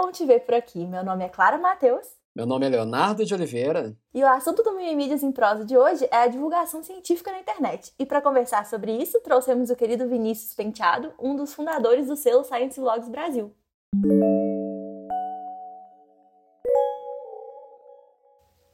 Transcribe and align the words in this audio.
bom 0.00 0.10
te 0.10 0.24
ver 0.24 0.40
por 0.40 0.54
aqui. 0.54 0.86
Meu 0.86 1.04
nome 1.04 1.24
é 1.24 1.28
Clara 1.28 1.58
Matheus. 1.58 2.06
Meu 2.34 2.46
nome 2.46 2.64
é 2.64 2.70
Leonardo 2.70 3.22
de 3.22 3.34
Oliveira. 3.34 3.94
E 4.14 4.22
o 4.22 4.26
assunto 4.26 4.62
do 4.62 4.74
Mimimídias 4.74 5.22
em 5.22 5.30
Prosa 5.30 5.62
de 5.62 5.76
hoje 5.76 6.08
é 6.10 6.16
a 6.16 6.26
divulgação 6.26 6.82
científica 6.82 7.30
na 7.30 7.40
internet. 7.40 7.92
E 7.98 8.06
para 8.06 8.22
conversar 8.22 8.64
sobre 8.64 8.92
isso, 8.92 9.20
trouxemos 9.20 9.68
o 9.68 9.76
querido 9.76 10.08
Vinícius 10.08 10.54
Penteado, 10.54 11.12
um 11.20 11.36
dos 11.36 11.52
fundadores 11.52 12.06
do 12.06 12.16
selo 12.16 12.44
Science 12.44 12.80
Vlogs 12.80 13.10
Brasil. 13.10 13.54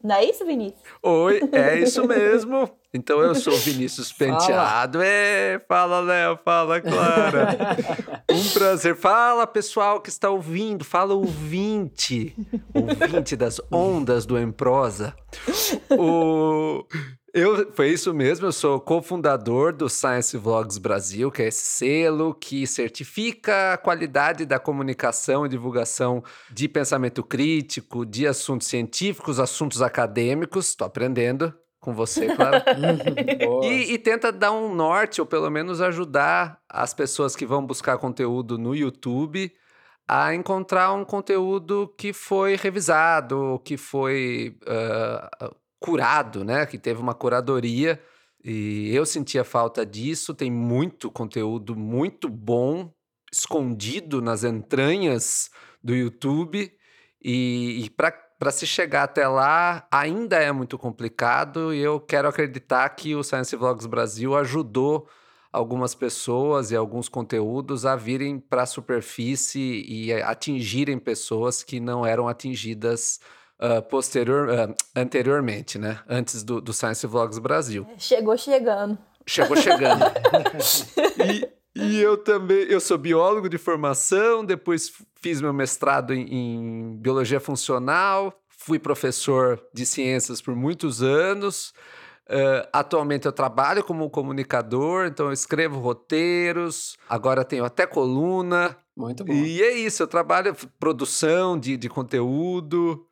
Não 0.00 0.14
é 0.14 0.24
isso, 0.24 0.46
Vinícius? 0.46 0.80
Oi, 1.02 1.40
é 1.50 1.80
isso 1.80 2.06
mesmo. 2.06 2.70
Então 2.96 3.20
eu 3.20 3.34
sou 3.34 3.56
Vinícius 3.58 4.10
Penteado. 4.12 4.98
Fala. 4.98 5.06
É, 5.06 5.60
fala, 5.68 6.00
Léo, 6.00 6.38
fala, 6.44 6.80
Clara. 6.80 7.56
um 8.30 8.48
prazer. 8.50 8.96
Fala, 8.96 9.46
pessoal 9.46 10.00
que 10.00 10.08
está 10.08 10.30
ouvindo. 10.30 10.84
Fala, 10.84 11.14
ouvinte. 11.14 12.34
Ouvinte 12.74 13.36
das 13.36 13.60
ondas 13.70 14.26
do 14.26 14.38
Emprosa. 14.38 15.14
O... 15.90 16.84
Eu, 17.34 17.70
foi 17.74 17.90
isso 17.90 18.14
mesmo, 18.14 18.46
eu 18.46 18.52
sou 18.52 18.80
cofundador 18.80 19.70
do 19.70 19.90
Science 19.90 20.34
Vlogs 20.38 20.78
Brasil, 20.78 21.30
que 21.30 21.42
é 21.42 21.48
esse 21.48 21.66
selo 21.66 22.32
que 22.32 22.66
certifica 22.66 23.74
a 23.74 23.76
qualidade 23.76 24.46
da 24.46 24.58
comunicação 24.58 25.44
e 25.44 25.48
divulgação 25.50 26.24
de 26.50 26.66
pensamento 26.66 27.22
crítico, 27.22 28.06
de 28.06 28.26
assuntos 28.26 28.68
científicos, 28.68 29.38
assuntos 29.38 29.82
acadêmicos. 29.82 30.68
Estou 30.68 30.86
aprendendo 30.86 31.52
com 31.86 31.94
você, 31.94 32.34
claro. 32.34 32.62
e, 33.64 33.94
e, 33.94 33.98
tenta 33.98 34.32
dar 34.32 34.52
um 34.52 34.74
norte, 34.74 35.20
ou 35.20 35.26
pelo 35.26 35.48
menos 35.48 35.80
ajudar 35.80 36.60
as 36.68 36.92
pessoas 36.92 37.34
que 37.34 37.46
vão 37.46 37.64
buscar 37.64 37.96
conteúdo 37.96 38.58
no 38.58 38.74
YouTube 38.74 39.50
a 40.06 40.34
encontrar 40.34 40.92
um 40.92 41.04
conteúdo 41.04 41.92
que 41.96 42.12
foi 42.12 42.56
revisado, 42.56 43.60
que 43.64 43.76
foi. 43.76 44.58
Uh, 44.62 45.54
curado, 45.78 46.44
né? 46.44 46.66
Que 46.66 46.78
teve 46.78 47.00
uma 47.00 47.14
curadoria 47.14 48.00
e 48.44 48.90
eu 48.94 49.06
sentia 49.06 49.44
falta 49.44 49.84
disso. 49.84 50.34
Tem 50.34 50.50
muito 50.50 51.10
conteúdo 51.10 51.76
muito 51.76 52.28
bom 52.28 52.92
escondido 53.32 54.20
nas 54.22 54.44
entranhas 54.44 55.50
do 55.82 55.94
YouTube 55.94 56.72
e, 57.22 57.84
e 57.84 57.90
para 57.90 58.25
se 58.50 58.66
chegar 58.66 59.04
até 59.04 59.26
lá 59.26 59.86
ainda 59.90 60.36
é 60.36 60.52
muito 60.52 60.78
complicado 60.78 61.72
e 61.72 61.80
eu 61.80 61.98
quero 61.98 62.28
acreditar 62.28 62.88
que 62.90 63.14
o 63.14 63.22
Science 63.22 63.54
Vlogs 63.56 63.86
Brasil 63.86 64.36
ajudou 64.36 65.08
algumas 65.52 65.94
pessoas 65.94 66.70
e 66.70 66.76
alguns 66.76 67.08
conteúdos 67.08 67.86
a 67.86 67.96
virem 67.96 68.38
para 68.38 68.62
a 68.62 68.66
superfície 68.66 69.84
e 69.88 70.12
atingirem 70.12 70.98
pessoas 70.98 71.62
que 71.62 71.80
não 71.80 72.04
eram 72.04 72.28
atingidas 72.28 73.20
uh, 73.58 73.82
posterior, 73.82 74.48
uh, 74.48 74.74
anteriormente, 74.94 75.78
né? 75.78 75.98
Antes 76.06 76.42
do, 76.42 76.60
do 76.60 76.74
Science 76.74 77.06
Vlogs 77.06 77.38
Brasil. 77.38 77.86
Chegou 77.96 78.36
chegando. 78.36 78.98
Chegou 79.26 79.56
chegando. 79.56 80.04
e, 81.24 81.48
e 81.76 82.00
eu 82.00 82.16
também, 82.16 82.64
eu 82.64 82.80
sou 82.80 82.96
biólogo 82.96 83.48
de 83.48 83.58
formação, 83.58 84.44
depois 84.44 84.92
fiz 85.20 85.40
meu 85.40 85.52
mestrado 85.52 86.14
em, 86.14 86.26
em 86.32 86.96
biologia 86.96 87.40
funcional, 87.40 88.32
fui 88.48 88.78
professor 88.78 89.62
de 89.72 89.84
ciências 89.84 90.40
por 90.40 90.54
muitos 90.54 91.02
anos. 91.02 91.72
Uh, 92.28 92.66
atualmente 92.72 93.26
eu 93.26 93.32
trabalho 93.32 93.84
como 93.84 94.10
comunicador, 94.10 95.06
então 95.06 95.26
eu 95.26 95.32
escrevo 95.32 95.78
roteiros, 95.78 96.96
agora 97.08 97.44
tenho 97.44 97.64
até 97.64 97.86
coluna. 97.86 98.76
Muito 98.96 99.24
bom. 99.24 99.32
E 99.32 99.62
é 99.62 99.72
isso, 99.72 100.02
eu 100.02 100.08
trabalho 100.08 100.56
produção 100.80 101.56
de, 101.56 101.76
de 101.76 101.88
conteúdo, 101.88 103.06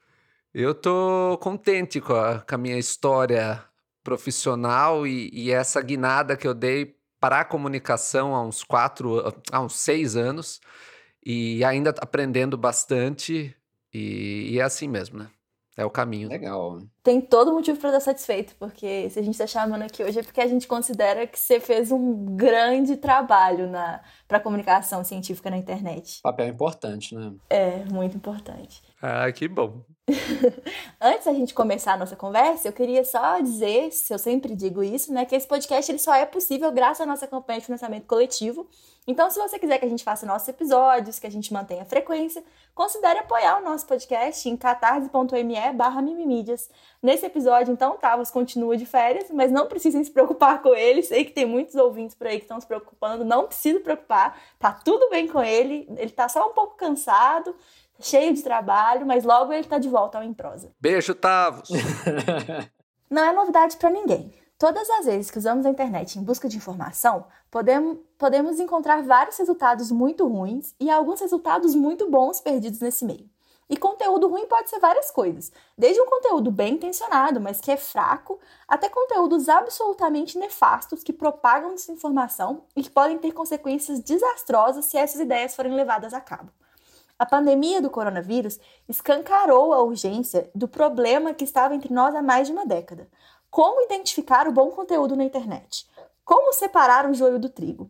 eu 0.53 0.75
tô 0.75 1.39
contente 1.41 2.01
com 2.01 2.15
a, 2.15 2.41
com 2.41 2.55
a 2.55 2.59
minha 2.59 2.78
história 2.78 3.62
profissional 4.05 5.06
e, 5.06 5.31
e, 5.33 5.50
essa 5.50 5.81
guinada 5.81 6.37
que 6.37 6.47
eu 6.47 6.55
dei 6.55 6.94
para 7.25 7.41
a 7.41 7.45
comunicação 7.45 8.35
há 8.35 8.43
uns 8.43 8.62
quatro, 8.62 9.35
há 9.51 9.59
uns 9.59 9.77
seis 9.77 10.15
anos 10.15 10.61
e 11.25 11.65
ainda 11.65 11.89
aprendendo 11.99 12.55
bastante 12.59 13.57
e, 13.95 14.51
e 14.51 14.59
é 14.59 14.62
assim 14.62 14.87
mesmo, 14.87 15.21
né? 15.21 15.31
É 15.75 15.87
o 15.87 15.91
caminho. 15.91 16.29
Legal. 16.29 16.83
Tem 17.03 17.23
todo 17.23 17.51
motivo 17.51 17.81
para 17.81 17.89
estar 17.89 18.01
satisfeito, 18.01 18.55
porque 18.57 19.09
se 19.09 19.19
a 19.19 19.23
gente 19.23 19.33
está 19.33 19.47
chamando 19.47 19.85
aqui 19.85 20.05
hoje 20.05 20.19
é 20.19 20.23
porque 20.23 20.41
a 20.43 20.47
gente 20.47 20.69
considera 20.69 21.27
que 21.27 21.41
você 21.41 21.59
fez 21.59 21.91
um 21.91 22.37
grande 22.37 22.95
trabalho 22.99 23.71
na 23.71 24.03
para 24.29 24.39
comunicação 24.39 25.03
científica 25.03 25.49
na 25.49 25.56
internet. 25.56 26.21
Papel 26.23 26.49
importante, 26.49 27.15
né? 27.15 27.33
É, 27.49 27.87
muito 27.87 28.19
importante. 28.19 28.83
Ah, 29.01 29.33
que 29.33 29.49
bom. 29.49 29.83
Antes 31.00 31.25
da 31.25 31.32
gente 31.32 31.54
começar 31.54 31.94
a 31.94 31.97
nossa 31.97 32.15
conversa, 32.15 32.69
eu 32.69 32.72
queria 32.72 33.04
só 33.04 33.41
dizer, 33.41 33.91
se 33.91 34.12
eu 34.12 34.19
sempre 34.19 34.54
digo 34.54 34.82
isso, 34.82 35.12
né, 35.12 35.25
que 35.25 35.34
esse 35.34 35.47
podcast 35.47 35.91
ele 35.91 35.98
só 35.98 36.15
é 36.15 36.26
possível 36.26 36.70
graças 36.72 37.00
à 37.00 37.06
nossa 37.06 37.26
campanha 37.26 37.60
de 37.60 37.66
financiamento 37.66 38.06
coletivo. 38.06 38.69
Então, 39.06 39.31
se 39.31 39.38
você 39.38 39.59
quiser 39.59 39.78
que 39.78 39.84
a 39.84 39.88
gente 39.88 40.04
faça 40.04 40.25
nossos 40.25 40.48
episódios, 40.48 41.19
que 41.19 41.26
a 41.26 41.31
gente 41.31 41.53
mantenha 41.53 41.82
a 41.82 41.87
frequência, 41.87 42.43
considere 42.75 43.19
apoiar 43.19 43.60
o 43.60 43.64
nosso 43.64 43.87
podcast 43.87 44.48
em 44.48 44.56
catarse.me 44.56 45.72
barra 45.75 46.00
mimimídias. 46.00 46.70
Nesse 47.03 47.26
episódio, 47.26 47.72
então, 47.72 47.98
Tavos 47.98 48.31
continua 48.31 48.78
de 48.78 48.87
férias, 48.87 49.31
mas 49.31 49.53
não 49.53 49.66
precisem 49.66 50.03
se 50.03 50.10
preocupar 50.10 50.62
com 50.62 50.75
ele. 50.75 51.03
Sei 51.03 51.22
que 51.25 51.32
tem 51.32 51.44
muitos 51.44 51.75
ouvintes 51.75 52.14
por 52.14 52.26
aí 52.26 52.38
que 52.38 52.44
estão 52.44 52.59
se 52.59 52.66
preocupando, 52.66 53.25
não 53.25 53.47
precisa 53.47 53.78
preocupar, 53.81 54.41
tá 54.59 54.72
tudo 54.72 55.10
bem 55.10 55.28
com 55.28 55.43
ele, 55.43 55.87
ele 55.98 56.10
tá 56.10 56.26
só 56.26 56.48
um 56.48 56.54
pouco 56.54 56.75
cansado, 56.76 57.54
cheio 58.00 58.34
de 58.34 58.43
trabalho, 58.43 59.06
mas 59.06 59.25
logo 59.25 59.53
ele 59.53 59.66
tá 59.66 59.78
de 59.78 59.88
volta 59.88 60.19
ao 60.19 60.25
Em 60.25 60.34
Prosa. 60.34 60.71
Beijo, 60.81 61.15
Tavos! 61.15 61.69
Não 63.10 63.25
é 63.25 63.32
novidade 63.32 63.77
para 63.77 63.91
ninguém. 63.91 64.32
Todas 64.59 64.88
as 64.88 65.06
vezes 65.06 65.31
que 65.31 65.38
usamos 65.38 65.66
a 65.66 65.71
internet 65.71 66.19
em 66.19 66.22
busca 66.22 66.49
de 66.49 66.56
informação, 66.56 67.27
podemos, 67.50 67.99
podemos 68.16 68.60
encontrar 68.60 69.03
vários 69.03 69.37
resultados 69.37 69.91
muito 69.91 70.27
ruins 70.27 70.75
e 70.81 70.91
alguns 70.91 71.21
resultados 71.21 71.75
muito 71.75 72.09
bons 72.09 72.41
perdidos 72.41 72.81
nesse 72.81 73.05
meio. 73.05 73.28
E 73.69 73.77
conteúdo 73.77 74.28
ruim 74.28 74.47
pode 74.47 74.69
ser 74.69 74.78
várias 74.78 75.11
coisas, 75.11 75.50
desde 75.76 76.00
um 76.00 76.06
conteúdo 76.06 76.50
bem 76.50 76.75
intencionado, 76.75 77.41
mas 77.41 77.61
que 77.61 77.71
é 77.71 77.76
fraco, 77.76 78.38
até 78.69 78.88
conteúdos 78.88 79.49
absolutamente 79.49 80.38
nefastos 80.38 81.03
que 81.03 81.12
propagam 81.12 81.75
desinformação 81.75 82.65
e 82.76 82.82
que 82.82 82.91
podem 82.91 83.19
ter 83.19 83.32
consequências 83.32 84.00
desastrosas 84.00 84.84
se 84.84 84.99
essas 84.99 85.21
ideias 85.21 85.56
forem 85.56 85.75
levadas 85.75 86.12
a 86.12 86.21
cabo. 86.21 86.50
A 87.16 87.25
pandemia 87.25 87.80
do 87.80 87.91
coronavírus 87.91 88.58
escancarou 88.88 89.72
a 89.72 89.82
urgência 89.82 90.50
do 90.54 90.66
problema 90.66 91.32
que 91.32 91.44
estava 91.44 91.75
entre 91.75 91.94
nós 91.94 92.14
há 92.14 92.22
mais 92.22 92.48
de 92.48 92.52
uma 92.52 92.66
década. 92.66 93.08
Como 93.48 93.82
identificar 93.82 94.48
o 94.48 94.52
bom 94.52 94.70
conteúdo 94.70 95.14
na 95.14 95.25
internet? 95.25 95.86
Como 96.25 96.52
separar 96.52 97.08
o 97.08 97.14
joio 97.14 97.38
do 97.38 97.48
trigo? 97.48 97.88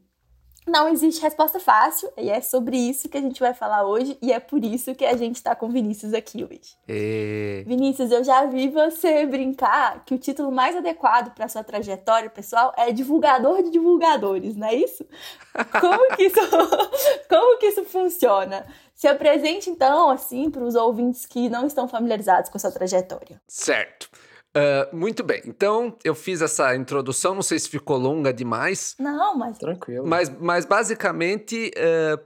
Não 0.66 0.88
existe 0.88 1.20
resposta 1.20 1.60
fácil, 1.60 2.10
e 2.16 2.30
é 2.30 2.40
sobre 2.40 2.76
isso 2.76 3.06
que 3.08 3.18
a 3.18 3.20
gente 3.20 3.38
vai 3.38 3.52
falar 3.52 3.86
hoje, 3.86 4.16
e 4.22 4.32
é 4.32 4.40
por 4.40 4.64
isso 4.64 4.94
que 4.94 5.04
a 5.04 5.14
gente 5.14 5.36
está 5.36 5.54
com 5.54 5.66
o 5.66 5.70
Vinícius 5.70 6.14
aqui 6.14 6.42
hoje. 6.42 6.74
E... 6.88 7.62
Vinícius, 7.66 8.10
eu 8.10 8.24
já 8.24 8.46
vi 8.46 8.68
você 8.68 9.26
brincar 9.26 10.02
que 10.06 10.14
o 10.14 10.18
título 10.18 10.50
mais 10.50 10.74
adequado 10.74 11.34
para 11.34 11.48
sua 11.48 11.62
trajetória 11.62 12.30
pessoal 12.30 12.72
é 12.78 12.90
divulgador 12.92 13.62
de 13.62 13.70
divulgadores, 13.70 14.56
não 14.56 14.66
é 14.66 14.74
isso? 14.74 15.04
Como 15.80 16.16
que 16.16 16.24
isso, 16.24 16.40
como 17.28 17.58
que 17.58 17.66
isso 17.66 17.84
funciona? 17.84 18.66
Se 18.94 19.08
apresente 19.08 19.68
então, 19.68 20.10
assim, 20.10 20.50
para 20.50 20.62
os 20.62 20.74
ouvintes 20.74 21.26
que 21.26 21.48
não 21.48 21.66
estão 21.66 21.88
familiarizados 21.88 22.48
com 22.48 22.56
a 22.56 22.60
sua 22.60 22.70
trajetória. 22.70 23.40
Certo. 23.48 24.08
Uh, 24.56 24.96
muito 24.96 25.24
bem, 25.24 25.42
então 25.46 25.98
eu 26.04 26.14
fiz 26.14 26.40
essa 26.40 26.76
introdução, 26.76 27.34
não 27.34 27.42
sei 27.42 27.58
se 27.58 27.68
ficou 27.68 27.96
longa 27.98 28.32
demais. 28.32 28.94
Não, 29.00 29.36
mas. 29.36 29.58
Tranquilo. 29.58 30.06
Mas, 30.06 30.30
mas 30.38 30.64
basicamente, 30.64 31.72
uh, 31.76 32.24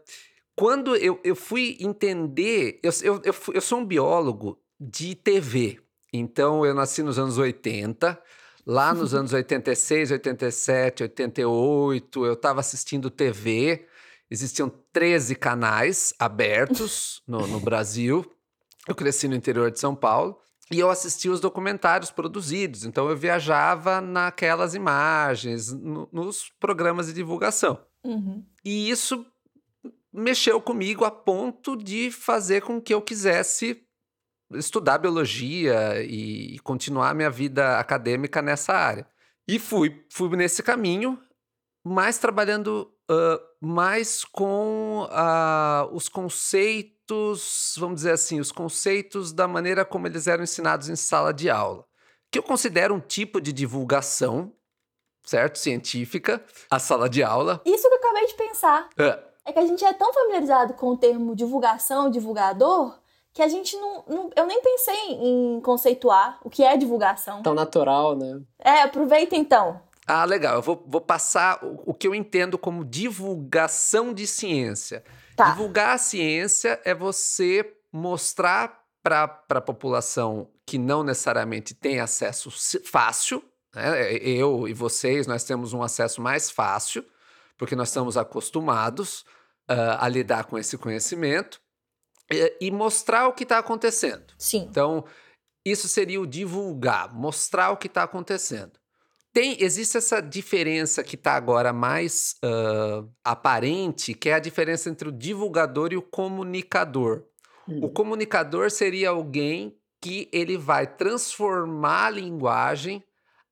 quando 0.54 0.94
eu, 0.96 1.18
eu 1.24 1.34
fui 1.34 1.78
entender. 1.80 2.78
Eu, 2.82 2.92
eu, 3.02 3.22
eu, 3.24 3.34
eu 3.54 3.60
sou 3.62 3.78
um 3.78 3.84
biólogo 3.84 4.60
de 4.78 5.14
TV, 5.14 5.80
então 6.12 6.66
eu 6.66 6.74
nasci 6.74 7.02
nos 7.02 7.18
anos 7.18 7.38
80. 7.38 8.20
Lá 8.66 8.92
nos 8.92 9.14
anos 9.14 9.32
86, 9.32 10.10
87, 10.10 11.04
88, 11.04 12.26
eu 12.26 12.34
estava 12.34 12.60
assistindo 12.60 13.08
TV. 13.08 13.86
Existiam 14.30 14.68
13 14.98 15.36
canais 15.36 16.12
abertos 16.18 17.22
no, 17.24 17.46
no 17.46 17.60
Brasil. 17.60 18.28
Eu 18.88 18.96
cresci 18.96 19.28
no 19.28 19.36
interior 19.36 19.70
de 19.70 19.78
São 19.78 19.94
Paulo. 19.94 20.36
E 20.72 20.80
eu 20.80 20.90
assistia 20.90 21.30
os 21.30 21.38
documentários 21.38 22.10
produzidos, 22.10 22.84
então 22.84 23.08
eu 23.08 23.16
viajava 23.16 24.00
naquelas 24.00 24.74
imagens, 24.74 25.72
no, 25.72 26.08
nos 26.12 26.50
programas 26.58 27.06
de 27.06 27.12
divulgação. 27.12 27.80
Uhum. 28.02 28.44
E 28.64 28.90
isso 28.90 29.24
mexeu 30.12 30.60
comigo 30.60 31.04
a 31.04 31.12
ponto 31.12 31.76
de 31.76 32.10
fazer 32.10 32.62
com 32.62 32.80
que 32.80 32.92
eu 32.92 33.00
quisesse 33.00 33.80
estudar 34.54 34.98
biologia 34.98 36.02
e 36.02 36.58
continuar 36.64 37.14
minha 37.14 37.30
vida 37.30 37.78
acadêmica 37.78 38.42
nessa 38.42 38.72
área. 38.72 39.06
E 39.46 39.60
fui, 39.60 40.04
fui 40.10 40.28
nesse 40.36 40.60
caminho, 40.60 41.16
mas 41.84 42.18
trabalhando 42.18 42.92
uh, 43.08 43.47
mais 43.60 44.24
com 44.24 45.04
uh, 45.04 45.94
os 45.94 46.08
conceitos, 46.08 47.74
vamos 47.76 47.96
dizer 47.96 48.12
assim, 48.12 48.38
os 48.38 48.52
conceitos 48.52 49.32
da 49.32 49.48
maneira 49.48 49.84
como 49.84 50.06
eles 50.06 50.26
eram 50.26 50.44
ensinados 50.44 50.88
em 50.88 50.96
sala 50.96 51.32
de 51.32 51.50
aula. 51.50 51.84
Que 52.30 52.38
eu 52.38 52.42
considero 52.42 52.94
um 52.94 53.00
tipo 53.00 53.40
de 53.40 53.52
divulgação, 53.52 54.52
certo? 55.24 55.58
Científica, 55.58 56.44
a 56.70 56.78
sala 56.78 57.08
de 57.08 57.22
aula. 57.22 57.60
Isso 57.64 57.88
que 57.88 57.94
eu 57.94 57.98
acabei 57.98 58.26
de 58.26 58.34
pensar. 58.34 58.88
É. 58.98 59.18
é 59.46 59.52
que 59.52 59.58
a 59.58 59.66
gente 59.66 59.84
é 59.84 59.92
tão 59.92 60.12
familiarizado 60.12 60.74
com 60.74 60.90
o 60.90 60.96
termo 60.96 61.34
divulgação, 61.34 62.10
divulgador, 62.10 62.98
que 63.32 63.42
a 63.42 63.48
gente 63.48 63.76
não, 63.76 64.04
não, 64.08 64.30
Eu 64.36 64.46
nem 64.46 64.60
pensei 64.60 65.12
em 65.12 65.60
conceituar 65.60 66.38
o 66.44 66.50
que 66.50 66.62
é 66.62 66.76
divulgação. 66.76 67.42
Tão 67.42 67.54
natural, 67.54 68.16
né? 68.16 68.40
É, 68.58 68.82
aproveita 68.82 69.36
então. 69.36 69.80
Ah, 70.08 70.24
legal. 70.24 70.56
Eu 70.56 70.62
vou, 70.62 70.82
vou 70.86 71.02
passar 71.02 71.62
o, 71.62 71.90
o, 71.90 71.94
que 71.94 72.08
eu 72.08 72.14
entendo 72.14 72.56
como 72.56 72.82
divulgação 72.82 74.14
de 74.14 74.26
ciência. 74.26 75.04
Tá. 75.36 75.50
Divulgar 75.50 75.90
a 75.90 75.98
ciência 75.98 76.80
é 76.82 76.94
você 76.94 77.76
mostrar 77.92 78.82
para 79.02 79.42
a 79.50 79.60
população 79.60 80.50
que 80.66 80.78
não 80.78 81.02
necessariamente 81.02 81.74
tem 81.74 82.00
acesso 82.00 82.50
fácil. 82.84 83.44
Né? 83.74 84.14
Eu 84.14 84.66
e 84.66 84.72
vocês, 84.72 85.26
nós 85.26 85.44
temos 85.44 85.74
um 85.74 85.82
acesso 85.82 86.22
mais 86.22 86.50
fácil, 86.50 87.04
porque 87.58 87.76
nós 87.76 87.88
estamos 87.88 88.16
acostumados 88.16 89.20
uh, 89.70 90.00
a 90.00 90.08
lidar 90.08 90.44
com 90.44 90.58
esse 90.58 90.78
conhecimento 90.78 91.60
e, 92.30 92.56
e 92.62 92.70
mostrar 92.70 93.28
o 93.28 93.34
que 93.34 93.42
está 93.42 93.58
acontecendo. 93.58 94.32
Sim. 94.38 94.66
Então, 94.70 95.04
isso 95.66 95.86
seria 95.86 96.18
o 96.18 96.26
divulgar, 96.26 97.12
mostrar 97.14 97.70
o 97.70 97.76
que 97.76 97.88
está 97.88 98.02
acontecendo 98.04 98.78
tem, 99.32 99.62
existe 99.62 99.96
essa 99.96 100.20
diferença 100.20 101.02
que 101.02 101.14
está 101.14 101.34
agora 101.34 101.72
mais 101.72 102.36
uh, 102.44 103.08
aparente, 103.22 104.14
que 104.14 104.30
é 104.30 104.34
a 104.34 104.40
diferença 104.40 104.88
entre 104.88 105.08
o 105.08 105.12
divulgador 105.12 105.92
e 105.92 105.96
o 105.96 106.02
comunicador. 106.02 107.24
Hum. 107.68 107.80
O 107.84 107.90
comunicador 107.90 108.70
seria 108.70 109.10
alguém 109.10 109.78
que 110.00 110.28
ele 110.32 110.56
vai 110.56 110.86
transformar 110.86 112.06
a 112.06 112.10
linguagem 112.10 113.04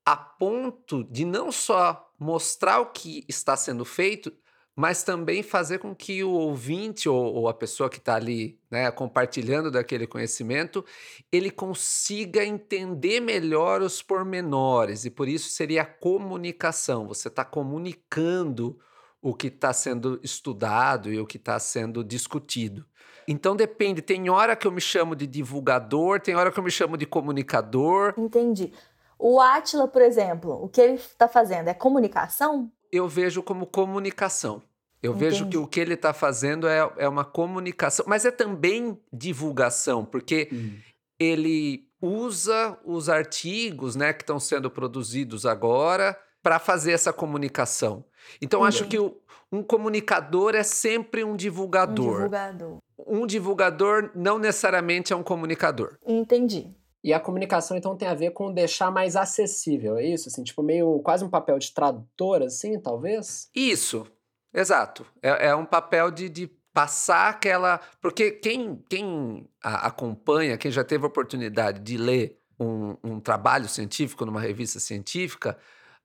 a 0.05 0.17
ponto 0.17 1.02
de 1.05 1.25
não 1.25 1.50
só 1.50 2.08
mostrar 2.19 2.81
o 2.81 2.87
que 2.87 3.25
está 3.28 3.56
sendo 3.56 3.84
feito, 3.84 4.32
mas 4.76 5.02
também 5.02 5.43
fazer 5.43 5.78
com 5.78 5.94
que 5.94 6.23
o 6.23 6.32
ouvinte 6.32 7.08
ou, 7.08 7.34
ou 7.34 7.49
a 7.49 7.55
pessoa 7.55 7.88
que 7.88 7.96
está 7.96 8.14
ali 8.14 8.61
né, 8.70 8.90
compartilhando 8.90 9.70
daquele 9.70 10.06
conhecimento, 10.06 10.84
ele 11.32 11.50
consiga 11.50 12.44
entender 12.44 13.20
melhor 13.20 13.81
os 13.81 14.02
pormenores, 14.02 15.06
e 15.06 15.11
por 15.11 15.28
isso 15.28 15.49
seria 15.49 15.81
a 15.82 15.87
comunicação. 15.87 17.08
Você 17.08 17.28
está 17.28 17.43
comunicando 17.43 18.78
o 19.23 19.32
que 19.32 19.46
está 19.46 19.73
sendo 19.73 20.20
estudado 20.23 21.11
e 21.11 21.19
o 21.19 21.26
que 21.26 21.38
está 21.38 21.58
sendo 21.58 22.05
discutido. 22.05 22.84
Então 23.26 23.56
depende, 23.56 24.02
tem 24.02 24.28
hora 24.28 24.55
que 24.55 24.67
eu 24.67 24.70
me 24.73 24.81
chamo 24.81 25.17
de 25.17 25.26
divulgador, 25.26 26.20
tem 26.20 26.37
hora 26.37 26.52
que 26.52 26.58
eu 26.61 26.62
me 26.62 26.70
chamo 26.70 26.99
de 26.99 27.06
comunicador. 27.06 28.14
Entendi. 28.17 28.73
O 29.19 29.40
Atila, 29.40 29.88
por 29.88 30.02
exemplo, 30.02 30.52
o 30.62 30.69
que 30.69 30.81
ele 30.81 30.94
está 30.94 31.26
fazendo 31.26 31.69
é 31.69 31.75
comunicação? 31.75 32.70
Eu 32.93 33.09
vejo 33.09 33.43
como 33.43 33.67
comunicação. 33.67 34.62
Eu 35.03 35.12
Entendi. 35.12 35.25
vejo 35.25 35.49
que 35.49 35.56
o 35.56 35.67
que 35.67 35.79
ele 35.79 35.94
está 35.94 36.12
fazendo 36.12 36.67
é, 36.67 36.91
é 36.97 37.09
uma 37.09 37.25
comunicação, 37.25 38.05
mas 38.09 38.25
é 38.25 38.31
também 38.31 38.99
divulgação, 39.12 40.05
porque 40.05 40.49
hum. 40.53 40.79
ele 41.19 41.87
usa 42.00 42.79
os 42.85 43.09
artigos 43.09 43.94
né, 43.97 44.12
que 44.12 44.23
estão 44.23 44.41
sendo 44.41 44.71
produzidos 44.71 45.47
agora 45.47 46.19
para 46.43 46.59
fazer 46.59 46.93
essa 46.93 47.12
comunicação. 47.12 48.05
Então, 48.41 48.61
Entendi. 48.61 48.77
acho 48.77 48.88
que 48.88 48.99
o, 48.99 49.17
um 49.50 49.62
comunicador 49.62 50.55
é 50.55 50.62
sempre 50.62 51.25
um 51.25 51.37
divulgador. 51.37 52.06
Um 52.06 52.17
divulgador. 52.17 52.79
Um 52.99 53.27
divulgador 53.27 54.11
não 54.15 54.38
necessariamente 54.38 55.12
é 55.12 55.17
um 55.17 55.23
comunicador. 55.23 55.97
Entendi. 56.06 56.75
E 57.06 57.12
a 57.12 57.20
comunicação, 57.20 57.76
então, 57.76 57.97
tem 57.97 58.08
a 58.08 58.14
ver 58.14 58.32
com 58.32 58.53
deixar 58.53 58.91
mais 58.91 59.14
acessível, 59.14 59.97
é 59.97 60.05
isso? 60.05 60.29
Assim, 60.29 60.43
tipo, 60.43 60.61
meio 60.61 60.99
quase 61.05 61.25
um 61.25 61.31
papel 61.31 61.56
de 61.56 61.73
tradutor, 61.73 62.43
assim, 62.43 62.81
talvez? 62.81 63.49
Isso, 63.55 64.05
exato. 64.53 65.06
É, 65.23 65.50
é 65.50 65.55
um 65.55 65.64
papel 65.64 66.11
de, 66.11 66.29
de 66.29 66.49
passar 66.75 67.29
aquela. 67.29 67.79
Porque 68.00 68.32
quem, 68.32 68.82
quem 68.91 69.49
a, 69.62 69.87
acompanha, 69.87 70.58
quem 70.58 70.69
já 70.69 70.82
teve 70.82 71.05
a 71.05 71.06
oportunidade 71.06 71.79
de 71.79 71.97
ler 71.97 72.41
um, 72.58 72.97
um 73.05 73.20
trabalho 73.20 73.69
científico 73.69 74.26
numa 74.26 74.41
revista 74.41 74.81
científica, 74.81 75.56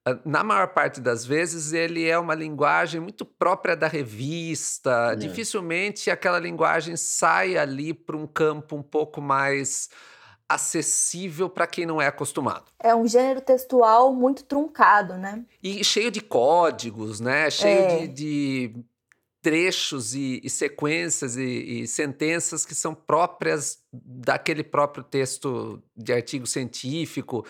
ah, 0.06 0.20
na 0.24 0.44
maior 0.44 0.68
parte 0.68 1.02
das 1.02 1.26
vezes, 1.26 1.74
ele 1.74 2.08
é 2.08 2.20
uma 2.20 2.36
linguagem 2.36 3.02
muito 3.02 3.26
própria 3.26 3.76
da 3.76 3.88
revista. 3.88 5.14
É. 5.14 5.16
Dificilmente 5.16 6.12
aquela 6.12 6.38
linguagem 6.38 6.96
sai 6.96 7.58
ali 7.58 7.92
para 7.92 8.16
um 8.16 8.28
campo 8.28 8.76
um 8.76 8.84
pouco 8.84 9.20
mais 9.20 9.90
acessível 10.54 11.50
para 11.50 11.68
quem 11.68 11.86
não 11.86 12.02
é 12.02 12.08
acostumado. 12.08 12.66
É 12.80 12.96
um 12.96 13.08
gênero 13.08 13.42
textual 13.42 14.14
muito 14.14 14.44
truncado, 14.44 15.18
né? 15.18 15.44
E 15.62 15.84
cheio 15.84 16.12
de 16.12 16.22
códigos, 16.22 17.20
né? 17.20 17.50
Cheio 17.50 17.80
é. 17.80 18.08
de, 18.08 18.08
de, 18.08 18.86
trechos 19.42 20.14
e, 20.14 20.40
e 20.44 20.50
sequências 20.50 21.36
e, 21.36 21.82
e, 21.82 21.88
sentenças 21.88 22.66
que 22.66 22.76
são 22.76 22.94
próprias 22.94 23.80
daquele 23.92 24.64
próprio 24.64 25.04
texto 25.04 25.82
de 25.98 26.14
artigo 26.14 26.46
científico. 26.46 27.46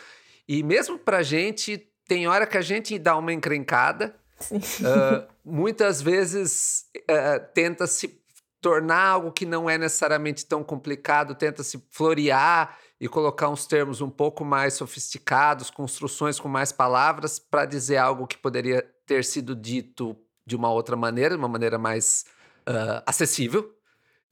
E 0.48 0.64
mesmo 0.64 0.98
para 0.98 1.22
gente, 1.22 1.78
tem 2.08 2.28
hora 2.28 2.48
que 2.48 2.58
a 2.58 2.62
gente 2.62 2.98
dá 2.98 3.18
uma 3.18 3.34
encrencada. 3.34 4.16
Uh, 4.52 5.28
muitas 5.46 6.02
vezes 6.02 6.86
uh, 6.98 7.46
tenta 7.54 7.86
se 7.86 8.22
tornar 8.62 9.04
algo 9.08 9.32
que 9.32 9.46
não 9.46 9.70
é 9.70 9.78
necessariamente 9.78 10.46
tão 10.46 10.64
complicado, 10.64 11.36
tenta 11.36 11.64
se 11.64 11.84
florear 11.90 12.78
e 13.02 13.08
colocar 13.10 13.50
uns 13.50 13.66
termos 13.66 14.00
um 14.00 14.12
pouco 14.12 14.46
mais 14.46 14.76
sofisticados, 14.76 15.72
construções 15.72 16.40
com 16.40 16.48
mais 16.48 16.72
palavras, 16.72 17.40
para 17.40 17.66
dizer 17.66 17.98
algo 17.98 18.28
que 18.28 18.38
poderia 18.38 18.88
ter 19.08 19.26
sido 19.26 19.56
dito 19.56 20.16
de 20.46 20.56
uma 20.56 20.72
outra 20.72 20.96
maneira, 20.96 21.34
de 21.34 21.40
uma 21.40 21.48
maneira 21.48 21.80
mais 21.80 22.26
uh, 22.60 23.02
acessível. 23.04 23.76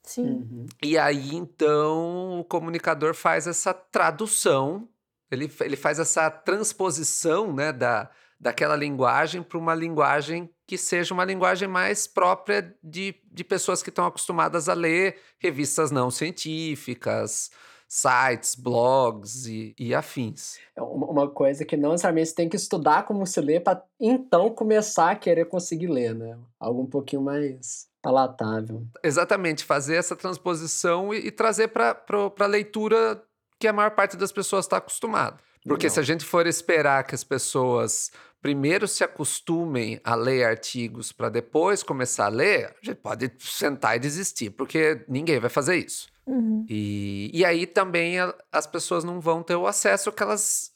Sim. 0.03 0.21
Uhum. 0.21 0.65
E 0.83 0.99
aí, 0.99 1.33
então, 1.35 2.41
o 2.41 2.43
comunicador 2.43 3.15
faz 3.15 3.47
essa 3.47 3.73
tradução, 3.73 4.87
ele, 5.31 5.51
ele 5.61 5.75
faz 5.75 5.97
essa 5.97 6.29
transposição 6.29 7.51
né, 7.51 7.73
da, 7.73 8.07
daquela 8.39 8.75
linguagem 8.75 9.41
para 9.41 9.57
uma 9.57 9.73
linguagem 9.73 10.47
que 10.67 10.77
seja 10.77 11.11
uma 11.11 11.25
linguagem 11.25 11.67
mais 11.67 12.05
própria 12.05 12.75
de, 12.83 13.15
de 13.31 13.43
pessoas 13.43 13.81
que 13.81 13.89
estão 13.89 14.05
acostumadas 14.05 14.69
a 14.69 14.75
ler 14.75 15.19
revistas 15.39 15.89
não 15.89 16.11
científicas, 16.11 17.49
sites, 17.89 18.53
blogs 18.53 19.47
e, 19.47 19.73
e 19.77 19.95
afins. 19.95 20.59
É 20.75 20.81
uma 20.81 21.27
coisa 21.27 21.65
que 21.65 21.75
não 21.75 21.91
necessariamente 21.91 22.29
você 22.29 22.35
tem 22.35 22.47
que 22.47 22.55
estudar 22.55 23.03
como 23.03 23.25
se 23.25 23.41
lê 23.41 23.59
para 23.59 23.83
então 23.99 24.51
começar 24.51 25.09
a 25.09 25.15
querer 25.15 25.45
conseguir 25.45 25.87
ler, 25.87 26.13
né? 26.13 26.37
Algo 26.59 26.83
um 26.83 26.85
pouquinho 26.85 27.23
mais 27.23 27.89
palatável. 27.99 28.85
Exatamente, 29.03 29.65
fazer 29.65 29.95
essa 29.95 30.15
transposição 30.15 31.11
e, 31.11 31.17
e 31.27 31.31
trazer 31.31 31.69
para 31.69 31.99
a 32.39 32.45
leitura 32.45 33.21
que 33.59 33.67
a 33.67 33.73
maior 33.73 33.91
parte 33.91 34.15
das 34.15 34.31
pessoas 34.31 34.65
está 34.65 34.77
acostumada. 34.77 35.37
Porque 35.65 35.87
não. 35.87 35.93
se 35.93 35.99
a 35.99 36.03
gente 36.03 36.23
for 36.23 36.45
esperar 36.45 37.03
que 37.03 37.15
as 37.15 37.23
pessoas 37.23 38.11
primeiro 38.39 38.87
se 38.87 39.03
acostumem 39.03 39.99
a 40.03 40.15
ler 40.15 40.45
artigos 40.45 41.11
para 41.11 41.27
depois 41.27 41.83
começar 41.83 42.27
a 42.27 42.29
ler, 42.29 42.67
a 42.67 42.85
gente 42.85 42.97
pode 42.97 43.31
sentar 43.39 43.97
e 43.97 43.99
desistir, 43.99 44.51
porque 44.51 45.03
ninguém 45.07 45.39
vai 45.39 45.49
fazer 45.49 45.75
isso. 45.75 46.07
Uhum. 46.29 46.63
E, 46.69 47.31
e 47.33 47.43
aí 47.43 47.65
também 47.65 48.19
a, 48.19 48.33
as 48.51 48.67
pessoas 48.67 49.03
não 49.03 49.19
vão 49.19 49.41
ter 49.41 49.55
o 49.55 49.65
acesso 49.65 50.11
que 50.11 50.21
elas 50.21 50.71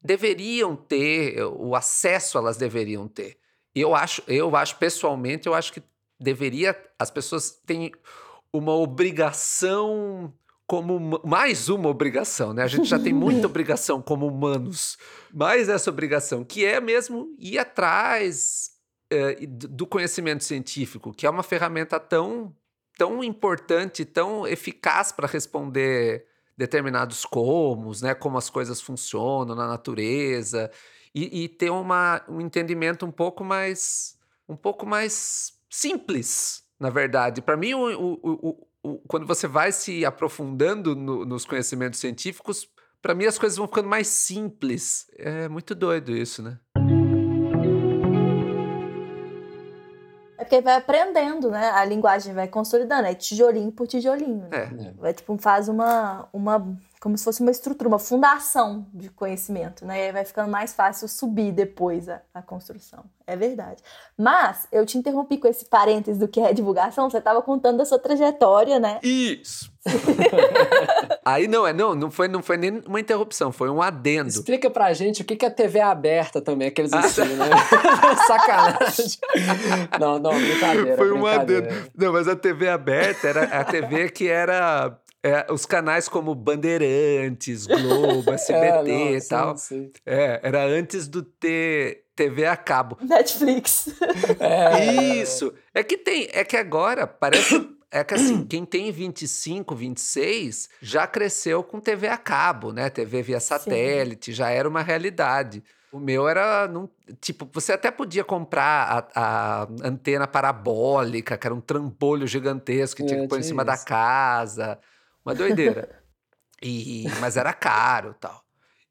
deveriam 0.00 0.76
ter, 0.76 1.42
o 1.44 1.74
acesso 1.74 2.38
elas 2.38 2.56
deveriam 2.56 3.08
ter. 3.08 3.36
Eu 3.74 3.94
acho, 3.94 4.22
eu 4.28 4.54
acho 4.54 4.76
pessoalmente, 4.76 5.46
eu 5.46 5.54
acho 5.54 5.72
que 5.72 5.82
deveria, 6.20 6.76
as 6.98 7.10
pessoas 7.10 7.50
têm 7.50 7.90
uma 8.52 8.74
obrigação 8.74 10.32
como 10.66 11.20
mais 11.24 11.68
uma 11.68 11.88
obrigação, 11.88 12.52
né? 12.52 12.62
A 12.62 12.66
gente 12.68 12.88
já 12.88 12.98
tem 12.98 13.12
muita 13.12 13.46
obrigação 13.48 14.00
como 14.00 14.26
humanos, 14.26 14.96
mais 15.32 15.68
essa 15.68 15.90
obrigação 15.90 16.44
que 16.44 16.64
é 16.64 16.80
mesmo 16.80 17.34
ir 17.38 17.58
atrás 17.58 18.70
é, 19.10 19.46
do 19.46 19.86
conhecimento 19.86 20.44
científico, 20.44 21.12
que 21.12 21.26
é 21.26 21.30
uma 21.30 21.42
ferramenta 21.42 21.98
tão 21.98 22.54
tão 22.96 23.22
importante, 23.22 24.04
tão 24.04 24.46
eficaz 24.46 25.12
para 25.12 25.26
responder 25.26 26.26
determinados 26.56 27.24
comos, 27.24 28.02
né? 28.02 28.14
Como 28.14 28.38
as 28.38 28.50
coisas 28.50 28.80
funcionam 28.80 29.54
na 29.54 29.66
natureza 29.66 30.70
e, 31.14 31.44
e 31.44 31.48
ter 31.48 31.70
uma, 31.70 32.22
um 32.28 32.40
entendimento 32.40 33.04
um 33.06 33.10
pouco 33.10 33.42
mais 33.42 34.16
um 34.48 34.56
pouco 34.56 34.84
mais 34.84 35.54
simples, 35.70 36.64
na 36.78 36.90
verdade. 36.90 37.40
Para 37.40 37.56
mim, 37.56 37.74
o, 37.74 38.18
o, 38.22 38.68
o, 38.82 38.98
quando 39.08 39.26
você 39.26 39.46
vai 39.46 39.72
se 39.72 40.04
aprofundando 40.04 40.94
no, 40.94 41.24
nos 41.24 41.44
conhecimentos 41.44 42.00
científicos, 42.00 42.68
para 43.00 43.14
mim 43.14 43.24
as 43.24 43.38
coisas 43.38 43.56
vão 43.56 43.66
ficando 43.66 43.88
mais 43.88 44.08
simples. 44.08 45.06
É 45.16 45.48
muito 45.48 45.74
doido 45.74 46.14
isso, 46.14 46.42
né? 46.42 46.58
Porque 50.52 50.60
vai 50.60 50.74
aprendendo, 50.76 51.50
né? 51.50 51.70
A 51.70 51.82
linguagem 51.82 52.34
vai 52.34 52.46
consolidando, 52.46 53.06
é 53.08 53.14
tijolinho 53.14 53.72
por 53.72 53.86
tijolinho. 53.86 54.46
Né? 54.50 54.50
É. 54.52 54.92
Vai, 55.00 55.14
tipo, 55.14 55.34
faz 55.38 55.66
uma, 55.66 56.28
uma. 56.30 56.76
Como 57.02 57.18
se 57.18 57.24
fosse 57.24 57.40
uma 57.40 57.50
estrutura, 57.50 57.88
uma 57.88 57.98
fundação 57.98 58.86
de 58.94 59.10
conhecimento, 59.10 59.84
né? 59.84 59.98
E 59.98 60.06
aí 60.06 60.12
vai 60.12 60.24
ficando 60.24 60.48
mais 60.48 60.72
fácil 60.72 61.08
subir 61.08 61.50
depois 61.50 62.08
a, 62.08 62.22
a 62.32 62.40
construção. 62.40 63.02
É 63.26 63.34
verdade. 63.34 63.82
Mas 64.16 64.68
eu 64.70 64.86
te 64.86 64.96
interrompi 64.96 65.36
com 65.36 65.48
esse 65.48 65.64
parênteses 65.64 66.20
do 66.20 66.28
que 66.28 66.38
é 66.40 66.52
divulgação. 66.52 67.10
Você 67.10 67.18
estava 67.18 67.42
contando 67.42 67.80
a 67.80 67.84
sua 67.84 67.98
trajetória, 67.98 68.78
né? 68.78 69.00
Isso. 69.02 69.72
Aí 71.24 71.48
não, 71.48 71.66
é 71.66 71.72
não, 71.72 71.92
não 71.92 72.08
foi, 72.08 72.28
não 72.28 72.40
foi 72.40 72.56
nem 72.56 72.80
uma 72.86 73.00
interrupção, 73.00 73.50
foi 73.50 73.68
um 73.68 73.82
adendo. 73.82 74.28
Explica 74.28 74.70
pra 74.70 74.92
gente 74.92 75.22
o 75.22 75.24
que 75.24 75.34
que 75.34 75.44
é 75.44 75.50
TV 75.50 75.80
aberta 75.80 76.40
também, 76.40 76.68
aqueles 76.68 76.92
ensinam, 76.92 77.34
né? 77.34 77.50
Sacanagem. 78.28 79.06
Não, 79.98 80.20
não, 80.20 80.34
brincadeira. 80.34 80.96
Foi 80.96 81.10
um 81.10 81.26
adendo. 81.26 81.68
Não, 81.96 82.12
mas 82.12 82.28
a 82.28 82.36
TV 82.36 82.68
aberta 82.68 83.26
era 83.26 83.42
a 83.44 83.64
TV 83.64 84.08
que 84.08 84.28
era 84.28 84.96
é, 85.22 85.46
os 85.52 85.64
canais 85.66 86.08
como 86.08 86.34
Bandeirantes, 86.34 87.66
Globo, 87.66 88.32
SBT 88.32 88.90
É, 88.90 88.98
não, 89.10 89.14
e 89.14 89.20
sim, 89.20 89.28
tal. 89.28 89.56
sim. 89.56 89.92
É, 90.04 90.40
era 90.42 90.64
antes 90.64 91.06
do 91.08 91.22
ter 91.22 92.04
TV 92.14 92.46
a 92.46 92.56
cabo. 92.56 92.98
Netflix. 93.00 93.88
É, 94.40 94.84
Isso. 95.22 95.52
É 95.74 95.82
que 95.82 95.96
tem, 95.96 96.28
é 96.32 96.44
que 96.44 96.56
agora 96.56 97.06
parece 97.06 97.68
é 97.90 98.02
que 98.02 98.14
assim, 98.14 98.44
quem 98.46 98.64
tem 98.64 98.90
25, 98.90 99.74
26 99.74 100.68
já 100.80 101.06
cresceu 101.06 101.62
com 101.62 101.78
TV 101.78 102.08
a 102.08 102.16
cabo, 102.16 102.72
né? 102.72 102.88
TV 102.88 103.22
via 103.22 103.38
satélite, 103.40 104.32
já 104.32 104.48
era 104.50 104.66
uma 104.68 104.82
realidade. 104.82 105.62
O 105.92 105.98
meu 106.00 106.26
era, 106.26 106.66
num- 106.66 106.88
tipo, 107.20 107.46
você 107.52 107.72
até 107.74 107.90
podia 107.90 108.24
comprar 108.24 109.10
a, 109.14 109.62
a 109.62 109.68
antena 109.84 110.26
parabólica, 110.26 111.36
que 111.36 111.46
era 111.46 111.54
um 111.54 111.60
trambolho 111.60 112.26
gigantesco 112.26 112.96
que 113.02 113.06
tinha 113.06 113.20
É, 113.20 113.22
que 113.24 113.28
pôr 113.28 113.38
em 113.38 113.42
cima 113.42 113.62
da 113.62 113.74
isso. 113.74 113.84
casa. 113.84 114.78
Uma 115.24 115.34
doideira. 115.34 115.98
E, 116.64 117.06
mas 117.18 117.36
era 117.36 117.52
caro 117.52 118.14
tal. 118.20 118.40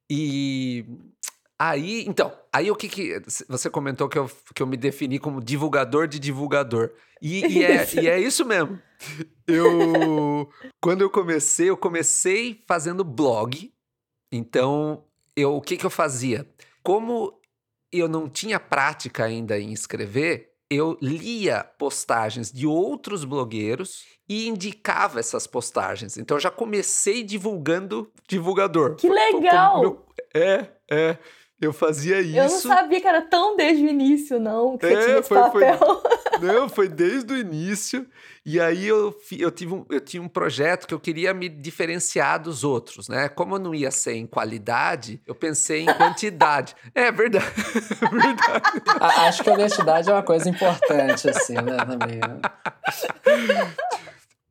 E 0.09 0.85
aí, 1.57 2.03
então, 2.05 2.37
aí 2.51 2.69
o 2.69 2.75
que 2.75 2.89
que. 2.89 3.21
Você 3.47 3.69
comentou 3.69 4.09
que 4.09 4.17
eu, 4.17 4.29
que 4.53 4.61
eu 4.61 4.67
me 4.67 4.75
defini 4.75 5.17
como 5.17 5.41
divulgador 5.41 6.05
de 6.05 6.19
divulgador. 6.19 6.91
E, 7.21 7.59
e 7.59 7.63
é, 7.63 7.87
e 7.93 8.09
é 8.09 8.19
isso 8.19 8.43
mesmo. 8.43 8.77
Eu. 9.47 10.51
Quando 10.81 10.99
eu 10.99 11.09
comecei, 11.09 11.69
eu 11.69 11.77
comecei 11.77 12.61
fazendo 12.67 13.05
blog. 13.05 13.73
Então, 14.29 15.05
eu, 15.33 15.55
o 15.55 15.61
que 15.61 15.77
que 15.77 15.85
eu 15.85 15.89
fazia? 15.89 16.45
Como 16.83 17.39
eu 17.91 18.07
não 18.07 18.29
tinha 18.29 18.59
prática 18.59 19.23
ainda 19.23 19.57
em 19.57 19.71
escrever, 19.71 20.50
eu 20.71 20.97
lia 21.01 21.65
postagens 21.77 22.51
de 22.51 22.65
outros 22.65 23.25
blogueiros 23.25 24.03
e 24.29 24.47
indicava 24.47 25.19
essas 25.19 25.45
postagens. 25.45 26.17
Então, 26.17 26.37
eu 26.37 26.41
já 26.41 26.49
comecei 26.49 27.21
divulgando 27.23 28.09
divulgador. 28.27 28.95
Que 28.95 29.09
legal! 29.09 30.05
É, 30.33 30.65
é. 30.89 31.17
Eu 31.59 31.73
fazia 31.73 32.19
isso. 32.21 32.37
Eu 32.37 32.43
não 32.43 32.49
sabia 32.75 32.99
que 33.01 33.07
era 33.07 33.21
tão 33.21 33.55
desde 33.55 33.85
o 33.85 33.87
início, 33.89 34.39
não, 34.39 34.77
que 34.77 34.87
você 34.87 34.93
É, 34.93 35.05
tinha 35.05 35.17
esse 35.19 35.29
foi- 35.29 35.51
foi- 35.51 35.65
papel. 35.65 36.01
Não, 36.41 36.67
foi 36.67 36.87
desde 36.87 37.33
o 37.33 37.37
início. 37.37 38.07
E 38.45 38.59
aí 38.59 38.87
eu, 38.87 39.15
eu, 39.37 39.51
tive 39.51 39.73
um, 39.73 39.85
eu 39.89 40.01
tinha 40.01 40.21
um 40.21 40.27
projeto 40.27 40.87
que 40.87 40.93
eu 40.93 40.99
queria 40.99 41.33
me 41.33 41.47
diferenciar 41.47 42.41
dos 42.41 42.63
outros, 42.63 43.07
né? 43.07 43.29
Como 43.29 43.55
eu 43.55 43.59
não 43.59 43.75
ia 43.75 43.91
ser 43.91 44.13
em 44.13 44.25
qualidade, 44.25 45.21
eu 45.27 45.35
pensei 45.35 45.83
em 45.83 45.93
quantidade. 45.93 46.75
é 46.95 47.11
verdade. 47.11 47.45
é 48.01 48.09
verdade. 48.09 48.81
Acho 48.99 49.43
que 49.43 49.49
a 49.49 49.53
honestidade 49.53 50.09
é 50.09 50.13
uma 50.13 50.23
coisa 50.23 50.49
importante, 50.49 51.29
assim, 51.29 51.53
né? 51.53 51.77
Também. 51.77 52.19
né? 52.19 52.41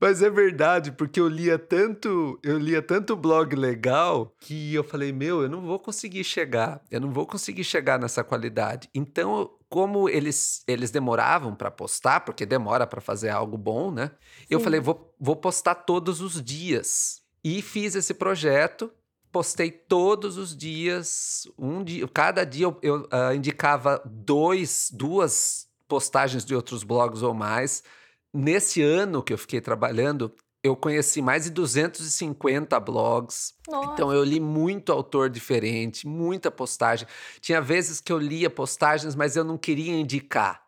Mas 0.00 0.22
é 0.22 0.30
verdade, 0.30 0.92
porque 0.92 1.20
eu 1.20 1.28
lia 1.28 1.58
tanto, 1.58 2.40
eu 2.42 2.58
lia 2.58 2.80
tanto 2.80 3.14
blog 3.14 3.54
legal 3.54 4.34
que 4.40 4.74
eu 4.74 4.82
falei, 4.82 5.12
meu, 5.12 5.42
eu 5.42 5.48
não 5.48 5.60
vou 5.60 5.78
conseguir 5.78 6.24
chegar, 6.24 6.80
eu 6.90 7.00
não 7.00 7.10
vou 7.10 7.26
conseguir 7.26 7.64
chegar 7.64 7.98
nessa 7.98 8.24
qualidade. 8.24 8.88
Então, 8.94 9.50
como 9.70 10.08
eles, 10.08 10.64
eles 10.66 10.90
demoravam 10.90 11.54
para 11.54 11.70
postar, 11.70 12.20
porque 12.20 12.44
demora 12.44 12.88
para 12.88 13.00
fazer 13.00 13.28
algo 13.28 13.56
bom, 13.56 13.92
né? 13.92 14.10
Eu 14.50 14.58
Sim. 14.58 14.64
falei, 14.64 14.80
vou, 14.80 15.14
vou 15.18 15.36
postar 15.36 15.76
todos 15.76 16.20
os 16.20 16.42
dias. 16.42 17.22
E 17.42 17.62
fiz 17.62 17.94
esse 17.94 18.12
projeto, 18.12 18.92
postei 19.30 19.70
todos 19.70 20.36
os 20.36 20.56
dias, 20.56 21.48
um 21.56 21.84
dia, 21.84 22.06
cada 22.08 22.44
dia 22.44 22.64
eu, 22.66 22.78
eu, 22.82 23.08
ah, 23.12 23.32
indicava 23.32 24.02
dois, 24.04 24.90
duas 24.92 25.68
postagens 25.86 26.44
de 26.44 26.54
outros 26.54 26.82
blogs 26.82 27.22
ou 27.22 27.32
mais. 27.32 27.84
Nesse 28.34 28.82
ano 28.82 29.22
que 29.22 29.32
eu 29.32 29.38
fiquei 29.38 29.60
trabalhando, 29.60 30.34
eu 30.62 30.76
conheci 30.76 31.22
mais 31.22 31.44
de 31.44 31.50
250 31.50 32.78
blogs. 32.80 33.54
Nossa. 33.68 33.92
Então 33.92 34.12
eu 34.12 34.22
li 34.22 34.38
muito 34.38 34.92
autor 34.92 35.30
diferente, 35.30 36.06
muita 36.06 36.50
postagem. 36.50 37.06
Tinha 37.40 37.60
vezes 37.60 38.00
que 38.00 38.12
eu 38.12 38.18
lia 38.18 38.50
postagens, 38.50 39.14
mas 39.14 39.36
eu 39.36 39.44
não 39.44 39.56
queria 39.56 39.92
indicar. 39.92 40.62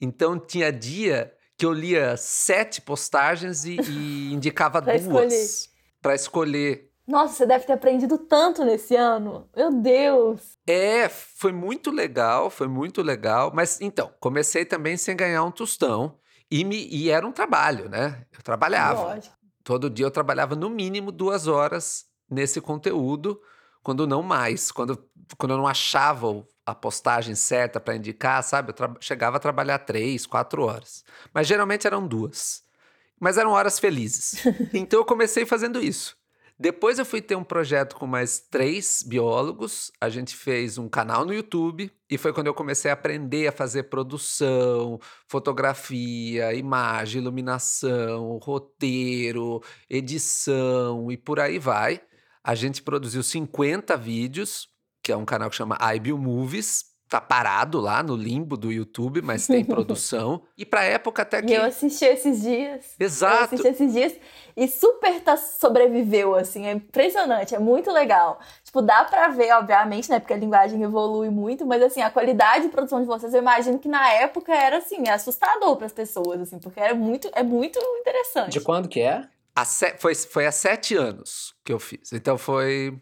Então 0.00 0.38
tinha 0.38 0.72
dia 0.72 1.32
que 1.56 1.64
eu 1.64 1.72
lia 1.72 2.16
sete 2.16 2.80
postagens 2.80 3.64
e, 3.64 3.76
e 3.80 4.32
indicava 4.34 4.80
Pra 4.82 4.96
duas 4.96 5.70
para 6.00 6.14
escolher. 6.14 6.88
Nossa, 7.06 7.34
você 7.34 7.46
deve 7.46 7.66
ter 7.66 7.72
aprendido 7.72 8.16
tanto 8.16 8.64
nesse 8.64 8.94
ano. 8.94 9.48
Meu 9.54 9.72
Deus. 9.72 10.56
É, 10.66 11.08
foi 11.08 11.52
muito 11.52 11.90
legal, 11.90 12.48
foi 12.50 12.68
muito 12.68 13.02
legal. 13.02 13.50
Mas 13.52 13.80
então, 13.80 14.12
comecei 14.20 14.64
também 14.64 14.96
sem 14.96 15.16
ganhar 15.16 15.44
um 15.44 15.50
tostão. 15.50 16.16
E, 16.50 16.64
me, 16.64 16.88
e 16.88 17.10
era 17.10 17.26
um 17.26 17.32
trabalho, 17.32 17.88
né? 17.88 18.26
Eu 18.32 18.42
trabalhava. 18.42 19.14
Lógico. 19.14 19.36
Todo 19.62 19.88
dia 19.88 20.06
eu 20.06 20.10
trabalhava 20.10 20.56
no 20.56 20.68
mínimo 20.68 21.12
duas 21.12 21.46
horas 21.46 22.06
nesse 22.28 22.60
conteúdo, 22.60 23.40
quando 23.82 24.06
não 24.06 24.22
mais. 24.22 24.72
Quando, 24.72 25.08
quando 25.38 25.52
eu 25.52 25.58
não 25.58 25.66
achava 25.66 26.44
a 26.66 26.74
postagem 26.74 27.34
certa 27.34 27.78
para 27.80 27.96
indicar, 27.96 28.42
sabe? 28.42 28.72
Eu 28.72 28.96
chegava 29.00 29.36
a 29.36 29.40
trabalhar 29.40 29.78
três, 29.80 30.26
quatro 30.26 30.62
horas. 30.64 31.04
Mas 31.32 31.46
geralmente 31.46 31.86
eram 31.86 32.06
duas. 32.06 32.62
Mas 33.18 33.36
eram 33.36 33.50
horas 33.52 33.78
felizes. 33.78 34.42
Então 34.72 35.00
eu 35.00 35.04
comecei 35.04 35.44
fazendo 35.44 35.80
isso. 35.80 36.16
Depois 36.62 36.98
eu 36.98 37.06
fui 37.06 37.22
ter 37.22 37.36
um 37.36 37.42
projeto 37.42 37.96
com 37.96 38.06
mais 38.06 38.38
três 38.38 39.02
biólogos. 39.02 39.90
A 39.98 40.10
gente 40.10 40.36
fez 40.36 40.76
um 40.76 40.90
canal 40.90 41.24
no 41.24 41.32
YouTube 41.32 41.90
e 42.10 42.18
foi 42.18 42.34
quando 42.34 42.48
eu 42.48 42.54
comecei 42.54 42.90
a 42.90 42.94
aprender 42.94 43.46
a 43.46 43.52
fazer 43.52 43.84
produção, 43.84 45.00
fotografia, 45.26 46.52
imagem, 46.52 47.22
iluminação, 47.22 48.36
roteiro, 48.42 49.62
edição 49.88 51.10
e 51.10 51.16
por 51.16 51.40
aí 51.40 51.58
vai. 51.58 52.02
A 52.44 52.54
gente 52.54 52.82
produziu 52.82 53.22
50 53.22 53.96
vídeos, 53.96 54.68
que 55.02 55.10
é 55.12 55.16
um 55.16 55.24
canal 55.24 55.48
que 55.48 55.56
chama 55.56 55.78
iBio 55.94 56.18
Movies. 56.18 56.90
Tá 57.08 57.20
parado 57.20 57.80
lá 57.80 58.04
no 58.04 58.14
limbo 58.14 58.56
do 58.56 58.70
YouTube, 58.70 59.20
mas 59.20 59.46
tem 59.46 59.64
produção. 59.66 60.42
E 60.56 60.64
pra 60.64 60.84
época 60.84 61.22
até 61.22 61.40
E 61.40 61.42
que. 61.42 61.52
eu 61.54 61.64
assisti 61.64 62.04
esses 62.04 62.40
dias. 62.42 62.94
Eu 63.00 63.06
Exato. 63.06 63.56
assisti 63.56 63.66
esses 63.66 63.92
dias 63.92 64.12
e 64.62 64.68
super 64.68 65.20
tá 65.20 65.36
sobreviveu, 65.36 66.34
assim. 66.34 66.66
É 66.66 66.72
impressionante, 66.72 67.54
é 67.54 67.58
muito 67.58 67.90
legal. 67.90 68.38
Tipo, 68.62 68.82
dá 68.82 69.04
pra 69.04 69.28
ver, 69.28 69.50
obviamente, 69.52 70.10
né? 70.10 70.20
Porque 70.20 70.34
a 70.34 70.36
linguagem 70.36 70.82
evolui 70.82 71.30
muito, 71.30 71.64
mas 71.66 71.82
assim, 71.82 72.02
a 72.02 72.10
qualidade 72.10 72.64
de 72.66 72.70
produção 72.70 73.00
de 73.00 73.06
vocês, 73.06 73.32
eu 73.32 73.40
imagino 73.40 73.78
que 73.78 73.88
na 73.88 74.12
época 74.12 74.54
era 74.54 74.76
assim, 74.78 75.08
assustador 75.08 75.76
pras 75.76 75.92
pessoas, 75.92 76.40
assim, 76.42 76.58
porque 76.58 76.78
era 76.78 76.94
muito, 76.94 77.30
é 77.34 77.42
muito 77.42 77.78
interessante. 78.00 78.52
De 78.52 78.60
quando 78.60 78.88
que 78.88 79.00
é? 79.00 79.26
Há 79.56 79.64
se- 79.64 79.96
foi, 79.98 80.14
foi 80.14 80.46
há 80.46 80.52
sete 80.52 80.94
anos 80.94 81.54
que 81.64 81.72
eu 81.72 81.78
fiz. 81.80 82.12
Então 82.12 82.36
foi 82.38 82.96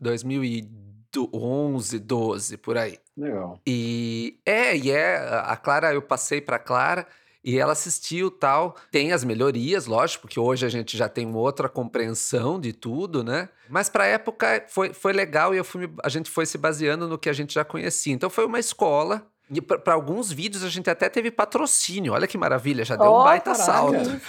2011, 0.00 1.98
12, 1.98 2.56
por 2.56 2.76
aí. 2.78 2.98
Legal. 3.16 3.58
E 3.66 4.38
é, 4.46 4.76
e 4.76 4.90
é, 4.90 5.16
a 5.44 5.56
Clara, 5.56 5.92
eu 5.92 6.02
passei 6.02 6.40
pra 6.40 6.58
Clara 6.58 7.06
e 7.44 7.58
ela 7.58 7.72
assistiu 7.72 8.30
tal. 8.30 8.76
Tem 8.90 9.12
as 9.12 9.24
melhorias, 9.24 9.86
lógico, 9.86 10.22
porque 10.22 10.38
hoje 10.38 10.64
a 10.64 10.68
gente 10.68 10.96
já 10.96 11.08
tem 11.08 11.26
uma 11.26 11.38
outra 11.38 11.68
compreensão 11.68 12.60
de 12.60 12.72
tudo, 12.72 13.24
né? 13.24 13.48
Mas 13.68 13.88
pra 13.88 14.06
época 14.06 14.64
foi, 14.68 14.92
foi 14.92 15.12
legal 15.12 15.54
e 15.54 15.58
eu 15.58 15.64
fui, 15.64 15.90
a 16.02 16.08
gente 16.08 16.30
foi 16.30 16.46
se 16.46 16.56
baseando 16.56 17.08
no 17.08 17.18
que 17.18 17.28
a 17.28 17.32
gente 17.32 17.54
já 17.54 17.64
conhecia. 17.64 18.12
Então 18.12 18.30
foi 18.30 18.44
uma 18.44 18.58
escola. 18.58 19.26
E 19.50 19.60
para 19.60 19.92
alguns 19.92 20.32
vídeos 20.32 20.64
a 20.64 20.68
gente 20.70 20.88
até 20.88 21.08
teve 21.08 21.30
patrocínio. 21.30 22.12
Olha 22.14 22.26
que 22.26 22.38
maravilha, 22.38 22.84
já 22.84 22.96
deu 22.96 23.06
um 23.06 23.14
Ó, 23.14 23.24
baita 23.24 23.52
caraca. 23.52 23.64
salto. 23.64 24.20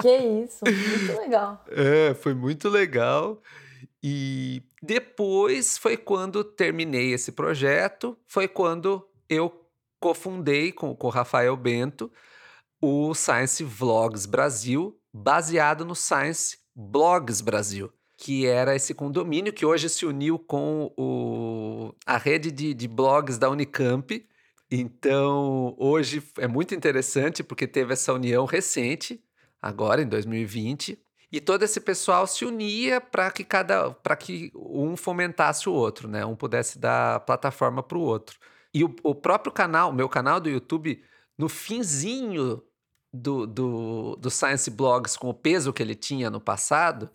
Que 0.00 0.16
isso, 0.16 0.64
muito 0.64 1.20
legal. 1.20 1.64
É, 1.70 2.14
foi 2.14 2.34
muito 2.34 2.68
legal. 2.68 3.40
E 4.02 4.62
depois 4.82 5.76
foi 5.76 5.96
quando 5.96 6.42
terminei 6.42 7.12
esse 7.12 7.32
projeto, 7.32 8.16
foi 8.26 8.48
quando 8.48 9.06
eu 9.28 9.50
cofundei 10.00 10.72
com, 10.72 10.94
com 10.94 11.06
o 11.06 11.10
Rafael 11.10 11.56
Bento 11.56 12.10
o 12.80 13.14
Science 13.14 13.62
Vlogs 13.64 14.26
Brasil, 14.26 14.98
baseado 15.12 15.84
no 15.84 15.94
Science 15.94 16.58
Blogs 16.74 17.40
Brasil, 17.40 17.92
que 18.16 18.46
era 18.46 18.74
esse 18.74 18.94
condomínio 18.94 19.52
que 19.52 19.66
hoje 19.66 19.88
se 19.88 20.06
uniu 20.06 20.38
com 20.38 20.92
o, 20.96 21.92
a 22.06 22.16
rede 22.16 22.50
de, 22.50 22.74
de 22.74 22.88
blogs 22.88 23.38
da 23.38 23.50
Unicamp. 23.50 24.24
Então, 24.70 25.74
hoje 25.78 26.22
é 26.38 26.46
muito 26.46 26.74
interessante 26.74 27.42
porque 27.42 27.66
teve 27.66 27.92
essa 27.92 28.12
união 28.12 28.44
recente, 28.44 29.22
agora 29.60 30.02
em 30.02 30.06
2020, 30.06 31.02
e 31.32 31.40
todo 31.40 31.62
esse 31.62 31.80
pessoal 31.80 32.26
se 32.26 32.44
unia 32.44 33.00
para 33.00 33.30
que 33.30 33.44
cada 33.44 33.90
para 33.90 34.16
que 34.16 34.50
um 34.54 34.96
fomentasse 34.96 35.68
o 35.68 35.72
outro, 35.72 36.08
né? 36.08 36.24
Um 36.24 36.36
pudesse 36.36 36.78
dar 36.78 37.20
plataforma 37.20 37.82
para 37.82 37.98
o 37.98 38.02
outro. 38.02 38.38
E 38.72 38.84
o, 38.84 38.94
o 39.02 39.14
próprio 39.14 39.52
canal, 39.52 39.92
meu 39.92 40.08
canal 40.08 40.40
do 40.40 40.48
YouTube, 40.48 41.02
no 41.36 41.48
finzinho 41.48 42.62
do, 43.12 43.46
do, 43.46 44.16
do 44.16 44.30
Science 44.30 44.70
Blogs, 44.70 45.16
com 45.16 45.28
o 45.28 45.34
peso 45.34 45.72
que 45.72 45.82
ele 45.82 45.94
tinha 45.94 46.30
no 46.30 46.40
passado, 46.40 47.10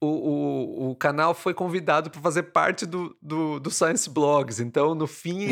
o, 0.00 0.06
o, 0.06 0.90
o 0.90 0.96
canal 0.96 1.34
foi 1.34 1.54
convidado 1.54 2.10
para 2.10 2.20
fazer 2.20 2.44
parte 2.44 2.84
do, 2.84 3.16
do, 3.20 3.58
do 3.58 3.70
Science 3.70 4.10
Blogs. 4.10 4.60
Então, 4.60 4.94
no 4.94 5.06
fim, 5.06 5.48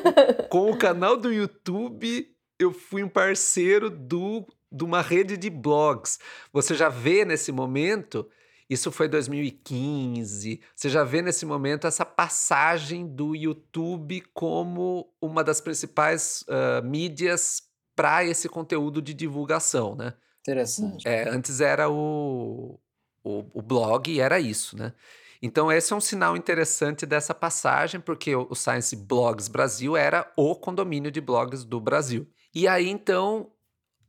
com 0.48 0.70
o 0.70 0.76
canal 0.76 1.16
do 1.16 1.32
YouTube, 1.32 2.28
eu 2.58 2.72
fui 2.72 3.02
um 3.02 3.08
parceiro 3.08 3.90
do, 3.90 4.46
de 4.70 4.84
uma 4.84 5.02
rede 5.02 5.36
de 5.36 5.50
blogs. 5.50 6.18
Você 6.52 6.74
já 6.74 6.88
vê 6.88 7.24
nesse 7.24 7.52
momento, 7.52 8.28
isso 8.68 8.90
foi 8.90 9.08
2015, 9.08 10.60
você 10.74 10.88
já 10.88 11.04
vê 11.04 11.22
nesse 11.22 11.44
momento 11.44 11.86
essa 11.86 12.04
passagem 12.04 13.06
do 13.06 13.34
YouTube 13.34 14.22
como 14.32 15.12
uma 15.20 15.44
das 15.44 15.60
principais 15.60 16.42
uh, 16.42 16.84
mídias 16.84 17.62
para 17.94 18.24
esse 18.24 18.48
conteúdo 18.48 19.02
de 19.02 19.12
divulgação, 19.12 19.94
né? 19.94 20.14
Interessante. 20.40 21.06
É, 21.06 21.28
antes 21.28 21.60
era 21.60 21.88
o, 21.88 22.78
o, 23.22 23.44
o 23.52 23.62
blog 23.62 24.10
e 24.10 24.20
era 24.20 24.40
isso, 24.40 24.76
né? 24.76 24.92
Então, 25.40 25.72
esse 25.72 25.92
é 25.92 25.96
um 25.96 26.00
sinal 26.00 26.36
interessante 26.36 27.04
dessa 27.04 27.34
passagem, 27.34 28.00
porque 28.00 28.34
o 28.34 28.54
Science 28.54 28.94
Blogs 28.94 29.48
Brasil 29.48 29.96
era 29.96 30.30
o 30.36 30.54
condomínio 30.54 31.10
de 31.10 31.20
blogs 31.20 31.64
do 31.64 31.80
Brasil. 31.80 32.28
E 32.54 32.68
aí, 32.68 32.88
então, 32.88 33.50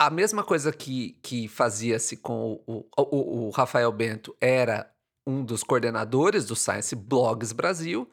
a 0.06 0.10
mesma 0.10 0.44
coisa 0.44 0.72
que, 0.72 1.18
que 1.22 1.48
fazia-se 1.48 2.18
com 2.18 2.62
o, 2.68 2.86
o, 2.98 3.48
o, 3.48 3.50
Rafael 3.52 3.92
Bento 3.92 4.36
era 4.40 4.92
um 5.26 5.44
dos 5.44 5.64
coordenadores 5.64 6.46
do 6.46 6.56
Science 6.56 6.96
Blogs 6.96 7.54
Brasil. 7.54 8.10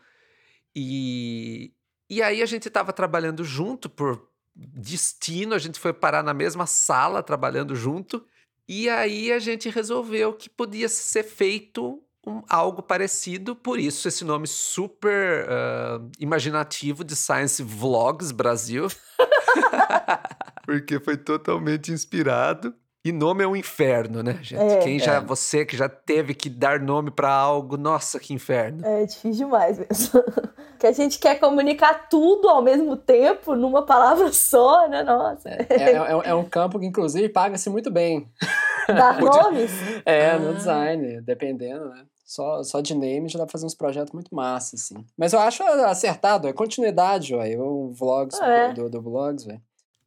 E, 0.74 1.72
e 2.08 2.22
aí 2.22 2.42
a 2.42 2.46
gente 2.46 2.68
estava 2.68 2.92
trabalhando 2.92 3.42
junto 3.42 3.90
por 3.90 4.28
destino, 4.54 5.54
a 5.54 5.58
gente 5.58 5.80
foi 5.80 5.92
parar 5.92 6.22
na 6.22 6.34
mesma 6.34 6.66
sala 6.66 7.22
trabalhando 7.22 7.74
junto. 7.74 8.24
E 8.68 8.88
aí 8.88 9.32
a 9.32 9.40
gente 9.40 9.68
resolveu 9.68 10.32
que 10.32 10.48
podia 10.48 10.88
ser 10.88 11.24
feito 11.24 12.00
um, 12.24 12.42
algo 12.48 12.82
parecido, 12.82 13.56
por 13.56 13.80
isso 13.80 14.06
esse 14.06 14.24
nome 14.24 14.46
super 14.46 15.44
uh, 15.46 16.10
imaginativo 16.20 17.02
de 17.02 17.16
Science 17.16 17.62
Vlogs 17.62 18.30
Brasil. 18.30 18.86
Porque 20.70 21.00
foi 21.00 21.16
totalmente 21.16 21.90
inspirado. 21.90 22.72
E 23.04 23.10
nome 23.10 23.42
é 23.42 23.48
um 23.48 23.56
inferno, 23.56 24.22
né, 24.22 24.38
gente? 24.40 24.62
É, 24.62 24.78
Quem 24.78 25.00
já, 25.00 25.14
é. 25.14 25.20
você 25.20 25.66
que 25.66 25.76
já 25.76 25.88
teve 25.88 26.32
que 26.32 26.48
dar 26.48 26.78
nome 26.78 27.10
para 27.10 27.32
algo, 27.32 27.76
nossa, 27.76 28.20
que 28.20 28.32
inferno. 28.32 28.86
É 28.86 29.04
difícil 29.04 29.46
demais 29.46 29.80
mesmo. 29.80 30.22
que 30.78 30.86
a 30.86 30.92
gente 30.92 31.18
quer 31.18 31.40
comunicar 31.40 32.08
tudo 32.08 32.48
ao 32.48 32.62
mesmo 32.62 32.96
tempo 32.96 33.56
numa 33.56 33.84
palavra 33.84 34.30
só, 34.32 34.86
né? 34.86 35.02
Nossa. 35.02 35.48
É, 35.48 35.66
é, 35.70 35.92
é, 35.96 36.20
é 36.26 36.34
um 36.36 36.44
campo 36.44 36.78
que, 36.78 36.86
inclusive, 36.86 37.28
paga-se 37.30 37.68
muito 37.68 37.90
bem. 37.90 38.30
Dar 38.86 39.20
nomes? 39.20 39.72
É, 40.06 40.30
ah. 40.30 40.38
no 40.38 40.54
design, 40.54 41.20
dependendo, 41.20 41.88
né? 41.88 42.04
Só, 42.24 42.62
só 42.62 42.80
de 42.80 42.94
name 42.94 43.28
já 43.28 43.40
dá 43.40 43.44
pra 43.44 43.50
fazer 43.50 43.66
uns 43.66 43.74
projetos 43.74 44.12
muito 44.12 44.32
massa, 44.32 44.76
assim. 44.76 45.04
Mas 45.18 45.32
eu 45.32 45.40
acho 45.40 45.64
acertado, 45.64 46.46
é 46.46 46.52
continuidade, 46.52 47.34
velho. 47.34 47.60
O 47.60 47.92
vlogs 47.92 48.40
ah, 48.40 48.46
é. 48.46 48.72
do, 48.72 48.88
do 48.88 49.02
vlogs, 49.02 49.44
velho. 49.44 49.60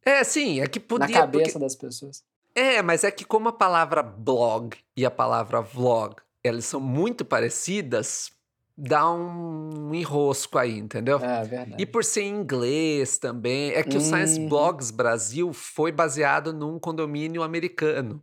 É, 0.04 0.22
sim, 0.24 0.60
é 0.60 0.66
que 0.66 0.78
podia... 0.78 1.08
Na 1.08 1.12
cabeça 1.12 1.52
porque... 1.52 1.58
das 1.58 1.74
pessoas. 1.74 2.22
É, 2.54 2.80
mas 2.82 3.02
é 3.02 3.10
que 3.10 3.24
como 3.24 3.48
a 3.48 3.52
palavra 3.52 4.02
blog 4.02 4.76
e 4.96 5.04
a 5.04 5.10
palavra 5.10 5.60
vlog, 5.60 6.16
elas 6.42 6.64
são 6.64 6.80
muito 6.80 7.24
parecidas, 7.24 8.30
dá 8.76 9.10
um 9.10 9.92
enrosco 9.92 10.58
aí, 10.58 10.78
entendeu? 10.78 11.18
É, 11.18 11.42
verdade. 11.44 11.82
E 11.82 11.86
por 11.86 12.04
ser 12.04 12.22
em 12.22 12.34
inglês 12.36 13.18
também, 13.18 13.72
é 13.72 13.82
que 13.82 13.96
hum. 13.96 14.00
o 14.00 14.02
Science 14.02 14.38
uhum. 14.38 14.48
Blogs 14.48 14.90
Brasil 14.90 15.52
foi 15.52 15.90
baseado 15.90 16.52
num 16.52 16.78
condomínio 16.78 17.42
americano. 17.42 18.22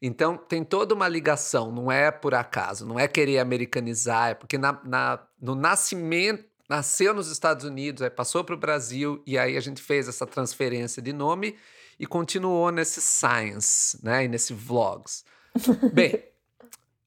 Então 0.00 0.36
tem 0.36 0.64
toda 0.64 0.94
uma 0.94 1.06
ligação, 1.06 1.70
não 1.70 1.90
é 1.90 2.10
por 2.10 2.34
acaso, 2.34 2.84
não 2.84 2.98
é 2.98 3.06
querer 3.06 3.38
americanizar, 3.38 4.30
é 4.30 4.34
porque 4.34 4.58
na, 4.58 4.80
na 4.84 5.24
no 5.40 5.54
nascimento, 5.54 6.44
nasceu 6.72 7.12
nos 7.12 7.30
Estados 7.30 7.66
Unidos, 7.66 8.00
aí 8.00 8.08
passou 8.08 8.42
para 8.42 8.54
o 8.54 8.58
Brasil 8.58 9.22
e 9.26 9.36
aí 9.36 9.58
a 9.58 9.60
gente 9.60 9.82
fez 9.82 10.08
essa 10.08 10.26
transferência 10.26 11.02
de 11.02 11.12
nome 11.12 11.54
e 12.00 12.06
continuou 12.06 12.70
nesse 12.70 12.98
Science, 12.98 14.02
né? 14.02 14.24
E 14.24 14.28
nesse 14.28 14.54
Vlogs. 14.54 15.22
bem, 15.92 16.24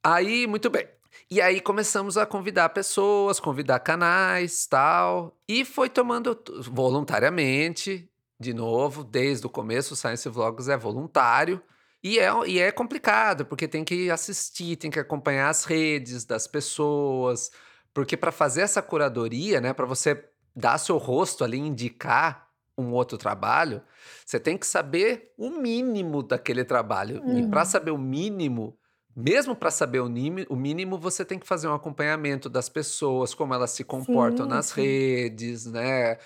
aí, 0.04 0.46
muito 0.46 0.70
bem. 0.70 0.88
E 1.32 1.42
aí 1.42 1.60
começamos 1.60 2.16
a 2.16 2.28
convidar 2.28 2.70
pessoas, 2.70 3.40
convidar 3.40 3.80
canais, 3.80 4.68
tal. 4.68 5.36
E 5.48 5.66
foi 5.66 5.90
tomando 5.90 6.40
voluntariamente, 6.70 8.08
de 8.40 8.54
novo, 8.54 9.04
desde 9.04 9.48
o 9.48 9.50
começo, 9.50 9.96
o 9.96 9.98
Science 9.98 10.30
Vlogs 10.30 10.70
é 10.70 10.78
voluntário. 10.78 11.60
E 12.04 12.20
é, 12.20 12.30
e 12.46 12.60
é 12.60 12.72
complicado, 12.72 13.48
porque 13.48 13.68
tem 13.68 13.84
que 13.84 14.12
assistir, 14.12 14.76
tem 14.76 14.92
que 14.92 15.00
acompanhar 15.00 15.50
as 15.50 15.66
redes 15.66 16.24
das 16.24 16.46
pessoas. 16.46 17.50
Porque 17.96 18.18
para 18.18 18.30
fazer 18.30 18.62
essa 18.62 18.82
curadoria, 18.82 19.62
né, 19.62 19.72
para 19.72 19.86
você 19.86 20.22
dar 20.54 20.78
seu 20.78 20.98
rosto 20.98 21.46
ali, 21.46 21.58
indicar 21.58 22.50
um 22.78 22.92
outro 22.92 23.18
trabalho, 23.18 23.82
você 24.26 24.38
tem 24.38 24.58
que 24.58 24.68
saber 24.68 25.34
o 25.38 25.50
mínimo 25.50 26.22
daquele 26.22 26.66
trabalho. 26.66 27.24
Uhum. 27.24 27.40
E 27.40 27.48
para 27.48 27.64
saber 27.64 27.92
o 27.92 27.98
mínimo, 27.98 28.78
mesmo 29.16 29.56
para 29.56 29.72
saber 29.72 30.02
o, 30.02 30.08
o, 30.08 30.56
mínimo, 30.58 30.98
você 30.98 31.24
tem 31.24 31.40
que 31.40 31.48
fazer 31.48 31.70
um 31.70 31.74
acompanhamento 31.74 32.50
das 32.50 32.68
pessoas, 32.68 33.34
como 33.34 33.54
elas 33.54 33.72
se 33.72 33.86
comportam 33.86 34.46
sim, 34.46 34.52
nas 34.52 34.66
sim. 34.66 34.82
redes, 34.82 35.66
né? 35.66 36.18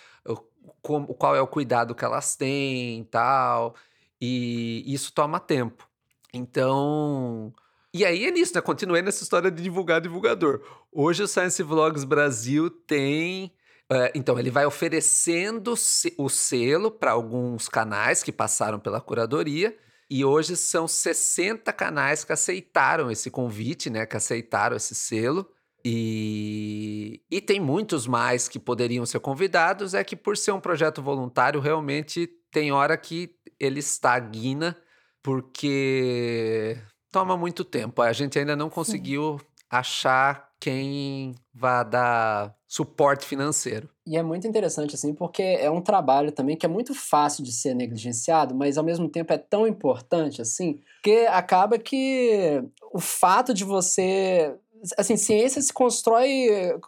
Como, 0.81 1.13
qual 1.13 1.35
é 1.35 1.41
o 1.41 1.45
cuidado 1.45 1.93
que 1.93 2.03
elas 2.03 2.35
têm 2.35 3.03
tal. 3.11 3.75
E 4.19 4.83
isso 4.91 5.13
toma 5.13 5.39
tempo. 5.39 5.87
Então. 6.33 7.53
E 7.93 8.03
aí 8.03 8.25
é 8.25 8.31
nisso, 8.31 8.55
né? 8.55 8.61
Continuei 8.61 9.03
nessa 9.03 9.21
história 9.21 9.51
de 9.51 9.61
divulgar 9.61 10.01
divulgador. 10.01 10.61
Hoje 10.91 11.23
o 11.23 11.27
Science 11.27 11.61
Vlogs 11.63 12.03
Brasil 12.03 12.69
tem 12.69 13.53
Uh, 13.91 14.05
então, 14.13 14.37
ele 14.37 14.51
vai 14.51 14.67
oferecendo 14.67 15.73
o 16.15 16.29
selo 16.29 16.91
para 16.91 17.11
alguns 17.11 17.67
canais 17.67 18.21
que 18.21 18.31
passaram 18.31 18.79
pela 18.79 19.01
curadoria. 19.01 19.75
E 20.07 20.23
hoje 20.23 20.55
são 20.55 20.87
60 20.87 21.73
canais 21.73 22.23
que 22.23 22.31
aceitaram 22.31 23.09
esse 23.09 23.31
convite, 23.31 23.89
né? 23.89 24.05
Que 24.05 24.15
aceitaram 24.15 24.75
esse 24.75 24.93
selo. 24.93 25.49
E, 25.83 27.23
e 27.31 27.41
tem 27.41 27.59
muitos 27.59 28.05
mais 28.05 28.47
que 28.47 28.59
poderiam 28.59 29.05
ser 29.07 29.19
convidados. 29.21 29.95
É 29.95 30.03
que 30.03 30.15
por 30.15 30.37
ser 30.37 30.51
um 30.51 30.59
projeto 30.59 31.01
voluntário, 31.01 31.59
realmente 31.59 32.27
tem 32.51 32.71
hora 32.71 32.95
que 32.95 33.35
ele 33.59 33.79
estagna, 33.79 34.77
porque 35.23 36.77
toma 37.11 37.35
muito 37.35 37.63
tempo. 37.63 38.03
A 38.03 38.13
gente 38.13 38.37
ainda 38.37 38.55
não 38.55 38.69
conseguiu 38.69 39.39
Sim. 39.39 39.45
achar 39.69 40.48
quem 40.59 41.35
vai 41.53 41.85
dar 41.85 42.55
suporte 42.67 43.25
financeiro. 43.25 43.89
E 44.05 44.17
é 44.17 44.23
muito 44.23 44.47
interessante, 44.47 44.95
assim, 44.95 45.13
porque 45.13 45.41
é 45.41 45.71
um 45.71 45.81
trabalho 45.81 46.31
também 46.31 46.55
que 46.55 46.65
é 46.65 46.69
muito 46.69 46.93
fácil 46.93 47.43
de 47.43 47.51
ser 47.51 47.73
negligenciado, 47.73 48.53
mas 48.53 48.77
ao 48.77 48.83
mesmo 48.83 49.07
tempo 49.07 49.31
é 49.33 49.37
tão 49.37 49.65
importante, 49.65 50.41
assim, 50.41 50.79
que 51.03 51.25
acaba 51.27 51.79
que 51.79 52.63
o 52.93 52.99
fato 52.99 53.53
de 53.53 53.63
você 53.63 54.53
assim, 54.97 55.17
ciência 55.17 55.61
se 55.61 55.73
constrói 55.73 56.47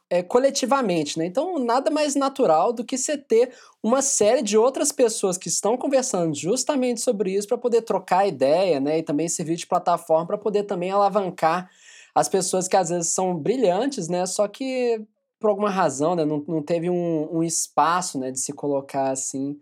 é, 0.09 0.23
coletivamente, 0.23 1.19
né? 1.19 1.25
Então, 1.25 1.59
nada 1.59 1.91
mais 1.91 2.15
natural 2.15 2.71
do 2.71 2.85
que 2.85 2.97
você 2.97 3.17
ter 3.17 3.53
uma 3.83 4.01
série 4.01 4.41
de 4.41 4.57
outras 4.57 4.91
pessoas 4.91 5.37
que 5.37 5.49
estão 5.49 5.75
conversando 5.75 6.33
justamente 6.33 7.01
sobre 7.01 7.33
isso 7.33 7.47
para 7.47 7.57
poder 7.57 7.81
trocar 7.81 8.27
ideia, 8.27 8.79
né? 8.79 8.99
E 8.99 9.03
também 9.03 9.27
servir 9.27 9.55
de 9.55 9.67
plataforma 9.67 10.25
para 10.25 10.37
poder 10.37 10.63
também 10.63 10.91
alavancar 10.91 11.69
as 12.13 12.29
pessoas 12.29 12.67
que 12.67 12.75
às 12.75 12.89
vezes 12.89 13.13
são 13.13 13.35
brilhantes, 13.35 14.07
né? 14.07 14.25
Só 14.25 14.47
que 14.47 15.05
por 15.39 15.49
alguma 15.49 15.69
razão, 15.69 16.15
né, 16.15 16.23
não, 16.23 16.43
não 16.47 16.61
teve 16.61 16.87
um, 16.87 17.37
um 17.37 17.43
espaço, 17.43 18.19
né, 18.19 18.29
de 18.29 18.39
se 18.39 18.53
colocar 18.53 19.09
assim 19.09 19.59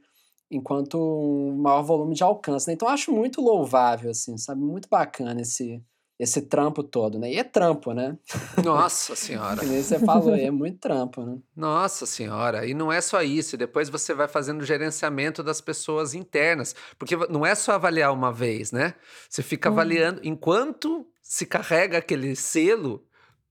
enquanto 0.51 0.97
um 0.99 1.55
maior 1.55 1.83
volume 1.83 2.13
de 2.13 2.23
alcance, 2.23 2.67
né? 2.67 2.73
Então 2.73 2.87
acho 2.87 3.11
muito 3.11 3.39
louvável 3.39 4.11
assim, 4.11 4.37
sabe? 4.37 4.61
Muito 4.61 4.89
bacana 4.89 5.41
esse 5.41 5.81
esse 6.19 6.41
trampo 6.41 6.83
todo, 6.83 7.17
né? 7.17 7.31
E 7.31 7.37
é 7.37 7.45
trampo, 7.45 7.93
né? 7.93 8.17
Nossa 8.61 9.15
senhora. 9.15 9.63
você 9.63 9.97
falou, 9.99 10.35
é 10.35 10.51
muito 10.51 10.77
trampo, 10.77 11.23
né? 11.23 11.37
Nossa 11.55 12.05
senhora. 12.05 12.67
E 12.67 12.73
não 12.73 12.91
é 12.91 12.99
só 12.99 13.21
isso, 13.21 13.55
depois 13.55 13.87
você 13.87 14.13
vai 14.13 14.27
fazendo 14.27 14.59
o 14.59 14.65
gerenciamento 14.65 15.41
das 15.41 15.61
pessoas 15.61 16.13
internas, 16.13 16.75
porque 16.97 17.15
não 17.29 17.45
é 17.45 17.55
só 17.55 17.71
avaliar 17.71 18.11
uma 18.11 18.33
vez, 18.33 18.73
né? 18.73 18.95
Você 19.29 19.41
fica 19.41 19.69
hum. 19.69 19.71
avaliando 19.71 20.19
enquanto 20.21 21.07
se 21.29 21.45
carrega 21.45 21.99
aquele 21.99 22.35
selo, 22.35 23.05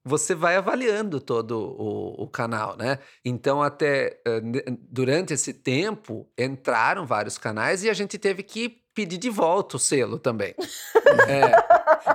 você 0.04 0.34
vai 0.34 0.56
avaliando 0.56 1.20
todo 1.20 1.52
o, 1.78 2.24
o 2.24 2.28
canal, 2.28 2.76
né? 2.76 2.98
Então, 3.24 3.62
até 3.62 4.20
uh, 4.26 4.78
durante 4.90 5.32
esse 5.32 5.54
tempo, 5.54 6.28
entraram 6.36 7.06
vários 7.06 7.38
canais 7.38 7.84
e 7.84 7.88
a 7.88 7.94
gente 7.94 8.18
teve 8.18 8.42
que 8.42 8.82
pedir 8.92 9.16
de 9.16 9.30
volta 9.30 9.76
o 9.76 9.78
selo 9.78 10.18
também. 10.18 10.56
é. 11.28 11.52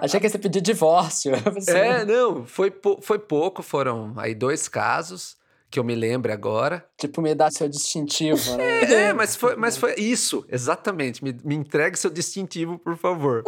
Achei 0.01 0.19
que 0.19 0.27
ia 0.27 0.37
pedir 0.37 0.59
divórcio. 0.59 1.31
É, 1.69 2.03
não, 2.03 2.45
foi, 2.45 2.73
foi 3.01 3.19
pouco, 3.19 3.63
foram 3.63 4.13
aí 4.17 4.35
dois 4.35 4.67
casos 4.67 5.37
que 5.73 5.79
eu 5.79 5.83
me 5.83 5.95
lembre 5.95 6.31
agora. 6.31 6.87
Tipo, 6.95 7.19
me 7.19 7.33
dá 7.33 7.49
seu 7.49 7.67
distintivo, 7.67 8.55
né? 8.57 8.81
É, 8.83 8.93
é 9.09 9.13
mas, 9.13 9.35
foi, 9.35 9.55
mas 9.55 9.75
foi 9.75 9.95
isso, 9.95 10.45
exatamente. 10.47 11.23
Me, 11.23 11.35
me 11.43 11.55
entregue 11.55 11.97
seu 11.97 12.11
distintivo, 12.11 12.77
por 12.77 12.95
favor. 12.95 13.43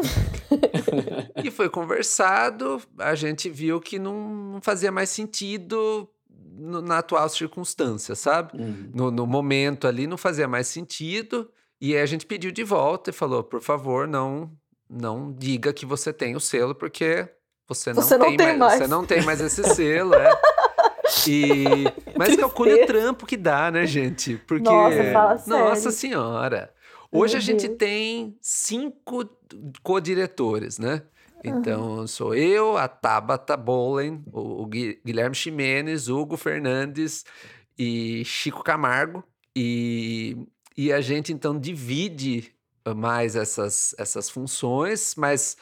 e 1.43 1.51
foi 1.51 1.69
conversado, 1.69 2.81
a 2.97 3.13
gente 3.13 3.47
viu 3.47 3.79
que 3.79 3.99
não, 3.99 4.27
não 4.53 4.59
fazia 4.59 4.91
mais 4.91 5.11
sentido 5.11 6.09
no, 6.27 6.81
na 6.81 6.97
atual 6.97 7.29
circunstância, 7.29 8.15
sabe? 8.15 8.59
Uhum. 8.59 8.89
No, 8.91 9.11
no 9.11 9.27
momento 9.27 9.87
ali 9.87 10.07
não 10.07 10.17
fazia 10.17 10.47
mais 10.47 10.65
sentido. 10.65 11.47
E 11.79 11.93
aí 11.93 12.01
a 12.01 12.07
gente 12.07 12.25
pediu 12.25 12.51
de 12.51 12.63
volta 12.63 13.11
e 13.11 13.13
falou: 13.13 13.43
por 13.43 13.61
favor, 13.61 14.07
não, 14.07 14.51
não 14.89 15.31
diga 15.31 15.71
que 15.71 15.85
você 15.85 16.11
tem 16.11 16.35
o 16.35 16.39
selo, 16.39 16.73
porque 16.73 17.29
você 17.67 17.93
não, 17.93 18.01
você 18.01 18.17
não 18.17 18.25
tem, 18.25 18.37
tem 18.37 18.47
mais, 18.47 18.57
mais, 18.57 18.79
Você 18.79 18.87
não 18.87 19.05
tem 19.05 19.21
mais 19.21 19.41
esse 19.41 19.63
selo, 19.75 20.15
é. 20.15 20.31
E, 21.27 21.83
mas 22.17 22.35
calcule 22.35 22.83
o 22.83 22.85
trampo 22.85 23.25
que 23.25 23.37
dá, 23.37 23.71
né, 23.71 23.85
gente? 23.85 24.37
Porque. 24.47 24.63
Nossa, 24.63 25.11
fala 25.11 25.43
Nossa 25.47 25.91
Senhora. 25.91 26.73
Hoje 27.11 27.33
Meu 27.33 27.39
a 27.39 27.41
gente 27.41 27.67
Deus. 27.67 27.77
tem 27.77 28.37
cinco 28.41 29.29
co-diretores, 29.81 30.77
né? 30.79 31.03
Então, 31.43 31.99
uhum. 31.99 32.07
sou 32.07 32.33
eu, 32.33 32.75
a 32.75 32.87
Tabata 32.87 33.55
Bolen, 33.55 34.23
o, 34.31 34.63
o 34.63 34.65
Guilherme 34.65 35.35
Ximenes, 35.35 36.07
Hugo 36.07 36.35
Fernandes 36.35 37.23
e 37.77 38.25
Chico 38.25 38.63
Camargo. 38.63 39.23
E, 39.55 40.35
e 40.75 40.91
a 40.91 40.99
gente, 41.01 41.31
então, 41.31 41.57
divide 41.57 42.51
mais 42.95 43.35
essas, 43.35 43.95
essas 43.97 44.29
funções, 44.29 45.13
mas 45.15 45.55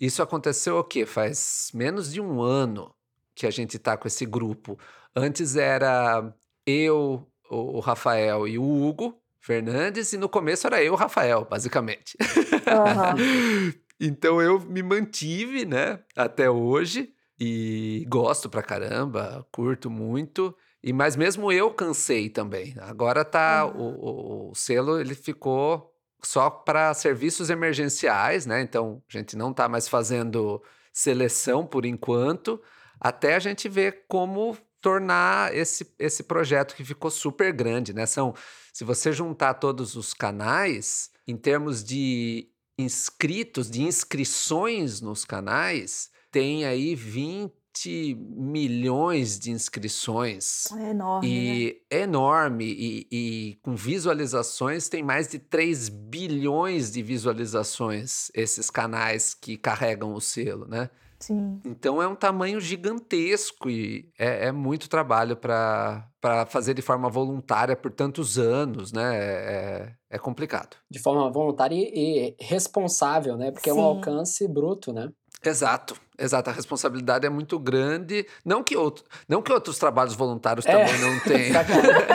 isso 0.00 0.22
aconteceu 0.22 0.78
o 0.78 0.84
quê? 0.84 1.06
Faz 1.06 1.70
menos 1.72 2.12
de 2.12 2.20
um 2.20 2.42
ano 2.42 2.92
que 3.40 3.46
a 3.46 3.50
gente 3.50 3.78
está 3.78 3.96
com 3.96 4.06
esse 4.06 4.26
grupo. 4.26 4.78
Antes 5.16 5.56
era 5.56 6.30
eu, 6.66 7.26
o 7.48 7.80
Rafael 7.80 8.46
e 8.46 8.58
o 8.58 8.62
Hugo 8.62 9.18
Fernandes, 9.40 10.12
e 10.12 10.18
no 10.18 10.28
começo 10.28 10.66
era 10.66 10.84
eu, 10.84 10.92
o 10.92 10.96
Rafael, 10.96 11.46
basicamente. 11.48 12.18
Uhum. 12.20 13.72
então 13.98 14.42
eu 14.42 14.60
me 14.60 14.82
mantive, 14.82 15.64
né, 15.64 16.00
até 16.14 16.50
hoje, 16.50 17.14
e 17.38 18.04
gosto 18.10 18.50
pra 18.50 18.62
caramba, 18.62 19.46
curto 19.50 19.88
muito. 19.88 20.54
E 20.82 20.92
mas 20.92 21.16
mesmo 21.16 21.50
eu 21.50 21.70
cansei 21.70 22.28
também. 22.28 22.74
Agora 22.80 23.24
tá 23.24 23.64
uhum. 23.64 23.94
o, 23.98 24.50
o, 24.50 24.54
selo 24.54 25.00
ele 25.00 25.14
ficou 25.14 25.94
só 26.22 26.50
para 26.50 26.92
serviços 26.92 27.48
emergenciais, 27.48 28.44
né? 28.44 28.60
Então 28.60 29.02
a 29.08 29.16
gente 29.16 29.34
não 29.34 29.50
tá 29.50 29.66
mais 29.66 29.88
fazendo 29.88 30.62
seleção 30.92 31.66
por 31.66 31.86
enquanto, 31.86 32.60
até 33.00 33.34
a 33.34 33.38
gente 33.38 33.68
ver 33.68 34.04
como 34.06 34.56
tornar 34.80 35.54
esse, 35.54 35.86
esse 35.98 36.22
projeto 36.22 36.74
que 36.74 36.84
ficou 36.84 37.10
super 37.10 37.52
grande, 37.52 37.92
né? 37.92 38.06
São, 38.06 38.34
se 38.72 38.84
você 38.84 39.12
juntar 39.12 39.54
todos 39.54 39.94
os 39.94 40.14
canais, 40.14 41.10
em 41.26 41.36
termos 41.36 41.84
de 41.84 42.48
inscritos, 42.78 43.70
de 43.70 43.82
inscrições 43.82 45.00
nos 45.00 45.24
canais, 45.24 46.10
tem 46.30 46.64
aí 46.64 46.94
20 46.94 48.14
milhões 48.16 49.38
de 49.38 49.50
inscrições. 49.50 50.70
É 50.72 50.90
enorme. 50.90 51.28
E 51.28 51.66
né? 51.66 51.72
é 51.90 52.02
enorme. 52.02 52.64
E, 52.64 53.06
e, 53.10 53.58
com 53.62 53.76
visualizações, 53.76 54.88
tem 54.88 55.02
mais 55.02 55.28
de 55.28 55.38
3 55.38 55.88
bilhões 55.88 56.90
de 56.90 57.02
visualizações 57.02 58.30
esses 58.34 58.70
canais 58.70 59.34
que 59.34 59.58
carregam 59.58 60.14
o 60.14 60.20
selo, 60.20 60.66
né? 60.66 60.88
Sim. 61.20 61.60
Então 61.64 62.00
é 62.02 62.08
um 62.08 62.14
tamanho 62.14 62.58
gigantesco 62.60 63.68
e 63.68 64.10
é, 64.18 64.46
é 64.46 64.52
muito 64.52 64.88
trabalho 64.88 65.36
para 65.36 66.08
fazer 66.48 66.72
de 66.72 66.80
forma 66.80 67.10
voluntária 67.10 67.76
por 67.76 67.92
tantos 67.92 68.38
anos, 68.38 68.90
né? 68.90 69.16
É, 69.16 69.94
é 70.08 70.18
complicado. 70.18 70.76
De 70.90 70.98
forma 70.98 71.30
voluntária 71.30 71.74
e, 71.76 72.34
e 72.38 72.44
responsável, 72.44 73.36
né? 73.36 73.50
Porque 73.50 73.70
Sim. 73.70 73.78
é 73.78 73.80
um 73.80 73.84
alcance 73.84 74.48
bruto, 74.48 74.92
né? 74.92 75.10
Exato, 75.42 75.96
exato. 76.18 76.50
A 76.50 76.52
responsabilidade 76.52 77.26
é 77.26 77.30
muito 77.30 77.58
grande. 77.58 78.26
Não 78.44 78.62
que, 78.62 78.76
outro, 78.76 79.04
não 79.26 79.40
que 79.40 79.50
outros 79.50 79.78
trabalhos 79.78 80.14
voluntários 80.14 80.66
é. 80.66 80.72
também 80.72 81.00
não 81.00 81.18
tenham. 81.20 81.62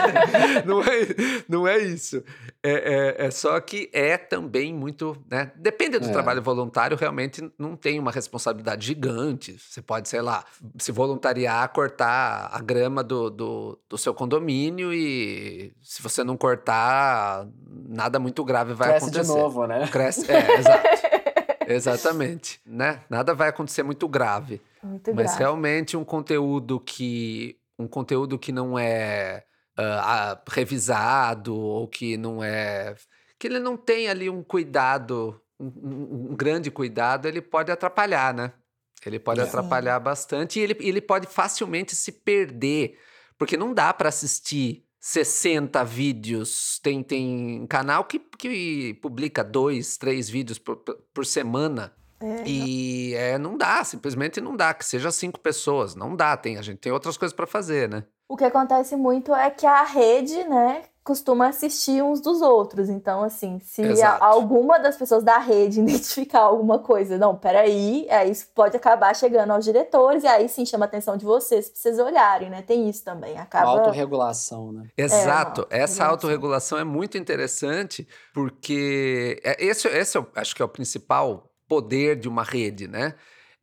não, 0.64 0.80
é, 0.80 1.44
não 1.48 1.68
é 1.68 1.78
isso. 1.78 2.22
É, 2.62 3.16
é, 3.18 3.26
é, 3.26 3.30
só 3.32 3.58
que 3.58 3.90
é 3.92 4.16
também 4.16 4.72
muito. 4.72 5.16
Né? 5.28 5.50
Depende 5.56 5.98
do 5.98 6.08
é. 6.08 6.12
trabalho 6.12 6.40
voluntário, 6.40 6.96
realmente 6.96 7.52
não 7.58 7.74
tem 7.74 7.98
uma 7.98 8.12
responsabilidade 8.12 8.86
gigante. 8.86 9.58
Você 9.58 9.82
pode, 9.82 10.08
sei 10.08 10.22
lá, 10.22 10.44
se 10.78 10.92
voluntariar, 10.92 11.68
cortar 11.72 12.48
a 12.52 12.60
grama 12.60 13.02
do, 13.02 13.28
do, 13.28 13.78
do 13.88 13.98
seu 13.98 14.14
condomínio 14.14 14.94
e 14.94 15.72
se 15.82 16.00
você 16.00 16.22
não 16.22 16.36
cortar, 16.36 17.44
nada 17.88 18.20
muito 18.20 18.44
grave 18.44 18.72
vai 18.72 18.90
Cresce 18.90 19.04
acontecer. 19.06 19.24
Cresce 19.24 19.34
de 19.34 19.42
novo, 19.42 19.66
né? 19.66 19.88
Cresce, 19.88 20.30
é, 20.30 20.58
exato. 20.58 21.16
Exatamente, 21.66 22.60
né? 22.64 23.02
Nada 23.08 23.34
vai 23.34 23.48
acontecer 23.48 23.82
muito 23.82 24.08
grave. 24.08 24.60
Muito 24.82 25.14
mas 25.14 25.26
grave. 25.26 25.38
realmente 25.38 25.96
um 25.96 26.04
conteúdo 26.04 26.80
que 26.80 27.58
um 27.78 27.86
conteúdo 27.86 28.38
que 28.38 28.52
não 28.52 28.78
é 28.78 29.44
uh, 29.78 30.40
revisado 30.48 31.54
ou 31.54 31.86
que 31.86 32.16
não 32.16 32.42
é 32.42 32.94
que 33.38 33.46
ele 33.46 33.58
não 33.58 33.76
tem 33.76 34.08
ali 34.08 34.30
um 34.30 34.42
cuidado, 34.42 35.40
um, 35.60 35.66
um, 35.66 36.30
um 36.30 36.36
grande 36.36 36.70
cuidado, 36.70 37.28
ele 37.28 37.42
pode 37.42 37.70
atrapalhar, 37.70 38.32
né? 38.32 38.52
Ele 39.04 39.18
pode 39.18 39.40
Sim. 39.40 39.48
atrapalhar 39.48 39.98
bastante 40.00 40.58
e 40.58 40.62
ele, 40.62 40.76
ele 40.80 41.00
pode 41.00 41.26
facilmente 41.26 41.94
se 41.94 42.10
perder, 42.10 42.98
porque 43.38 43.56
não 43.56 43.74
dá 43.74 43.92
para 43.92 44.08
assistir 44.08 44.85
60 45.06 45.84
vídeos. 45.84 46.80
Tem, 46.82 47.00
tem 47.00 47.64
canal 47.68 48.04
que, 48.04 48.18
que 48.18 48.94
publica 48.94 49.44
dois, 49.44 49.96
três 49.96 50.28
vídeos 50.28 50.58
por, 50.58 50.78
por 51.14 51.24
semana. 51.24 51.92
É, 52.20 52.42
e. 52.44 53.14
É, 53.14 53.38
não 53.38 53.56
dá, 53.56 53.84
simplesmente 53.84 54.40
não 54.40 54.56
dá. 54.56 54.74
Que 54.74 54.84
seja 54.84 55.12
cinco 55.12 55.38
pessoas, 55.38 55.94
não 55.94 56.16
dá. 56.16 56.36
Tem, 56.36 56.58
a 56.58 56.62
gente 56.62 56.78
tem 56.78 56.90
outras 56.90 57.16
coisas 57.16 57.32
para 57.32 57.46
fazer, 57.46 57.88
né? 57.88 58.04
O 58.28 58.36
que 58.36 58.44
acontece 58.44 58.96
muito 58.96 59.34
é 59.34 59.50
que 59.50 59.66
a 59.66 59.84
rede, 59.84 60.42
né, 60.44 60.82
costuma 61.06 61.46
assistir 61.46 62.02
uns 62.02 62.20
dos 62.20 62.42
outros. 62.42 62.88
Então, 62.88 63.22
assim, 63.22 63.60
se 63.60 63.80
alguma 64.18 64.76
das 64.76 64.96
pessoas 64.96 65.22
da 65.22 65.38
rede 65.38 65.78
identificar 65.80 66.40
alguma 66.40 66.80
coisa, 66.80 67.16
não, 67.16 67.36
peraí, 67.36 68.08
aí 68.10 68.28
isso 68.28 68.48
pode 68.52 68.76
acabar 68.76 69.14
chegando 69.14 69.52
aos 69.52 69.64
diretores, 69.64 70.24
e 70.24 70.26
aí 70.26 70.48
sim 70.48 70.66
chama 70.66 70.84
a 70.84 70.88
atenção 70.88 71.16
de 71.16 71.24
vocês 71.24 71.68
pra 71.68 71.78
vocês 71.78 71.98
olharem, 72.00 72.50
né? 72.50 72.60
Tem 72.60 72.88
isso 72.88 73.04
também. 73.04 73.38
Acaba. 73.38 73.70
Uma 73.70 73.78
autorregulação, 73.78 74.72
né? 74.72 74.88
Exato. 74.98 75.64
É, 75.70 75.82
Essa 75.82 76.04
autorregulação 76.04 76.76
é 76.76 76.84
muito 76.84 77.16
interessante, 77.16 78.06
porque 78.34 79.40
é, 79.44 79.64
esse, 79.64 79.86
esse 79.86 80.18
eu 80.18 80.26
acho 80.34 80.56
que 80.56 80.60
é 80.60 80.64
o 80.64 80.68
principal 80.68 81.48
poder 81.68 82.16
de 82.16 82.28
uma 82.28 82.42
rede, 82.42 82.88
né? 82.88 83.14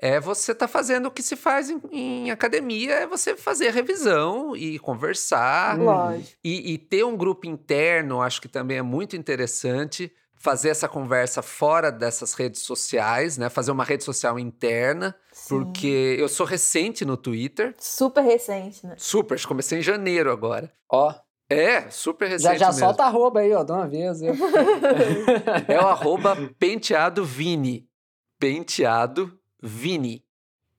É 0.03 0.19
você 0.19 0.51
estar 0.51 0.67
tá 0.67 0.71
fazendo 0.71 1.05
o 1.05 1.11
que 1.11 1.23
se 1.23 1.37
faz 1.37 1.69
em, 1.69 1.81
em, 1.89 2.29
academia, 2.29 2.93
é 2.93 3.07
você 3.07 3.37
fazer 3.37 3.71
revisão 3.71 4.53
e 4.53 4.77
conversar. 4.77 5.79
Lógico. 5.79 6.29
E, 6.43 6.73
e, 6.73 6.77
ter 6.77 7.05
um 7.05 7.15
grupo 7.15 7.47
interno, 7.47 8.21
acho 8.21 8.41
que 8.41 8.49
também 8.49 8.79
é 8.79 8.81
muito 8.81 9.15
interessante. 9.15 10.11
Fazer 10.35 10.67
essa 10.67 10.89
conversa 10.89 11.41
fora 11.41 11.89
dessas 11.89 12.33
redes 12.33 12.63
sociais, 12.63 13.37
né? 13.37 13.49
Fazer 13.49 13.71
uma 13.71 13.85
rede 13.85 14.03
social 14.03 14.37
interna. 14.37 15.15
Sim. 15.31 15.47
Porque 15.47 16.17
eu 16.19 16.27
sou 16.27 16.45
recente 16.45 17.05
no 17.05 17.15
Twitter. 17.15 17.73
Super 17.79 18.25
recente, 18.25 18.85
né? 18.85 18.95
Super, 18.97 19.41
comecei 19.45 19.79
em 19.79 19.81
janeiro 19.81 20.33
agora. 20.33 20.69
Ó. 20.91 21.15
É, 21.49 21.89
super 21.89 22.27
recente. 22.27 22.43
Já, 22.43 22.57
já 22.57 22.67
mesmo. 22.67 22.79
solta 22.81 23.05
arroba 23.05 23.39
aí, 23.39 23.53
ó, 23.53 23.63
de 23.63 23.71
uma 23.71 23.87
vez. 23.87 24.21
é 25.65 25.79
o 25.79 25.87
arroba 25.87 26.35
penteado 26.59 27.23
Vini. 27.23 27.87
Penteado 28.37 29.39
Vini. 29.65 30.25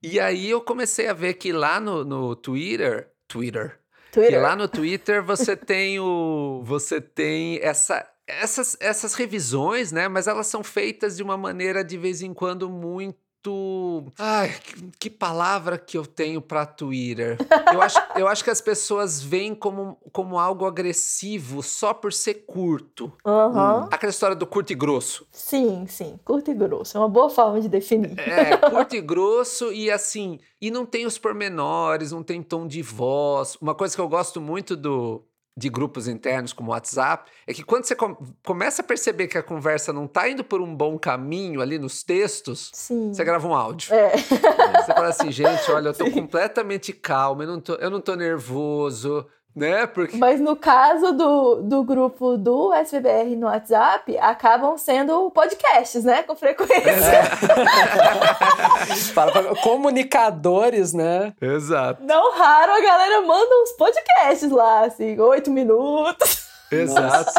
E 0.02 0.20
aí 0.20 0.50
eu 0.50 0.60
comecei 0.60 1.08
a 1.08 1.14
ver 1.14 1.34
que 1.34 1.50
lá 1.50 1.80
no, 1.80 2.04
no 2.04 2.36
Twitter, 2.36 3.10
Twitter, 3.26 3.80
Twitter. 4.12 4.32
Que 4.32 4.38
lá 4.38 4.54
no 4.54 4.68
Twitter 4.68 5.24
você 5.24 5.56
tem 5.56 5.98
o 5.98 6.62
você 6.62 7.00
tem 7.00 7.58
essa 7.62 8.06
essas, 8.26 8.76
essas 8.80 9.14
revisões, 9.14 9.92
né? 9.92 10.08
Mas 10.08 10.26
elas 10.26 10.46
são 10.46 10.62
feitas 10.62 11.16
de 11.16 11.22
uma 11.22 11.36
maneira 11.36 11.82
de 11.82 11.96
vez 11.96 12.22
em 12.22 12.32
quando 12.34 12.68
muito 12.68 13.18
muito. 13.44 14.12
Ai, 14.18 14.54
que 14.98 15.11
palavra 15.11 15.78
que 15.78 15.96
eu 15.96 16.07
tenho 16.07 16.40
para 16.40 16.64
Twitter? 16.64 17.37
Eu 17.72 17.83
acho, 17.83 17.98
eu 18.16 18.28
acho 18.28 18.42
que 18.42 18.50
as 18.50 18.61
pessoas 18.61 19.22
veem 19.22 19.54
como, 19.54 19.98
como 20.12 20.38
algo 20.38 20.66
agressivo 20.66 21.62
só 21.62 21.92
por 21.92 22.12
ser 22.12 22.44
curto. 22.46 23.12
Uhum. 23.24 23.85
Aquela 23.90 24.11
história 24.11 24.37
do 24.37 24.46
curto 24.46 24.72
e 24.72 24.76
grosso. 24.76 25.26
Sim, 25.30 25.87
sim. 25.87 26.18
Curto 26.24 26.50
e 26.50 26.54
grosso. 26.54 26.96
É 26.96 27.00
uma 27.00 27.09
boa 27.09 27.28
forma 27.28 27.61
de 27.61 27.68
definir. 27.68 28.18
É, 28.18 28.57
curto 28.57 28.96
e 28.96 29.00
grosso 29.00 29.72
e 29.72 29.90
assim. 29.90 30.38
E 30.61 30.70
não 30.70 30.87
tem 30.87 31.04
os 31.07 31.18
pormenores, 31.18 32.12
não 32.12 32.22
tem 32.22 32.42
tom 32.42 32.66
de 32.66 32.83
voz. 32.83 33.57
Uma 33.61 33.74
coisa 33.74 33.94
que 33.94 34.00
eu 34.00 34.09
gosto 34.09 34.40
muito 34.40 34.76
do, 34.76 35.22
de 35.56 35.68
grupos 35.68 36.08
internos 36.08 36.52
como 36.52 36.70
o 36.70 36.72
WhatsApp 36.72 37.30
é 37.46 37.54
que 37.54 37.62
quando 37.62 37.84
você 37.84 37.94
com 37.94 38.16
começa 38.44 38.82
a 38.82 38.84
perceber 38.84 39.28
que 39.28 39.38
a 39.38 39.42
conversa 39.42 39.92
não 39.92 40.06
está 40.06 40.28
indo 40.28 40.42
por 40.42 40.60
um 40.60 40.74
bom 40.74 40.98
caminho 40.98 41.60
ali 41.60 41.78
nos 41.78 42.02
textos, 42.02 42.70
Sim. 42.74 43.12
você 43.12 43.24
grava 43.24 43.46
um 43.46 43.54
áudio. 43.54 43.94
É. 43.94 44.16
Você 44.16 44.92
fala 44.92 45.08
assim, 45.08 45.30
gente, 45.30 45.70
olha, 45.70 45.88
eu 45.88 45.94
tô 45.94 46.06
Sim. 46.06 46.10
completamente 46.10 46.92
calmo, 46.92 47.42
eu 47.42 47.46
não 47.46 47.60
tô, 47.60 47.74
eu 47.74 47.90
não 47.90 48.00
tô 48.00 48.16
nervoso, 48.16 49.26
né? 49.54 49.86
Porque... 49.86 50.16
Mas 50.16 50.40
no 50.40 50.56
caso 50.56 51.12
do, 51.12 51.62
do 51.62 51.84
grupo 51.84 52.36
do 52.36 52.72
SBR 52.72 53.36
no 53.36 53.46
WhatsApp, 53.46 54.18
acabam 54.18 54.76
sendo 54.76 55.30
podcasts, 55.30 56.02
né? 56.04 56.22
Com 56.24 56.34
frequência. 56.34 56.82
É. 56.82 57.24
Comunicadores, 59.62 60.92
né? 60.92 61.32
Exato. 61.40 62.02
Não 62.02 62.32
raro 62.32 62.72
a 62.72 62.80
galera 62.80 63.22
manda 63.22 63.62
uns 63.62 63.72
podcasts 63.72 64.50
lá, 64.50 64.86
assim, 64.86 65.18
oito 65.20 65.50
minutos. 65.50 66.48
Exato. 66.70 67.32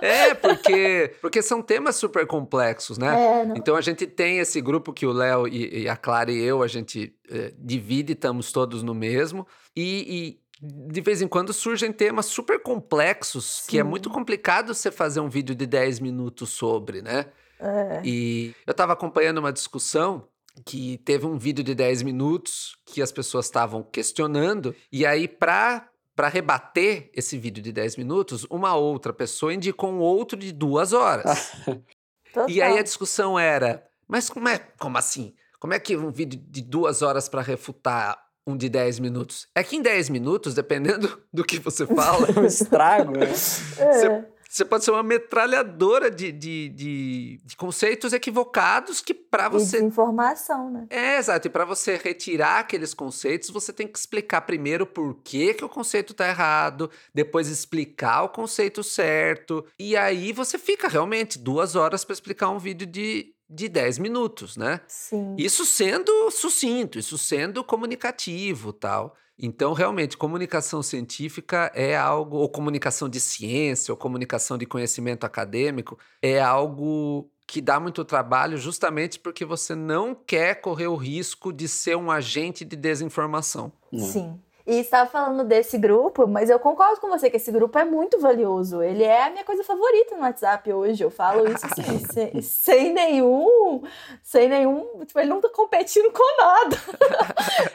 É, 0.00 0.32
porque, 0.34 1.14
porque 1.20 1.42
são 1.42 1.60
temas 1.60 1.96
super 1.96 2.26
complexos, 2.26 2.98
né? 2.98 3.20
É, 3.20 3.52
então 3.56 3.76
a 3.76 3.80
gente 3.80 4.06
tem 4.06 4.38
esse 4.38 4.60
grupo 4.60 4.92
que 4.92 5.04
o 5.04 5.12
Léo 5.12 5.48
e, 5.48 5.82
e, 5.82 5.88
a 5.88 5.96
Clara 5.96 6.30
e 6.30 6.40
eu, 6.40 6.62
a 6.62 6.68
gente 6.68 7.12
é, 7.30 7.52
divide, 7.58 8.12
estamos 8.12 8.52
todos 8.52 8.82
no 8.82 8.94
mesmo. 8.94 9.46
E, 9.76 10.38
de 10.60 11.00
vez 11.00 11.22
em 11.22 11.28
quando 11.28 11.52
surgem 11.52 11.92
temas 11.92 12.26
super 12.26 12.60
complexos 12.60 13.62
Sim. 13.62 13.70
que 13.70 13.78
é 13.78 13.82
muito 13.82 14.10
complicado 14.10 14.74
você 14.74 14.90
fazer 14.90 15.20
um 15.20 15.28
vídeo 15.28 15.54
de 15.54 15.66
10 15.66 16.00
minutos 16.00 16.50
sobre, 16.50 17.00
né? 17.00 17.26
É. 17.60 18.00
E 18.04 18.54
eu 18.66 18.72
estava 18.72 18.92
acompanhando 18.92 19.38
uma 19.38 19.52
discussão 19.52 20.26
que 20.64 20.98
teve 20.98 21.26
um 21.26 21.38
vídeo 21.38 21.62
de 21.62 21.74
10 21.74 22.02
minutos 22.02 22.76
que 22.84 23.00
as 23.00 23.12
pessoas 23.12 23.46
estavam 23.46 23.82
questionando, 23.82 24.74
e 24.90 25.06
aí, 25.06 25.28
para 25.28 25.88
para 26.14 26.26
rebater 26.26 27.12
esse 27.14 27.38
vídeo 27.38 27.62
de 27.62 27.70
10 27.70 27.94
minutos, 27.94 28.44
uma 28.50 28.74
outra 28.74 29.12
pessoa 29.12 29.54
indicou 29.54 29.88
um 29.88 30.00
outro 30.00 30.36
de 30.36 30.50
duas 30.50 30.92
horas. 30.92 31.52
e 32.48 32.60
aí 32.60 32.76
a 32.76 32.82
discussão 32.82 33.38
era: 33.38 33.86
mas 34.08 34.28
como 34.28 34.48
é? 34.48 34.58
Como 34.80 34.98
assim? 34.98 35.32
Como 35.60 35.74
é 35.74 35.78
que 35.78 35.96
um 35.96 36.10
vídeo 36.10 36.40
de 36.42 36.60
duas 36.60 37.02
horas 37.02 37.28
para 37.28 37.40
refutar 37.40 38.18
um 38.48 38.56
de 38.56 38.68
10 38.68 38.98
minutos. 38.98 39.46
É 39.54 39.62
que 39.62 39.76
em 39.76 39.82
10 39.82 40.08
minutos, 40.08 40.54
dependendo 40.54 41.20
do 41.32 41.44
que 41.44 41.58
você 41.58 41.86
fala. 41.86 42.26
um 42.40 42.44
estrago, 42.44 43.12
né? 43.12 43.28
É. 43.78 44.38
Você, 44.48 44.64
pode 44.64 44.82
ser 44.82 44.92
uma 44.92 45.02
metralhadora 45.02 46.10
de, 46.10 46.32
de, 46.32 46.70
de, 46.70 47.40
de 47.44 47.56
conceitos 47.56 48.14
equivocados 48.14 49.02
que 49.02 49.12
para 49.12 49.46
você. 49.46 49.78
Informação, 49.78 50.70
né? 50.70 50.86
É, 50.88 51.18
exato. 51.18 51.46
E 51.46 51.50
para 51.50 51.66
você 51.66 52.00
retirar 52.02 52.60
aqueles 52.60 52.94
conceitos, 52.94 53.50
você 53.50 53.74
tem 53.74 53.86
que 53.86 53.98
explicar 53.98 54.40
primeiro 54.40 54.86
por 54.86 55.16
que, 55.22 55.52
que 55.52 55.64
o 55.64 55.68
conceito 55.68 56.14
tá 56.14 56.26
errado, 56.26 56.90
depois 57.14 57.48
explicar 57.48 58.22
o 58.22 58.30
conceito 58.30 58.82
certo. 58.82 59.66
E 59.78 59.94
aí 59.96 60.32
você 60.32 60.56
fica 60.56 60.88
realmente 60.88 61.38
duas 61.38 61.76
horas 61.76 62.02
para 62.02 62.14
explicar 62.14 62.48
um 62.48 62.58
vídeo 62.58 62.86
de 62.86 63.34
de 63.48 63.68
10 63.68 63.98
minutos, 63.98 64.56
né? 64.56 64.80
Sim. 64.86 65.34
Isso 65.38 65.64
sendo 65.64 66.30
sucinto, 66.30 66.98
isso 66.98 67.16
sendo 67.16 67.64
comunicativo, 67.64 68.72
tal. 68.72 69.14
Então, 69.38 69.72
realmente, 69.72 70.16
comunicação 70.16 70.82
científica 70.82 71.70
é 71.74 71.96
algo, 71.96 72.38
ou 72.38 72.48
comunicação 72.48 73.08
de 73.08 73.20
ciência, 73.20 73.92
ou 73.92 73.96
comunicação 73.96 74.58
de 74.58 74.66
conhecimento 74.66 75.24
acadêmico, 75.24 75.96
é 76.20 76.40
algo 76.40 77.30
que 77.46 77.60
dá 77.62 77.80
muito 77.80 78.04
trabalho 78.04 78.58
justamente 78.58 79.18
porque 79.18 79.44
você 79.44 79.74
não 79.74 80.14
quer 80.14 80.60
correr 80.60 80.88
o 80.88 80.96
risco 80.96 81.50
de 81.50 81.66
ser 81.66 81.96
um 81.96 82.10
agente 82.10 82.64
de 82.64 82.76
desinformação. 82.76 83.72
Sim. 83.96 84.38
E 84.68 84.80
estava 84.80 85.08
falando 85.08 85.44
desse 85.44 85.78
grupo, 85.78 86.26
mas 86.26 86.50
eu 86.50 86.58
concordo 86.58 87.00
com 87.00 87.08
você 87.08 87.30
que 87.30 87.38
esse 87.38 87.50
grupo 87.50 87.78
é 87.78 87.86
muito 87.86 88.20
valioso. 88.20 88.82
Ele 88.82 89.02
é 89.02 89.24
a 89.24 89.30
minha 89.30 89.42
coisa 89.42 89.64
favorita 89.64 90.14
no 90.14 90.20
WhatsApp 90.20 90.70
hoje. 90.70 91.02
Eu 91.02 91.10
falo 91.10 91.50
isso 91.50 91.64
assim, 91.64 91.98
sem, 92.12 92.42
sem, 92.42 92.92
nenhum. 92.92 93.82
Sem 94.22 94.46
nenhum. 94.46 94.86
Tipo, 95.06 95.20
ele 95.20 95.30
não 95.30 95.40
tá 95.40 95.48
competindo 95.48 96.12
com 96.12 96.36
nada. 96.36 96.76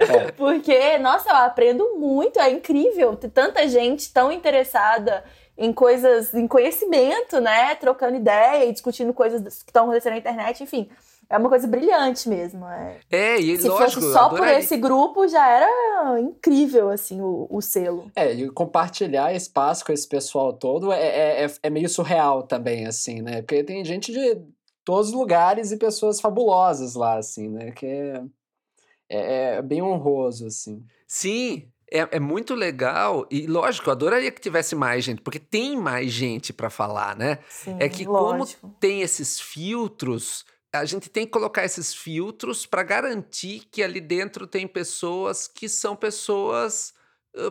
É. 0.02 0.32
Porque, 0.38 1.00
nossa, 1.00 1.32
eu 1.32 1.36
aprendo 1.38 1.96
muito. 1.98 2.40
É 2.40 2.52
incrível 2.52 3.16
ter 3.16 3.30
tanta 3.30 3.68
gente 3.68 4.14
tão 4.14 4.32
interessada 4.32 5.26
em 5.58 5.74
coisas, 5.74 6.32
em 6.36 6.48
conhecimento, 6.48 7.42
né? 7.42 7.74
Trocando 7.74 8.18
ideia 8.18 8.66
e 8.66 8.72
discutindo 8.72 9.12
coisas 9.16 9.64
que 9.64 9.72
estão 9.72 9.86
acontecendo 9.86 10.14
na 10.14 10.20
internet, 10.20 10.62
enfim 10.62 10.92
é 11.34 11.38
uma 11.40 11.50
coisa 11.50 11.68
brilhante 11.68 12.30
mesmo. 12.30 12.68
É, 12.68 13.00
é 13.10 13.40
e 13.40 13.58
Se 13.58 13.68
lógico, 13.68 14.02
fosse 14.02 14.14
só 14.14 14.30
por 14.30 14.48
esse 14.48 14.78
grupo, 14.78 15.28
já 15.28 15.44
era 15.50 16.20
incrível, 16.22 16.92
assim, 16.92 17.20
o, 17.22 17.48
o 17.50 17.60
selo. 17.60 18.12
É, 18.16 18.32
e 18.32 18.48
compartilhar 18.52 19.34
espaço 19.34 19.84
com 19.84 19.92
esse 19.92 20.08
pessoal 20.08 20.54
todo 20.54 20.94
é, 20.94 21.02
é, 21.02 21.46
é, 21.46 21.54
é 21.64 21.70
meio 21.72 21.90
surreal 21.90 22.44
também, 22.44 22.86
assim, 22.86 23.24
né? 23.24 23.42
Porque 23.42 23.64
tem 23.64 23.84
gente 23.84 24.12
de 24.12 24.40
todos 24.86 25.08
os 25.08 25.14
lugares 25.16 25.72
e 25.72 25.78
pessoas 25.78 26.22
fabulosas 26.22 26.94
lá, 26.94 27.18
assim, 27.18 27.50
né? 27.50 27.72
Que 27.72 27.88
é, 27.88 28.24
é, 29.10 29.56
é 29.56 29.62
bem 29.64 29.82
honroso, 29.82 30.46
assim. 30.46 30.86
Sim, 31.08 31.68
é, 31.92 32.18
é, 32.18 32.20
muito 32.20 32.54
legal 32.54 33.28
e 33.32 33.48
lógico, 33.48 33.90
eu 33.90 33.94
adoraria 33.94 34.32
que 34.32 34.42
tivesse 34.42 34.76
mais 34.76 35.04
gente, 35.04 35.22
porque 35.24 35.40
tem 35.40 35.76
mais 35.76 36.12
gente 36.12 36.54
para 36.54 36.70
falar, 36.70 37.16
né? 37.16 37.40
Sim, 37.50 37.78
é 37.80 37.90
que 37.90 38.06
lógico. 38.06 38.62
como 38.62 38.76
tem 38.80 39.02
esses 39.02 39.40
filtros, 39.40 40.46
a 40.74 40.86
gente 40.86 41.10
tem 41.10 41.26
que 41.26 41.32
colocar 41.32 41.64
esses 41.64 41.94
filtros 41.94 42.66
para 42.66 42.82
garantir 42.82 43.68
que 43.72 43.84
ali 43.84 44.02
dentro 44.02 44.48
tem 44.48 44.68
pessoas 44.68 45.48
que 45.48 45.70
são 45.70 45.96
pessoas 45.96 46.94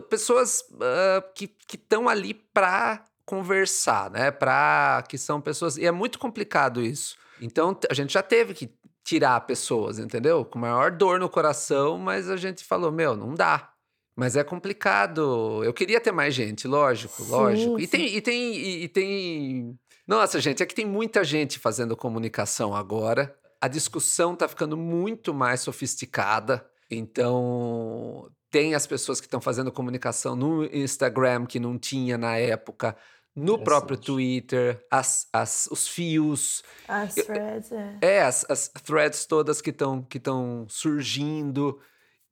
pessoas 0.09 0.61
uh, 0.71 1.33
que 1.33 1.49
estão 1.73 2.07
ali 2.07 2.33
para 2.33 3.05
conversar, 3.25 4.09
né? 4.11 4.31
Para 4.31 5.03
que 5.07 5.17
são 5.17 5.41
pessoas 5.41 5.77
e 5.77 5.85
é 5.85 5.91
muito 5.91 6.19
complicado 6.19 6.81
isso. 6.81 7.17
Então 7.41 7.77
a 7.89 7.93
gente 7.93 8.13
já 8.13 8.21
teve 8.23 8.53
que 8.53 8.69
tirar 9.03 9.39
pessoas, 9.41 9.99
entendeu? 9.99 10.45
Com 10.45 10.59
maior 10.59 10.91
dor 10.91 11.19
no 11.19 11.29
coração, 11.29 11.97
mas 11.97 12.29
a 12.29 12.37
gente 12.37 12.63
falou 12.63 12.91
meu, 12.91 13.15
não 13.15 13.33
dá. 13.33 13.69
Mas 14.15 14.35
é 14.35 14.43
complicado. 14.43 15.63
Eu 15.63 15.73
queria 15.73 15.99
ter 15.99 16.11
mais 16.11 16.33
gente, 16.33 16.67
lógico, 16.67 17.23
sim, 17.23 17.31
lógico. 17.31 17.77
Sim. 17.77 17.83
E 17.83 17.87
tem, 17.87 18.15
e 18.15 18.21
tem, 18.21 18.55
e, 18.55 18.83
e 18.83 18.87
tem 18.87 19.79
nossa, 20.07 20.39
gente, 20.39 20.61
é 20.61 20.65
que 20.65 20.75
tem 20.75 20.85
muita 20.85 21.23
gente 21.23 21.59
fazendo 21.59 21.95
comunicação 21.95 22.75
agora. 22.75 23.35
A 23.61 23.67
discussão 23.67 24.33
está 24.33 24.47
ficando 24.47 24.75
muito 24.75 25.33
mais 25.33 25.61
sofisticada. 25.61 26.65
Então, 26.91 28.29
tem 28.51 28.75
as 28.75 28.85
pessoas 28.85 29.19
que 29.19 29.27
estão 29.27 29.41
fazendo 29.41 29.71
comunicação 29.71 30.35
no 30.35 30.65
Instagram 30.65 31.45
que 31.45 31.59
não 31.59 31.77
tinha 31.77 32.17
na 32.17 32.37
época, 32.37 32.95
no 33.35 33.57
próprio 33.57 33.97
Twitter, 33.97 34.85
as, 34.91 35.27
as, 35.33 35.67
os 35.71 35.87
fios. 35.87 36.63
As 36.87 37.15
threads, 37.15 37.71
é. 37.71 37.97
É, 38.01 38.21
as, 38.21 38.45
as 38.49 38.67
threads 38.67 39.25
todas 39.25 39.61
que 39.61 39.71
estão 39.71 40.03
que 40.03 40.21
surgindo 40.67 41.79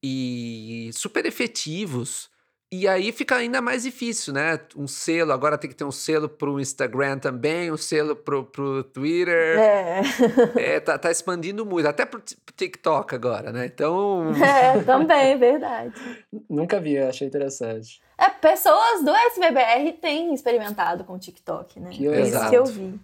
e 0.03 0.91
super 0.93 1.25
efetivos. 1.25 2.29
E 2.73 2.87
aí 2.87 3.11
fica 3.11 3.35
ainda 3.35 3.61
mais 3.61 3.83
difícil, 3.83 4.33
né? 4.33 4.57
Um 4.77 4.87
selo, 4.87 5.33
agora 5.33 5.57
tem 5.57 5.69
que 5.69 5.75
ter 5.75 5.83
um 5.83 5.91
selo 5.91 6.29
pro 6.29 6.57
Instagram 6.57 7.19
também, 7.19 7.69
um 7.69 7.75
selo 7.75 8.15
pro, 8.15 8.45
pro 8.45 8.81
Twitter. 8.85 9.59
É. 9.59 10.01
é 10.55 10.79
tá, 10.79 10.97
tá 10.97 11.11
expandindo 11.11 11.65
muito, 11.65 11.85
até 11.85 12.05
pro, 12.05 12.21
pro 12.21 12.55
TikTok 12.55 13.13
agora, 13.13 13.51
né? 13.51 13.65
Então. 13.65 14.31
É, 14.41 14.81
também, 14.83 15.37
verdade. 15.37 15.93
Nunca 16.49 16.79
vi, 16.79 16.97
achei 16.97 17.27
interessante. 17.27 18.01
É, 18.17 18.29
pessoas 18.29 19.03
do 19.03 19.13
SBBR 19.13 19.93
têm 19.99 20.33
experimentado 20.33 21.03
com 21.03 21.13
o 21.13 21.19
TikTok, 21.19 21.77
né? 21.77 21.89
Que 21.89 22.07
é 22.07 22.21
isso 22.21 22.49
que 22.49 22.55
eu 22.55 22.65
vi. 22.65 22.99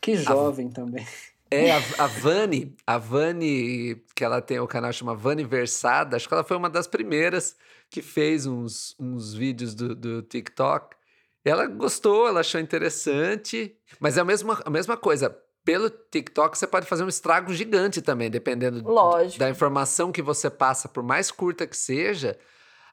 Que 0.00 0.16
jovem 0.16 0.68
a... 0.68 0.74
também. 0.74 1.06
É, 1.50 1.70
a, 1.70 1.82
a 1.98 2.06
Vani, 2.06 2.74
a 2.86 2.96
Vani, 2.96 4.02
que 4.14 4.24
ela 4.24 4.40
tem 4.40 4.58
o 4.58 4.66
canal 4.66 4.90
chama 4.90 5.14
Vani 5.14 5.44
Versada, 5.44 6.16
acho 6.16 6.26
que 6.26 6.32
ela 6.32 6.44
foi 6.44 6.56
uma 6.56 6.70
das 6.70 6.86
primeiras 6.86 7.56
que 7.92 8.00
fez 8.00 8.46
uns, 8.46 8.96
uns 8.98 9.34
vídeos 9.34 9.74
do, 9.74 9.94
do 9.94 10.22
TikTok. 10.22 10.96
Ela 11.44 11.66
gostou, 11.66 12.26
ela 12.26 12.40
achou 12.40 12.58
interessante, 12.58 13.76
mas 14.00 14.16
é 14.16 14.22
a 14.22 14.24
mesma, 14.24 14.60
a 14.64 14.70
mesma 14.70 14.96
coisa. 14.96 15.36
Pelo 15.62 15.90
TikTok 15.90 16.56
você 16.56 16.66
pode 16.66 16.86
fazer 16.86 17.04
um 17.04 17.08
estrago 17.08 17.52
gigante 17.52 18.00
também, 18.00 18.30
dependendo 18.30 18.82
Lógico. 18.82 19.38
da 19.38 19.50
informação 19.50 20.10
que 20.10 20.22
você 20.22 20.48
passa, 20.48 20.88
por 20.88 21.02
mais 21.02 21.30
curta 21.30 21.66
que 21.66 21.76
seja, 21.76 22.36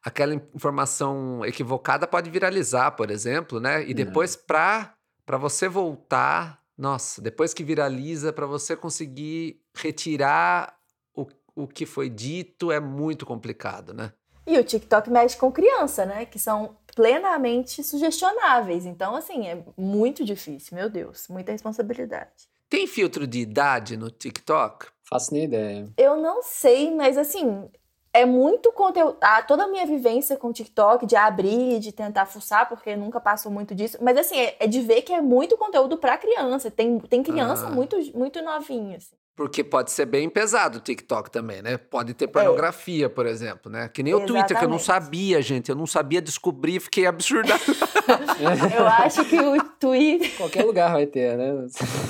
aquela 0.03 0.35
informação 0.35 1.45
equivocada 1.45 2.05
pode 2.05 2.29
viralizar, 2.29 2.91
por 2.91 3.09
exemplo, 3.09 3.59
né? 3.59 3.87
E 3.87 3.93
depois 3.93 4.35
para 4.35 4.93
para 5.25 5.37
você 5.37 5.69
voltar, 5.69 6.59
nossa, 6.75 7.21
depois 7.21 7.53
que 7.53 7.63
viraliza, 7.63 8.33
para 8.33 8.47
você 8.47 8.75
conseguir 8.75 9.61
retirar 9.75 10.75
o 11.59 11.67
que 11.67 11.85
foi 11.85 12.09
dito 12.09 12.71
é 12.71 12.79
muito 12.79 13.25
complicado, 13.25 13.93
né? 13.93 14.13
E 14.49 14.57
o 14.57 14.63
TikTok 14.63 15.11
mexe 15.11 15.37
com 15.37 15.51
criança, 15.51 16.07
né? 16.07 16.25
Que 16.25 16.39
são 16.39 16.75
plenamente 16.95 17.83
sugestionáveis. 17.83 18.83
Então, 18.83 19.15
assim, 19.15 19.47
é 19.47 19.63
muito 19.77 20.25
difícil, 20.25 20.75
meu 20.75 20.89
Deus, 20.89 21.27
muita 21.29 21.51
responsabilidade. 21.51 22.49
Tem 22.67 22.87
filtro 22.87 23.27
de 23.27 23.39
idade 23.39 23.95
no 23.95 24.09
TikTok? 24.09 24.87
Faço 25.03 25.33
nem 25.33 25.43
ideia. 25.43 25.87
Eu 25.95 26.17
não 26.17 26.41
sei, 26.41 26.89
mas 26.89 27.15
assim, 27.15 27.69
é 28.11 28.25
muito 28.25 28.71
conteúdo. 28.71 29.17
Ah, 29.21 29.43
toda 29.43 29.65
a 29.65 29.67
minha 29.67 29.85
vivência 29.85 30.35
com 30.35 30.47
o 30.47 30.53
TikTok, 30.53 31.05
de 31.05 31.15
abrir, 31.15 31.79
de 31.79 31.91
tentar 31.91 32.25
fuçar, 32.25 32.67
porque 32.67 32.95
nunca 32.95 33.19
passou 33.19 33.51
muito 33.51 33.75
disso. 33.75 33.99
Mas 34.01 34.17
assim, 34.17 34.39
é, 34.39 34.55
é 34.59 34.67
de 34.67 34.81
ver 34.81 35.03
que 35.03 35.13
é 35.13 35.21
muito 35.21 35.55
conteúdo 35.57 35.95
para 35.97 36.17
criança. 36.17 36.71
Tem, 36.71 36.99
tem 36.99 37.21
criança 37.21 37.67
ah. 37.67 37.69
muito, 37.69 37.97
muito 38.17 38.41
novinha. 38.41 38.97
Assim. 38.97 39.15
Porque 39.39 39.63
pode 39.63 39.89
ser 39.91 40.05
bem 40.05 40.29
pesado 40.29 40.79
o 40.79 40.81
TikTok 40.81 41.31
também, 41.31 41.61
né? 41.61 41.77
Pode 41.77 42.13
ter 42.13 42.27
pornografia, 42.27 43.05
é. 43.05 43.07
por 43.07 43.25
exemplo, 43.25 43.71
né? 43.71 43.87
Que 43.87 44.03
nem 44.03 44.11
Exatamente. 44.11 44.31
o 44.31 44.35
Twitter, 44.35 44.59
que 44.59 44.65
eu 44.65 44.69
não 44.69 44.77
sabia, 44.77 45.41
gente. 45.41 45.69
Eu 45.69 45.77
não 45.77 45.87
sabia 45.87 46.21
descobrir, 46.21 46.81
fiquei 46.81 47.05
absurdado. 47.05 47.61
eu 48.77 48.85
acho 48.85 49.23
que 49.23 49.39
o 49.39 49.63
Twitter. 49.79 50.29
Qualquer 50.35 50.65
lugar 50.65 50.91
vai 50.91 51.05
ter, 51.05 51.37
né? 51.37 51.53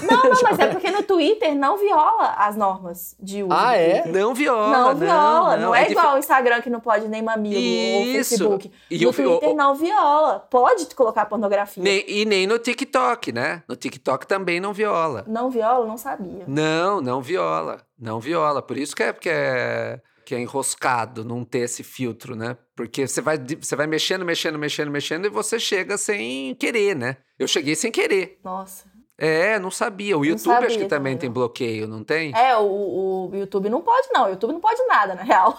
Não, 0.09 0.23
não, 0.23 0.41
mas 0.41 0.57
é 0.57 0.67
porque 0.69 0.89
no 0.89 1.03
Twitter 1.03 1.53
não 1.53 1.77
viola 1.77 2.33
as 2.35 2.55
normas 2.55 3.15
de 3.19 3.43
uso. 3.43 3.53
Ah, 3.53 3.75
é? 3.75 4.07
Não 4.07 4.33
viola. 4.33 4.71
Não 4.71 4.95
viola. 4.95 5.55
Não, 5.55 5.67
não 5.67 5.75
é, 5.75 5.83
é 5.83 5.91
igual 5.91 6.15
o 6.15 6.17
Instagram 6.17 6.61
que 6.61 6.69
não 6.71 6.79
pode 6.79 7.07
nem 7.07 7.21
mamilo 7.21 7.59
Isso. 7.59 7.99
ou 7.99 8.05
Facebook. 8.05 8.71
E 8.89 9.05
no 9.05 9.13
Twitter 9.13 9.53
não 9.53 9.75
viola. 9.75 10.39
Pode 10.49 10.87
colocar 10.95 11.27
pornografia. 11.27 11.83
Nem, 11.83 12.03
e 12.07 12.25
nem 12.25 12.47
no 12.47 12.57
TikTok, 12.57 13.31
né? 13.31 13.61
No 13.67 13.75
TikTok 13.75 14.25
também 14.25 14.59
não 14.59 14.73
viola. 14.73 15.25
Não 15.27 15.51
viola? 15.51 15.85
Não 15.85 15.95
sabia. 15.95 16.45
Não, 16.47 16.99
não 16.99 17.18
não 17.19 17.21
viola, 17.21 17.85
não 17.97 18.19
viola. 18.19 18.61
Por 18.61 18.77
isso 18.77 18.95
que 18.95 19.03
é, 19.03 19.13
que 19.13 19.29
é, 19.29 20.01
que 20.25 20.33
é 20.33 20.39
enroscado 20.39 21.25
não 21.25 21.43
ter 21.43 21.59
esse 21.59 21.83
filtro, 21.83 22.35
né? 22.35 22.57
Porque 22.75 23.05
você 23.05 23.21
vai, 23.21 23.37
você 23.37 23.75
vai 23.75 23.87
mexendo, 23.87 24.23
mexendo, 24.23 24.57
mexendo, 24.57 24.89
mexendo 24.89 25.25
e 25.25 25.29
você 25.29 25.59
chega 25.59 25.97
sem 25.97 26.55
querer, 26.55 26.95
né? 26.95 27.17
Eu 27.37 27.47
cheguei 27.47 27.75
sem 27.75 27.91
querer. 27.91 28.39
Nossa. 28.43 28.88
É, 29.19 29.59
não 29.59 29.69
sabia. 29.69 30.17
O 30.17 30.21
não 30.21 30.25
YouTube 30.25 30.53
sabia, 30.53 30.67
acho 30.67 30.77
que 30.79 30.85
também, 30.85 31.17
tem 31.17 31.29
bloqueio, 31.29 31.87
não 31.87 32.03
tem? 32.03 32.33
É, 32.35 32.55
o, 32.55 33.29
o 33.31 33.31
YouTube 33.33 33.69
não 33.69 33.81
pode, 33.81 34.07
não. 34.13 34.25
O 34.25 34.29
YouTube 34.29 34.53
não 34.53 34.61
pode 34.61 34.81
nada, 34.87 35.13
na 35.15 35.23
real. 35.23 35.57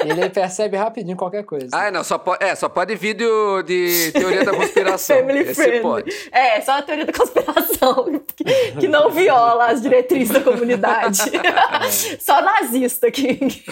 Ele 0.00 0.28
percebe 0.30 0.76
rapidinho 0.76 1.16
qualquer 1.16 1.44
coisa. 1.44 1.68
Ah, 1.72 1.90
não, 1.90 2.04
só 2.04 2.18
pode, 2.18 2.44
é, 2.44 2.54
só 2.54 2.68
pode 2.68 2.94
vídeo 2.94 3.62
de 3.62 4.12
teoria 4.12 4.44
da 4.44 4.52
conspiração. 4.56 5.16
Family 5.18 5.40
Esse 5.40 5.54
friendly. 5.54 5.80
pode. 5.80 6.30
É, 6.30 6.60
só 6.60 6.78
a 6.78 6.82
teoria 6.82 7.06
da 7.06 7.12
conspiração, 7.12 8.22
que, 8.36 8.44
que 8.80 8.88
não 8.88 9.10
viola 9.10 9.66
as 9.66 9.80
diretrizes 9.80 10.34
da 10.34 10.40
comunidade. 10.40 11.20
É. 11.36 11.84
Só 12.18 12.40
nazista 12.40 13.10
que. 13.10 13.64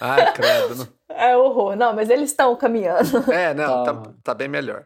Ai, 0.00 0.32
credo. 0.32 0.88
É 1.08 1.36
horror. 1.36 1.76
Não, 1.76 1.94
mas 1.94 2.10
eles 2.10 2.30
estão 2.30 2.54
caminhando. 2.56 3.30
É, 3.32 3.54
não, 3.54 3.84
tá, 3.84 4.02
tá 4.22 4.34
bem 4.34 4.48
melhor. 4.48 4.84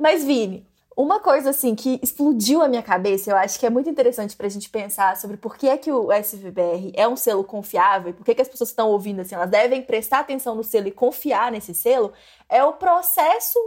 Mas, 0.00 0.24
Vini, 0.24 0.66
uma 0.96 1.20
coisa 1.20 1.50
assim 1.50 1.74
que 1.74 2.00
explodiu 2.02 2.62
a 2.62 2.68
minha 2.68 2.82
cabeça, 2.82 3.30
eu 3.30 3.36
acho 3.36 3.60
que 3.60 3.66
é 3.66 3.70
muito 3.70 3.90
interessante 3.90 4.34
para 4.34 4.46
a 4.46 4.50
gente 4.50 4.70
pensar 4.70 5.14
sobre 5.18 5.36
por 5.36 5.58
que 5.58 5.68
é 5.68 5.76
que 5.76 5.92
o 5.92 6.10
SVBR 6.10 6.92
é 6.96 7.06
um 7.06 7.16
selo 7.16 7.44
confiável 7.44 8.10
e 8.10 8.14
por 8.14 8.24
que, 8.24 8.34
que 8.34 8.40
as 8.40 8.48
pessoas 8.48 8.70
estão 8.70 8.88
ouvindo 8.88 9.20
assim, 9.20 9.34
elas 9.34 9.50
devem 9.50 9.82
prestar 9.82 10.20
atenção 10.20 10.54
no 10.54 10.64
selo 10.64 10.88
e 10.88 10.90
confiar 10.90 11.52
nesse 11.52 11.74
selo, 11.74 12.14
é 12.48 12.64
o 12.64 12.72
processo 12.72 13.58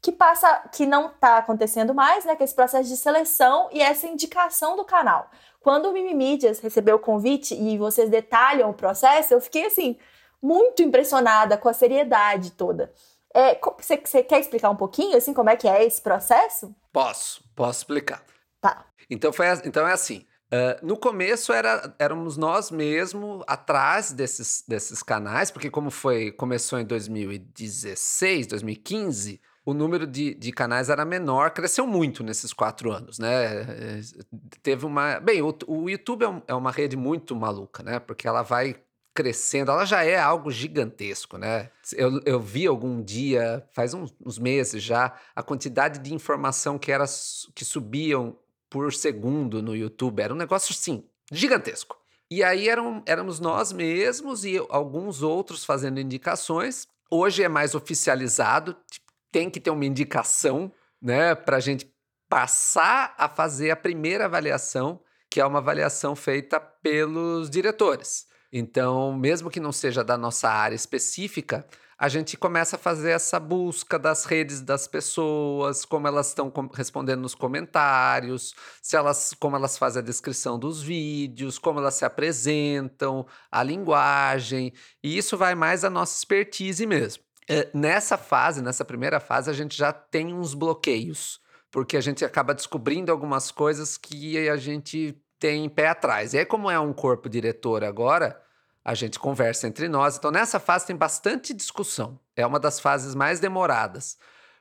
que 0.00 0.12
passa, 0.12 0.68
que 0.72 0.86
não 0.86 1.08
está 1.08 1.38
acontecendo 1.38 1.92
mais, 1.92 2.24
né? 2.24 2.36
Que 2.36 2.42
é 2.42 2.44
esse 2.44 2.54
processo 2.54 2.88
de 2.88 2.96
seleção 2.96 3.68
e 3.72 3.82
essa 3.82 4.06
indicação 4.06 4.76
do 4.76 4.84
canal. 4.84 5.28
Quando 5.60 5.86
o 5.86 5.92
Mimimídias 5.92 6.60
recebeu 6.60 6.96
o 6.96 7.00
convite 7.00 7.54
e 7.54 7.76
vocês 7.76 8.08
detalham 8.08 8.70
o 8.70 8.74
processo, 8.74 9.34
eu 9.34 9.40
fiquei 9.40 9.66
assim 9.66 9.98
muito 10.40 10.82
impressionada 10.82 11.56
com 11.58 11.68
a 11.68 11.72
seriedade 11.72 12.52
toda. 12.52 12.92
É, 13.34 13.58
você, 13.78 13.96
você 13.96 14.22
quer 14.22 14.40
explicar 14.40 14.70
um 14.70 14.76
pouquinho, 14.76 15.16
assim, 15.16 15.32
como 15.32 15.50
é 15.50 15.56
que 15.56 15.68
é 15.68 15.84
esse 15.84 16.02
processo? 16.02 16.74
Posso, 16.92 17.44
posso 17.54 17.80
explicar. 17.80 18.24
Tá. 18.60 18.84
Então, 19.08 19.32
foi, 19.32 19.46
então 19.64 19.86
é 19.86 19.92
assim, 19.92 20.26
Uh, 20.52 20.84
no 20.84 20.96
começo 20.96 21.52
era, 21.52 21.94
éramos 21.96 22.36
nós 22.36 22.72
mesmos 22.72 23.44
atrás 23.46 24.10
desses, 24.10 24.64
desses 24.66 25.00
canais, 25.00 25.48
porque 25.48 25.70
como 25.70 25.92
foi 25.92 26.32
começou 26.32 26.80
em 26.80 26.84
2016, 26.84 28.48
2015, 28.48 29.40
o 29.64 29.72
número 29.72 30.08
de, 30.08 30.34
de 30.34 30.50
canais 30.50 30.90
era 30.90 31.04
menor, 31.04 31.52
cresceu 31.52 31.86
muito 31.86 32.24
nesses 32.24 32.52
quatro 32.52 32.90
anos, 32.90 33.20
né? 33.20 34.00
Teve 34.60 34.86
uma. 34.86 35.20
Bem, 35.20 35.40
o, 35.40 35.56
o 35.68 35.88
YouTube 35.88 36.24
é, 36.24 36.28
um, 36.28 36.42
é 36.48 36.54
uma 36.54 36.72
rede 36.72 36.96
muito 36.96 37.36
maluca, 37.36 37.84
né? 37.84 38.00
Porque 38.00 38.26
ela 38.26 38.42
vai 38.42 38.74
crescendo, 39.14 39.70
ela 39.70 39.84
já 39.84 40.04
é 40.04 40.18
algo 40.18 40.50
gigantesco, 40.50 41.36
né? 41.36 41.70
Eu, 41.92 42.20
eu 42.24 42.40
vi 42.40 42.66
algum 42.66 43.02
dia, 43.02 43.66
faz 43.72 43.92
uns, 43.92 44.14
uns, 44.24 44.38
meses 44.38 44.82
já, 44.82 45.14
a 45.34 45.42
quantidade 45.42 45.98
de 45.98 46.14
informação 46.14 46.78
que, 46.78 46.92
era, 46.92 47.04
que 47.54 47.64
subiam 47.64 48.38
por 48.68 48.92
segundo 48.92 49.62
no 49.62 49.74
YouTube. 49.74 50.20
Era 50.20 50.32
um 50.32 50.36
negócio, 50.36 50.72
sim, 50.72 51.04
gigantesco. 51.30 51.98
E 52.30 52.44
aí 52.44 52.68
eram, 52.68 53.02
éramos 53.06 53.40
nós 53.40 53.72
mesmos 53.72 54.44
e 54.44 54.56
alguns 54.68 55.22
outros 55.22 55.64
fazendo 55.64 55.98
indicações. 55.98 56.86
Hoje 57.10 57.42
é 57.42 57.48
mais 57.48 57.74
oficializado, 57.74 58.76
tipo, 58.88 59.12
tem 59.32 59.50
que 59.50 59.60
ter 59.60 59.70
uma 59.70 59.84
indicação, 59.84 60.72
né, 61.02 61.34
para 61.34 61.56
a 61.56 61.60
gente 61.60 61.92
passar 62.28 63.14
a 63.18 63.28
fazer 63.28 63.72
a 63.72 63.76
primeira 63.76 64.26
avaliação, 64.26 65.00
que 65.28 65.40
é 65.40 65.44
uma 65.44 65.58
avaliação 65.58 66.14
feita 66.14 66.60
pelos 66.60 67.50
diretores. 67.50 68.29
Então, 68.52 69.12
mesmo 69.12 69.50
que 69.50 69.60
não 69.60 69.72
seja 69.72 70.02
da 70.02 70.18
nossa 70.18 70.48
área 70.48 70.74
específica, 70.74 71.66
a 72.00 72.08
gente 72.08 72.34
começa 72.36 72.76
a 72.76 72.78
fazer 72.78 73.10
essa 73.10 73.38
busca 73.38 73.98
das 73.98 74.24
redes 74.24 74.62
das 74.62 74.88
pessoas, 74.88 75.84
como 75.84 76.08
elas 76.08 76.28
estão 76.28 76.50
respondendo 76.72 77.20
nos 77.20 77.34
comentários, 77.34 78.54
se 78.80 78.96
elas, 78.96 79.34
como 79.38 79.54
elas 79.54 79.76
fazem 79.76 80.00
a 80.00 80.04
descrição 80.04 80.58
dos 80.58 80.82
vídeos, 80.82 81.58
como 81.58 81.78
elas 81.78 81.94
se 81.94 82.04
apresentam, 82.06 83.26
a 83.52 83.62
linguagem, 83.62 84.72
e 85.02 85.18
isso 85.18 85.36
vai 85.36 85.54
mais 85.54 85.84
à 85.84 85.90
nossa 85.90 86.16
expertise 86.16 86.86
mesmo. 86.86 87.22
É, 87.46 87.68
nessa 87.74 88.16
fase, 88.16 88.62
nessa 88.62 88.84
primeira 88.84 89.20
fase, 89.20 89.50
a 89.50 89.52
gente 89.52 89.76
já 89.76 89.92
tem 89.92 90.32
uns 90.32 90.54
bloqueios, 90.54 91.38
porque 91.70 91.98
a 91.98 92.00
gente 92.00 92.24
acaba 92.24 92.54
descobrindo 92.54 93.12
algumas 93.12 93.50
coisas 93.50 93.98
que 93.98 94.48
a 94.48 94.56
gente 94.56 95.20
tem 95.40 95.68
pé 95.68 95.88
atrás. 95.88 96.34
E 96.34 96.38
aí, 96.38 96.44
como 96.44 96.70
é 96.70 96.78
um 96.78 96.92
corpo 96.92 97.28
diretor 97.28 97.82
agora, 97.82 98.40
a 98.84 98.94
gente 98.94 99.18
conversa 99.18 99.66
entre 99.66 99.88
nós. 99.88 100.16
Então, 100.16 100.30
nessa 100.30 100.60
fase 100.60 100.86
tem 100.86 100.94
bastante 100.94 101.54
discussão. 101.54 102.20
É 102.36 102.46
uma 102.46 102.60
das 102.60 102.78
fases 102.78 103.14
mais 103.14 103.40
demoradas, 103.40 104.18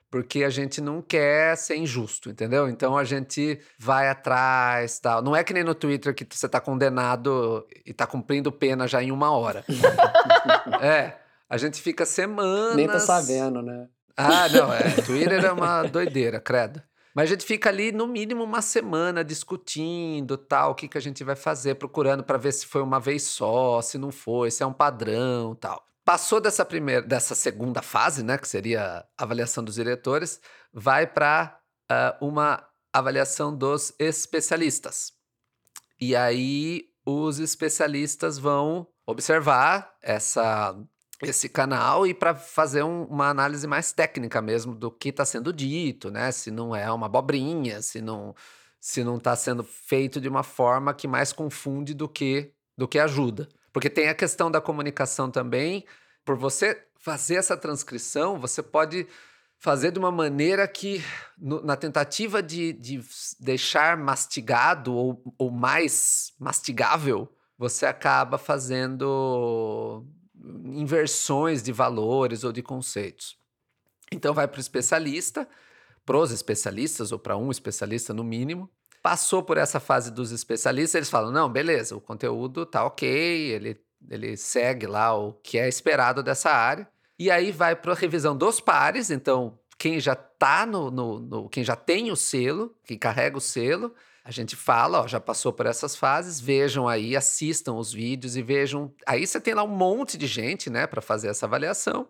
porque 0.09 0.43
a 0.43 0.49
gente 0.49 0.79
não 0.79 1.01
quer 1.01 1.57
ser 1.57 1.75
injusto, 1.75 2.29
entendeu? 2.29 2.69
Então 2.69 2.97
a 2.97 3.03
gente 3.03 3.59
vai 3.77 4.09
atrás, 4.09 4.99
tal. 4.99 5.21
Não 5.21 5.35
é 5.35 5.43
que 5.43 5.53
nem 5.53 5.63
no 5.63 5.75
Twitter 5.75 6.15
que 6.15 6.25
você 6.29 6.45
está 6.45 6.59
condenado 6.61 7.67
e 7.85 7.91
está 7.91 8.07
cumprindo 8.07 8.51
pena 8.51 8.87
já 8.87 9.03
em 9.03 9.11
uma 9.11 9.31
hora. 9.31 9.63
é, 10.81 11.17
a 11.49 11.57
gente 11.57 11.81
fica 11.81 12.05
semanas. 12.05 12.75
Nem 12.75 12.87
tá 12.87 12.99
sabendo, 12.99 13.61
né? 13.61 13.87
Ah, 14.17 14.49
não, 14.49 14.73
é. 14.73 15.01
Twitter 15.05 15.45
é 15.45 15.51
uma 15.51 15.83
doideira, 15.83 16.39
credo. 16.41 16.81
Mas 17.13 17.23
a 17.23 17.33
gente 17.33 17.45
fica 17.45 17.69
ali 17.69 17.91
no 17.91 18.07
mínimo 18.07 18.43
uma 18.43 18.61
semana 18.61 19.23
discutindo, 19.23 20.37
tal, 20.37 20.71
o 20.71 20.75
que, 20.75 20.87
que 20.87 20.97
a 20.97 21.01
gente 21.01 21.23
vai 21.23 21.35
fazer, 21.35 21.75
procurando 21.75 22.23
para 22.23 22.37
ver 22.37 22.51
se 22.51 22.65
foi 22.65 22.81
uma 22.81 22.99
vez 22.99 23.23
só, 23.23 23.81
se 23.81 23.97
não 23.97 24.11
foi, 24.11 24.51
se 24.51 24.63
é 24.63 24.65
um 24.65 24.73
padrão, 24.73 25.55
tal. 25.55 25.85
Passou 26.05 26.39
dessa 26.39 26.65
primeira, 26.65 27.01
dessa 27.01 27.35
segunda 27.35 27.81
fase, 27.81 28.23
né, 28.23 28.37
que 28.37 28.47
seria 28.47 29.05
a 29.17 29.23
avaliação 29.23 29.63
dos 29.63 29.75
diretores, 29.75 30.39
vai 30.73 31.05
para 31.05 31.59
uh, 31.83 31.93
ah, 31.93 32.17
uma 32.21 32.67
avaliação 32.91 33.55
dos 33.55 33.93
especialistas. 33.99 35.13
E 35.99 36.15
aí 36.15 36.85
os 37.05 37.39
especialistas 37.39 38.37
vão 38.37 38.87
observar 39.05 39.95
essa 40.01 40.75
esse 41.21 41.49
canal 41.49 42.08
e 42.08 42.13
para 42.13 42.34
fazer 42.34 42.84
um, 42.84 43.03
uma 43.03 43.29
análise 43.29 43.67
mais 43.67 43.91
técnica 43.91 44.41
mesmo 44.41 44.73
do 44.73 44.89
que 44.89 45.10
está 45.10 45.25
sendo 45.25 45.51
dito, 45.51 46.10
né? 46.10 46.32
Se 46.32 46.49
não 46.49 46.75
é 46.75 46.91
uma 46.91 47.08
abobrinha, 47.08 47.82
se 47.82 48.01
não 48.01 48.36
se 48.79 49.03
não 49.03 49.17
está 49.17 49.36
sendo 49.36 49.62
feito 49.62 50.21
de 50.21 50.29
uma 50.29 50.41
forma 50.41 50.93
que 50.93 51.08
mais 51.08 51.34
confunde 51.34 51.93
do 51.93 52.08
que 52.08 52.53
do 52.77 52.88
que 52.88 52.97
ajuda. 52.97 53.49
Porque 53.73 53.89
tem 53.89 54.08
a 54.08 54.15
questão 54.15 54.49
da 54.49 54.62
comunicação 54.62 55.29
também. 55.29 55.86
Por 56.23 56.38
você 56.38 56.82
fazer 56.97 57.36
essa 57.36 57.58
transcrição, 57.58 58.39
você 58.39 58.63
pode 58.63 59.06
fazer 59.58 59.91
de 59.91 60.00
uma 60.00 60.12
maneira 60.12 60.65
que, 60.67 61.04
no, 61.37 61.62
na 61.62 61.75
tentativa 61.75 62.41
de, 62.41 62.71
de 62.71 63.02
deixar 63.39 63.98
mastigado 63.98 64.93
ou, 64.93 65.21
ou 65.37 65.52
mais 65.52 66.33
mastigável, 66.39 67.29
você 67.58 67.85
acaba 67.85 68.37
fazendo 68.37 70.06
inversões 70.65 71.62
de 71.62 71.71
valores 71.71 72.44
ou 72.44 72.52
de 72.52 72.62
conceitos. 72.62 73.37
Então 74.12 74.33
vai 74.33 74.48
para 74.48 74.58
o 74.58 74.62
especialista, 74.62 75.48
para 76.06 76.17
os 76.17 76.31
especialistas 76.31 77.12
ou 77.12 77.19
para 77.19 77.37
um 77.37 77.52
especialista 77.52 78.13
no 78.13 78.23
mínimo, 78.23 78.69
passou 79.02 79.44
por 79.44 79.58
essa 79.58 79.79
fase 79.79 80.12
dos 80.12 80.31
especialistas, 80.31 80.96
eles 80.96 81.10
falam: 81.10 81.31
não, 81.31 81.50
beleza, 81.50 81.96
o 81.96 82.02
conteúdo 82.02 82.65
tá 82.65 82.85
ok, 82.85 83.08
ele, 83.08 83.79
ele 84.10 84.35
segue 84.37 84.87
lá 84.87 85.15
o 85.15 85.33
que 85.33 85.58
é 85.58 85.67
esperado 85.67 86.23
dessa 86.23 86.50
área. 86.50 86.87
E 87.17 87.29
aí 87.29 87.52
vai 87.52 87.75
para 87.75 87.92
a 87.92 87.96
revisão 87.96 88.35
dos 88.35 88.62
pares, 88.62 89.12
então 89.12 89.60
quem 89.77 90.00
já 90.00 90.15
tá 90.15 90.65
no, 90.65 90.90
no, 90.90 91.19
no, 91.19 91.50
quem 91.50 91.63
já 91.63 91.75
tem 91.75 92.12
o 92.12 92.15
selo, 92.15 92.75
quem 92.85 92.98
carrega 92.98 93.37
o 93.37 93.42
selo, 93.42 93.94
a 94.30 94.32
gente 94.32 94.56
fala, 94.56 95.02
ó, 95.02 95.08
já 95.08 95.19
passou 95.19 95.52
por 95.52 95.65
essas 95.65 95.96
fases, 95.96 96.40
vejam 96.40 96.88
aí, 96.88 97.15
assistam 97.15 97.73
os 97.73 97.92
vídeos 97.92 98.38
e 98.38 98.44
vejam. 98.44 98.94
Aí 99.08 99.25
você 99.25 99.42
tem 99.42 99.56
lá 99.56 99.63
um 99.63 99.75
monte 99.75 100.19
de 100.19 100.27
gente, 100.27 100.69
né, 100.69 100.86
para 100.86 101.02
fazer 101.02 101.30
essa 101.30 101.48
avaliação. 101.48 102.08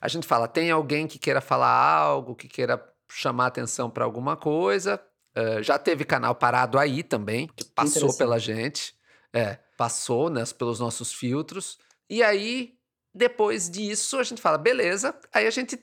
A 0.00 0.08
gente 0.08 0.26
fala, 0.26 0.48
tem 0.48 0.72
alguém 0.72 1.06
que 1.06 1.16
queira 1.16 1.40
falar 1.40 1.70
algo, 1.70 2.34
que 2.34 2.48
queira 2.48 2.84
chamar 3.08 3.46
atenção 3.46 3.88
para 3.88 4.04
alguma 4.04 4.36
coisa. 4.36 5.00
Uh, 5.36 5.62
já 5.62 5.78
teve 5.78 6.04
canal 6.04 6.34
parado 6.34 6.76
aí 6.76 7.04
também, 7.04 7.48
que 7.54 7.64
passou 7.66 8.12
pela 8.16 8.36
gente. 8.36 8.92
É, 9.32 9.60
passou 9.76 10.28
né, 10.28 10.42
pelos 10.58 10.80
nossos 10.80 11.12
filtros. 11.12 11.78
E 12.10 12.20
aí, 12.20 12.74
depois 13.14 13.70
disso, 13.70 14.18
a 14.18 14.24
gente 14.24 14.42
fala, 14.42 14.58
beleza, 14.58 15.14
aí 15.32 15.46
a 15.46 15.50
gente 15.50 15.78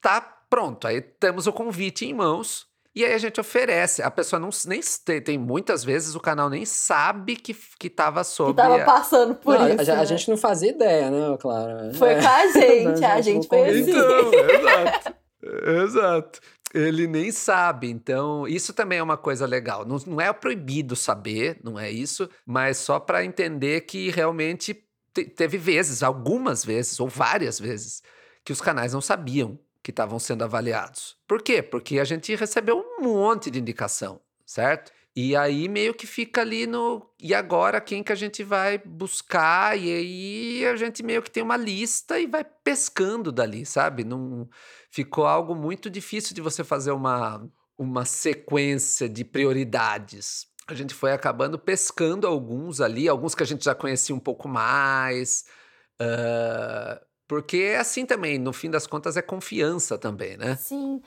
tá 0.00 0.22
pronto. 0.22 0.86
Aí 0.86 1.02
temos 1.02 1.46
o 1.46 1.52
convite 1.52 2.06
em 2.06 2.14
mãos. 2.14 2.66
E 2.94 3.04
aí 3.04 3.14
a 3.14 3.18
gente 3.18 3.40
oferece. 3.40 4.02
A 4.02 4.10
pessoa 4.10 4.38
não 4.38 4.50
nem 4.66 4.80
tem, 5.24 5.38
muitas 5.38 5.82
vezes 5.82 6.14
o 6.14 6.20
canal 6.20 6.50
nem 6.50 6.64
sabe 6.64 7.36
que 7.36 7.54
que 7.78 7.86
estava 7.86 8.22
sobre. 8.22 8.62
Que 8.62 8.68
tava 8.68 8.84
passando 8.84 9.34
por 9.34 9.58
não, 9.58 9.68
isso. 9.68 9.90
A, 9.90 9.94
né? 9.94 10.00
a, 10.00 10.04
gente 10.04 10.28
não 10.28 10.36
fazia 10.36 10.70
ideia, 10.70 11.10
né, 11.10 11.36
claro. 11.40 11.94
Foi 11.94 12.10
é. 12.10 12.20
com 12.20 12.28
a 12.28 12.46
gente, 12.52 13.04
a 13.04 13.20
gente 13.20 13.48
foi 13.48 13.68
assim. 13.68 13.90
Então, 13.90 14.32
exato. 14.50 15.14
Exato. 15.82 16.40
Ele 16.74 17.06
nem 17.06 17.30
sabe, 17.30 17.90
então 17.90 18.48
isso 18.48 18.72
também 18.72 18.98
é 18.98 19.02
uma 19.02 19.16
coisa 19.18 19.44
legal. 19.44 19.84
Não, 19.84 19.98
não 20.06 20.20
é 20.20 20.32
proibido 20.32 20.96
saber, 20.96 21.58
não 21.62 21.78
é 21.78 21.90
isso, 21.90 22.30
mas 22.46 22.78
só 22.78 22.98
para 22.98 23.24
entender 23.24 23.82
que 23.82 24.10
realmente 24.10 24.82
te, 25.12 25.24
teve 25.24 25.58
vezes, 25.58 26.02
algumas 26.02 26.64
vezes, 26.64 26.98
ou 26.98 27.08
várias 27.08 27.60
vezes, 27.60 28.02
que 28.42 28.52
os 28.52 28.60
canais 28.60 28.94
não 28.94 29.02
sabiam 29.02 29.58
que 29.82 29.90
estavam 29.90 30.18
sendo 30.18 30.44
avaliados. 30.44 31.16
Por 31.26 31.42
quê? 31.42 31.62
Porque 31.62 31.98
a 31.98 32.04
gente 32.04 32.34
recebeu 32.34 32.78
um 32.78 33.02
monte 33.02 33.50
de 33.50 33.58
indicação, 33.58 34.20
certo? 34.46 34.92
E 35.14 35.36
aí 35.36 35.68
meio 35.68 35.92
que 35.92 36.06
fica 36.06 36.40
ali 36.40 36.66
no. 36.66 37.06
E 37.20 37.34
agora 37.34 37.82
quem 37.82 38.02
que 38.02 38.12
a 38.12 38.16
gente 38.16 38.42
vai 38.42 38.78
buscar? 38.78 39.78
E 39.78 39.92
aí 39.92 40.66
a 40.66 40.76
gente 40.76 41.02
meio 41.02 41.22
que 41.22 41.30
tem 41.30 41.42
uma 41.42 41.56
lista 41.56 42.18
e 42.18 42.26
vai 42.26 42.44
pescando 42.44 43.30
dali, 43.30 43.66
sabe? 43.66 44.04
Não 44.04 44.48
ficou 44.90 45.26
algo 45.26 45.54
muito 45.54 45.90
difícil 45.90 46.34
de 46.34 46.40
você 46.40 46.64
fazer 46.64 46.92
uma, 46.92 47.46
uma 47.76 48.06
sequência 48.06 49.06
de 49.06 49.22
prioridades. 49.22 50.46
A 50.66 50.74
gente 50.74 50.94
foi 50.94 51.12
acabando 51.12 51.58
pescando 51.58 52.26
alguns 52.26 52.80
ali, 52.80 53.06
alguns 53.06 53.34
que 53.34 53.42
a 53.42 53.46
gente 53.46 53.64
já 53.64 53.74
conhecia 53.74 54.14
um 54.14 54.20
pouco 54.20 54.48
mais. 54.48 55.44
Uh, 56.00 57.11
porque 57.32 57.56
é 57.56 57.78
assim 57.78 58.04
também, 58.04 58.38
no 58.38 58.52
fim 58.52 58.70
das 58.70 58.86
contas, 58.86 59.16
é 59.16 59.22
confiança 59.22 59.96
também, 59.96 60.36
né? 60.36 60.54
Sim, 60.56 61.00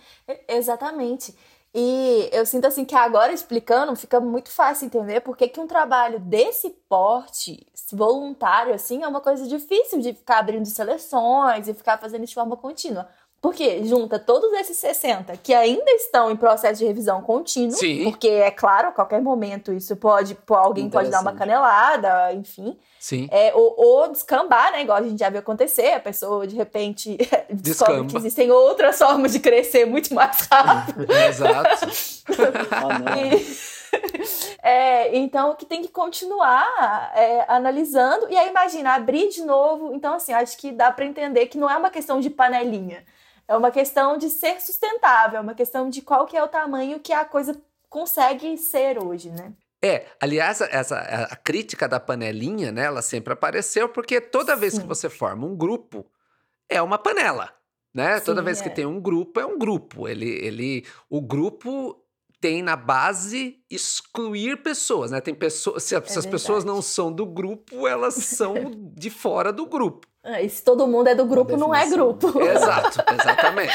exatamente. 0.47 1.36
E 1.71 2.28
eu 2.34 2.47
sinto 2.47 2.65
assim 2.65 2.84
que 2.84 2.95
agora 2.95 3.32
explicando 3.32 3.95
fica 3.95 4.19
muito 4.19 4.49
fácil 4.49 4.88
entender 4.88 5.21
porque 5.21 5.47
que 5.47 5.59
um 5.59 5.67
trabalho 5.67 6.19
desse 6.19 6.71
porte, 6.89 7.67
voluntário 7.93 8.73
assim, 8.73 9.03
é 9.03 9.07
uma 9.07 9.21
coisa 9.21 9.47
difícil 9.47 10.01
de 10.01 10.15
ficar 10.15 10.39
abrindo 10.39 10.65
seleções 10.65 11.67
e 11.67 11.76
ficar 11.76 11.99
fazendo 11.99 12.26
de 12.26 12.34
forma 12.34 12.57
contínua. 12.57 13.07
Porque 13.45 13.85
junta 13.85 14.17
todos 14.17 14.51
esses 14.53 14.75
60 14.77 15.37
que 15.37 15.53
ainda 15.53 15.91
estão 15.91 16.31
em 16.31 16.35
processo 16.35 16.79
de 16.79 16.85
revisão 16.87 17.21
contínua, 17.21 17.77
Sim. 17.77 18.05
porque 18.05 18.27
é 18.27 18.49
claro, 18.49 18.87
a 18.87 18.91
qualquer 18.91 19.21
momento 19.21 19.71
isso 19.71 19.95
pode, 19.95 20.35
alguém 20.49 20.89
pode 20.89 21.11
dar 21.11 21.21
uma 21.21 21.31
canelada, 21.31 22.33
enfim. 22.33 22.75
Sim. 22.99 23.27
É, 23.29 23.53
ou, 23.53 23.75
ou, 23.77 24.07
descambar, 24.11 24.71
né? 24.71 24.81
Igual 24.81 24.97
a 24.97 25.03
gente 25.03 25.19
já 25.19 25.29
viu 25.29 25.41
acontecer, 25.41 25.93
a 25.93 25.99
pessoa 25.99 26.47
de 26.47 26.55
repente 26.55 27.17
descobre 27.53 27.93
Descamba. 27.97 28.09
que 28.09 28.17
existem 28.17 28.49
outras 28.49 28.97
formas 28.97 29.31
de 29.31 29.39
crescer 29.39 29.85
muito 29.85 30.11
mais 30.11 30.39
rápido. 30.51 31.05
Exato. 31.13 31.87
E- 33.15 33.75
É, 34.63 35.15
então, 35.15 35.55
que 35.55 35.63
tem 35.63 35.83
que 35.83 35.89
continuar 35.89 37.11
é, 37.15 37.45
analisando. 37.47 38.27
E 38.31 38.35
aí, 38.35 38.49
imagina, 38.49 38.95
abrir 38.95 39.29
de 39.29 39.43
novo. 39.43 39.93
Então, 39.93 40.15
assim, 40.15 40.33
acho 40.33 40.57
que 40.57 40.71
dá 40.71 40.91
para 40.91 41.05
entender 41.05 41.45
que 41.45 41.57
não 41.59 41.69
é 41.69 41.77
uma 41.77 41.91
questão 41.91 42.19
de 42.19 42.31
panelinha. 42.31 43.05
É 43.47 43.55
uma 43.55 43.71
questão 43.71 44.17
de 44.17 44.29
ser 44.29 44.59
sustentável. 44.61 45.37
É 45.37 45.41
uma 45.41 45.53
questão 45.55 45.89
de 45.89 46.01
qual 46.01 46.25
que 46.25 46.35
é 46.35 46.43
o 46.43 46.47
tamanho 46.47 46.99
que 46.99 47.13
a 47.13 47.23
coisa 47.25 47.59
consegue 47.89 48.57
ser 48.57 49.01
hoje, 49.01 49.29
né? 49.29 49.53
É, 49.83 50.07
aliás, 50.19 50.61
essa, 50.61 50.97
a 50.97 51.35
crítica 51.35 51.87
da 51.87 51.99
panelinha, 51.99 52.71
né, 52.71 52.85
ela 52.85 53.03
sempre 53.03 53.33
apareceu, 53.33 53.87
porque 53.87 54.19
toda 54.19 54.55
vez 54.55 54.79
que 54.79 54.85
você 54.87 55.09
forma 55.09 55.45
um 55.45 55.55
grupo, 55.55 56.05
é 56.67 56.81
uma 56.81 56.97
panela, 56.97 57.53
né? 57.93 58.19
toda 58.19 58.41
Sim, 58.41 58.45
vez 58.45 58.61
que 58.61 58.69
é. 58.69 58.71
tem 58.71 58.85
um 58.87 58.99
grupo, 58.99 59.39
é 59.39 59.45
um 59.45 59.59
grupo. 59.59 60.07
Ele, 60.07 60.27
ele, 60.27 60.85
o 61.07 61.21
grupo 61.21 62.03
tem 62.41 62.63
na 62.63 62.75
base 62.75 63.59
excluir 63.69 64.63
pessoas, 64.63 65.11
né? 65.11 65.21
Tem 65.21 65.35
pessoas, 65.35 65.83
se, 65.83 65.95
a- 65.95 66.03
se 66.03 66.17
as 66.17 66.25
pessoas 66.25 66.63
não 66.63 66.81
são 66.81 67.11
do 67.11 67.25
grupo, 67.25 67.87
elas 67.87 68.15
são 68.15 68.55
de 68.95 69.09
fora 69.11 69.53
do 69.53 69.67
grupo. 69.67 70.07
Ah, 70.26 70.41
E 70.41 70.49
se 70.49 70.63
todo 70.63 70.88
mundo 70.88 71.07
é 71.07 71.15
do 71.15 71.26
grupo, 71.26 71.55
não 71.55 71.73
é 71.73 71.86
definição. 71.86 72.13
grupo. 72.17 72.39
Exato, 72.41 72.99
exatamente. 73.13 73.73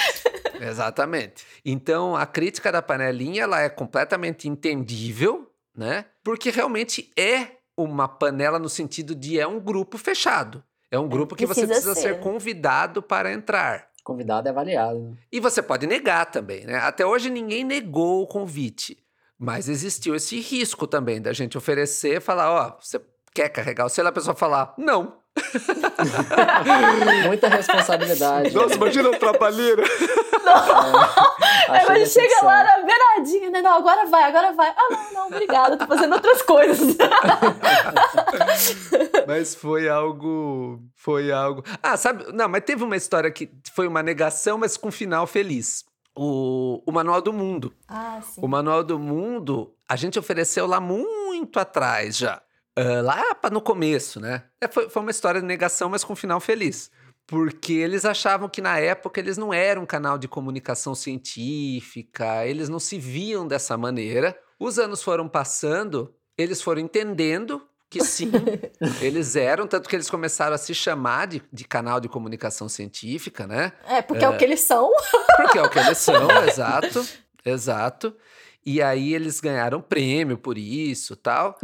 exatamente. 0.61 1.47
Então, 1.65 2.17
a 2.17 2.27
crítica 2.27 2.71
da 2.73 2.83
panelinha, 2.83 3.43
ela 3.45 3.61
é 3.61 3.69
completamente 3.69 4.49
entendível, 4.49 5.51
né? 5.77 6.07
Porque 6.25 6.51
realmente 6.51 7.11
é 7.17 7.53
uma 7.77 8.09
panela 8.09 8.59
no 8.59 8.69
sentido 8.69 9.15
de 9.15 9.39
é 9.39 9.47
um 9.47 9.61
grupo 9.61 9.97
fechado. 9.97 10.63
É 10.91 10.99
um 10.99 11.09
grupo 11.09 11.37
que 11.37 11.47
você 11.47 11.67
precisa 11.67 11.91
precisa 11.93 11.95
ser 11.95 12.15
ser. 12.17 12.21
convidado 12.21 13.01
para 13.01 13.33
entrar. 13.33 13.89
Convidado 14.03 14.49
é 14.49 14.51
avaliado. 14.51 14.99
né? 14.99 15.17
E 15.31 15.39
você 15.39 15.63
pode 15.63 15.87
negar 15.87 16.27
também, 16.27 16.65
né? 16.67 16.77
Até 16.79 17.07
hoje 17.07 17.31
ninguém 17.31 17.63
negou 17.65 18.23
o 18.23 18.27
convite. 18.27 18.99
Mas 19.39 19.69
existiu 19.69 20.15
esse 20.17 20.39
risco 20.41 20.87
também 20.87 21.23
da 21.23 21.33
gente 21.33 21.57
oferecer 21.57 22.17
e 22.17 22.21
falar, 22.21 22.51
ó, 22.51 22.77
você 22.81 23.01
quer 23.33 23.49
carregar 23.49 23.87
o 23.87 23.89
selo? 23.89 24.09
A 24.09 24.13
pessoa 24.13 24.35
falar, 24.35 24.75
não. 24.77 25.20
Muita 27.27 27.49
responsabilidade. 27.49 28.51
imagina 28.75 29.11
a 29.11 29.19
trabalheira. 29.19 29.83
Aí 31.69 31.77
Achei 31.77 31.87
quando 31.87 32.07
chega 32.07 32.27
decepção. 32.27 32.49
lá 32.49 32.65
na 32.65 32.83
beiradinha, 32.85 33.51
né? 33.51 33.63
Não, 33.63 33.77
agora 33.77 34.07
vai, 34.07 34.25
agora 34.25 34.53
vai. 34.53 34.69
Ah, 34.71 34.89
não, 34.91 35.13
não, 35.15 35.27
obrigada, 35.29 35.77
tô 35.77 35.87
fazendo 35.87 36.15
outras 36.15 36.43
coisas. 36.43 36.97
Mas 39.27 39.55
foi 39.55 39.89
algo. 39.89 40.81
Foi 40.97 41.31
algo. 41.31 41.63
Ah, 41.83 41.97
sabe? 41.97 42.33
Não, 42.33 42.49
mas 42.49 42.65
teve 42.65 42.83
uma 42.83 42.97
história 42.97 43.31
que 43.31 43.49
foi 43.73 43.87
uma 43.87 44.03
negação, 44.03 44.59
mas 44.59 44.77
com 44.77 44.91
final 44.91 45.27
feliz. 45.27 45.85
O, 46.17 46.83
o 46.85 46.93
Manual 46.93 47.23
do 47.23 47.33
Mundo. 47.33 47.73
Ah, 47.89 48.21
sim. 48.23 48.41
O 48.43 48.49
Manual 48.49 48.83
do 48.83 48.99
Mundo, 48.99 49.73
a 49.89 49.95
gente 49.97 50.19
ofereceu 50.19 50.67
lá 50.67 50.81
muito 50.81 51.61
atrás 51.61 52.17
já. 52.17 52.43
Ah, 52.77 53.01
lá 53.03 53.35
pra- 53.35 53.51
no 53.51 53.61
começo, 53.61 54.21
né? 54.21 54.45
É, 54.61 54.69
foi, 54.69 54.89
foi 54.89 55.03
uma 55.03 55.11
história 55.11 55.41
de 55.41 55.47
negação, 55.47 55.89
mas 55.89 56.05
com 56.05 56.15
final 56.17 56.41
feliz. 56.41 56.91
Porque 57.27 57.75
eles 57.75 58.05
achavam 58.05 58.49
que 58.49 58.61
na 58.61 58.79
época 58.79 59.21
eles 59.21 59.37
não 59.37 59.55
eram 59.55 59.83
um 59.83 59.87
canal 59.87 60.19
de 60.19 60.27
comunicação 60.27 60.95
científica, 60.95 62.45
eles 62.47 62.69
não 62.69 62.79
se 62.81 62.99
viam 62.99 63.47
dessa 63.47 63.77
maneira. 63.77 64.37
Os 64.59 64.79
anos 64.79 65.03
foram 65.03 65.29
passando, 65.29 66.15
eles 66.37 66.61
foram 66.61 66.81
entendendo 66.81 67.63
que 67.89 68.05
sim, 68.05 68.31
eles 69.01 69.35
eram, 69.37 69.67
tanto 69.67 69.89
que 69.89 69.97
eles 69.97 70.09
começaram 70.11 70.55
a 70.55 70.59
se 70.59 70.75
chamar 70.75 71.27
de, 71.27 71.43
de 71.53 71.65
canal 71.65 72.01
de 72.01 72.09
comunicação 72.09 72.69
científica, 72.69 73.47
né? 73.47 73.73
É, 73.87 74.01
porque 74.01 74.25
é. 74.25 74.29
o 74.29 74.37
que 74.37 74.45
eles 74.45 74.61
são. 74.61 74.91
Porque 75.37 75.59
é 75.59 75.63
o 75.63 75.71
que 75.71 75.79
eles 75.79 75.99
são, 75.99 76.29
exato, 76.47 77.07
exato. 77.45 78.15
E 78.65 78.83
aí 78.83 79.15
eles 79.15 79.41
ganharam 79.41 79.81
prêmio 79.81 80.37
por 80.37 80.59
isso, 80.59 81.17
tal. 81.17 81.59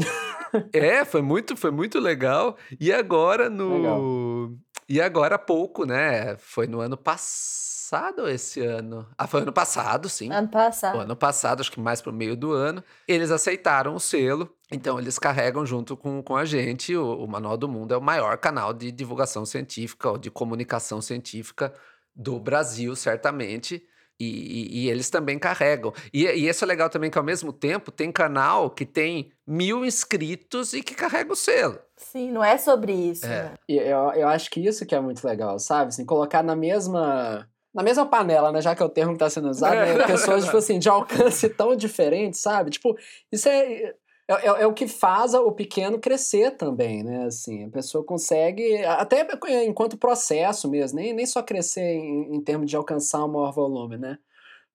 É, 0.73 1.05
foi 1.05 1.23
muito, 1.23 1.57
foi 1.57 1.71
muito 1.71 1.99
legal. 1.99 2.57
E 2.81 2.93
agora 2.93 3.49
no 3.51 4.57
E 4.89 5.01
agora 5.01 5.35
há 5.37 5.39
pouco, 5.39 5.85
né? 5.85 6.37
Foi 6.39 6.67
no 6.67 6.81
ano 6.81 6.97
passado 6.97 8.23
ou 8.23 8.29
esse 8.29 8.61
ano? 8.61 9.07
Ah, 9.17 9.27
foi 9.27 9.43
ano 9.43 9.53
passado, 9.53 10.09
sim. 10.09 10.31
Ano 10.33 10.47
O 10.47 10.51
passado. 10.51 11.01
ano 11.01 11.17
passado, 11.17 11.61
acho 11.61 11.71
que 11.73 11.81
mais 11.81 12.01
pro 12.01 12.13
meio 12.13 12.37
do 12.37 12.53
ano, 12.53 12.83
eles 13.07 13.31
aceitaram 13.31 13.95
o 13.95 14.01
selo. 14.01 14.53
Então, 14.71 14.99
eles 14.99 15.19
carregam 15.19 15.65
junto 15.65 15.97
com, 15.97 16.23
com 16.23 16.37
a 16.37 16.45
gente. 16.45 16.97
O, 16.97 17.25
o 17.25 17.29
Manual 17.29 17.57
do 17.57 17.69
Mundo 17.69 17.95
é 17.95 17.97
o 17.97 18.03
maior 18.03 18.37
canal 18.39 18.73
de 18.73 18.91
divulgação 18.91 19.45
científica 19.47 20.11
ou 20.11 20.19
de 20.19 20.31
comunicação 20.31 21.01
científica 21.01 21.73
do 22.15 22.39
Brasil, 22.41 22.95
certamente. 22.97 23.83
E, 24.19 24.25
e- 24.25 24.79
e 24.85 24.91
eles 24.91 25.11
também 25.11 25.39
carregam. 25.39 25.93
E, 26.13 26.25
e 26.25 26.49
isso 26.49 26.65
é 26.65 26.67
legal 26.67 26.89
também 26.89 27.11
que, 27.11 27.19
ao 27.19 27.25
mesmo 27.25 27.53
tempo, 27.53 27.91
tem 27.93 28.11
canal 28.11 28.71
que 28.71 28.87
tem 28.87 29.31
mil 29.47 29.85
inscritos 29.85 30.73
e 30.73 30.83
que 30.83 30.95
carrega 30.95 31.33
o 31.33 31.37
selo. 31.37 31.79
Sim, 31.97 32.31
não 32.33 32.43
é 32.43 32.57
sobre 32.59 32.93
isso. 32.93 33.27
É. 33.27 33.29
né? 33.29 33.55
E 33.69 33.77
eu, 33.77 34.13
eu 34.15 34.29
acho 34.29 34.51
que 34.51 34.61
isso 34.61 34.87
que 34.87 34.95
é 34.95 35.01
muito 35.01 35.27
legal, 35.27 35.59
sabe? 35.59 35.89
Assim, 35.89 36.05
colocar 36.05 36.43
na 36.43 36.57
mesma, 36.57 37.49
na 37.75 37.83
mesma 37.83 38.07
panela, 38.07 38.51
né? 38.53 38.61
Já 38.63 38.75
que 38.75 38.83
é 38.83 38.87
o 38.87 38.89
termo 38.91 39.13
que 39.13 39.17
está 39.17 39.29
sendo 39.29 39.49
usado, 39.51 39.75
né? 39.77 40.05
pessoas, 40.07 40.45
tipo 40.45 40.57
assim, 40.57 40.79
de 40.79 40.89
alcance 40.89 41.49
tão 41.51 41.77
diferente, 41.77 42.39
sabe? 42.39 42.71
Tipo, 42.71 42.97
isso 43.31 43.49
é, 43.49 43.95
é, 44.29 44.35
é, 44.35 44.63
é, 44.63 44.67
o 44.67 44.73
que 44.73 44.89
faz 44.89 45.35
o 45.35 45.53
pequeno 45.53 45.99
crescer 45.99 46.53
também, 46.53 47.03
né? 47.03 47.25
Assim, 47.27 47.65
a 47.65 47.71
pessoa 47.71 48.05
consegue, 48.05 48.85
até 48.85 49.27
enquanto 49.65 49.97
processo 49.97 50.69
mesmo, 50.69 50.99
nem, 50.99 51.13
nem 51.13 51.27
só 51.27 51.43
crescer 51.43 51.95
em, 51.95 52.35
em 52.35 52.41
termos 52.41 52.69
de 52.69 52.77
alcançar 52.77 53.25
um 53.25 53.29
maior 53.29 53.53
volume, 53.53 53.97
né? 53.97 54.19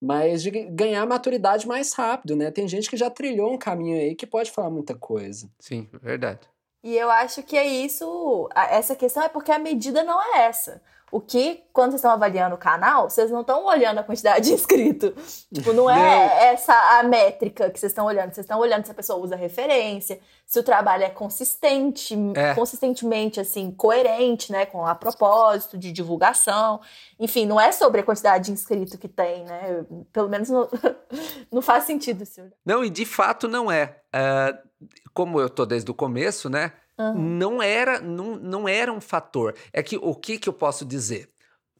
Mas 0.00 0.42
de 0.42 0.50
ganhar 0.50 1.06
maturidade 1.06 1.66
mais 1.68 1.92
rápido, 1.92 2.34
né? 2.34 2.50
Tem 2.50 2.66
gente 2.66 2.90
que 2.90 2.96
já 2.96 3.08
trilhou 3.08 3.52
um 3.52 3.58
caminho 3.58 3.98
aí 3.98 4.14
que 4.14 4.26
pode 4.26 4.50
falar 4.50 4.70
muita 4.70 4.94
coisa. 4.94 5.48
Sim, 5.60 5.88
verdade. 6.02 6.51
E 6.82 6.96
eu 6.96 7.10
acho 7.10 7.42
que 7.42 7.56
é 7.56 7.64
isso, 7.64 8.48
essa 8.54 8.96
questão 8.96 9.22
é 9.22 9.28
porque 9.28 9.52
a 9.52 9.58
medida 9.58 10.02
não 10.02 10.20
é 10.20 10.46
essa. 10.46 10.82
O 11.12 11.20
que, 11.20 11.62
quando 11.74 11.90
vocês 11.90 12.00
estão 12.00 12.10
avaliando 12.10 12.54
o 12.54 12.58
canal, 12.58 13.10
vocês 13.10 13.30
não 13.30 13.42
estão 13.42 13.66
olhando 13.66 13.98
a 13.98 14.02
quantidade 14.02 14.46
de 14.48 14.54
inscritos. 14.54 15.46
Tipo, 15.52 15.74
não 15.74 15.88
é 15.88 16.52
essa 16.54 16.72
a 16.98 17.02
métrica 17.02 17.68
que 17.68 17.78
vocês 17.78 17.92
estão 17.92 18.06
olhando. 18.06 18.32
Vocês 18.32 18.44
estão 18.44 18.58
olhando 18.58 18.86
se 18.86 18.92
a 18.92 18.94
pessoa 18.94 19.22
usa 19.22 19.36
referência, 19.36 20.18
se 20.46 20.58
o 20.58 20.62
trabalho 20.62 21.04
é 21.04 21.10
consistente, 21.10 22.16
é. 22.34 22.54
consistentemente, 22.54 23.38
assim, 23.38 23.70
coerente, 23.70 24.50
né? 24.50 24.64
Com 24.64 24.86
a 24.86 24.94
propósito 24.94 25.76
de 25.76 25.92
divulgação. 25.92 26.80
Enfim, 27.20 27.44
não 27.44 27.60
é 27.60 27.72
sobre 27.72 28.00
a 28.00 28.04
quantidade 28.04 28.46
de 28.46 28.52
inscrito 28.52 28.96
que 28.96 29.06
tem, 29.06 29.44
né? 29.44 29.84
Pelo 30.14 30.30
menos 30.30 30.48
não, 30.48 30.66
não 31.52 31.60
faz 31.60 31.84
sentido, 31.84 32.24
senhor. 32.24 32.50
Não, 32.64 32.82
e 32.82 32.88
de 32.88 33.04
fato 33.04 33.46
não 33.46 33.70
é. 33.70 33.98
Uh, 34.14 34.88
como 35.12 35.40
eu 35.40 35.48
tô 35.48 35.64
desde 35.66 35.90
o 35.90 35.94
começo, 35.94 36.48
né? 36.48 36.72
Uhum. 36.98 37.14
Não 37.14 37.62
era 37.62 38.00
não, 38.00 38.36
não 38.36 38.68
era 38.68 38.92
um 38.92 39.00
fator. 39.00 39.54
É 39.72 39.82
que 39.82 39.96
o 39.96 40.14
que, 40.14 40.38
que 40.38 40.48
eu 40.48 40.52
posso 40.52 40.84
dizer? 40.84 41.30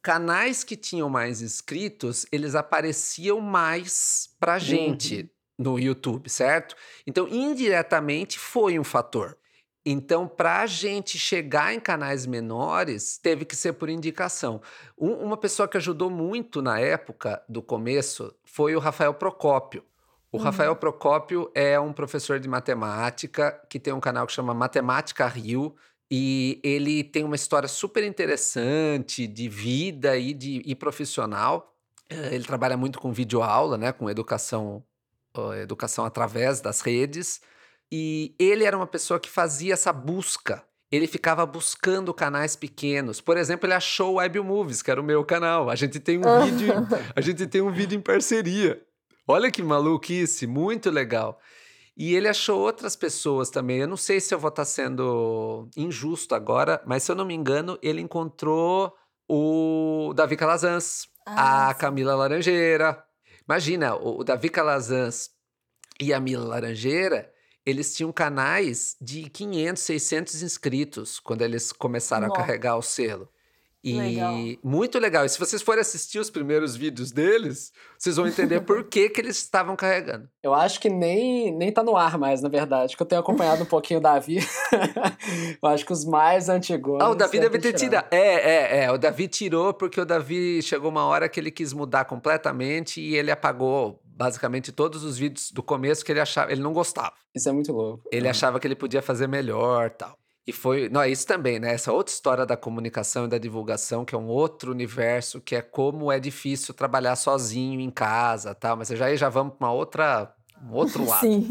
Canais 0.01 0.63
que 0.63 0.75
tinham 0.75 1.09
mais 1.09 1.41
inscritos, 1.41 2.25
eles 2.31 2.55
apareciam 2.55 3.39
mais 3.39 4.29
pra 4.39 4.59
gente 4.59 5.21
uhum. 5.21 5.29
no 5.57 5.79
YouTube, 5.79 6.29
certo? 6.29 6.75
Então, 7.07 7.27
indiretamente 7.27 8.37
foi 8.37 8.77
um 8.77 8.83
fator. 8.83 9.37
Então, 9.85 10.27
para 10.27 10.61
a 10.61 10.65
gente 10.65 11.19
chegar 11.19 11.73
em 11.73 11.79
canais 11.79 12.25
menores, 12.25 13.17
teve 13.17 13.43
que 13.43 13.55
ser 13.55 13.73
por 13.73 13.89
indicação. 13.89 14.61
Um, 14.97 15.11
uma 15.13 15.35
pessoa 15.35 15.67
que 15.67 15.77
ajudou 15.77 16.09
muito 16.09 16.61
na 16.61 16.79
época 16.79 17.43
do 17.49 17.61
começo 17.61 18.33
foi 18.45 18.75
o 18.75 18.79
Rafael 18.79 19.13
Procópio. 19.13 19.83
O 20.33 20.37
uhum. 20.37 20.43
Rafael 20.43 20.75
Procópio 20.75 21.51
é 21.53 21.79
um 21.79 21.93
professor 21.93 22.39
de 22.39 22.49
matemática 22.49 23.51
que 23.69 23.79
tem 23.79 23.93
um 23.93 23.99
canal 23.99 24.25
que 24.25 24.33
chama 24.33 24.51
Matemática 24.51 25.27
Rio. 25.27 25.75
E 26.09 26.59
ele 26.63 27.03
tem 27.03 27.23
uma 27.23 27.35
história 27.35 27.67
super 27.69 28.03
interessante 28.03 29.27
de 29.27 29.47
vida 29.47 30.17
e, 30.17 30.33
de, 30.33 30.63
e 30.65 30.73
profissional. 30.73 31.75
Eh, 32.09 32.33
ele 32.33 32.45
trabalha 32.45 32.75
muito 32.75 32.99
com 32.99 33.13
videoaula, 33.13 33.77
né, 33.77 33.91
com 33.91 34.09
educação, 34.09 34.83
educação 35.61 36.03
através 36.03 36.59
das 36.61 36.81
redes. 36.81 37.39
E 37.91 38.35
ele 38.39 38.63
era 38.63 38.75
uma 38.75 38.87
pessoa 38.87 39.19
que 39.19 39.29
fazia 39.29 39.73
essa 39.73 39.93
busca. 39.93 40.63
Ele 40.91 41.05
ficava 41.05 41.45
buscando 41.45 42.11
canais 42.11 42.55
pequenos. 42.55 43.21
Por 43.21 43.37
exemplo, 43.37 43.67
ele 43.67 43.75
achou 43.75 44.13
o 44.13 44.15
Web 44.15 44.39
Movies, 44.39 44.81
que 44.81 44.89
era 44.89 44.99
o 44.99 45.03
meu 45.03 45.23
canal. 45.23 45.69
A 45.69 45.75
gente 45.75 45.99
tem 45.99 46.17
um 46.17 46.21
vídeo, 46.43 46.73
a 47.15 47.21
gente 47.21 47.45
tem 47.45 47.61
um 47.61 47.71
vídeo 47.71 47.95
em 47.95 48.01
parceria. 48.01 48.83
Olha 49.27 49.51
que 49.51 49.63
maluquice, 49.63 50.45
muito 50.45 50.89
legal. 50.89 51.39
E 51.95 52.15
ele 52.15 52.27
achou 52.27 52.59
outras 52.59 52.95
pessoas 52.95 53.49
também. 53.49 53.77
Eu 53.77 53.87
não 53.87 53.97
sei 53.97 54.19
se 54.19 54.33
eu 54.33 54.39
vou 54.39 54.49
estar 54.49 54.63
tá 54.63 54.65
sendo 54.65 55.69
injusto 55.77 56.33
agora, 56.33 56.81
mas 56.85 57.03
se 57.03 57.11
eu 57.11 57.15
não 57.15 57.25
me 57.25 57.33
engano, 57.33 57.77
ele 57.81 58.01
encontrou 58.01 58.93
o 59.29 60.13
Davi 60.15 60.35
Calazans, 60.35 61.07
ah, 61.25 61.69
a 61.69 61.73
Camila 61.73 62.15
Laranjeira. 62.15 63.03
Imagina, 63.47 63.95
o 63.95 64.23
Davi 64.23 64.49
Calazans 64.49 65.29
e 65.99 66.13
a 66.13 66.19
Mila 66.19 66.45
Laranjeira, 66.45 67.31
eles 67.65 67.95
tinham 67.95 68.11
canais 68.11 68.95
de 68.99 69.29
500, 69.29 69.81
600 69.81 70.43
inscritos 70.43 71.19
quando 71.19 71.43
eles 71.43 71.71
começaram 71.71 72.27
Nossa. 72.27 72.41
a 72.41 72.45
carregar 72.45 72.77
o 72.77 72.81
selo. 72.81 73.29
E 73.83 73.93
legal. 73.93 74.33
muito 74.63 74.97
legal. 74.97 75.25
E 75.25 75.29
se 75.29 75.37
vocês 75.37 75.61
forem 75.61 75.81
assistir 75.81 76.17
os 76.17 76.29
primeiros 76.29 76.73
vídeos 76.73 77.11
deles, 77.11 77.71
vocês 77.97 78.15
vão 78.15 78.25
entender 78.25 78.61
por 78.61 78.83
que, 78.87 79.09
que 79.09 79.19
eles 79.19 79.37
estavam 79.37 79.75
carregando. 79.75 80.29
Eu 80.41 80.53
acho 80.53 80.79
que 80.79 80.89
nem, 80.89 81.53
nem 81.53 81.69
tá 81.69 81.83
no 81.83 81.97
ar 81.97 82.17
mais, 82.17 82.41
na 82.41 82.47
verdade, 82.47 82.95
que 82.95 83.03
eu 83.03 83.05
tenho 83.05 83.19
acompanhado 83.19 83.63
um 83.63 83.65
pouquinho 83.65 83.99
o 83.99 84.03
Davi. 84.03 84.37
eu 85.61 85.69
acho 85.69 85.85
que 85.85 85.91
os 85.91 86.05
mais 86.05 86.47
antigos. 86.47 86.97
Ah, 87.01 87.09
o 87.09 87.15
Davi 87.15 87.39
deve 87.39 87.59
ter 87.59 87.73
tirado. 87.73 88.07
É, 88.09 88.17
é, 88.17 88.83
é. 88.85 88.91
O 88.91 88.97
Davi 88.97 89.27
tirou 89.27 89.73
porque 89.73 89.99
o 89.99 90.05
Davi 90.05 90.61
chegou 90.61 90.89
uma 90.89 91.05
hora 91.05 91.27
que 91.27 91.37
ele 91.37 91.51
quis 91.51 91.73
mudar 91.73 92.05
completamente 92.05 93.01
e 93.01 93.17
ele 93.17 93.31
apagou 93.31 93.99
basicamente 94.15 94.71
todos 94.71 95.03
os 95.03 95.17
vídeos 95.17 95.51
do 95.51 95.61
começo 95.61 96.05
que 96.05 96.11
ele 96.11 96.21
achava, 96.21 96.51
ele 96.51 96.61
não 96.61 96.71
gostava. 96.71 97.13
Isso 97.35 97.49
é 97.49 97.51
muito 97.51 97.73
louco. 97.73 98.07
Ele 98.11 98.29
achava 98.29 98.59
que 98.59 98.67
ele 98.67 98.75
podia 98.75 99.01
fazer 99.01 99.27
melhor, 99.27 99.89
tal. 99.89 100.17
E 100.45 100.51
foi. 100.51 100.89
Não, 100.89 101.01
é 101.01 101.09
isso 101.09 101.25
também, 101.25 101.57
né? 101.57 101.73
Essa 101.73 101.93
outra 101.93 102.13
história 102.13 102.45
da 102.45 102.57
comunicação 102.57 103.25
e 103.25 103.27
da 103.29 103.37
divulgação, 103.37 104.03
que 104.03 104.13
é 104.13 104.17
um 104.17 104.27
outro 104.27 104.71
universo, 104.71 105.39
que 105.39 105.55
é 105.55 105.61
como 105.61 106.11
é 106.11 106.19
difícil 106.19 106.73
trabalhar 106.73 107.15
sozinho 107.15 107.79
em 107.79 107.89
casa 107.89 108.53
tal. 108.53 108.75
Mas 108.75 108.89
já 108.89 109.05
aí 109.05 109.15
já 109.15 109.29
vamos 109.29 109.55
para 109.55 109.67
uma 109.67 109.73
outra. 109.73 110.35
Um 110.61 110.73
outro 110.73 111.03
lado. 111.07 111.21
Sim. 111.21 111.47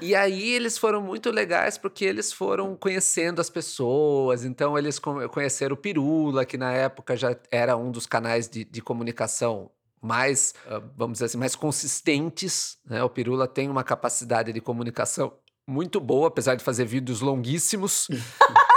e 0.00 0.14
aí 0.14 0.50
eles 0.50 0.76
foram 0.76 1.02
muito 1.02 1.30
legais 1.30 1.76
porque 1.76 2.04
eles 2.04 2.32
foram 2.32 2.76
conhecendo 2.76 3.40
as 3.40 3.48
pessoas. 3.48 4.44
Então 4.44 4.76
eles 4.76 4.98
conheceram 4.98 5.74
o 5.74 5.78
Pirula, 5.78 6.44
que 6.44 6.58
na 6.58 6.72
época 6.72 7.16
já 7.16 7.34
era 7.50 7.74
um 7.76 7.90
dos 7.90 8.06
canais 8.06 8.48
de, 8.48 8.64
de 8.64 8.82
comunicação 8.82 9.70
mais, 10.00 10.54
ah, 10.68 10.82
vamos 10.94 11.14
dizer 11.14 11.26
assim, 11.26 11.38
mais 11.38 11.56
consistentes. 11.56 12.78
Né? 12.84 13.02
O 13.02 13.08
Pirula 13.08 13.48
tem 13.48 13.68
uma 13.68 13.82
capacidade 13.82 14.52
de 14.52 14.60
comunicação 14.60 15.32
muito 15.66 16.00
boa, 16.00 16.28
apesar 16.28 16.54
de 16.54 16.64
fazer 16.64 16.84
vídeos 16.84 17.20
longuíssimos. 17.20 18.08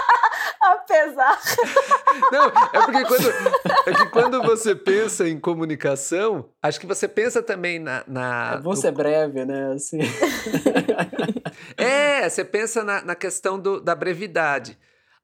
apesar. 0.89 1.39
Não, 2.31 2.47
é 2.47 2.85
porque 2.85 3.05
quando, 3.05 3.29
é 3.85 3.93
que 3.93 4.05
quando 4.07 4.41
você 4.41 4.75
pensa 4.75 5.27
em 5.27 5.39
comunicação, 5.39 6.49
acho 6.61 6.79
que 6.79 6.87
você 6.87 7.07
pensa 7.07 7.41
também 7.41 7.79
na. 7.79 8.03
na 8.07 8.55
é 8.55 8.61
bom 8.61 8.75
ser 8.75 8.91
breve, 8.91 9.45
né? 9.45 9.73
Assim. 9.73 9.99
é, 11.77 12.27
você 12.27 12.43
pensa 12.43 12.83
na, 12.83 13.01
na 13.01 13.15
questão 13.15 13.59
do, 13.59 13.79
da 13.79 13.95
brevidade. 13.95 14.77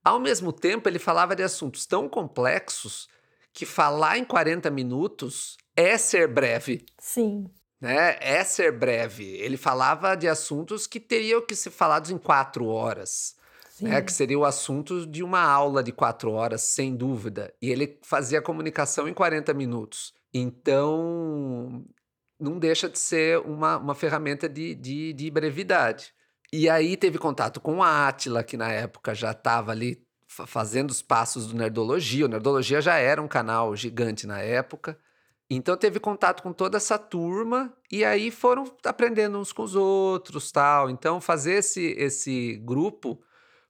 Ao 0.03 0.19
mesmo 0.19 0.53
tempo, 0.53 0.87
ele 0.87 0.99
falava 0.99 1.35
de 1.35 1.41
assuntos 1.41 1.85
tão 1.85 2.07
complexos 2.07 3.07
que 3.51 3.65
falar 3.65 4.17
em 4.17 4.23
40 4.23 4.69
minutos 4.69 5.57
é 5.75 5.97
ser 5.97 6.27
breve. 6.27 6.85
Sim 6.99 7.49
né, 7.85 8.17
é 8.19 8.43
ser 8.43 8.71
breve. 8.71 9.23
Ele 9.35 9.57
falava 9.57 10.15
de 10.15 10.27
assuntos 10.27 10.87
que 10.87 10.99
teriam 10.99 11.45
que 11.45 11.55
ser 11.55 11.69
falados 11.69 12.09
em 12.09 12.17
quatro 12.17 12.65
horas. 12.65 13.35
Né, 13.79 14.01
que 14.01 14.11
seria 14.11 14.39
o 14.39 14.45
assunto 14.45 15.05
de 15.05 15.21
uma 15.21 15.41
aula 15.41 15.83
de 15.83 15.91
quatro 15.91 16.31
horas, 16.31 16.61
sem 16.61 16.95
dúvida. 16.95 17.53
E 17.61 17.69
ele 17.69 17.99
fazia 18.03 18.39
a 18.39 18.41
comunicação 18.41 19.07
em 19.07 19.13
40 19.13 19.53
minutos. 19.53 20.13
Então, 20.33 21.85
não 22.39 22.57
deixa 22.57 22.89
de 22.89 22.97
ser 22.97 23.37
uma, 23.39 23.77
uma 23.77 23.93
ferramenta 23.93 24.47
de, 24.47 24.73
de, 24.73 25.11
de 25.11 25.29
brevidade. 25.29 26.13
E 26.53 26.69
aí 26.69 26.95
teve 26.95 27.17
contato 27.17 27.59
com 27.59 27.83
a 27.83 28.07
Atila, 28.07 28.45
que 28.45 28.55
na 28.55 28.71
época 28.71 29.13
já 29.13 29.31
estava 29.31 29.73
ali 29.73 30.01
fazendo 30.25 30.89
os 30.89 31.01
passos 31.01 31.47
do 31.47 31.55
Nerdologia. 31.55 32.25
O 32.25 32.29
Nerdologia 32.29 32.81
já 32.81 32.95
era 32.95 33.21
um 33.21 33.27
canal 33.27 33.75
gigante 33.75 34.25
na 34.25 34.39
época. 34.39 34.97
Então 35.49 35.77
teve 35.77 35.99
contato 35.99 36.41
com 36.41 36.51
toda 36.51 36.77
essa 36.77 36.97
turma 36.97 37.71
e 37.91 38.03
aí 38.03 38.31
foram 38.31 38.63
aprendendo 38.83 39.37
uns 39.37 39.53
com 39.53 39.63
os 39.63 39.75
outros, 39.75 40.51
tal. 40.51 40.89
Então 40.89 41.21
fazer 41.21 41.55
esse 41.55 41.95
esse 41.97 42.57
grupo 42.63 43.21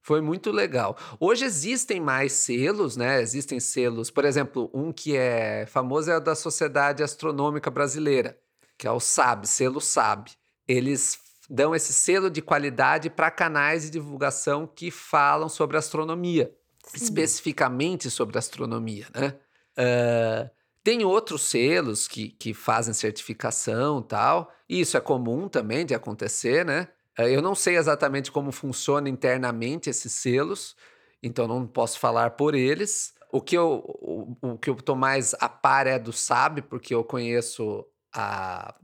foi 0.01 0.21
muito 0.21 0.51
legal. 0.51 0.95
Hoje 1.19 1.45
existem 1.45 1.99
mais 1.99 2.32
selos, 2.32 2.95
né? 2.95 3.21
Existem 3.21 3.59
selos, 3.59 4.09
por 4.11 4.23
exemplo, 4.23 4.69
um 4.73 4.93
que 4.93 5.17
é 5.17 5.65
famoso 5.65 6.11
é 6.11 6.17
o 6.17 6.21
da 6.21 6.36
Sociedade 6.36 7.03
Astronômica 7.03 7.71
Brasileira, 7.71 8.38
que 8.78 8.88
é 8.88 8.91
o 8.91 8.99
SAB, 8.99 9.45
selo 9.45 9.82
SAB. 9.82 10.30
Eles 10.67 11.19
dão 11.49 11.76
esse 11.76 11.91
selo 11.91 12.30
de 12.30 12.41
qualidade 12.41 13.09
para 13.09 13.32
canais 13.32 13.84
de 13.84 13.89
divulgação 13.89 14.67
que 14.67 14.91
falam 14.91 15.49
sobre 15.49 15.76
astronomia, 15.76 16.53
Sim. 16.86 17.03
especificamente 17.03 18.09
sobre 18.09 18.38
astronomia, 18.38 19.07
né? 19.13 19.36
Uh, 19.78 20.55
tem 20.86 21.03
outros 21.03 21.41
selos 21.41 22.07
que, 22.07 22.29
que 22.29 22.53
fazem 22.53 22.93
certificação 22.93 24.03
tal, 24.03 24.53
e 24.69 24.79
isso 24.79 24.95
é 24.95 25.01
comum 25.01 25.49
também 25.49 25.83
de 25.83 25.95
acontecer, 25.95 26.63
né? 26.63 26.89
Eh, 27.17 27.31
eu 27.36 27.41
não 27.41 27.55
sei 27.55 27.75
exatamente 27.75 28.31
como 28.31 28.51
funciona 28.51 29.09
internamente 29.09 29.89
esses 29.89 30.13
selos, 30.13 30.75
então 31.23 31.47
não 31.47 31.65
posso 31.65 31.97
falar 31.99 32.31
por 32.31 32.53
eles. 32.53 33.15
O 33.31 33.41
que 33.41 33.57
eu, 33.57 33.83
o, 33.83 34.38
o 34.43 34.57
que 34.59 34.69
eu 34.69 34.75
tô 34.75 34.95
mais 34.95 35.33
a 35.39 35.49
par 35.49 35.88
é 35.88 35.97
do 35.97 36.13
SAB, 36.13 36.61
porque 36.61 36.93
eu 36.93 37.03
conheço 37.03 37.83
a, 38.13 38.75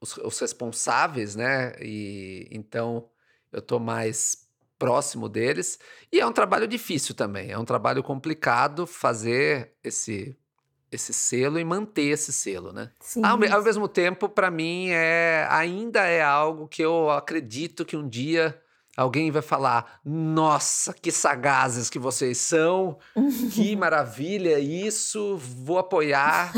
os, 0.00 0.16
os 0.16 0.38
responsáveis, 0.40 1.36
né? 1.36 1.74
E 1.78 2.48
então 2.50 3.06
eu 3.52 3.60
tô 3.60 3.78
mais 3.78 4.48
próximo 4.78 5.28
deles. 5.28 5.78
E 6.10 6.20
é 6.20 6.26
um 6.26 6.32
trabalho 6.32 6.66
difícil 6.66 7.14
também, 7.14 7.50
é 7.50 7.58
um 7.58 7.66
trabalho 7.66 8.02
complicado 8.02 8.86
fazer 8.86 9.74
esse 9.84 10.34
esse 10.94 11.12
selo 11.12 11.58
e 11.58 11.64
manter 11.64 12.06
esse 12.06 12.32
selo, 12.32 12.72
né? 12.72 12.90
Sim. 13.00 13.24
Ao, 13.24 13.38
ao 13.52 13.62
mesmo 13.62 13.88
tempo, 13.88 14.28
para 14.28 14.50
mim, 14.50 14.88
é 14.90 15.46
ainda 15.50 16.06
é 16.06 16.22
algo 16.22 16.68
que 16.68 16.82
eu 16.82 17.10
acredito 17.10 17.84
que 17.84 17.96
um 17.96 18.08
dia 18.08 18.58
alguém 18.96 19.30
vai 19.30 19.42
falar: 19.42 20.00
Nossa, 20.04 20.92
que 20.92 21.10
sagazes 21.10 21.90
que 21.90 21.98
vocês 21.98 22.38
são, 22.38 22.98
que 23.52 23.74
maravilha 23.76 24.58
isso, 24.58 25.36
vou 25.36 25.78
apoiar 25.78 26.52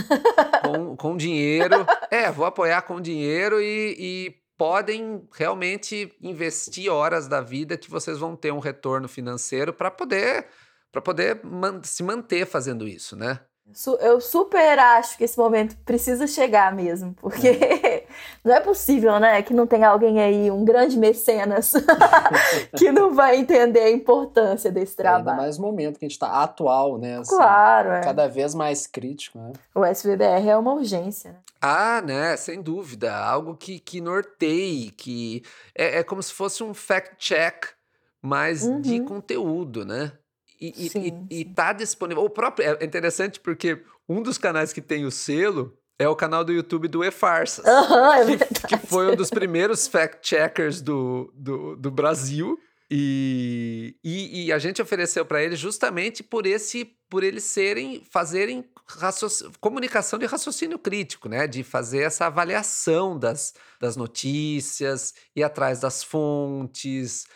com, 0.62 0.96
com 0.96 1.16
dinheiro. 1.16 1.86
É, 2.10 2.30
vou 2.30 2.46
apoiar 2.46 2.82
com 2.82 3.00
dinheiro 3.00 3.60
e, 3.60 3.96
e 3.98 4.34
podem 4.56 5.26
realmente 5.32 6.14
investir 6.20 6.90
horas 6.90 7.28
da 7.28 7.40
vida 7.40 7.76
que 7.76 7.90
vocês 7.90 8.18
vão 8.18 8.34
ter 8.34 8.52
um 8.52 8.58
retorno 8.58 9.08
financeiro 9.08 9.72
para 9.72 9.90
poder 9.90 10.46
para 10.90 11.02
poder 11.02 11.44
man 11.44 11.82
se 11.82 12.02
manter 12.02 12.46
fazendo 12.46 12.88
isso, 12.88 13.14
né? 13.14 13.40
Eu 14.00 14.20
super 14.20 14.78
acho 14.78 15.18
que 15.18 15.24
esse 15.24 15.36
momento 15.36 15.76
precisa 15.84 16.26
chegar 16.26 16.74
mesmo, 16.74 17.14
porque 17.14 17.48
é. 17.48 18.06
não 18.42 18.54
é 18.54 18.60
possível, 18.60 19.18
né, 19.20 19.42
que 19.42 19.52
não 19.52 19.66
tenha 19.66 19.88
alguém 19.88 20.20
aí, 20.20 20.50
um 20.50 20.64
grande 20.64 20.96
mecenas, 20.96 21.74
que 22.78 22.90
não 22.90 23.14
vai 23.14 23.36
entender 23.36 23.80
a 23.80 23.90
importância 23.90 24.70
desse 24.70 24.96
trabalho. 24.96 25.28
É, 25.28 25.30
ainda 25.32 25.42
mais 25.42 25.58
o 25.58 25.62
momento 25.62 25.98
que 25.98 26.04
a 26.04 26.08
gente 26.08 26.16
está 26.16 26.42
atual, 26.42 26.96
né? 26.96 27.18
Assim, 27.18 27.36
claro, 27.36 27.90
é. 27.90 28.00
Cada 28.00 28.26
vez 28.28 28.54
mais 28.54 28.86
crítico, 28.86 29.38
né? 29.38 29.52
O 29.74 29.84
SVBR 29.84 30.48
é 30.48 30.56
uma 30.56 30.72
urgência, 30.72 31.32
né? 31.32 31.38
Ah, 31.60 32.00
né, 32.00 32.36
sem 32.36 32.62
dúvida. 32.62 33.14
Algo 33.16 33.56
que, 33.56 33.78
que 33.78 34.00
norteie, 34.00 34.90
que 34.90 35.42
é, 35.74 35.98
é 35.98 36.02
como 36.04 36.22
se 36.22 36.32
fosse 36.32 36.62
um 36.62 36.72
fact-check, 36.72 37.68
mas 38.22 38.62
uhum. 38.62 38.80
de 38.80 39.00
conteúdo, 39.00 39.84
né? 39.84 40.12
E, 40.60 40.88
sim, 40.88 41.26
e, 41.30 41.40
e, 41.40 41.44
tá 41.44 41.72
disponível. 41.72 42.24
O 42.24 42.30
próprio. 42.30 42.76
É 42.80 42.84
interessante 42.84 43.40
porque 43.40 43.82
um 44.08 44.22
dos 44.22 44.38
canais 44.38 44.72
que 44.72 44.80
tem 44.80 45.04
o 45.04 45.10
selo 45.10 45.76
é 45.98 46.08
o 46.08 46.16
canal 46.16 46.44
do 46.44 46.52
YouTube 46.52 46.88
do 46.88 47.04
E-Farsas. 47.04 47.64
Uhum, 47.64 48.12
é 48.12 48.36
que, 48.36 48.66
que, 48.68 48.86
foi 48.86 49.12
um 49.12 49.16
dos 49.16 49.30
primeiros 49.30 49.86
fact-checkers 49.86 50.80
do, 50.80 51.32
do, 51.34 51.76
do, 51.76 51.90
Brasil. 51.90 52.58
E, 52.90 53.96
e, 54.04 54.46
e, 54.46 54.52
a 54.52 54.58
gente 54.58 54.80
ofereceu 54.80 55.24
para 55.24 55.42
eles 55.42 55.58
justamente 55.58 56.22
por 56.22 56.46
esse 56.46 56.96
por 57.08 57.22
eles 57.22 57.44
serem 57.44 58.02
fazerem 58.10 58.64
comunicação 59.60 60.18
de 60.18 60.26
raciocínio 60.26 60.78
crítico, 60.78 61.28
né? 61.28 61.46
De 61.46 61.62
fazer 61.62 62.02
essa 62.02 62.26
avaliação 62.26 63.18
das, 63.18 63.54
das 63.80 63.96
notícias, 63.96 65.14
ir 65.34 65.42
atrás 65.42 65.80
das 65.80 66.02
fontes, 66.02 67.26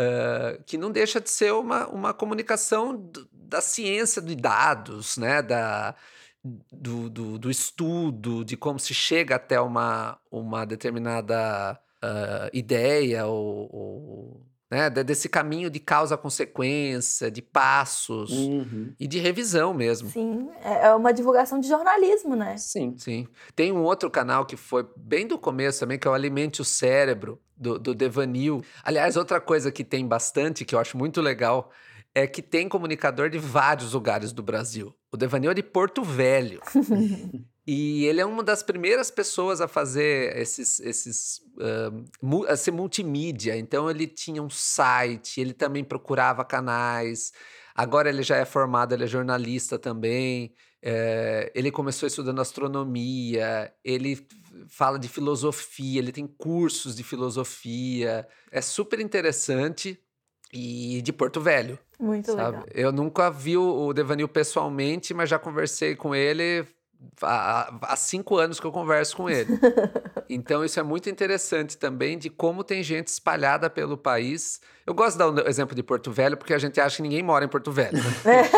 Uh, 0.00 0.62
que 0.64 0.78
não 0.78 0.90
deixa 0.90 1.20
de 1.20 1.28
ser 1.28 1.52
uma, 1.52 1.86
uma 1.88 2.14
comunicação 2.14 2.96
do, 2.96 3.28
da 3.32 3.60
ciência 3.60 4.22
de 4.22 4.34
dados, 4.34 5.18
né? 5.18 5.42
da, 5.42 5.94
do, 6.72 7.10
do, 7.10 7.38
do, 7.38 7.50
estudo, 7.50 8.42
de 8.44 8.56
como 8.56 8.78
se 8.78 8.94
chega 8.94 9.34
até 9.34 9.60
uma, 9.60 10.18
uma 10.30 10.64
determinada 10.64 11.78
uh, 12.02 12.50
ideia 12.56 13.26
ou, 13.26 13.68
ou 13.74 14.46
né? 14.70 14.88
desse 14.88 15.28
caminho 15.28 15.68
de 15.68 15.80
causa-consequência, 15.80 17.30
de 17.30 17.42
passos 17.42 18.30
uhum. 18.30 18.94
e 18.98 19.06
de 19.06 19.18
revisão 19.18 19.74
mesmo. 19.74 20.08
Sim, 20.08 20.48
é, 20.64 20.86
é 20.86 20.94
uma 20.94 21.12
divulgação 21.12 21.58
de 21.58 21.68
jornalismo, 21.68 22.36
né? 22.36 22.56
Sim. 22.56 22.94
Sim. 22.96 23.26
Tem 23.54 23.72
um 23.72 23.82
outro 23.82 24.08
canal 24.08 24.46
que 24.46 24.56
foi 24.56 24.88
bem 24.96 25.26
do 25.26 25.38
começo 25.38 25.80
também, 25.80 25.98
que 25.98 26.06
é 26.06 26.10
o 26.10 26.14
Alimente 26.14 26.62
o 26.62 26.64
Cérebro, 26.64 27.40
do, 27.60 27.78
do 27.78 27.94
Devanil. 27.94 28.64
Aliás, 28.82 29.16
outra 29.16 29.40
coisa 29.40 29.70
que 29.70 29.84
tem 29.84 30.06
bastante, 30.08 30.64
que 30.64 30.74
eu 30.74 30.78
acho 30.78 30.96
muito 30.96 31.20
legal, 31.20 31.70
é 32.14 32.26
que 32.26 32.40
tem 32.40 32.68
comunicador 32.68 33.28
de 33.28 33.38
vários 33.38 33.92
lugares 33.92 34.32
do 34.32 34.42
Brasil. 34.42 34.94
O 35.12 35.16
Devanil 35.16 35.50
é 35.50 35.54
de 35.54 35.62
Porto 35.62 36.02
Velho. 36.02 36.60
e 37.66 38.04
ele 38.06 38.20
é 38.20 38.26
uma 38.26 38.42
das 38.42 38.62
primeiras 38.62 39.10
pessoas 39.10 39.60
a 39.60 39.68
fazer 39.68 40.36
esses, 40.36 40.80
esses 40.80 41.40
uh, 41.58 42.46
esse 42.48 42.70
multimídia. 42.70 43.56
Então 43.56 43.90
ele 43.90 44.06
tinha 44.06 44.42
um 44.42 44.50
site, 44.50 45.40
ele 45.40 45.52
também 45.52 45.84
procurava 45.84 46.44
canais. 46.44 47.32
Agora 47.74 48.08
ele 48.08 48.22
já 48.22 48.36
é 48.36 48.44
formado, 48.44 48.92
ele 48.92 49.04
é 49.04 49.06
jornalista 49.06 49.78
também. 49.78 50.52
É, 50.82 51.52
ele 51.54 51.70
começou 51.70 52.06
estudando 52.06 52.40
astronomia, 52.40 53.70
ele 53.84 54.26
fala 54.70 54.98
de 54.98 55.08
filosofia, 55.08 55.98
ele 55.98 56.12
tem 56.12 56.26
cursos 56.26 56.94
de 56.94 57.02
filosofia. 57.02 58.26
É 58.50 58.62
super 58.62 59.00
interessante 59.00 59.98
e 60.52 61.02
de 61.02 61.12
Porto 61.12 61.40
Velho. 61.40 61.78
Muito 61.98 62.32
sabe? 62.32 62.58
legal. 62.58 62.66
Eu 62.72 62.92
nunca 62.92 63.30
vi 63.30 63.56
o 63.56 63.92
Devanil 63.92 64.28
pessoalmente, 64.28 65.12
mas 65.12 65.28
já 65.28 65.38
conversei 65.38 65.94
com 65.94 66.14
ele 66.14 66.66
há, 67.22 67.92
há 67.92 67.96
cinco 67.96 68.38
anos 68.38 68.58
que 68.60 68.66
eu 68.66 68.72
converso 68.72 69.16
com 69.16 69.28
ele. 69.28 69.50
então, 70.32 70.64
isso 70.64 70.78
é 70.78 70.82
muito 70.82 71.10
interessante 71.10 71.76
também 71.76 72.16
de 72.16 72.30
como 72.30 72.62
tem 72.62 72.82
gente 72.82 73.08
espalhada 73.08 73.68
pelo 73.68 73.98
país. 73.98 74.60
Eu 74.86 74.94
gosto 74.94 75.12
de 75.12 75.18
dar 75.18 75.28
o 75.28 75.34
um 75.34 75.48
exemplo 75.48 75.74
de 75.74 75.82
Porto 75.82 76.12
Velho, 76.12 76.36
porque 76.36 76.54
a 76.54 76.58
gente 76.58 76.80
acha 76.80 76.96
que 76.96 77.02
ninguém 77.02 77.22
mora 77.22 77.44
em 77.44 77.48
Porto 77.48 77.72
Velho. 77.72 77.98
Né? 77.98 78.48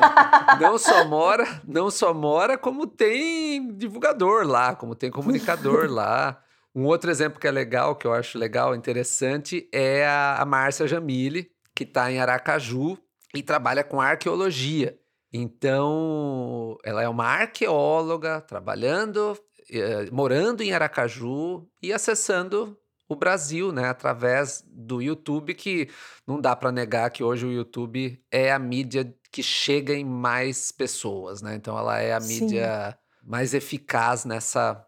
não 0.58 0.78
só 0.78 1.04
mora, 1.04 1.60
não 1.66 1.90
só 1.90 2.14
mora, 2.14 2.56
como 2.56 2.86
tem 2.86 3.74
divulgador 3.74 4.46
lá, 4.46 4.74
como 4.74 4.94
tem 4.94 5.10
comunicador 5.10 5.90
lá. 5.90 6.42
Um 6.74 6.84
outro 6.84 7.10
exemplo 7.10 7.38
que 7.38 7.46
é 7.46 7.50
legal, 7.50 7.94
que 7.96 8.06
eu 8.06 8.14
acho 8.14 8.38
legal, 8.38 8.74
interessante, 8.74 9.68
é 9.72 10.06
a, 10.06 10.36
a 10.36 10.46
Márcia 10.46 10.86
Jamile, 10.86 11.50
que 11.74 11.84
está 11.84 12.10
em 12.10 12.18
Aracaju 12.18 12.96
e 13.34 13.42
trabalha 13.42 13.84
com 13.84 14.00
arqueologia. 14.00 14.98
Então, 15.32 16.78
ela 16.82 17.02
é 17.02 17.08
uma 17.08 17.26
arqueóloga 17.26 18.40
trabalhando, 18.40 19.36
eh, 19.70 20.08
morando 20.10 20.62
em 20.62 20.72
Aracaju 20.72 21.68
e 21.82 21.92
acessando 21.92 22.78
o 23.08 23.16
Brasil, 23.16 23.72
né, 23.72 23.88
através 23.88 24.62
do 24.66 25.00
YouTube, 25.00 25.54
que 25.54 25.88
não 26.26 26.40
dá 26.40 26.54
para 26.54 26.70
negar 26.70 27.10
que 27.10 27.24
hoje 27.24 27.46
o 27.46 27.52
YouTube 27.52 28.22
é 28.30 28.52
a 28.52 28.58
mídia 28.58 29.14
que 29.32 29.42
chega 29.42 29.94
em 29.94 30.04
mais 30.04 30.70
pessoas, 30.70 31.40
né? 31.40 31.54
Então, 31.54 31.76
ela 31.78 31.98
é 31.98 32.12
a 32.12 32.20
mídia 32.20 32.90
Sim. 32.90 33.28
mais 33.30 33.54
eficaz 33.54 34.24
nessa 34.24 34.84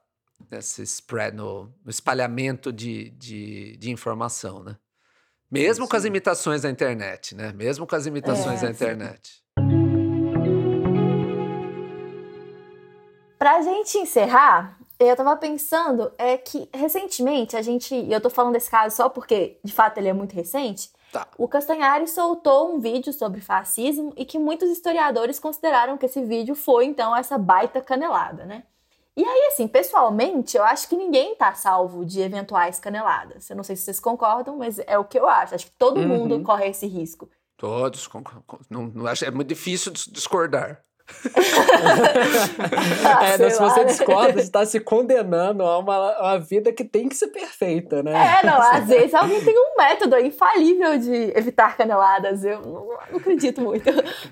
nesse 0.50 0.82
spread, 0.82 1.36
no, 1.36 1.64
no 1.84 1.90
espalhamento 1.90 2.72
de, 2.72 3.10
de, 3.10 3.76
de 3.76 3.90
informação, 3.90 4.62
né? 4.62 4.76
Mesmo 5.50 5.84
Sim. 5.84 5.90
com 5.90 5.96
as 5.96 6.04
imitações 6.04 6.62
da 6.62 6.70
internet, 6.70 7.34
né? 7.34 7.52
Mesmo 7.52 7.86
com 7.86 7.94
as 7.94 8.06
imitações 8.06 8.62
é, 8.62 8.66
da 8.66 8.70
internet. 8.70 9.42
Pra 13.40 13.62
gente 13.62 13.96
encerrar, 13.96 14.78
eu 14.98 15.16
tava 15.16 15.34
pensando 15.34 16.12
é 16.18 16.36
que 16.36 16.68
recentemente 16.74 17.56
a 17.56 17.62
gente, 17.62 17.94
e 17.94 18.12
eu 18.12 18.20
tô 18.20 18.28
falando 18.28 18.52
desse 18.52 18.70
caso 18.70 18.94
só 18.94 19.08
porque 19.08 19.58
de 19.64 19.72
fato 19.72 19.96
ele 19.96 20.08
é 20.08 20.12
muito 20.12 20.34
recente, 20.34 20.90
tá. 21.10 21.26
o 21.38 21.48
Castanhari 21.48 22.06
soltou 22.06 22.74
um 22.74 22.78
vídeo 22.78 23.14
sobre 23.14 23.40
fascismo 23.40 24.12
e 24.14 24.26
que 24.26 24.38
muitos 24.38 24.68
historiadores 24.68 25.38
consideraram 25.38 25.96
que 25.96 26.04
esse 26.04 26.22
vídeo 26.22 26.54
foi 26.54 26.84
então 26.84 27.16
essa 27.16 27.38
baita 27.38 27.80
canelada, 27.80 28.44
né? 28.44 28.64
E 29.16 29.24
aí, 29.24 29.48
assim, 29.50 29.66
pessoalmente, 29.66 30.58
eu 30.58 30.62
acho 30.62 30.86
que 30.86 30.94
ninguém 30.94 31.34
tá 31.34 31.54
salvo 31.54 32.04
de 32.04 32.20
eventuais 32.20 32.78
caneladas. 32.78 33.48
Eu 33.48 33.56
não 33.56 33.64
sei 33.64 33.74
se 33.74 33.84
vocês 33.84 34.00
concordam, 34.00 34.58
mas 34.58 34.78
é 34.80 34.98
o 34.98 35.04
que 35.04 35.18
eu 35.18 35.26
acho. 35.26 35.54
Acho 35.54 35.64
que 35.64 35.72
todo 35.78 35.98
uhum. 35.98 36.08
mundo 36.08 36.42
corre 36.42 36.68
esse 36.68 36.86
risco. 36.86 37.26
Todos, 37.56 38.06
não, 38.68 38.82
não, 38.82 39.06
acho, 39.06 39.24
é 39.24 39.30
muito 39.30 39.48
difícil 39.48 39.92
discordar 39.92 40.84
ah, 43.04 43.24
é, 43.24 43.50
se 43.50 43.60
você 43.60 43.84
discorda, 43.84 44.32
você 44.32 44.40
está 44.40 44.64
se 44.66 44.80
condenando 44.80 45.62
a 45.64 45.78
uma, 45.78 46.18
uma 46.18 46.38
vida 46.38 46.72
que 46.72 46.84
tem 46.84 47.08
que 47.08 47.14
ser 47.14 47.28
perfeita, 47.28 48.02
né? 48.02 48.40
É, 48.40 48.46
não, 48.46 48.60
às 48.60 48.86
vezes 48.86 49.14
alguém 49.14 49.44
tem 49.44 49.54
um 49.58 49.76
método 49.76 50.18
infalível 50.18 50.98
de 50.98 51.32
evitar 51.36 51.76
caneladas, 51.76 52.44
eu 52.44 52.60
não, 52.60 52.86
não 52.86 53.18
acredito 53.18 53.60
muito. 53.60 53.84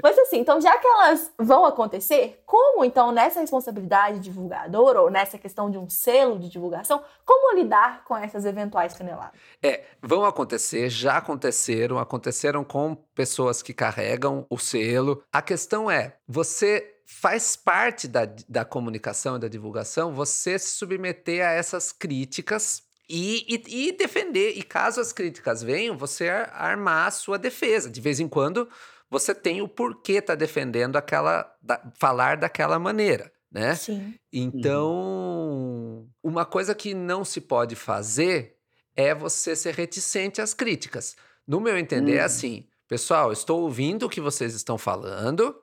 Mas 0.02 0.18
assim, 0.18 0.38
então 0.38 0.60
já 0.60 0.76
que 0.78 0.86
elas 0.86 1.32
vão 1.38 1.64
acontecer, 1.64 2.40
como 2.46 2.84
então 2.84 3.12
nessa 3.12 3.40
responsabilidade 3.40 4.20
de 4.20 4.28
divulgador 4.28 4.96
ou 4.96 5.10
nessa 5.10 5.38
questão 5.38 5.70
de 5.70 5.78
um 5.78 5.88
selo 5.88 6.38
de 6.38 6.48
divulgação, 6.48 7.02
como 7.24 7.56
lidar 7.56 8.04
com 8.04 8.16
essas 8.16 8.44
eventuais 8.44 8.94
caneladas? 8.94 9.38
É, 9.62 9.84
vão 10.02 10.24
acontecer, 10.24 10.88
já 10.88 11.16
aconteceram, 11.16 11.98
aconteceram 11.98 12.64
com 12.64 12.96
pessoas 13.14 13.62
que 13.62 13.74
carregam 13.74 14.46
o 14.48 14.58
selo. 14.58 15.22
A 15.32 15.42
questão 15.42 15.90
é, 15.90 16.14
você 16.26 16.67
faz 17.04 17.56
parte 17.56 18.06
da, 18.06 18.26
da 18.48 18.64
comunicação 18.64 19.36
e 19.36 19.40
da 19.40 19.48
divulgação 19.48 20.12
você 20.12 20.58
se 20.58 20.76
submeter 20.76 21.46
a 21.46 21.52
essas 21.52 21.90
críticas 21.90 22.82
e, 23.08 23.46
e, 23.48 23.88
e, 23.88 23.92
defender. 23.92 24.52
E 24.56 24.62
caso 24.62 25.00
as 25.00 25.12
críticas 25.12 25.62
venham, 25.62 25.96
você 25.96 26.28
armar 26.28 27.08
a 27.08 27.10
sua 27.10 27.38
defesa. 27.38 27.88
De 27.88 28.00
vez 28.00 28.20
em 28.20 28.28
quando, 28.28 28.68
você 29.10 29.34
tem 29.34 29.62
o 29.62 29.68
porquê 29.68 30.14
estar 30.14 30.34
tá 30.34 30.38
defendendo 30.38 30.96
aquela. 30.96 31.50
Da, 31.62 31.80
falar 31.98 32.36
daquela 32.36 32.78
maneira. 32.78 33.32
Né? 33.50 33.74
Sim. 33.74 34.14
Então, 34.30 36.06
uma 36.22 36.44
coisa 36.44 36.74
que 36.74 36.92
não 36.92 37.24
se 37.24 37.40
pode 37.40 37.74
fazer 37.74 38.56
é 38.94 39.14
você 39.14 39.56
ser 39.56 39.74
reticente 39.74 40.42
às 40.42 40.52
críticas. 40.52 41.16
No 41.46 41.58
meu 41.58 41.78
entender, 41.78 42.12
é 42.12 42.14
uhum. 42.16 42.20
é 42.20 42.24
assim: 42.24 42.66
pessoal, 42.86 43.32
estou 43.32 43.62
ouvindo 43.62 44.04
o 44.04 44.10
que 44.10 44.20
vocês 44.20 44.54
estão 44.54 44.76
falando 44.76 45.56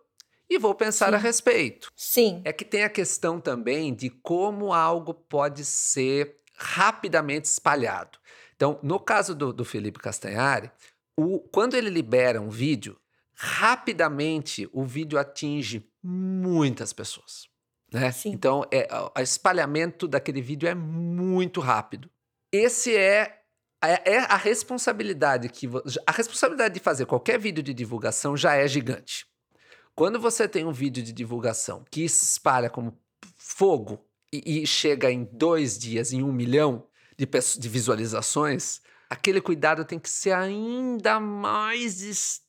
e 0.49 0.57
vou 0.57 0.75
pensar 0.75 1.09
Sim. 1.09 1.15
a 1.15 1.17
respeito. 1.17 1.91
Sim. 1.95 2.41
É 2.45 2.53
que 2.53 2.65
tem 2.65 2.83
a 2.83 2.89
questão 2.89 3.39
também 3.39 3.93
de 3.93 4.09
como 4.09 4.73
algo 4.73 5.13
pode 5.13 5.65
ser 5.65 6.37
rapidamente 6.55 7.45
espalhado. 7.45 8.17
Então, 8.55 8.79
no 8.81 8.99
caso 8.99 9.35
do, 9.35 9.51
do 9.51 9.65
Felipe 9.65 9.99
Castanhari, 9.99 10.71
o, 11.17 11.39
quando 11.39 11.75
ele 11.75 11.89
libera 11.89 12.41
um 12.41 12.49
vídeo, 12.49 12.97
rapidamente 13.33 14.69
o 14.71 14.83
vídeo 14.85 15.19
atinge 15.19 15.89
muitas 16.01 16.93
pessoas. 16.93 17.47
Né? 17.91 18.13
Então, 18.25 18.63
é, 18.71 18.87
o 18.93 19.21
espalhamento 19.21 20.07
daquele 20.07 20.41
vídeo 20.41 20.67
é 20.67 20.75
muito 20.75 21.59
rápido. 21.59 22.09
Esse 22.51 22.95
é, 22.95 23.41
é, 23.83 24.13
é 24.13 24.19
a 24.19 24.37
responsabilidade 24.37 25.49
que 25.49 25.67
a 26.05 26.11
responsabilidade 26.11 26.73
de 26.73 26.79
fazer 26.79 27.05
qualquer 27.05 27.39
vídeo 27.39 27.63
de 27.63 27.73
divulgação 27.73 28.37
já 28.37 28.55
é 28.55 28.67
gigante. 28.67 29.25
Quando 29.95 30.19
você 30.19 30.45
tem 30.45 30.65
um 30.65 30.73
vídeo 30.73 31.01
de 31.01 31.13
divulgação 31.13 31.85
que 31.89 32.03
espalha 32.03 32.69
como 32.69 32.99
fogo 33.37 34.05
e, 34.31 34.61
e 34.61 34.67
chega 34.67 35.09
em 35.09 35.23
dois 35.23 35.77
dias 35.77 36.11
em 36.11 36.21
um 36.21 36.33
milhão 36.33 36.85
de, 37.17 37.25
de 37.25 37.69
visualizações, 37.69 38.81
aquele 39.09 39.39
cuidado 39.39 39.85
tem 39.85 39.97
que 39.97 40.09
ser 40.09 40.33
ainda 40.33 41.17
mais 41.17 42.01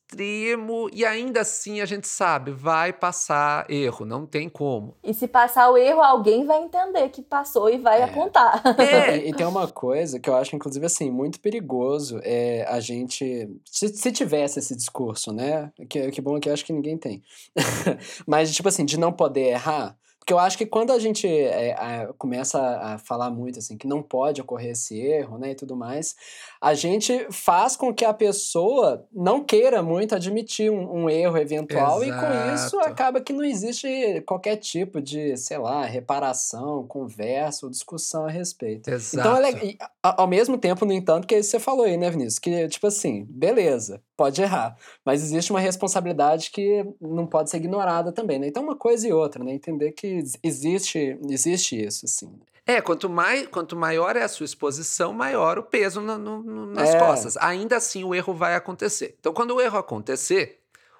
extremo 0.07 0.89
e 0.93 1.05
ainda 1.05 1.41
assim 1.41 1.81
a 1.81 1.85
gente 1.85 2.07
sabe, 2.07 2.51
vai 2.51 2.93
passar 2.93 3.69
erro, 3.69 4.05
não 4.05 4.25
tem 4.25 4.47
como. 4.47 4.95
E 5.03 5.13
se 5.13 5.27
passar 5.27 5.69
o 5.69 5.77
erro, 5.77 6.01
alguém 6.01 6.45
vai 6.45 6.63
entender 6.63 7.09
que 7.09 7.21
passou 7.21 7.69
e 7.69 7.77
vai 7.77 8.01
é. 8.01 8.03
apontar. 8.05 8.63
É. 8.79 9.17
E, 9.17 9.29
e, 9.29 9.33
tem 9.33 9.45
uma 9.45 9.67
coisa 9.67 10.19
que 10.19 10.29
eu 10.29 10.35
acho, 10.35 10.55
inclusive, 10.55 10.85
assim, 10.85 11.11
muito 11.11 11.39
perigoso 11.39 12.19
é 12.23 12.65
a 12.69 12.79
gente. 12.79 13.49
Se, 13.65 13.89
se 13.89 14.11
tivesse 14.11 14.59
esse 14.59 14.75
discurso, 14.75 15.33
né? 15.33 15.71
Que, 15.89 16.09
que 16.11 16.21
bom 16.21 16.39
que 16.39 16.49
eu 16.49 16.53
acho 16.53 16.65
que 16.65 16.73
ninguém 16.73 16.97
tem. 16.97 17.21
Mas, 18.25 18.53
tipo 18.53 18.69
assim, 18.69 18.85
de 18.85 18.97
não 18.97 19.11
poder 19.11 19.49
errar. 19.49 19.97
Porque 20.27 20.33
eu 20.33 20.39
acho 20.39 20.57
que 20.57 20.65
quando 20.65 20.91
a 20.91 20.99
gente 20.99 21.25
é, 21.25 21.69
é, 21.69 22.09
começa 22.17 22.59
a 22.59 22.97
falar 22.97 23.29
muito 23.29 23.59
assim, 23.59 23.77
que 23.77 23.87
não 23.87 24.03
pode 24.03 24.41
ocorrer 24.41 24.71
esse 24.71 24.99
erro, 24.99 25.37
né, 25.37 25.51
e 25.51 25.55
tudo 25.55 25.73
mais, 25.73 26.17
a 26.59 26.73
gente 26.73 27.27
faz 27.31 27.77
com 27.77 27.93
que 27.93 28.03
a 28.03 28.13
pessoa 28.13 29.07
não 29.09 29.41
queira 29.41 29.81
muito 29.81 30.13
admitir 30.13 30.69
um, 30.69 31.03
um 31.03 31.09
erro 31.09 31.37
eventual 31.37 32.03
Exato. 32.03 32.25
e 32.25 32.27
com 32.27 32.55
isso 32.55 32.79
acaba 32.81 33.21
que 33.21 33.31
não 33.31 33.41
existe 33.41 34.21
qualquer 34.27 34.57
tipo 34.57 34.99
de, 34.99 35.37
sei 35.37 35.59
lá, 35.59 35.85
reparação, 35.85 36.85
conversa 36.85 37.65
ou 37.65 37.71
discussão 37.71 38.25
a 38.25 38.29
respeito. 38.29 38.89
Exato. 38.89 39.29
Então, 39.29 39.37
é, 39.37 39.77
ao 40.03 40.27
mesmo 40.27 40.57
tempo, 40.57 40.85
no 40.85 40.91
entanto, 40.91 41.25
que 41.25 41.41
você 41.41 41.57
falou 41.57 41.85
aí, 41.85 41.95
né, 41.95 42.11
Vinícius, 42.11 42.37
que 42.37 42.67
tipo 42.67 42.87
assim, 42.87 43.25
beleza, 43.29 44.01
pode 44.17 44.41
errar, 44.41 44.75
mas 45.05 45.23
existe 45.23 45.51
uma 45.51 45.59
responsabilidade 45.59 46.49
que 46.49 46.83
não 46.99 47.27
pode 47.27 47.51
ser 47.51 47.57
ignorada 47.57 48.11
também, 48.11 48.39
né? 48.39 48.47
Então, 48.47 48.63
uma 48.63 48.75
coisa 48.75 49.07
e 49.07 49.13
outra, 49.13 49.43
né? 49.43 49.53
Entender 49.53 49.91
que 49.91 50.23
existe, 50.43 51.17
existe 51.29 51.79
isso, 51.85 52.05
assim. 52.05 52.33
É, 52.65 52.81
quanto, 52.81 53.07
mais, 53.09 53.47
quanto 53.47 53.77
maior 53.77 54.17
é 54.17 54.23
a 54.23 54.27
sua 54.27 54.43
exposição, 54.43 55.13
maior 55.13 55.57
o 55.57 55.63
peso 55.63 56.01
no, 56.01 56.17
no, 56.17 56.65
nas 56.65 56.89
é. 56.89 56.99
costas. 56.99 57.37
Ainda 57.37 57.77
assim, 57.77 58.03
o 58.03 58.13
erro 58.13 58.33
vai 58.33 58.55
acontecer. 58.55 59.15
Então, 59.19 59.31
quando 59.31 59.55
o 59.55 59.61
erro 59.61 59.77
acontecer, 59.77 60.59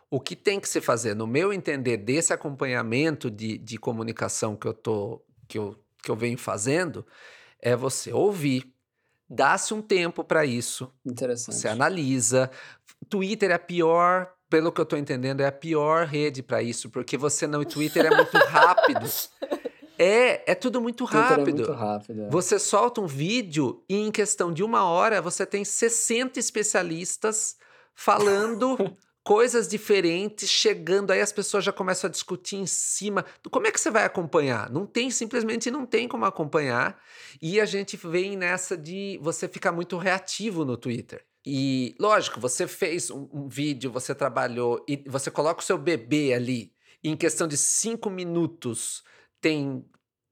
o 0.09 0.19
que 0.21 0.35
tem 0.35 0.59
que 0.61 0.69
se 0.69 0.79
fazer, 0.79 1.13
no 1.13 1.27
meu 1.27 1.51
entender, 1.51 1.97
desse 1.97 2.31
acompanhamento 2.31 3.29
de, 3.29 3.57
de 3.57 3.77
comunicação 3.77 4.55
que 4.55 4.65
eu, 4.65 4.73
tô, 4.73 5.21
que, 5.47 5.57
eu, 5.57 5.75
que 6.01 6.09
eu 6.09 6.15
venho 6.15 6.37
fazendo, 6.37 7.05
é 7.59 7.75
você 7.75 8.13
ouvir, 8.13 8.73
dá-se 9.29 9.73
um 9.73 9.81
tempo 9.81 10.23
para 10.23 10.45
isso. 10.45 10.89
Interessante. 11.05 11.55
Você 11.55 11.67
analisa. 11.67 12.49
Twitter 13.09 13.51
é 13.51 13.55
a 13.55 13.59
pior 13.59 14.31
pelo 14.49 14.71
que 14.71 14.79
eu 14.79 14.83
estou 14.83 14.97
entendendo, 14.97 15.41
é 15.41 15.45
a 15.45 15.51
pior 15.51 16.05
rede 16.05 16.41
para 16.41 16.61
isso, 16.61 16.89
porque 16.89 17.17
você 17.17 17.45
não. 17.45 17.63
Twitter 17.63 18.05
é 18.05 18.15
muito 18.15 18.37
rápido. 18.47 19.05
É, 19.99 20.51
é 20.51 20.55
tudo 20.55 20.79
muito 20.79 21.03
rápido. 21.05 21.49
É 21.49 21.53
muito 21.53 21.71
rápido 21.73 22.23
é. 22.23 22.29
Você 22.29 22.59
solta 22.59 23.01
um 23.01 23.07
vídeo 23.07 23.83
e 23.89 23.95
em 23.95 24.11
questão 24.11 24.53
de 24.53 24.63
uma 24.63 24.85
hora 24.85 25.21
você 25.21 25.45
tem 25.45 25.65
60 25.65 26.39
especialistas 26.39 27.57
falando 27.95 28.77
coisas 29.23 29.67
diferentes, 29.67 30.49
chegando, 30.49 31.11
aí 31.11 31.19
as 31.19 31.33
pessoas 31.33 31.63
já 31.63 31.73
começam 31.73 32.07
a 32.07 32.11
discutir 32.11 32.55
em 32.55 32.65
cima. 32.65 33.25
Como 33.51 33.67
é 33.67 33.71
que 33.71 33.79
você 33.79 33.91
vai 33.91 34.05
acompanhar? 34.05 34.69
Não 34.69 34.85
tem, 34.85 35.11
simplesmente 35.11 35.69
não 35.69 35.85
tem 35.85 36.07
como 36.07 36.23
acompanhar. 36.23 36.97
E 37.41 37.59
a 37.59 37.65
gente 37.65 37.97
vem 37.97 38.37
nessa 38.37 38.77
de 38.77 39.19
você 39.21 39.47
ficar 39.47 39.73
muito 39.73 39.97
reativo 39.97 40.63
no 40.63 40.77
Twitter. 40.77 41.25
E, 41.45 41.95
lógico, 41.99 42.39
você 42.39 42.67
fez 42.67 43.09
um, 43.09 43.27
um, 43.31 43.47
vídeo, 43.47 43.91
você 43.91 44.13
trabalhou 44.13 44.83
e 44.87 45.03
você 45.07 45.31
coloca 45.31 45.61
o 45.61 45.63
seu 45.63 45.77
bebê 45.77 46.33
ali, 46.33 46.73
e 47.03 47.09
em 47.09 47.15
questão 47.15 47.47
de 47.47 47.55
cinco 47.57 48.09
minutos 48.09 49.03
tem 49.39 49.85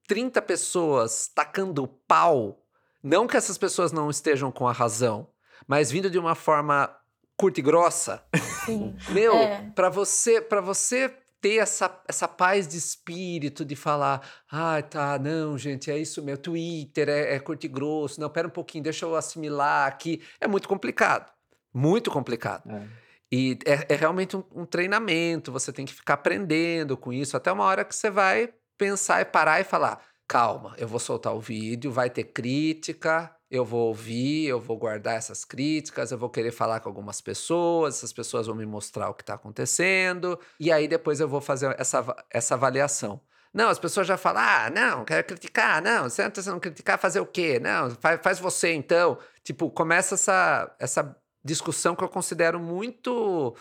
30 0.07 0.41
pessoas 0.41 1.27
tacando 1.33 1.87
pau. 1.87 2.65
Não 3.01 3.27
que 3.27 3.37
essas 3.37 3.57
pessoas 3.57 3.91
não 3.91 4.09
estejam 4.09 4.51
com 4.51 4.67
a 4.67 4.71
razão, 4.71 5.29
mas 5.67 5.91
vindo 5.91 6.09
de 6.09 6.19
uma 6.19 6.35
forma 6.35 6.93
curta 7.37 7.59
e 7.59 7.63
grossa. 7.63 8.23
Sim. 8.65 8.95
Meu, 9.09 9.33
é. 9.33 9.71
para 9.75 9.89
você, 9.89 10.41
para 10.41 10.61
você 10.61 11.15
ter 11.45 11.57
essa, 11.57 12.01
essa 12.07 12.27
paz 12.27 12.67
de 12.67 12.75
espírito 12.75 13.63
de 13.63 13.75
falar, 13.75 14.27
ah, 14.51 14.81
tá, 14.81 15.19
não, 15.19 15.55
gente, 15.55 15.91
é 15.91 15.97
isso 15.99 16.23
meu, 16.23 16.39
Twitter 16.39 17.07
é, 17.07 17.35
é 17.35 17.39
curto 17.39 17.65
e 17.65 17.67
grosso, 17.67 18.19
não, 18.19 18.31
pera 18.31 18.47
um 18.47 18.51
pouquinho, 18.51 18.83
deixa 18.83 19.05
eu 19.05 19.15
assimilar 19.15 19.87
aqui. 19.87 20.23
É 20.41 20.47
muito 20.47 20.67
complicado, 20.67 21.31
muito 21.71 22.09
complicado. 22.09 22.67
É. 22.67 22.87
E 23.31 23.59
é, 23.63 23.93
é 23.93 23.95
realmente 23.95 24.35
um, 24.35 24.43
um, 24.55 24.65
treinamento, 24.65 25.51
você 25.51 25.71
tem 25.71 25.85
que 25.85 25.93
ficar 25.93 26.15
aprendendo 26.15 26.97
com 26.97 27.13
isso, 27.13 27.37
até 27.37 27.51
uma 27.51 27.65
hora 27.65 27.85
que 27.85 27.95
você 27.95 28.09
vai 28.09 28.51
pensar 28.75 29.21
e 29.21 29.25
parar 29.25 29.61
e 29.61 29.63
falar, 29.63 30.01
calma, 30.27 30.73
eu 30.79 30.87
vou 30.87 30.99
soltar 30.99 31.35
o 31.35 31.39
vídeo, 31.39 31.91
vai 31.91 32.09
ter 32.09 32.23
crítica, 32.23 33.31
eu 33.55 33.65
vou 33.65 33.87
ouvir, 33.87 34.45
eu 34.47 34.59
vou 34.59 34.77
guardar 34.77 35.15
essas 35.15 35.45
críticas, 35.45 36.11
eu 36.11 36.17
vou 36.17 36.29
querer 36.29 36.51
falar 36.51 36.79
com 36.79 36.89
algumas 36.89 37.21
pessoas, 37.21 37.95
essas 37.95 38.13
pessoas 38.13 38.47
vão 38.47 38.55
me 38.55 38.65
mostrar 38.65 39.09
o 39.09 39.13
que 39.13 39.23
está 39.23 39.35
acontecendo, 39.35 40.39
e 40.59 40.71
aí 40.71 40.87
depois 40.87 41.19
eu 41.19 41.27
vou 41.27 41.41
fazer 41.41 41.75
essa, 41.79 42.15
essa 42.29 42.55
avaliação. 42.55 43.21
Não, 43.55 43.69
as 43.69 43.79
pessoas 43.79 44.05
já 44.05 44.17
falam, 44.17 44.43
ah, 44.43 44.69
não, 44.69 45.05
quero 45.05 45.25
criticar, 45.25 45.81
não, 45.81 46.09
você 46.09 46.29
não 46.47 46.59
criticar, 46.59 46.99
fazer 46.99 47.21
o 47.21 47.25
quê? 47.25 47.57
Não, 47.57 47.89
faz, 47.91 48.19
faz 48.21 48.37
você 48.37 48.73
então. 48.73 49.17
Tipo, 49.45 49.71
começa 49.71 50.15
essa, 50.15 50.75
essa 50.77 51.15
discussão 51.41 51.95
que 51.95 52.03
eu 52.03 52.09
considero 52.09 52.59
muito 52.59 53.55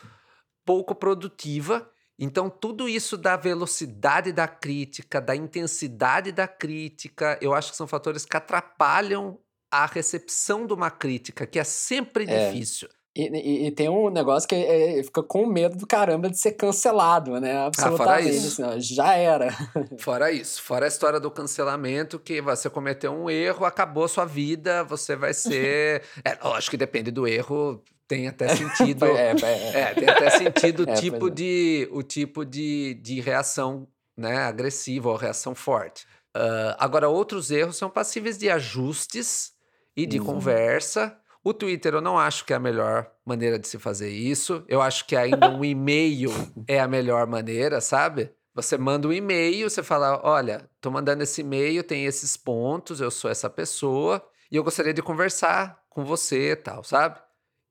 pouco 0.64 0.96
produtiva. 0.96 1.88
Então, 2.18 2.50
tudo 2.50 2.88
isso 2.88 3.16
da 3.16 3.36
velocidade 3.36 4.32
da 4.32 4.48
crítica, 4.48 5.20
da 5.20 5.36
intensidade 5.36 6.32
da 6.32 6.48
crítica, 6.48 7.38
eu 7.40 7.54
acho 7.54 7.70
que 7.70 7.76
são 7.76 7.86
fatores 7.86 8.24
que 8.24 8.36
atrapalham 8.36 9.38
a 9.82 9.86
recepção 9.86 10.66
de 10.66 10.72
uma 10.72 10.90
crítica, 10.90 11.46
que 11.46 11.58
é 11.58 11.64
sempre 11.64 12.24
é. 12.28 12.50
difícil. 12.50 12.88
E, 13.16 13.28
e, 13.28 13.66
e, 13.68 13.70
tem 13.70 13.88
um 13.88 14.10
negócio 14.10 14.48
que 14.48 14.56
é, 14.56 15.00
fica 15.04 15.22
com 15.22 15.46
medo 15.46 15.76
do 15.76 15.86
caramba 15.86 16.28
de 16.28 16.36
ser 16.36 16.52
cancelado, 16.52 17.40
né? 17.40 17.64
Absolutamente. 17.66 18.02
Ah, 18.02 18.04
fora 18.04 18.20
isso. 18.20 18.64
Assim, 18.64 18.80
já 18.80 19.14
era. 19.14 19.52
Fora 19.98 20.32
isso. 20.32 20.60
Fora 20.60 20.84
a 20.84 20.88
história 20.88 21.20
do 21.20 21.30
cancelamento, 21.30 22.18
que 22.18 22.40
você 22.40 22.68
cometeu 22.68 23.12
um 23.12 23.30
erro, 23.30 23.64
acabou 23.64 24.04
a 24.04 24.08
sua 24.08 24.24
vida, 24.24 24.82
você 24.82 25.14
vai 25.14 25.32
ser. 25.32 26.02
é, 26.24 26.36
lógico 26.42 26.72
que 26.72 26.76
depende 26.76 27.12
do 27.12 27.24
erro, 27.24 27.80
tem 28.08 28.26
até 28.26 28.48
sentido. 28.56 29.06
é, 29.06 29.30
é, 29.30 29.80
é, 29.80 29.94
tem 29.94 30.08
até 30.08 30.30
sentido 30.30 30.84
o 30.84 30.90
é, 30.90 30.94
tipo, 30.94 31.30
de, 31.30 31.88
o 31.92 32.02
tipo 32.02 32.44
de, 32.44 32.94
de 32.94 33.20
reação 33.20 33.86
né, 34.16 34.38
agressiva 34.38 35.08
ou 35.08 35.16
reação 35.16 35.54
forte. 35.54 36.04
Uh, 36.36 36.74
agora, 36.78 37.08
outros 37.08 37.52
erros 37.52 37.76
são 37.76 37.88
passíveis 37.88 38.36
de 38.36 38.50
ajustes 38.50 39.53
e 39.96 40.06
de 40.06 40.18
uhum. 40.18 40.26
conversa. 40.26 41.16
O 41.42 41.52
Twitter 41.52 41.94
eu 41.94 42.00
não 42.00 42.18
acho 42.18 42.44
que 42.44 42.52
é 42.52 42.56
a 42.56 42.60
melhor 42.60 43.10
maneira 43.24 43.58
de 43.58 43.68
se 43.68 43.78
fazer 43.78 44.08
isso. 44.08 44.64
Eu 44.66 44.80
acho 44.80 45.06
que 45.06 45.14
ainda 45.14 45.50
um 45.50 45.64
e-mail 45.64 46.30
é 46.66 46.80
a 46.80 46.88
melhor 46.88 47.26
maneira, 47.26 47.80
sabe? 47.80 48.30
Você 48.54 48.78
manda 48.78 49.08
um 49.08 49.12
e-mail, 49.12 49.68
você 49.68 49.82
fala: 49.82 50.20
olha, 50.24 50.68
tô 50.80 50.90
mandando 50.90 51.22
esse 51.22 51.42
e-mail, 51.42 51.82
tem 51.82 52.06
esses 52.06 52.36
pontos, 52.36 53.00
eu 53.00 53.10
sou 53.10 53.30
essa 53.30 53.50
pessoa 53.50 54.24
e 54.50 54.56
eu 54.56 54.64
gostaria 54.64 54.94
de 54.94 55.02
conversar 55.02 55.82
com 55.90 56.04
você 56.04 56.56
tal, 56.56 56.82
sabe? 56.82 57.20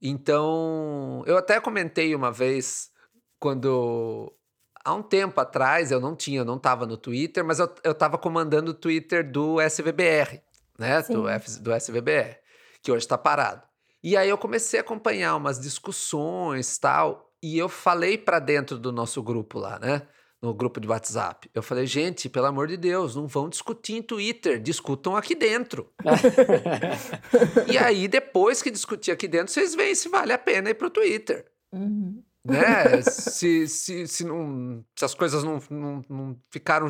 Então, 0.02 1.24
eu 1.26 1.38
até 1.38 1.60
comentei 1.60 2.14
uma 2.14 2.32
vez 2.32 2.92
quando 3.40 4.34
há 4.84 4.94
um 4.94 5.02
tempo 5.02 5.40
atrás 5.40 5.92
eu 5.92 6.00
não 6.00 6.16
tinha, 6.16 6.42
eu 6.42 6.46
não 6.46 6.58
estava 6.58 6.86
no 6.86 6.98
Twitter, 6.98 7.44
mas 7.44 7.60
eu, 7.60 7.74
eu 7.84 7.96
tava 7.96 8.18
comandando 8.18 8.72
o 8.72 8.74
Twitter 8.74 9.30
do 9.30 9.62
SVBR 9.62 10.42
né? 10.84 11.02
Do, 11.04 11.28
F, 11.28 11.60
do 11.60 11.74
SVBR, 11.74 12.38
que 12.82 12.92
hoje 12.92 13.06
está 13.06 13.18
parado. 13.18 13.64
E 14.04 14.18
aí 14.18 14.28
eu 14.28 14.38
comecei 14.38 14.80
a 14.80 14.82
acompanhar 14.82 15.36
umas 15.38 15.60
discussões 15.60 16.78
tal, 16.78 17.32
e 17.42 17.58
eu 17.58 17.70
falei 17.70 18.18
para 18.18 18.40
dentro 18.40 18.78
do 18.78 18.92
nosso 18.92 19.24
grupo 19.24 19.60
lá, 19.60 19.80
né? 19.80 20.02
No 20.42 20.54
grupo 20.54 20.82
de 20.82 20.88
WhatsApp. 20.90 21.50
Eu 21.54 21.64
falei, 21.64 21.86
gente, 21.86 22.28
pelo 22.28 22.48
amor 22.48 22.68
de 22.68 22.76
Deus, 22.76 23.16
não 23.16 23.28
vão 23.28 23.48
discutir 23.48 23.96
em 23.96 24.02
Twitter, 24.02 24.62
discutam 24.62 25.16
aqui 25.16 25.34
dentro. 25.34 25.90
e 27.72 27.78
aí, 27.78 28.10
depois 28.10 28.62
que 28.62 28.70
discutir 28.70 29.12
aqui 29.12 29.26
dentro, 29.26 29.54
vocês 29.54 29.74
veem 29.74 29.96
se 29.96 30.10
vale 30.10 30.34
a 30.34 30.38
pena 30.38 30.70
ir 30.70 30.74
pro 30.74 30.90
Twitter. 30.90 31.46
Uhum. 31.72 32.22
Né? 32.46 33.02
se, 33.02 33.68
se, 33.68 34.08
se, 34.08 34.24
não, 34.26 34.84
se 34.96 35.06
as 35.06 35.14
coisas 35.14 35.44
não, 35.44 35.62
não, 35.70 36.02
não 36.10 36.38
ficaram. 36.50 36.88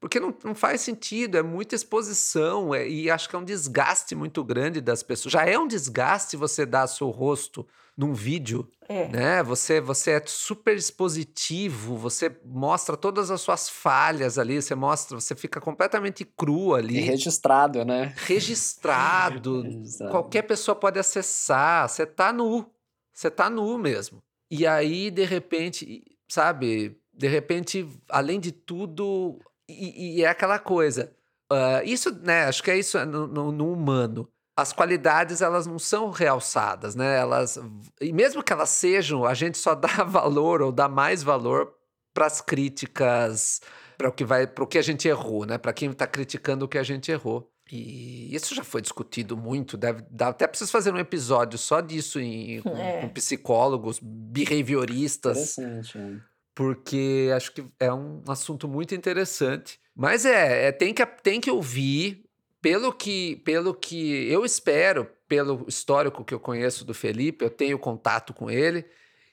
Porque 0.00 0.18
não, 0.18 0.34
não 0.42 0.54
faz 0.54 0.80
sentido, 0.80 1.36
é 1.36 1.42
muita 1.42 1.74
exposição 1.74 2.74
é, 2.74 2.88
e 2.88 3.10
acho 3.10 3.28
que 3.28 3.36
é 3.36 3.38
um 3.38 3.44
desgaste 3.44 4.14
muito 4.14 4.42
grande 4.42 4.80
das 4.80 5.02
pessoas. 5.02 5.32
Já 5.32 5.44
é 5.44 5.58
um 5.58 5.66
desgaste 5.68 6.36
você 6.36 6.64
dar 6.64 6.86
seu 6.86 7.10
rosto 7.10 7.66
num 7.96 8.12
vídeo, 8.12 8.68
É. 8.88 9.06
né? 9.08 9.42
Você, 9.44 9.80
você 9.80 10.12
é 10.12 10.22
super 10.26 10.76
expositivo, 10.76 11.96
você 11.96 12.36
mostra 12.44 12.96
todas 12.96 13.30
as 13.30 13.40
suas 13.40 13.68
falhas 13.68 14.36
ali, 14.36 14.60
você 14.60 14.74
mostra, 14.74 15.20
você 15.20 15.34
fica 15.36 15.60
completamente 15.60 16.24
cru 16.24 16.74
E 16.76 16.78
ali, 16.80 17.00
registrado, 17.00 17.84
né? 17.84 18.12
registrado. 18.16 19.62
Registrado. 19.62 20.10
Qualquer 20.10 20.42
pessoa 20.42 20.74
pode 20.74 20.98
acessar, 20.98 21.88
você 21.88 22.04
tá 22.04 22.32
nu, 22.32 22.66
você 23.12 23.30
tá 23.30 23.48
nu 23.48 23.78
mesmo. 23.78 24.20
E 24.56 24.66
aí, 24.66 25.10
de 25.10 25.24
repente, 25.24 26.04
sabe, 26.28 26.96
de 27.12 27.26
repente, 27.28 27.88
além 28.08 28.38
de 28.38 28.52
tudo, 28.52 29.38
e, 29.68 30.18
e 30.18 30.22
é 30.24 30.28
aquela 30.28 30.58
coisa, 30.60 31.12
ah, 31.50 31.82
isso, 31.84 32.14
né, 32.22 32.44
acho 32.44 32.62
que 32.62 32.70
é 32.70 32.78
isso 32.78 33.04
no, 33.06 33.26
no- 33.26 33.50
no 33.52 33.72
humano. 33.72 34.28
As 34.56 34.72
qualidades, 34.72 35.42
elas 35.42 35.66
não 35.66 35.78
são 35.80 36.10
realçadas, 36.10 36.94
né? 36.94 37.16
Elas, 37.18 37.58
e 38.00 38.12
mesmo 38.12 38.42
que 38.44 38.52
elas 38.52 38.68
sejam, 38.70 39.24
a 39.24 39.34
gente 39.34 39.58
só 39.58 39.74
dá 39.76 39.88
valor 40.04 40.62
ou 40.62 40.70
dá 40.70 40.88
mais 40.88 41.22
valor 41.24 41.74
para 42.14 42.26
as 42.26 42.40
críticas, 42.40 43.60
para 43.98 44.08
o 44.08 44.12
que 44.12 44.24
vai, 44.24 44.46
para 44.46 44.62
o 44.62 44.66
que 44.68 44.78
a 44.78 44.82
gente 44.82 45.08
errou, 45.08 45.44
né? 45.44 45.58
Para 45.58 45.72
quem 45.72 45.90
está 45.90 46.06
criticando 46.06 46.64
o 46.66 46.68
que 46.68 46.78
a 46.78 46.84
gente 46.84 47.10
errou. 47.10 47.50
E 47.72 48.34
isso 48.34 48.54
já 48.54 48.62
foi 48.62 48.82
discutido 48.82 49.36
muito, 49.36 49.76
deve 49.76 50.02
dar, 50.10 50.28
até 50.28 50.46
preciso 50.46 50.70
fazer 50.70 50.92
um 50.92 50.98
episódio 50.98 51.58
só 51.58 51.80
disso 51.80 52.20
em, 52.20 52.60
com, 52.60 52.76
É. 52.76 53.00
com 53.00 53.08
psicólogos, 53.08 53.98
behavioristas, 54.02 55.58
Interessante. 55.58 55.98
é. 55.98 56.20
porque 56.54 57.30
acho 57.34 57.52
que 57.52 57.64
é 57.80 57.92
um 57.92 58.22
assunto 58.28 58.68
muito 58.68 58.94
interessante. 58.94 59.78
Mas 59.96 60.24
é, 60.26 60.66
é, 60.68 60.72
tem, 60.72 60.92
que, 60.92 61.06
tem 61.22 61.40
que 61.40 61.50
ouvir, 61.50 62.24
pelo 62.60 62.92
que, 62.92 63.36
pelo 63.44 63.72
que 63.72 64.26
eu 64.30 64.44
espero, 64.44 65.08
pelo 65.28 65.64
histórico 65.68 66.24
que 66.24 66.34
eu 66.34 66.40
conheço 66.40 66.84
do 66.84 66.92
Felipe, 66.92 67.44
eu 67.44 67.50
tenho 67.50 67.78
contato 67.78 68.34
com 68.34 68.50
ele, 68.50 68.84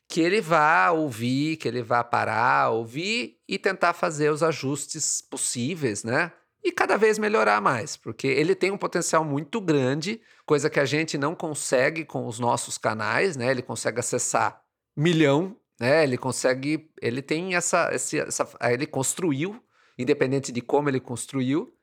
que 0.07 0.21
ele 0.21 0.39
vá 0.41 0.91
ouvir, 0.91 1.57
que 1.57 1.67
ele 1.67 1.82
vá 1.82 2.03
parar, 2.03 2.69
ouvir 2.69 3.38
e 3.47 3.57
tentar 3.57 3.93
fazer 3.93 4.29
os 4.32 4.43
ajustes 4.43 5.21
possíveis, 5.21 6.03
né? 6.03 6.32
E 6.64 6.72
cada 6.72 6.95
vez 6.97 7.18
melhorar 7.18 7.59
mais, 7.59 7.97
porque 7.97 8.28
ele 8.28 8.53
tem 8.53 8.70
um 8.72 8.78
potencial 8.78 9.24
muito 9.26 9.59
grande, 9.59 10.22
coisa 10.45 10.70
que 10.70 10.80
a 10.80 10.86
gente 10.86 11.18
não 11.18 11.34
consegue 11.34 12.05
com 12.05 12.28
os 12.28 12.39
nossos 12.39 12.78
canais, 12.78 13.36
né? 13.36 13.49
Ele 13.49 13.64
consegue 13.64 13.99
acessar 13.99 14.62
milhão, 14.95 15.55
né? 15.80 16.03
Ele 16.03 16.18
consegue, 16.18 16.91
ele 17.01 17.22
tem 17.22 17.55
essa, 17.55 17.89
esse, 17.93 18.20
essa, 18.20 18.47
ele 18.62 18.86
construiu, 18.86 19.59
independente 19.97 20.51
de 20.51 20.62
como 20.62 20.88
ele 20.89 20.99
construiu, 20.99 21.74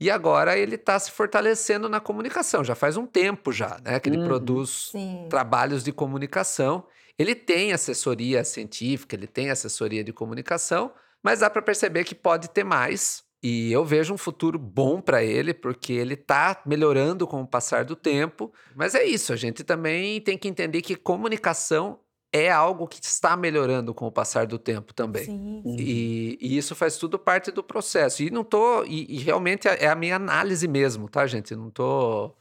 e 0.00 0.08
agora 0.08 0.56
ele 0.56 0.76
está 0.76 0.96
se 0.96 1.10
fortalecendo 1.10 1.88
na 1.88 1.98
comunicação. 1.98 2.62
Já 2.62 2.76
faz 2.76 2.96
um 2.96 3.04
tempo 3.06 3.50
já, 3.50 3.78
né? 3.84 3.98
Que 3.98 4.08
ele 4.08 4.18
Uhum. 4.18 4.26
produz 4.26 4.90
Sim. 4.92 5.26
trabalhos 5.28 5.82
de 5.82 5.90
comunicação. 5.90 6.86
Ele 7.18 7.34
tem 7.34 7.72
assessoria 7.72 8.44
científica, 8.44 9.16
ele 9.16 9.26
tem 9.26 9.50
assessoria 9.50 10.04
de 10.04 10.12
comunicação, 10.12 10.92
mas 11.20 11.40
dá 11.40 11.50
para 11.50 11.60
perceber 11.60 12.04
que 12.04 12.14
pode 12.14 12.48
ter 12.50 12.62
mais. 12.62 13.24
E 13.42 13.70
eu 13.72 13.84
vejo 13.84 14.12
um 14.12 14.18
futuro 14.18 14.58
bom 14.58 15.00
para 15.00 15.22
ele, 15.22 15.54
porque 15.54 15.92
ele 15.92 16.14
está 16.14 16.60
melhorando 16.66 17.26
com 17.26 17.40
o 17.40 17.46
passar 17.46 17.84
do 17.84 17.94
tempo. 17.94 18.52
Mas 18.74 18.94
é 18.94 19.04
isso, 19.04 19.32
a 19.32 19.36
gente 19.36 19.62
também 19.62 20.20
tem 20.20 20.36
que 20.36 20.48
entender 20.48 20.82
que 20.82 20.96
comunicação 20.96 22.00
é 22.32 22.50
algo 22.50 22.86
que 22.86 23.00
está 23.02 23.36
melhorando 23.36 23.94
com 23.94 24.06
o 24.06 24.12
passar 24.12 24.46
do 24.46 24.58
tempo 24.58 24.92
também. 24.92 25.24
Sim. 25.24 25.62
Uhum. 25.64 25.76
E, 25.78 26.36
e 26.40 26.58
isso 26.58 26.74
faz 26.74 26.96
tudo 26.98 27.18
parte 27.18 27.50
do 27.50 27.62
processo. 27.62 28.22
E 28.22 28.28
não 28.30 28.44
tô. 28.44 28.84
E, 28.84 29.06
e 29.16 29.18
realmente 29.18 29.66
é 29.68 29.84
é 29.84 29.88
a 29.88 29.94
minha 29.94 30.16
análise 30.16 30.66
mesmo, 30.68 31.08
tá, 31.08 31.26
gente? 31.26 31.54
Não 31.56 31.70
tô. 31.70 32.34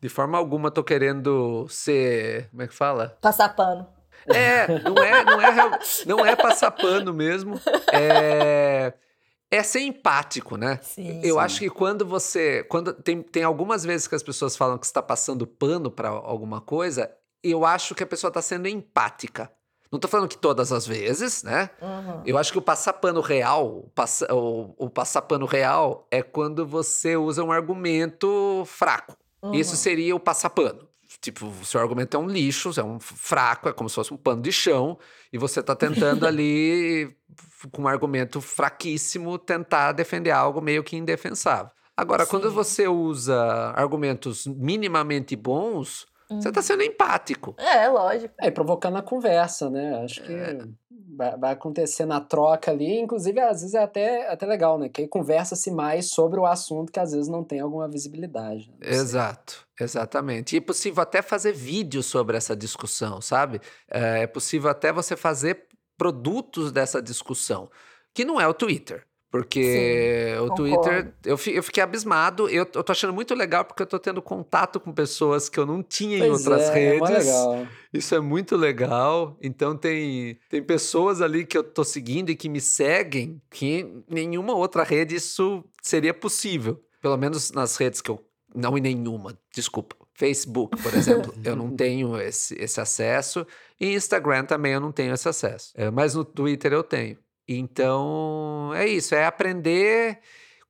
De 0.00 0.08
forma 0.08 0.36
alguma 0.38 0.70
tô 0.70 0.84
querendo 0.84 1.66
ser. 1.68 2.48
Como 2.50 2.62
é 2.62 2.68
que 2.68 2.74
fala? 2.74 3.18
Passar 3.20 3.48
pano. 3.56 3.88
É, 4.26 4.68
não 4.80 5.02
é, 5.02 5.24
não 5.24 5.40
é, 5.40 5.50
real- 5.50 5.78
não 6.06 6.24
é 6.26 6.36
passar 6.36 6.70
pano 6.70 7.12
mesmo. 7.12 7.60
É, 7.92 8.92
é 9.56 9.62
ser 9.62 9.80
empático, 9.80 10.56
né? 10.56 10.80
Sim. 10.82 11.20
Eu 11.22 11.36
Sim. 11.36 11.40
acho 11.40 11.58
que 11.60 11.70
quando 11.70 12.04
você. 12.04 12.64
Quando 12.64 12.92
tem, 12.92 13.22
tem 13.22 13.44
algumas 13.44 13.84
vezes 13.84 14.08
que 14.08 14.14
as 14.14 14.22
pessoas 14.22 14.56
falam 14.56 14.76
que 14.76 14.86
está 14.86 15.02
passando 15.02 15.46
pano 15.46 15.90
para 15.90 16.08
alguma 16.08 16.60
coisa, 16.60 17.10
eu 17.42 17.64
acho 17.64 17.94
que 17.94 18.02
a 18.02 18.06
pessoa 18.06 18.28
está 18.28 18.42
sendo 18.42 18.66
empática. 18.66 19.50
Não 19.92 20.00
tô 20.00 20.08
falando 20.08 20.28
que 20.28 20.36
todas 20.36 20.72
as 20.72 20.84
vezes, 20.84 21.44
né? 21.44 21.70
Uhum. 21.80 22.22
Eu 22.26 22.36
acho 22.36 22.50
que 22.50 22.58
o 22.58 22.62
passapano 22.62 23.20
real, 23.20 23.66
o, 23.66 23.90
passa, 23.94 24.26
o, 24.34 24.74
o 24.76 24.90
passapano 24.90 25.46
real 25.46 26.08
é 26.10 26.20
quando 26.20 26.66
você 26.66 27.16
usa 27.16 27.44
um 27.44 27.52
argumento 27.52 28.64
fraco. 28.66 29.16
Uhum. 29.40 29.54
Isso 29.54 29.76
seria 29.76 30.16
o 30.16 30.18
passapano. 30.20 30.88
Tipo, 31.24 31.46
o 31.46 31.64
seu 31.64 31.80
argumento 31.80 32.14
é 32.18 32.20
um 32.20 32.26
lixo, 32.26 32.70
é 32.78 32.84
um 32.84 33.00
fraco, 33.00 33.66
é 33.66 33.72
como 33.72 33.88
se 33.88 33.94
fosse 33.94 34.12
um 34.12 34.16
pano 34.16 34.42
de 34.42 34.52
chão, 34.52 34.98
e 35.32 35.38
você 35.38 35.62
tá 35.62 35.74
tentando 35.74 36.26
ali, 36.28 37.16
com 37.72 37.84
um 37.84 37.88
argumento 37.88 38.42
fraquíssimo, 38.42 39.38
tentar 39.38 39.92
defender 39.92 40.32
algo 40.32 40.60
meio 40.60 40.84
que 40.84 40.96
indefensável. 40.96 41.72
Agora, 41.96 42.26
quando 42.26 42.50
Sim. 42.50 42.54
você 42.54 42.88
usa 42.88 43.72
argumentos 43.74 44.46
minimamente 44.46 45.34
bons, 45.34 46.04
você 46.28 46.48
Uhum. 46.48 46.52
tá 46.52 46.62
sendo 46.62 46.82
empático. 46.82 47.54
É, 47.58 47.88
lógico. 47.88 48.34
É, 48.40 48.46
e 48.48 48.50
provocando 48.50 48.96
a 48.96 49.02
conversa, 49.02 49.68
né? 49.70 50.02
Acho 50.02 50.22
que 50.22 50.32
vai, 51.16 51.36
vai 51.36 51.52
acontecer 51.52 52.06
na 52.06 52.20
troca 52.20 52.70
ali. 52.70 52.98
Inclusive, 52.98 53.38
às 53.40 53.60
vezes 53.60 53.74
é 53.74 53.82
até, 53.82 54.28
até 54.30 54.46
legal, 54.46 54.78
né? 54.78 54.88
Que 54.88 55.02
aí 55.02 55.08
conversa-se 55.08 55.70
mais 55.70 56.10
sobre 56.10 56.40
o 56.40 56.46
assunto 56.46 56.90
que 56.92 56.98
às 57.00 57.12
vezes 57.12 57.28
não 57.28 57.44
tem 57.44 57.60
alguma 57.60 57.88
visibilidade. 57.88 58.72
Sei. 58.82 58.92
Exato, 58.94 59.66
exatamente. 59.80 60.54
E 60.54 60.58
é 60.58 60.60
possível 60.60 61.02
até 61.02 61.20
fazer 61.22 61.52
vídeo 61.52 62.02
sobre 62.02 62.36
essa 62.36 62.56
discussão, 62.56 63.20
sabe? 63.20 63.60
É 63.90 64.22
é 64.22 64.26
possível 64.26 64.70
até 64.70 64.92
você 64.92 65.16
fazer 65.16 65.66
produtos 65.96 66.72
dessa 66.72 67.00
discussão, 67.00 67.70
que 68.12 68.24
não 68.24 68.40
é 68.40 68.48
o 68.48 68.54
Twitter. 68.54 69.06
Porque 69.34 70.32
o 70.36 70.46
concordo. 70.46 70.54
Twitter, 70.54 71.14
eu, 71.24 71.36
eu 71.56 71.62
fiquei 71.64 71.82
abismado. 71.82 72.48
Eu, 72.48 72.64
eu 72.72 72.84
tô 72.84 72.92
achando 72.92 73.12
muito 73.12 73.34
legal 73.34 73.64
porque 73.64 73.82
eu 73.82 73.86
tô 73.86 73.98
tendo 73.98 74.22
contato 74.22 74.78
com 74.78 74.92
pessoas 74.92 75.48
que 75.48 75.58
eu 75.58 75.66
não 75.66 75.82
tinha 75.82 76.18
em 76.18 76.28
Pois 76.28 76.46
outras 76.46 76.68
é, 76.68 76.70
é 76.70 76.90
redes. 76.92 77.10
legal. 77.26 77.66
Isso 77.92 78.14
é 78.14 78.20
muito 78.20 78.54
legal. 78.56 79.36
Então 79.42 79.76
tem, 79.76 80.38
tem 80.48 80.62
pessoas 80.62 81.20
ali 81.20 81.44
que 81.44 81.58
eu 81.58 81.64
tô 81.64 81.82
seguindo 81.82 82.30
e 82.30 82.36
que 82.36 82.48
me 82.48 82.60
seguem 82.60 83.42
que 83.50 83.80
em 83.80 84.04
nenhuma 84.08 84.54
outra 84.54 84.84
rede 84.84 85.16
isso 85.16 85.64
seria 85.82 86.14
possível. 86.14 86.80
Pelo 87.02 87.16
menos 87.16 87.50
nas 87.50 87.76
redes 87.76 88.00
que 88.00 88.12
eu. 88.12 88.24
Não 88.54 88.78
em 88.78 88.80
nenhuma, 88.80 89.36
desculpa. 89.52 89.96
Facebook, 90.14 90.80
por 90.80 90.94
exemplo, 90.94 91.34
eu 91.42 91.56
não 91.56 91.74
tenho 91.74 92.16
esse, 92.20 92.54
esse 92.54 92.80
acesso. 92.80 93.44
E 93.80 93.94
Instagram 93.94 94.44
também 94.44 94.74
eu 94.74 94.80
não 94.80 94.92
tenho 94.92 95.12
esse 95.12 95.28
acesso. 95.28 95.72
É, 95.74 95.90
mas 95.90 96.14
no 96.14 96.24
Twitter 96.24 96.72
eu 96.72 96.84
tenho. 96.84 97.18
Então 97.46 98.72
é 98.74 98.86
isso, 98.86 99.14
é 99.14 99.24
aprender. 99.26 100.20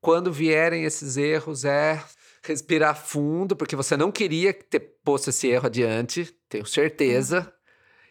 Quando 0.00 0.32
vierem 0.32 0.84
esses 0.84 1.16
erros, 1.16 1.64
é 1.64 2.02
respirar 2.44 2.96
fundo, 2.96 3.56
porque 3.56 3.76
você 3.76 3.96
não 3.96 4.12
queria 4.12 4.52
ter 4.52 4.80
posto 5.02 5.30
esse 5.30 5.48
erro 5.48 5.66
adiante, 5.66 6.34
tenho 6.48 6.66
certeza. 6.66 7.52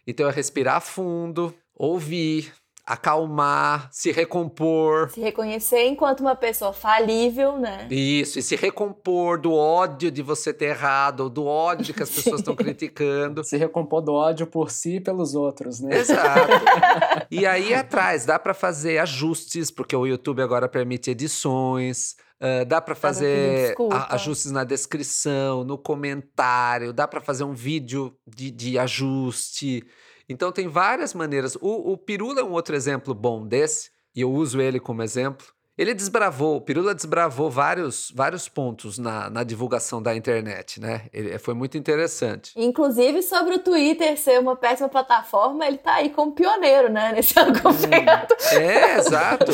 Então 0.05 0.28
é 0.28 0.32
respirar 0.32 0.82
fundo, 0.82 1.53
ouvir, 1.76 2.53
acalmar, 2.86 3.88
se 3.91 4.11
recompor. 4.11 5.09
Se 5.09 5.21
reconhecer 5.21 5.86
enquanto 5.88 6.19
uma 6.21 6.36
pessoa 6.36 6.73
falível, 6.73 7.57
né? 7.57 7.88
Isso, 7.89 8.39
e 8.39 8.41
se 8.41 8.55
recompor 8.55 9.39
do 9.39 9.53
ódio 9.53 10.11
de 10.11 10.21
você 10.21 10.53
ter 10.53 10.65
errado, 10.65 11.21
ou 11.21 11.29
do 11.29 11.45
ódio 11.45 11.86
de 11.86 11.93
que 11.93 12.03
as 12.03 12.09
pessoas 12.13 12.39
estão 12.41 12.55
criticando. 12.55 13.43
Se 13.43 13.57
recompor 13.57 14.01
do 14.01 14.13
ódio 14.13 14.45
por 14.47 14.69
si 14.71 14.95
e 14.97 15.01
pelos 15.01 15.34
outros, 15.36 15.79
né? 15.79 15.97
Exato. 15.97 16.51
E 17.31 17.45
aí 17.47 17.73
atrás, 17.73 18.25
dá 18.25 18.38
para 18.38 18.53
fazer 18.53 18.99
ajustes, 18.99 19.71
porque 19.71 19.95
o 19.95 20.05
YouTube 20.05 20.41
agora 20.41 20.67
permite 20.69 21.09
edições. 21.09 22.15
ah, 22.39 22.63
dá 22.63 22.79
para 22.81 22.93
fazer 22.93 23.75
a- 23.91 24.13
ajustes 24.15 24.51
na 24.51 24.63
descrição, 24.63 25.63
no 25.63 25.77
comentário, 25.77 26.93
dá 26.93 27.07
para 27.07 27.19
fazer 27.21 27.43
um 27.43 27.53
vídeo 27.53 28.15
de, 28.27 28.51
de 28.51 28.77
ajuste. 28.77 29.84
Então 30.28 30.51
tem 30.51 30.67
várias 30.67 31.13
maneiras. 31.13 31.55
O, 31.55 31.93
o 31.93 31.97
Pirula 31.97 32.41
é 32.41 32.43
um 32.43 32.51
outro 32.51 32.76
exemplo 32.76 33.13
bom 33.13 33.45
desse, 33.45 33.91
e 34.15 34.21
eu 34.21 34.32
uso 34.32 34.61
ele 34.61 34.80
como 34.80 35.03
exemplo. 35.03 35.47
Ele 35.76 35.95
desbravou, 35.95 36.57
o 36.57 36.61
Pirula 36.61 36.93
desbravou 36.93 37.49
vários, 37.49 38.11
vários 38.15 38.47
pontos 38.47 38.99
na, 38.99 39.28
na 39.28 39.43
divulgação 39.43 40.03
da 40.03 40.15
internet, 40.15 40.80
né? 40.80 41.07
Ele, 41.11 41.36
foi 41.39 41.55
muito 41.55 41.76
interessante. 41.76 42.53
Inclusive, 42.55 43.24
sobre 43.24 43.55
o 43.55 43.59
Twitter 43.59 44.15
ser 44.19 44.39
uma 44.39 44.55
péssima 44.55 44.88
plataforma, 44.88 45.65
ele 45.65 45.80
tá 45.80 45.95
aí 45.95 46.11
como 46.11 46.32
pioneiro, 46.32 46.89
né? 46.89 47.13
Nesse 47.17 47.39
argumento. 47.39 48.36
É, 48.51 48.97
exato. 48.97 49.51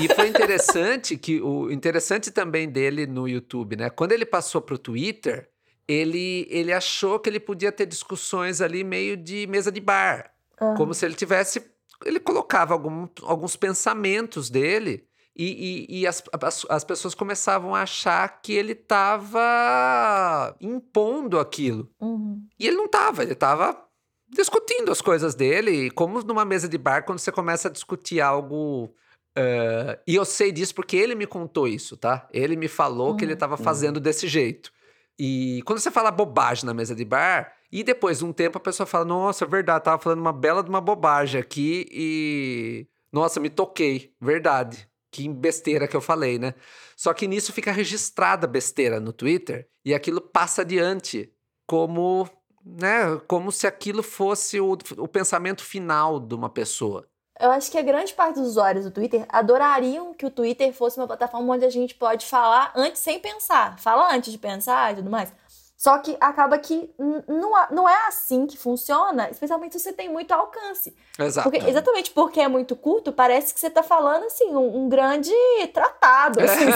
E 0.00 0.08
foi 0.14 0.28
interessante 0.28 1.18
que 1.18 1.38
o 1.42 1.70
interessante 1.70 2.30
também 2.30 2.66
dele 2.66 3.06
no 3.06 3.28
YouTube, 3.28 3.76
né? 3.76 3.90
Quando 3.90 4.12
ele 4.12 4.24
passou 4.24 4.62
pro 4.62 4.78
Twitter, 4.78 5.50
ele 5.88 6.46
ele 6.50 6.72
achou 6.72 7.18
que 7.18 7.28
ele 7.28 7.40
podia 7.40 7.72
ter 7.72 7.86
discussões 7.86 8.60
ali 8.60 8.84
meio 8.84 9.16
de 9.16 9.46
mesa 9.46 9.72
de 9.72 9.80
bar. 9.80 10.30
Uhum. 10.60 10.74
Como 10.74 10.94
se 10.94 11.06
ele 11.06 11.14
tivesse. 11.14 11.64
Ele 12.04 12.20
colocava 12.20 12.74
algum, 12.74 13.08
alguns 13.22 13.56
pensamentos 13.56 14.48
dele 14.48 15.08
e, 15.38 15.86
e, 15.88 16.00
e 16.00 16.06
as, 16.06 16.22
as, 16.42 16.66
as, 16.68 16.84
pessoas 16.84 17.14
começavam 17.14 17.72
a 17.72 17.82
achar 17.82 18.40
que 18.42 18.52
ele 18.52 18.72
estava 18.72 20.56
impondo 20.60 21.38
aquilo. 21.38 21.88
Uhum. 22.00 22.44
E 22.58 22.66
ele 22.66 22.76
não 22.76 22.86
estava, 22.86 23.22
ele 23.22 23.34
estava 23.34 23.80
discutindo 24.28 24.90
as 24.90 25.00
coisas 25.00 25.36
dele, 25.36 25.92
como 25.92 26.20
numa 26.22 26.44
mesa 26.44 26.68
de 26.68 26.76
bar, 26.76 27.04
quando 27.04 27.20
você 27.20 27.30
começa 27.30 27.68
a 27.68 27.70
discutir 27.70 28.20
algo. 28.20 28.92
Uh, 29.38 29.94
e 30.08 30.16
eu 30.16 30.24
sei 30.24 30.50
disso 30.50 30.74
porque 30.74 30.96
ele 30.96 31.14
me 31.14 31.26
contou 31.26 31.68
isso, 31.68 31.96
tá? 31.96 32.28
Ele 32.32 32.56
me 32.56 32.66
falou 32.66 33.10
uhum. 33.10 33.16
que 33.16 33.24
ele 33.24 33.34
estava 33.34 33.56
uhum. 33.56 33.62
fazendo 33.62 34.00
desse 34.00 34.26
jeito. 34.26 34.72
E 35.18 35.62
quando 35.64 35.80
você 35.80 35.90
fala 35.90 36.10
bobagem 36.10 36.64
na 36.64 36.74
mesa 36.74 36.94
de 36.94 37.04
bar, 37.04 37.52
e 37.72 37.82
depois 37.82 38.18
de 38.18 38.24
um 38.24 38.32
tempo 38.32 38.58
a 38.58 38.60
pessoa 38.60 38.86
fala: 38.86 39.04
Nossa, 39.04 39.44
é 39.44 39.48
verdade, 39.48 39.84
tava 39.84 40.00
falando 40.00 40.20
uma 40.20 40.32
bela 40.32 40.62
de 40.62 40.68
uma 40.68 40.80
bobagem 40.80 41.40
aqui 41.40 41.86
e. 41.90 42.86
Nossa, 43.12 43.40
me 43.40 43.48
toquei, 43.48 44.14
verdade 44.20 44.88
que 45.10 45.28
besteira 45.28 45.88
que 45.88 45.96
eu 45.96 46.00
falei, 46.00 46.38
né? 46.38 46.54
Só 46.96 47.12
que 47.12 47.26
nisso 47.26 47.52
fica 47.52 47.72
registrada 47.72 48.46
besteira 48.46 49.00
no 49.00 49.12
Twitter 49.12 49.68
e 49.84 49.94
aquilo 49.94 50.20
passa 50.20 50.62
adiante 50.62 51.32
como, 51.66 52.28
né, 52.64 53.16
como 53.26 53.50
se 53.50 53.66
aquilo 53.66 54.02
fosse 54.02 54.60
o, 54.60 54.76
o 54.96 55.08
pensamento 55.08 55.64
final 55.64 56.20
de 56.20 56.34
uma 56.34 56.50
pessoa. 56.50 57.08
Eu 57.40 57.52
acho 57.52 57.70
que 57.70 57.78
a 57.78 57.82
grande 57.82 58.12
parte 58.14 58.34
dos 58.40 58.48
usuários 58.48 58.84
do 58.84 58.90
Twitter 58.90 59.24
adorariam 59.28 60.12
que 60.12 60.26
o 60.26 60.30
Twitter 60.30 60.72
fosse 60.72 60.98
uma 60.98 61.06
plataforma 61.06 61.54
onde 61.54 61.64
a 61.64 61.70
gente 61.70 61.94
pode 61.94 62.26
falar 62.26 62.72
antes 62.74 63.00
sem 63.00 63.20
pensar. 63.20 63.78
Fala 63.78 64.12
antes 64.12 64.32
de 64.32 64.38
pensar 64.38 64.92
e 64.92 64.96
tudo 64.96 65.08
mais. 65.08 65.32
Só 65.78 65.96
que 65.98 66.16
acaba 66.20 66.58
que 66.58 66.90
não, 67.70 67.88
é 67.88 68.08
assim 68.08 68.48
que 68.48 68.58
funciona, 68.58 69.30
especialmente 69.30 69.74
se 69.74 69.78
você 69.78 69.92
tem 69.92 70.08
muito 70.08 70.32
alcance. 70.32 70.92
Exato. 71.16 71.48
Porque, 71.48 71.64
exatamente 71.70 72.10
porque 72.10 72.40
é 72.40 72.48
muito 72.48 72.74
curto, 72.74 73.12
parece 73.12 73.54
que 73.54 73.60
você 73.60 73.68
está 73.68 73.80
falando 73.80 74.24
assim, 74.24 74.48
um, 74.56 74.76
um, 74.76 74.88
grande 74.88 75.30
tratado. 75.72 76.40
Assim, 76.40 76.66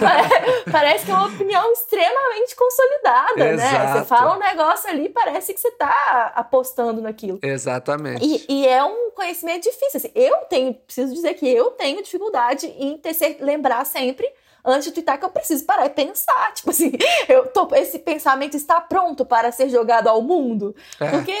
parece, 0.00 0.64
parece 0.72 1.06
que 1.06 1.12
é 1.12 1.14
uma 1.14 1.28
opinião 1.28 1.72
extremamente 1.72 2.56
consolidada, 2.56 3.48
Exato. 3.48 3.78
né? 3.78 3.92
Você 3.92 4.04
fala 4.06 4.34
um 4.34 4.40
negócio 4.40 4.90
ali, 4.90 5.08
parece 5.08 5.54
que 5.54 5.60
você 5.60 5.68
está 5.68 6.32
apostando 6.34 7.00
naquilo. 7.00 7.38
Exatamente. 7.44 8.24
E, 8.24 8.44
e, 8.48 8.66
é 8.66 8.82
um 8.82 9.12
conhecimento 9.12 9.62
difícil. 9.62 9.98
Assim, 9.98 10.10
eu 10.16 10.34
tenho, 10.48 10.74
preciso 10.74 11.14
dizer 11.14 11.34
que 11.34 11.48
eu 11.48 11.70
tenho 11.70 12.02
dificuldade 12.02 12.66
em 12.66 12.98
ter, 12.98 13.36
lembrar 13.38 13.86
sempre 13.86 14.28
antes 14.64 14.84
de 14.84 14.92
twittar 14.92 15.18
que 15.18 15.24
eu 15.24 15.30
preciso 15.30 15.64
parar 15.64 15.86
e 15.86 15.90
pensar. 15.90 16.52
Tipo 16.54 16.70
assim, 16.70 16.92
eu 17.28 17.46
tô, 17.48 17.68
esse 17.74 17.98
pensamento 17.98 18.56
está 18.56 18.80
pronto 18.80 19.24
para 19.24 19.50
ser 19.50 19.68
jogado 19.68 20.08
ao 20.08 20.22
mundo. 20.22 20.74
É. 21.00 21.10
Porque 21.10 21.32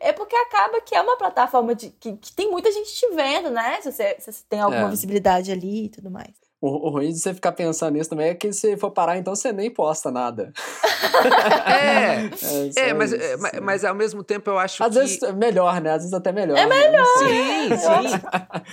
é 0.00 0.12
porque 0.12 0.36
acaba 0.36 0.80
que 0.80 0.94
é 0.94 1.00
uma 1.00 1.16
plataforma 1.16 1.74
de, 1.74 1.90
que, 1.90 2.16
que 2.16 2.32
tem 2.32 2.50
muita 2.50 2.70
gente 2.70 2.94
te 2.94 3.08
vendo, 3.14 3.50
né? 3.50 3.80
Se 3.80 3.90
você, 3.90 4.16
se 4.18 4.32
você 4.32 4.44
tem 4.48 4.60
alguma 4.60 4.86
é. 4.86 4.90
visibilidade 4.90 5.50
ali 5.50 5.86
e 5.86 5.88
tudo 5.88 6.10
mais. 6.10 6.30
O, 6.62 6.88
o, 6.88 6.90
ruim 6.90 7.10
de 7.10 7.18
você 7.18 7.32
ficar 7.32 7.52
pensando 7.52 7.94
nisso 7.94 8.10
também 8.10 8.28
é 8.28 8.34
que 8.34 8.52
se 8.52 8.76
for 8.76 8.90
parar, 8.90 9.16
então 9.16 9.34
você 9.34 9.50
nem 9.50 9.70
posta 9.70 10.10
nada. 10.10 10.52
é, 11.66 12.28
é, 12.76 12.88
é 12.90 12.92
mas, 12.92 13.12
isso, 13.12 13.38
mas, 13.38 13.60
mas, 13.62 13.84
ao 13.84 13.94
mesmo 13.94 14.22
tempo 14.22 14.50
eu 14.50 14.58
acho 14.58 14.84
Às 14.84 14.92
que... 14.92 14.98
vezes 14.98 15.22
é 15.22 15.32
melhor, 15.32 15.80
né? 15.80 15.92
Às 15.92 16.02
vezes 16.02 16.12
até 16.12 16.32
melhor. 16.32 16.58
É 16.58 16.66
né? 16.66 16.68
melhor. 16.68 17.06
Né? 17.22 17.68
Sim, 17.68 17.76
sim. 17.78 18.64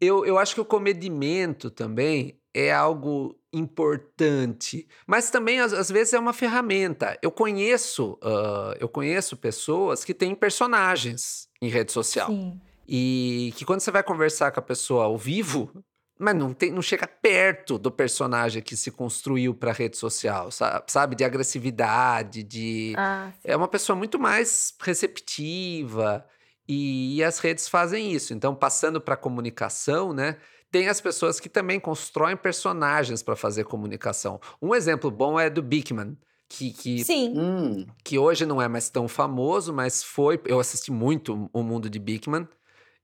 eu, 0.00 0.24
eu 0.24 0.38
acho 0.38 0.54
que 0.54 0.60
o 0.60 0.64
comedimento 0.64 1.68
também 1.68 2.38
é 2.56 2.72
algo 2.72 3.38
importante, 3.52 4.88
mas 5.06 5.30
também 5.30 5.60
às, 5.60 5.72
às 5.72 5.90
vezes 5.90 6.14
é 6.14 6.18
uma 6.18 6.32
ferramenta. 6.32 7.18
Eu 7.22 7.30
conheço, 7.30 8.18
uh, 8.22 8.74
eu 8.80 8.88
conheço 8.88 9.36
pessoas 9.36 10.04
que 10.04 10.14
têm 10.14 10.34
personagens 10.34 11.48
em 11.60 11.68
rede 11.68 11.92
social 11.92 12.28
Sim. 12.28 12.60
e 12.88 13.52
que 13.56 13.64
quando 13.64 13.80
você 13.80 13.90
vai 13.90 14.02
conversar 14.02 14.52
com 14.52 14.60
a 14.60 14.62
pessoa 14.62 15.04
ao 15.04 15.18
vivo, 15.18 15.70
mas 16.18 16.34
não, 16.34 16.54
tem, 16.54 16.70
não 16.70 16.80
chega 16.80 17.06
perto 17.06 17.78
do 17.78 17.90
personagem 17.90 18.62
que 18.62 18.74
se 18.74 18.90
construiu 18.90 19.54
para 19.54 19.70
rede 19.72 19.98
social, 19.98 20.48
sabe? 20.86 21.14
De 21.14 21.24
agressividade, 21.24 22.42
de. 22.42 22.94
Ah, 22.96 23.30
é 23.44 23.54
uma 23.54 23.68
pessoa 23.68 23.94
muito 23.94 24.18
mais 24.18 24.74
receptiva 24.80 26.24
e, 26.66 27.16
e 27.16 27.24
as 27.24 27.38
redes 27.38 27.68
fazem 27.68 28.12
isso. 28.12 28.32
Então, 28.32 28.54
passando 28.54 28.98
para 28.98 29.14
comunicação, 29.14 30.14
né? 30.14 30.38
Tem 30.76 30.88
as 30.90 31.00
pessoas 31.00 31.40
que 31.40 31.48
também 31.48 31.80
constroem 31.80 32.36
personagens 32.36 33.22
para 33.22 33.34
fazer 33.34 33.64
comunicação. 33.64 34.38
Um 34.60 34.74
exemplo 34.74 35.10
bom 35.10 35.40
é 35.40 35.48
do 35.48 35.62
Bickman. 35.62 36.18
Que, 36.50 36.70
que, 36.70 37.02
Sim. 37.02 37.32
Hum. 37.34 37.86
que 38.04 38.18
hoje 38.18 38.44
não 38.44 38.60
é 38.60 38.68
mais 38.68 38.90
tão 38.90 39.08
famoso, 39.08 39.72
mas 39.72 40.04
foi. 40.04 40.38
Eu 40.44 40.60
assisti 40.60 40.92
muito 40.92 41.48
o 41.50 41.62
mundo 41.62 41.88
de 41.88 41.98
Bickman. 41.98 42.46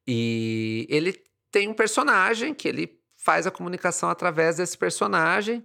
E 0.06 0.86
ele 0.90 1.18
tem 1.50 1.66
um 1.66 1.72
personagem 1.72 2.52
que 2.52 2.68
ele 2.68 3.00
faz 3.16 3.46
a 3.46 3.50
comunicação 3.50 4.10
através 4.10 4.56
desse 4.56 4.76
personagem. 4.76 5.64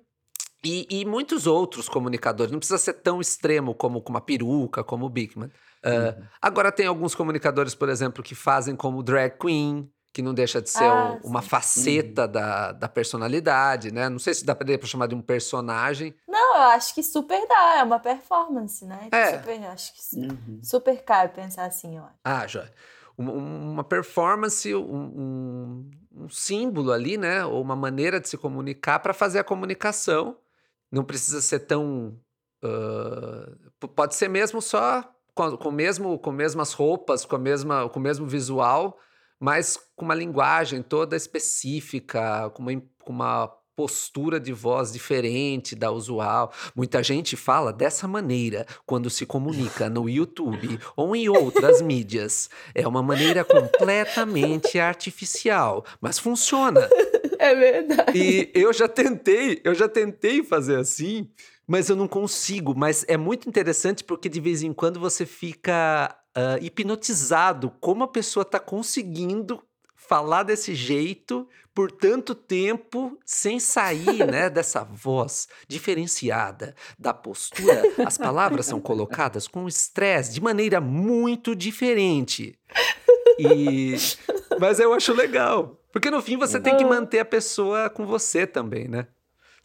E, 0.64 0.88
e, 0.90 1.04
muitos 1.04 1.46
outros 1.46 1.90
comunicadores. 1.90 2.54
Não 2.54 2.60
precisa 2.60 2.78
ser 2.78 2.94
tão 2.94 3.20
extremo 3.20 3.76
como 3.76 4.02
com 4.02 4.12
uma 4.12 4.22
peruca, 4.22 4.82
como 4.82 5.06
o 5.06 5.10
Bickman. 5.10 5.52
Uh, 5.84 6.24
Agora, 6.42 6.72
tem 6.72 6.88
alguns 6.88 7.14
comunicadores, 7.14 7.76
por 7.76 7.90
exemplo, 7.90 8.24
que 8.24 8.34
fazem 8.34 8.78
como 8.78 9.04
drag 9.04 9.38
queen, 9.38 9.92
que 10.18 10.22
não 10.24 10.34
deixa 10.34 10.60
de 10.60 10.68
ser 10.68 10.84
ah, 10.84 11.20
uma 11.24 11.44
sim. 11.44 11.48
faceta 11.48 12.26
uhum. 12.26 12.32
da, 12.32 12.72
da 12.72 12.90
personalidade, 12.90 13.94
né? 13.94 14.10
Não 14.10 14.18
sei 14.18 14.34
se 14.34 14.44
dá 14.44 14.56
para 14.56 14.66
chamar 14.88 15.06
de 15.06 15.14
um 15.14 15.22
personagem. 15.22 16.16
Não, 16.28 16.56
eu 16.56 16.62
acho 16.72 16.96
que 16.96 17.04
super 17.04 17.48
dá, 17.48 17.76
é 17.78 17.84
uma 17.84 18.00
performance, 18.00 18.84
né? 18.84 19.10
É. 19.12 19.38
Super, 19.38 19.64
acho 19.68 19.94
que 19.94 20.18
uhum. 20.18 20.60
super 20.64 21.04
cabe 21.04 21.36
pensar 21.36 21.66
assim, 21.66 22.00
ó. 22.00 22.08
Ah, 22.24 22.48
já. 22.48 22.68
Uma, 23.16 23.32
uma 23.32 23.84
performance, 23.84 24.74
um, 24.74 24.82
um, 24.82 25.92
um, 26.16 26.30
símbolo 26.30 26.92
ali, 26.92 27.16
né? 27.16 27.46
Ou 27.46 27.62
uma 27.62 27.76
maneira 27.76 28.20
de 28.20 28.28
se 28.28 28.40
comunicar 28.40 28.98
para 28.98 29.14
fazer 29.14 29.38
a 29.38 29.44
comunicação. 29.44 30.36
Não 30.92 31.04
precisa 31.04 31.42
ser 31.42 31.60
tão. 31.60 32.20
Uh, 32.64 33.88
pode 33.90 34.16
ser 34.16 34.30
mesmo 34.30 34.64
só 34.64 35.04
com, 35.36 35.56
com, 35.56 35.70
mesmo, 35.70 36.18
com 36.18 36.32
mesmas 36.32 36.74
roupas, 36.74 37.24
com, 37.24 37.36
a 37.36 37.40
mesma, 37.40 37.88
com 37.88 38.00
o 38.00 38.02
mesmo 38.02 38.26
visual, 38.26 38.98
mas 39.40 39.78
com 39.96 40.06
uma 40.06 40.16
linguagem 40.16 40.82
toda 40.82 41.16
específica, 41.16 42.50
com 42.52 42.64
uma, 42.64 42.82
com 43.04 43.14
uma 43.14 43.48
postura 43.78 44.40
de 44.40 44.52
voz 44.52 44.92
diferente 44.92 45.76
da 45.76 45.92
usual. 45.92 46.52
Muita 46.76 47.04
gente 47.04 47.38
fala 47.38 47.72
dessa 47.72 48.08
maneira 48.08 48.66
quando 48.88 49.08
se 49.08 49.24
comunica 49.24 49.88
no 49.88 50.10
YouTube 50.10 50.80
ou 50.96 51.16
em 51.16 51.30
outras 51.30 51.80
mídias. 51.80 52.50
É 52.74 52.88
uma 52.88 53.04
maneira 53.04 53.46
completamente 53.46 54.80
artificial, 54.80 55.86
mas 56.02 56.18
funciona. 56.18 56.90
É 57.40 57.54
verdade. 57.54 58.18
E 58.18 58.52
eu 58.56 58.74
já 58.74 58.88
tentei, 58.88 59.62
eu 59.64 59.76
já 59.76 59.88
tentei 59.88 60.44
fazer 60.44 60.80
assim, 60.80 61.30
mas 61.68 61.88
eu 61.88 61.96
não 61.96 62.08
consigo. 62.08 62.74
Mas 62.76 63.06
é 63.08 63.16
muito 63.16 63.48
interessante 63.48 64.04
porque 64.04 64.28
de 64.28 64.42
vez 64.42 64.64
em 64.64 64.74
quando 64.74 65.00
você 65.00 65.24
fica 65.24 66.18
uh, 66.38 66.64
hipnotizado 66.64 67.72
como 67.82 68.04
a 68.04 68.08
pessoa 68.08 68.44
está 68.44 68.60
conseguindo 68.60 69.62
falar 69.96 70.44
desse 70.44 70.76
jeito 70.76 71.50
por 71.74 71.92
tanto 71.92 72.34
tempo 72.34 73.20
sem 73.26 73.60
sair 73.60 74.26
né, 74.26 74.50
dessa 74.50 74.84
voz 74.84 75.48
diferenciada, 75.68 76.76
da 76.98 77.14
postura. 77.14 77.84
As 78.06 78.18
palavras 78.18 78.68
são 78.68 78.80
colocadas 78.80 79.48
com 79.48 79.68
estresse 79.68 80.34
de 80.34 80.42
maneira 80.42 80.80
muito 80.80 81.56
diferente. 81.56 82.58
E... 83.38 83.96
Mas 84.60 84.80
eu 84.80 84.94
acho 84.94 85.14
legal. 85.14 85.80
Porque 85.92 86.10
no 86.10 86.22
fim 86.22 86.38
você 86.38 86.60
tem 86.60 86.78
que 86.78 86.86
manter 86.86 87.20
a 87.20 87.26
pessoa 87.26 87.90
com 87.90 88.06
você 88.06 88.48
também, 88.48 88.88
né? 88.88 89.08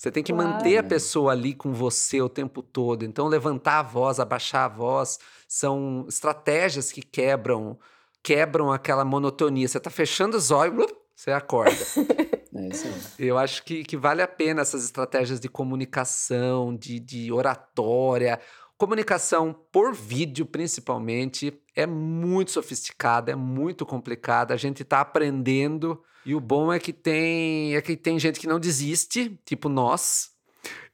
Você 0.03 0.11
tem 0.11 0.25
que 0.25 0.33
claro. 0.33 0.55
manter 0.55 0.79
a 0.79 0.83
pessoa 0.83 1.31
ali 1.31 1.55
com 1.55 1.73
você 1.73 2.21
o 2.21 2.29
tempo 2.29 2.61
todo. 2.61 3.05
Então, 3.05 3.29
levantar 3.29 3.79
a 3.79 3.83
voz, 3.85 4.19
abaixar 4.19 4.65
a 4.65 4.69
voz, 4.69 5.21
são 5.47 6.05
estratégias 6.09 6.91
que 6.91 7.01
quebram 7.01 7.79
quebram 8.21 8.73
aquela 8.73 9.05
monotonia. 9.05 9.69
Você 9.69 9.79
está 9.79 9.91
fechando 9.91 10.37
os 10.37 10.51
olhos, 10.51 10.93
você 11.15 11.31
acorda. 11.31 11.77
É 12.55 12.69
isso 12.69 12.87
aí. 12.87 13.27
Eu 13.29 13.39
acho 13.39 13.65
que, 13.65 13.83
que 13.83 13.97
vale 13.97 14.21
a 14.21 14.29
pena 14.29 14.61
essas 14.61 14.85
estratégias 14.85 15.41
de 15.41 15.49
comunicação, 15.49 16.77
de, 16.77 17.01
de 17.01 17.33
oratória. 17.33 18.39
Comunicação 18.77 19.59
por 19.73 19.95
vídeo, 19.95 20.45
principalmente, 20.45 21.59
é 21.75 21.87
muito 21.87 22.51
sofisticada, 22.51 23.33
é 23.33 23.35
muito 23.35 23.87
complicada. 23.87 24.53
A 24.53 24.59
gente 24.59 24.83
está 24.83 25.01
aprendendo 25.01 26.03
e 26.25 26.35
o 26.35 26.41
bom 26.41 26.73
é 26.73 26.79
que 26.79 26.93
tem 26.93 27.75
é 27.75 27.83
que 27.83 27.97
tem 27.97 28.19
gente 28.19 28.39
que 28.39 28.47
não 28.47 28.61
desiste, 28.61 29.39
tipo 29.45 29.69
nós. 29.69 30.31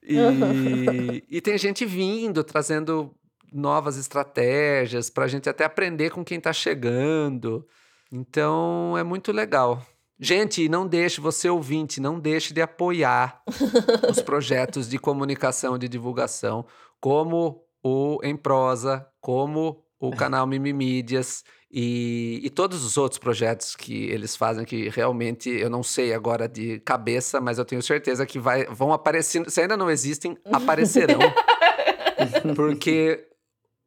E, 0.03 0.17
e 1.29 1.41
tem 1.41 1.59
gente 1.59 1.85
vindo, 1.85 2.43
trazendo 2.43 3.15
novas 3.53 3.97
estratégias 3.97 5.11
para 5.11 5.25
a 5.25 5.29
gente 5.29 5.49
até 5.49 5.65
aprender 5.65 6.11
com 6.11 6.25
quem 6.25 6.39
está 6.39 6.53
chegando. 6.53 7.67
Então 8.11 8.97
é 8.97 9.03
muito 9.03 9.33
legal. 9.33 9.85
Gente, 10.21 10.69
não 10.69 10.87
deixe, 10.87 11.21
você 11.21 11.49
ouvinte, 11.49 12.01
não 12.01 12.19
deixe 12.19 12.53
de 12.53 12.61
apoiar 12.61 13.41
os 14.11 14.21
projetos 14.21 14.89
de 14.89 14.99
comunicação, 14.99 15.79
de 15.79 15.89
divulgação, 15.89 16.67
como 17.01 17.63
o 17.83 18.19
Em 18.25 18.37
Prosa, 18.37 19.07
como 19.21 19.85
o 20.01 20.15
canal 20.15 20.47
Mimimídias 20.47 21.45
e, 21.71 22.41
e 22.43 22.51
todos 22.51 22.85
os 22.85 22.97
outros 22.97 23.19
projetos 23.19 23.77
que 23.77 24.05
eles 24.05 24.35
fazem 24.35 24.65
que 24.65 24.89
realmente 24.89 25.51
eu 25.51 25.69
não 25.69 25.83
sei 25.83 26.15
agora 26.15 26.49
de 26.49 26.81
cabeça, 26.81 27.41
mas 27.41 27.59
eu 27.59 27.65
tenho 27.65 27.83
certeza 27.83 28.25
que 28.25 28.39
vai, 28.39 28.65
vão 28.67 28.93
aparecendo. 28.93 29.51
Se 29.51 29.61
ainda 29.61 29.77
não 29.77 29.91
existem, 29.91 30.37
aparecerão. 30.51 31.19
porque 32.57 33.29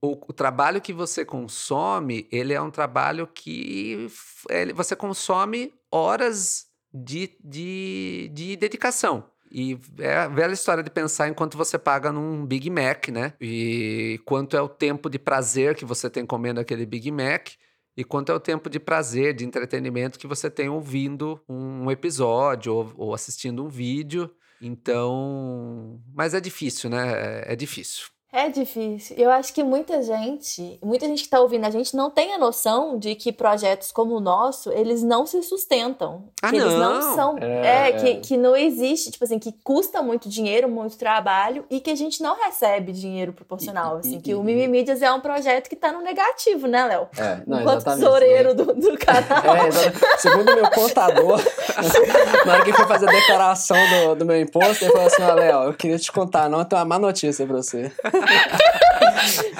o, 0.02 0.12
o, 0.12 0.34
trabalho 0.34 0.80
que 0.80 0.94
você 0.94 1.26
consome, 1.26 2.28
ele 2.32 2.54
é 2.54 2.62
um 2.62 2.72
trabalho 2.72 3.26
que 3.28 4.08
ele, 4.50 4.74
você 4.74 4.96
consome 4.96 5.74
horas 5.92 6.68
de, 6.94 7.36
de, 7.44 8.30
de 8.34 8.56
dedicação. 8.58 9.31
E 9.52 9.78
é 10.00 10.16
a 10.16 10.28
velha 10.28 10.54
história 10.54 10.82
de 10.82 10.90
pensar 10.90 11.28
enquanto 11.28 11.58
você 11.58 11.78
paga 11.78 12.12
num 12.12 12.46
Big 12.46 12.70
Mac, 12.70 13.10
né? 13.10 13.34
E 13.42 14.20
quanto 14.26 14.56
é 14.56 14.62
o 14.62 14.70
tempo 14.70 15.10
de 15.10 15.20
prazer 15.20 15.76
que 15.76 15.84
você 15.84 16.10
tem 16.10 16.26
comendo 16.26 16.60
aquele 16.60 16.86
Big 16.86 17.12
Mac 17.12 17.50
e 17.96 18.04
quanto 18.04 18.32
é 18.32 18.36
o 18.36 18.40
tempo 18.40 18.70
de 18.70 18.80
prazer, 18.80 19.34
de 19.34 19.44
entretenimento 19.44 20.18
que 20.18 20.28
você 20.28 20.50
tem 20.50 20.70
ouvindo 20.70 21.42
um 21.50 21.92
episódio 21.92 22.74
ou, 22.74 22.94
ou 22.96 23.14
assistindo 23.14 23.64
um 23.64 23.68
vídeo. 23.68 24.34
Então. 24.62 26.02
Mas 26.14 26.34
é 26.34 26.40
difícil, 26.40 26.90
né? 26.90 27.44
É, 27.44 27.54
é 27.54 27.56
difícil. 27.56 28.06
É 28.34 28.48
difícil. 28.48 29.18
Eu 29.18 29.30
acho 29.30 29.54
que 29.54 29.62
muita 29.62 30.02
gente, 30.02 30.80
muita 30.82 31.06
gente 31.06 31.20
que 31.20 31.28
está 31.28 31.42
ouvindo 31.42 31.66
a 31.66 31.70
gente 31.70 31.96
não 31.98 32.10
tem 32.10 32.34
a 32.34 32.38
noção 32.38 32.98
de 32.98 33.14
que 33.14 33.30
projetos 33.30 33.92
como 33.92 34.16
o 34.16 34.22
nosso, 34.22 34.72
eles 34.72 35.04
não 35.04 35.26
se 35.26 35.44
sustentam. 35.44 36.24
Ah, 36.42 36.50
que 36.50 36.58
não. 36.58 36.66
eles 36.66 36.80
não 36.80 37.16
são. 37.16 37.38
É, 37.40 37.90
é, 37.90 37.92
Que, 37.92 38.16
que 38.16 38.38
não 38.38 38.56
existe, 38.56 39.12
tipo 39.12 39.26
assim, 39.26 39.38
que 39.38 39.54
custa 39.64 40.02
muito 40.02 40.30
dinheiro, 40.30 40.70
muito 40.70 40.98
trabalho 40.98 41.66
e 41.70 41.82
que 41.82 41.92
a 41.92 41.96
gente 41.96 42.24
não 42.24 42.38
recebe 42.38 42.94
dinheiro 42.94 43.34
proporcional. 43.34 43.98
assim, 43.98 44.18
e, 44.18 44.22
que 44.22 44.32
e, 44.32 44.36
o 44.36 44.42
Mimimídias 44.42 45.02
é 45.02 45.12
um 45.12 45.20
projeto 45.20 45.68
que 45.68 45.76
está 45.76 45.92
no 45.92 46.02
negativo, 46.02 46.68
né, 46.68 46.86
Léo? 46.86 47.10
É, 47.18 47.42
não, 47.46 47.60
Enquanto 47.60 47.82
exatamente. 47.82 48.00
tesoureiro 48.00 48.56
do, 48.56 48.66
do 48.74 48.98
canal. 48.98 49.56
É, 49.58 49.72
segundo 50.18 50.52
o 50.54 50.56
meu 50.56 50.70
contador, 50.70 51.38
na 52.46 52.54
hora 52.54 52.64
que 52.64 52.72
foi 52.72 52.88
fazer 52.88 53.10
a 53.10 53.12
declaração 53.12 53.78
do, 53.90 54.16
do 54.16 54.26
meu 54.26 54.40
imposto, 54.40 54.86
ele 54.86 54.94
falou 54.94 55.08
assim: 55.08 55.22
ó, 55.22 55.34
Léo, 55.34 55.64
eu 55.64 55.74
queria 55.74 56.00
te 56.00 56.10
contar, 56.14 56.50
não, 56.50 56.60
eu 56.60 56.66
tenho 56.66 56.80
uma 56.80 56.86
má 56.86 56.98
notícia 56.98 57.46
pra 57.46 57.58
você. 57.58 57.92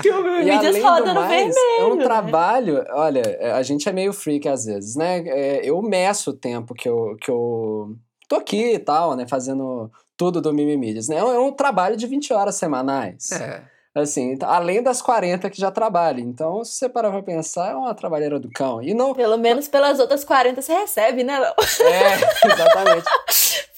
Que 0.02 0.10
o 0.12 0.24
Mídias 0.24 0.82
roda 0.82 1.14
no 1.14 1.28
vermelho. 1.28 1.56
É 1.80 1.86
um 1.86 1.96
né? 1.96 2.04
trabalho, 2.04 2.86
olha, 2.92 3.56
a 3.56 3.64
gente 3.64 3.88
é 3.88 3.92
meio 3.92 4.14
freak 4.14 4.48
às 4.48 4.66
vezes, 4.66 4.96
né? 4.96 5.20
É, 5.28 5.62
eu 5.64 5.82
meço 5.82 6.32
o 6.32 6.34
tempo 6.34 6.74
que 6.74 6.88
eu, 6.88 7.16
que 7.22 7.30
eu 7.30 7.96
tô 8.28 8.36
aqui 8.38 8.74
e 8.74 8.80
tal, 8.80 9.16
né? 9.16 9.28
Fazendo 9.28 9.92
tudo 10.16 10.42
do 10.42 10.54
Mimimídias, 10.54 11.08
né? 11.08 11.18
É 11.18 11.24
um, 11.24 11.34
é 11.34 11.40
um 11.40 11.52
trabalho 11.52 11.98
de 11.98 12.08
20 12.08 12.34
horas 12.34 12.56
semanais. 12.56 13.32
É. 13.32 13.64
Assim, 13.94 14.38
além 14.44 14.82
das 14.82 15.02
40 15.02 15.50
que 15.50 15.60
já 15.60 15.70
trabalha. 15.70 16.22
Então, 16.22 16.64
se 16.64 16.78
você 16.78 16.88
parar 16.88 17.12
pra 17.12 17.22
pensar, 17.22 17.72
é 17.72 17.76
uma 17.76 17.94
trabalheira 17.94 18.40
do 18.40 18.50
cão. 18.50 18.82
E 18.82 18.94
não. 18.94 19.14
Pelo 19.14 19.38
menos 19.38 19.68
pelas 19.68 20.00
outras 20.00 20.24
40 20.24 20.62
você 20.62 20.74
recebe, 20.74 21.24
né, 21.26 21.38
Léo? 21.38 21.54
É, 21.82 22.14
exatamente. 22.54 23.06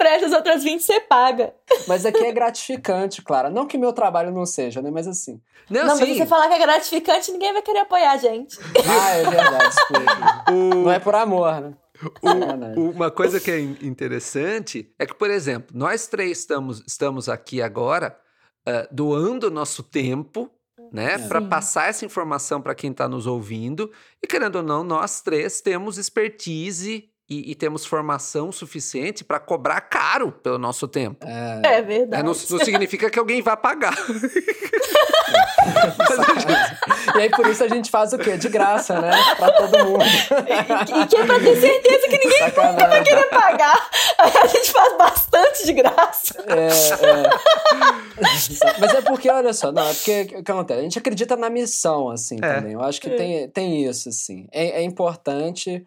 Pra 0.04 0.16
essas 0.16 0.34
outras 0.34 0.64
20 0.64 0.82
você 0.82 1.00
paga. 1.00 1.54
Mas 1.88 2.06
aqui 2.06 2.24
é 2.26 2.32
gratificante, 2.32 3.22
claro. 3.22 3.50
Não 3.50 3.66
que 3.66 3.78
meu 3.78 3.94
trabalho 3.94 4.32
não 4.32 4.46
seja, 4.46 4.82
né? 4.82 4.92
Mas 4.92 5.08
assim. 5.08 5.40
Não, 5.70 5.86
Não, 5.86 5.96
sim. 5.96 6.02
mas 6.02 6.10
se 6.10 6.18
você 6.18 6.26
falar 6.26 6.48
que 6.50 6.56
é 6.56 6.60
gratificante, 6.60 7.32
ninguém 7.32 7.54
vai 7.54 7.62
querer 7.62 7.80
apoiar 7.80 8.12
a 8.12 8.18
gente. 8.18 8.60
Ah, 8.86 9.10
é 9.12 9.24
verdade, 9.24 9.66
desculpa. 9.70 10.52
Não 10.52 10.92
é 10.92 11.00
por 11.00 11.16
amor, 11.16 11.62
né? 11.62 11.74
Sacanagem. 12.22 12.84
Uma 12.84 13.10
coisa 13.10 13.40
que 13.40 13.50
é 13.50 13.60
in- 13.62 13.78
interessante 13.82 14.94
é 15.00 15.06
que, 15.06 15.14
por 15.14 15.30
exemplo, 15.30 15.76
nós 15.78 16.06
três 16.08 16.40
estamos, 16.40 16.84
estamos 16.86 17.30
aqui 17.30 17.62
agora 17.62 18.18
ah, 18.68 18.88
doando 18.92 19.50
nosso 19.50 19.82
tempo, 19.84 20.52
né, 20.92 21.18
para 21.18 21.42
passar 21.42 21.88
essa 21.90 22.06
informação 22.06 22.62
para 22.62 22.76
quem 22.76 22.92
está 22.92 23.08
nos 23.08 23.26
ouvindo. 23.26 23.90
E 24.22 24.28
querendo 24.28 24.58
ou 24.58 24.64
não, 24.64 24.84
nós 24.84 25.22
três 25.22 25.62
temos 25.62 25.98
expertise 25.98 27.10
e, 27.40 27.52
e 27.52 27.56
temos 27.56 27.86
formação 27.86 28.52
suficiente 28.52 29.24
para 29.24 29.40
cobrar 29.40 29.82
caro 29.82 30.32
pelo 30.32 30.58
nosso 30.58 30.88
tempo. 30.88 31.26
É, 31.28 31.62
É 31.64 31.74
É, 31.78 31.82
verdade. 31.82 32.24
não, 32.24 32.34
não 32.34 32.60
significa 32.66 33.10
que 33.10 33.20
alguém 33.20 33.42
vai 33.42 33.58
pagar. 33.58 33.96
e 37.16 37.20
aí 37.22 37.30
por 37.30 37.48
isso 37.48 37.64
a 37.64 37.68
gente 37.68 37.90
faz 37.90 38.14
o 38.14 38.18
quê? 38.18 38.38
De 38.38 38.50
graça, 38.50 39.00
né? 39.00 39.12
Pra 39.38 39.52
todo 39.52 39.86
mundo. 39.86 40.04
E, 40.04 41.02
e 41.02 41.06
que 41.08 41.16
é 41.16 41.26
pra 41.26 41.40
ter 41.40 41.56
certeza 41.60 42.08
que 42.08 42.18
ninguém 42.18 42.40
vai 42.40 42.52
Sacanagem. 42.52 43.04
querer 43.04 43.30
pagar. 43.30 43.90
A 44.20 44.48
gente 44.48 44.72
faz 44.72 44.98
bastante 44.98 45.66
de 45.66 45.74
graça. 45.74 46.36
É, 46.48 46.68
é. 47.06 47.30
Mas 48.80 48.94
é 48.94 49.02
porque, 49.02 49.30
olha 49.30 49.54
só, 49.54 49.72
não, 49.72 49.88
é 49.88 49.94
porque 49.94 50.36
o 50.40 50.44
que 50.44 50.52
acontece? 50.52 50.80
A 50.80 50.84
gente 50.84 51.00
acredita 51.00 51.36
na 51.36 51.50
missão, 51.50 52.10
assim, 52.10 52.38
É. 52.42 52.54
também. 52.56 52.74
Eu 52.74 52.82
acho 52.84 53.02
que 53.02 53.10
tem, 53.10 53.48
tem 53.50 53.86
isso, 53.86 54.10
assim. 54.10 54.48
É, 54.52 54.82
é 54.82 54.84
importante 54.84 55.86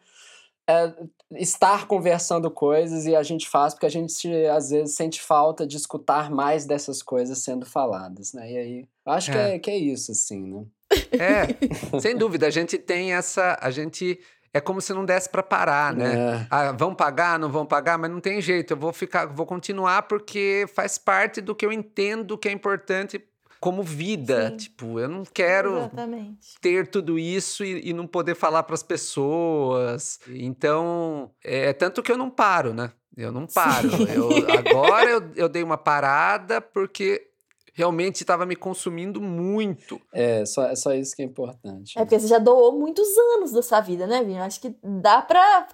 é, 0.69 0.93
estar 1.33 1.87
conversando 1.87 2.51
coisas 2.51 3.07
e 3.07 3.15
a 3.15 3.23
gente 3.23 3.49
faz 3.49 3.75
porque 3.75 3.87
a 3.87 3.91
gente, 3.91 4.29
às 4.47 4.71
vezes, 4.71 4.95
sente 4.95 5.21
falta 5.23 5.67
de 5.67 5.77
escutar 5.77 6.31
mais 6.31 6.67
dessas 6.67 7.03
coisas 7.03 7.39
sendo 7.39 7.65
faladas, 7.67 8.33
né? 8.33 8.51
E 8.51 8.57
aí, 8.57 8.89
acho 9.07 9.31
que, 9.31 9.39
É. 9.39 9.55
é, 9.55 9.59
que 9.59 9.71
é 9.71 9.77
isso, 9.77 10.13
assim, 10.13 10.43
né? 10.47 10.65
É, 11.13 11.47
sem 12.01 12.17
dúvida. 12.17 12.47
A 12.47 12.51
gente 12.51 12.79
tem 12.79 13.13
essa. 13.13 13.59
A 13.61 13.71
gente. 13.71 14.19
É 14.55 14.61
como 14.61 14.81
se 14.81 14.95
não 14.95 15.05
desse 15.05 15.29
para 15.29 15.43
parar, 15.43 15.93
né? 15.95 16.15
É. 16.17 16.47
Ah, 16.51 16.73
vão 16.73 16.95
pagar, 16.95 17.39
não 17.39 17.51
vão 17.51 17.67
pagar, 17.67 17.99
mas 17.99 18.11
não 18.11 18.21
tem 18.21 18.41
jeito. 18.41 18.73
Eu 18.73 18.77
vou 18.79 18.91
ficar, 18.91 19.27
vou 19.27 19.45
continuar 19.45 20.03
porque 20.05 20.65
faz 20.75 20.97
parte 20.97 21.43
do 21.43 21.55
que 21.55 21.67
eu 21.67 21.71
entendo 21.73 22.39
que 22.39 22.49
é 22.49 22.53
importante 22.53 23.23
como 23.61 23.83
vida. 23.83 24.51
Sim. 24.51 24.57
Tipo, 24.57 25.01
eu 25.01 25.09
não 25.09 25.25
quero 25.25 25.79
Exatamente. 25.79 26.61
ter 26.61 26.89
tudo 26.89 27.19
isso 27.19 27.65
e, 27.65 27.91
e 27.91 27.93
não 27.93 28.07
poder 28.07 28.35
falar 28.35 28.63
para 28.63 28.75
as 28.75 28.83
pessoas. 28.83 30.19
Então, 30.29 31.31
é 31.43 31.73
tanto 31.73 32.03
que 32.03 32.13
eu 32.13 32.19
não 32.19 32.31
paro, 32.31 32.73
né? 32.75 32.93
Eu 33.17 33.33
não 33.33 33.47
paro. 33.47 33.89
Eu, 34.13 34.29
agora 34.59 35.11
eu, 35.11 35.31
eu 35.35 35.49
dei 35.49 35.63
uma 35.63 35.79
parada 35.79 36.61
porque 36.61 37.31
realmente 37.77 38.23
estava 38.23 38.47
me 38.47 38.57
consumindo 38.57 39.21
muito. 39.21 40.01
É, 40.13 40.45
só, 40.47 40.65
é 40.65 40.75
só 40.77 40.95
isso 40.95 41.15
que 41.15 41.23
é 41.23 41.25
importante. 41.25 41.99
É 41.99 42.03
porque 42.03 42.19
você 42.19 42.27
já 42.27 42.39
doou 42.39 42.79
muitos 42.79 43.07
anos 43.35 43.53
da 43.53 43.63
sua 43.63 43.81
vida, 43.81 44.07
né, 44.07 44.25
Vinho? 44.25 44.43
Acho 44.43 44.61
que 44.61 44.75
dá 44.83 45.21
pra 45.21 45.69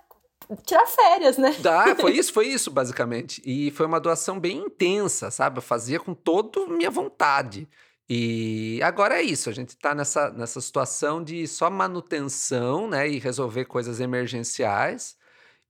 tirar 0.64 0.86
férias, 0.86 1.38
né? 1.38 1.54
Dá, 1.60 1.94
foi 1.96 2.12
isso, 2.16 2.32
foi 2.32 2.46
isso, 2.48 2.70
basicamente. 2.70 3.42
E 3.44 3.70
foi 3.70 3.86
uma 3.86 4.00
doação 4.00 4.38
bem 4.38 4.58
intensa, 4.58 5.30
sabe? 5.30 5.58
Eu 5.58 5.62
fazia 5.62 5.98
com 5.98 6.14
toda 6.14 6.66
minha 6.66 6.90
vontade. 6.90 7.68
E 8.08 8.80
agora 8.82 9.18
é 9.18 9.22
isso, 9.22 9.48
a 9.48 9.52
gente 9.52 9.76
tá 9.76 9.94
nessa, 9.94 10.30
nessa 10.30 10.60
situação 10.60 11.22
de 11.22 11.46
só 11.46 11.70
manutenção, 11.70 12.88
né? 12.88 13.08
E 13.08 13.18
resolver 13.18 13.64
coisas 13.64 14.00
emergenciais. 14.00 15.16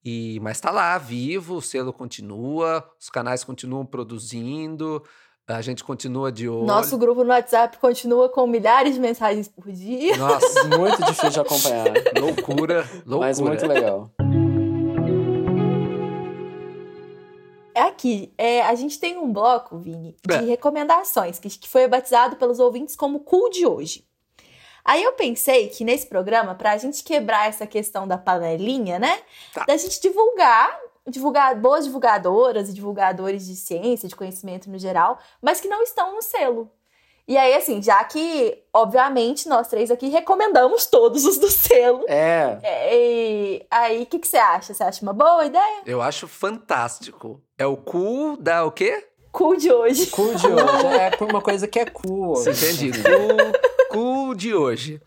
E, 0.04 0.40
mas 0.40 0.60
tá 0.60 0.70
lá, 0.70 0.98
vivo, 0.98 1.56
o 1.56 1.62
selo 1.62 1.92
continua, 1.92 2.84
os 3.00 3.08
canais 3.08 3.44
continuam 3.44 3.86
produzindo, 3.86 5.00
a 5.46 5.60
gente 5.60 5.84
continua 5.84 6.32
de 6.32 6.48
olho. 6.48 6.66
Nosso 6.66 6.98
grupo 6.98 7.22
no 7.22 7.30
WhatsApp 7.30 7.78
continua 7.78 8.28
com 8.28 8.46
milhares 8.46 8.94
de 8.94 9.00
mensagens 9.00 9.46
por 9.46 9.70
dia. 9.70 10.16
Nossa, 10.16 10.64
Muito 10.64 11.04
difícil 11.04 11.30
de 11.30 11.40
acompanhar, 11.40 11.86
loucura, 12.18 12.90
loucura. 13.06 13.18
mas 13.18 13.38
muito 13.40 13.66
legal. 13.66 14.10
Aqui, 18.02 18.34
é, 18.36 18.62
a 18.62 18.74
gente 18.74 18.98
tem 18.98 19.16
um 19.16 19.32
bloco, 19.32 19.78
Vini, 19.78 20.16
de 20.26 20.34
É. 20.34 20.38
recomendações, 20.38 21.38
que, 21.38 21.48
que 21.48 21.68
foi 21.68 21.86
batizado 21.86 22.36
pelos 22.36 22.58
ouvintes 22.58 22.96
como 22.96 23.20
Cool 23.20 23.48
de 23.50 23.64
hoje. 23.64 24.04
Aí 24.84 25.02
eu 25.04 25.12
pensei 25.12 25.68
que 25.68 25.84
nesse 25.84 26.08
programa, 26.08 26.56
pra 26.56 26.76
gente 26.76 27.04
quebrar 27.04 27.48
essa 27.48 27.64
questão 27.66 28.06
da 28.08 28.18
panelinha, 28.18 28.98
né? 28.98 29.20
Tá. 29.54 29.64
Da 29.64 29.76
gente 29.76 30.00
divulgar, 30.00 30.76
divulgar 31.06 31.54
boas 31.54 31.84
divulgadoras 31.84 32.68
e 32.68 32.72
divulgadores 32.72 33.46
de 33.46 33.54
ciência, 33.54 34.08
de 34.08 34.16
conhecimento 34.16 34.68
no 34.68 34.78
geral, 34.78 35.20
mas 35.40 35.60
que 35.60 35.68
não 35.68 35.82
estão 35.84 36.16
no 36.16 36.22
selo. 36.22 36.68
E 37.26 37.36
aí, 37.36 37.54
assim, 37.54 37.80
já 37.80 38.02
que, 38.02 38.58
obviamente, 38.72 39.48
nós 39.48 39.68
três 39.68 39.90
aqui 39.90 40.08
recomendamos 40.08 40.86
todos 40.86 41.24
os 41.24 41.38
do 41.38 41.48
selo. 41.48 42.04
É, 42.08 42.58
É, 42.62 42.94
e 42.94 43.66
aí, 43.70 44.02
o 44.02 44.06
que, 44.06 44.18
que 44.18 44.26
você 44.26 44.36
acha? 44.36 44.74
Você 44.74 44.82
acha 44.82 45.02
uma 45.02 45.12
boa 45.12 45.44
ideia? 45.44 45.82
Eu 45.86 46.02
acho 46.02 46.26
fantástico. 46.26 47.40
É 47.56 47.64
o 47.64 47.76
cool 47.76 48.36
da 48.36 48.64
o 48.64 48.72
quê? 48.72 49.06
Cool 49.30 49.56
de 49.56 49.72
hoje. 49.72 50.06
cool 50.08 50.34
de 50.34 50.46
hoje. 50.46 50.86
É 51.20 51.24
uma 51.24 51.40
coisa 51.40 51.66
que 51.66 51.78
é 51.78 51.86
cool. 51.86 52.34
Você 52.34 52.50
hoje. 52.50 52.88
entende? 52.88 53.02
Cool, 53.02 53.52
cool 53.90 54.34
de 54.34 54.54
hoje. 54.54 55.00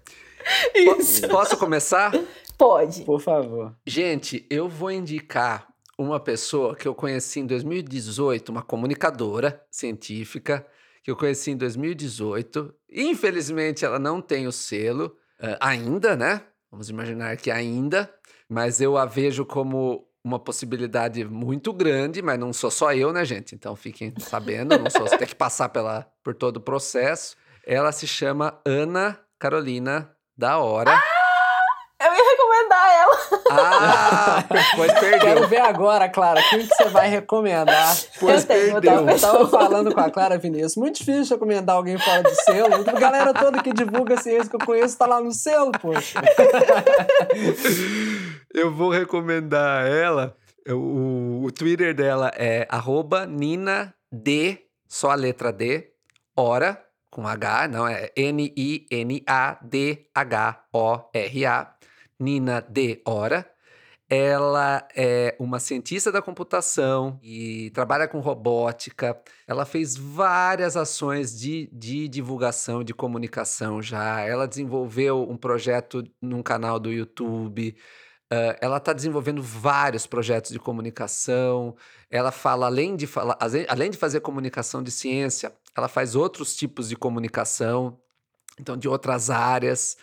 Isso. 0.74 1.28
Posso 1.28 1.58
começar? 1.58 2.12
Pode. 2.58 3.04
Por 3.04 3.20
favor. 3.20 3.76
Gente, 3.86 4.46
eu 4.50 4.70
vou 4.70 4.90
indicar 4.90 5.68
uma 5.98 6.20
pessoa 6.20 6.76
que 6.76 6.88
eu 6.88 6.96
conheci 6.96 7.40
em 7.40 7.46
2018, 7.46 8.50
uma 8.50 8.62
comunicadora 8.62 9.62
científica 9.70 10.66
que 11.06 11.12
eu 11.12 11.16
conheci 11.16 11.52
em 11.52 11.58
2018. 11.58 12.74
Infelizmente, 12.90 13.86
ela 13.86 14.00
não 14.00 14.20
tem 14.20 14.48
o 14.48 14.52
selo 14.52 15.16
eh, 15.40 15.56
ainda, 15.62 16.16
né? 16.16 16.42
Vamos 16.72 16.90
imaginar 16.90 17.38
que 17.38 17.52
ainda, 17.52 18.12
mas 18.50 18.82
eu 18.82 18.98
a 18.98 19.06
vejo 19.06 19.46
como 19.46 20.08
uma 20.24 20.40
possibilidade 20.40 21.24
muito 21.24 21.72
grande, 21.72 22.24
mas 22.24 22.40
não 22.40 22.52
sou 22.52 22.72
só 22.72 22.92
eu, 22.92 23.14
né, 23.14 23.24
gente? 23.24 23.54
Então 23.54 23.76
fiquem 23.76 24.12
sabendo, 24.18 24.80
não 24.80 24.90
sou, 24.90 25.02
você 25.08 25.16
tem 25.16 25.28
que 25.28 25.36
passar 25.36 25.70
pela, 25.70 26.08
por 26.24 26.34
todo 26.34 26.58
o 26.58 26.62
processo. 26.62 27.38
Ela 27.64 27.92
se 27.92 28.08
chama 28.08 28.60
Ana 28.66 29.20
Carolina 29.38 30.12
da 30.36 30.58
hora. 30.58 30.92
Ah! 30.92 31.15
Recomendar 32.56 32.90
ela. 32.94 33.18
Ah, 33.52 34.44
pois 34.76 34.92
perdeu. 34.94 35.20
Quero 35.20 35.48
ver 35.48 35.62
agora, 35.62 36.10
Clara, 36.10 36.42
quem 36.50 36.60
que 36.60 36.74
você 36.74 36.86
vai 36.86 37.10
recomendar? 37.10 37.96
Pois 38.20 38.42
Eu 38.42 38.48
tenho, 38.48 38.72
perdeu. 38.74 39.10
Eu 39.10 39.20
tava 39.20 39.48
falando 39.48 39.94
com 39.94 40.00
a 40.00 40.10
Clara 40.10 40.38
Vinícius, 40.38 40.76
muito 40.76 40.98
difícil 40.98 41.36
recomendar 41.36 41.76
alguém 41.76 41.98
fora 41.98 42.24
do 42.24 42.34
selo. 42.44 42.84
A 42.88 43.00
galera 43.00 43.34
toda 43.34 43.62
que 43.62 43.74
divulga 43.74 44.18
ciência 44.18 44.50
que 44.50 44.56
eu 44.56 44.66
conheço 44.66 44.98
tá 44.98 45.06
lá 45.06 45.20
no 45.22 45.32
selo, 45.32 45.72
poxa. 45.72 46.22
Eu 48.54 48.74
vou 48.74 48.90
recomendar 48.90 49.86
ela. 49.86 50.36
O, 50.68 51.44
o 51.46 51.52
Twitter 51.52 51.94
dela 51.94 52.32
é 52.36 52.66
arroba 52.70 53.26
Nina 53.26 53.94
D, 54.12 54.60
só 54.88 55.12
a 55.12 55.16
letra 55.16 55.52
D, 55.52 55.92
hora, 56.36 56.82
com 57.16 57.26
H, 57.28 57.68
não 57.70 57.88
é 57.88 58.12
N-I-N-A-D-H-O-R-A, 58.18 58.96
Nina 62.20 62.62
D. 62.62 63.02
Hora. 63.06 63.50
Ela 64.08 64.88
é 64.96 65.36
uma 65.40 65.60
cientista 65.60 66.12
da 66.12 66.22
computação 66.22 67.20
e 67.24 67.72
trabalha 67.72 68.08
com 68.08 68.20
robótica. 68.20 69.20
Ela 69.48 69.66
fez 69.66 69.98
várias 69.98 70.78
ações 70.78 71.40
de, 71.40 71.68
de 71.74 72.08
divulgação, 72.08 72.84
de 72.84 72.94
comunicação 72.94 73.82
já. 73.82 74.22
Ela 74.22 74.48
desenvolveu 74.48 75.28
um 75.28 75.36
projeto 75.36 76.04
num 76.22 76.44
canal 76.44 76.80
do 76.80 76.92
YouTube. 76.92 77.76
Uh, 78.32 78.54
ela 78.62 78.78
está 78.78 78.94
desenvolvendo 78.94 79.42
vários 79.42 80.06
projetos 80.06 80.52
de 80.52 80.60
comunicação. 80.60 81.76
Ela 82.10 82.32
fala, 82.32 82.68
além 82.68 82.96
de, 82.96 83.08
falar, 83.08 83.38
além 83.68 83.90
de 83.90 83.98
fazer 83.98 84.20
comunicação 84.20 84.84
de 84.84 84.92
ciência, 84.92 85.52
ela 85.76 85.88
faz 85.88 86.16
outros 86.16 86.56
tipos 86.56 86.90
de 86.90 86.96
comunicação, 86.96 88.00
então 88.60 88.78
de 88.78 88.88
outras 88.88 89.32
áreas. 89.32 89.98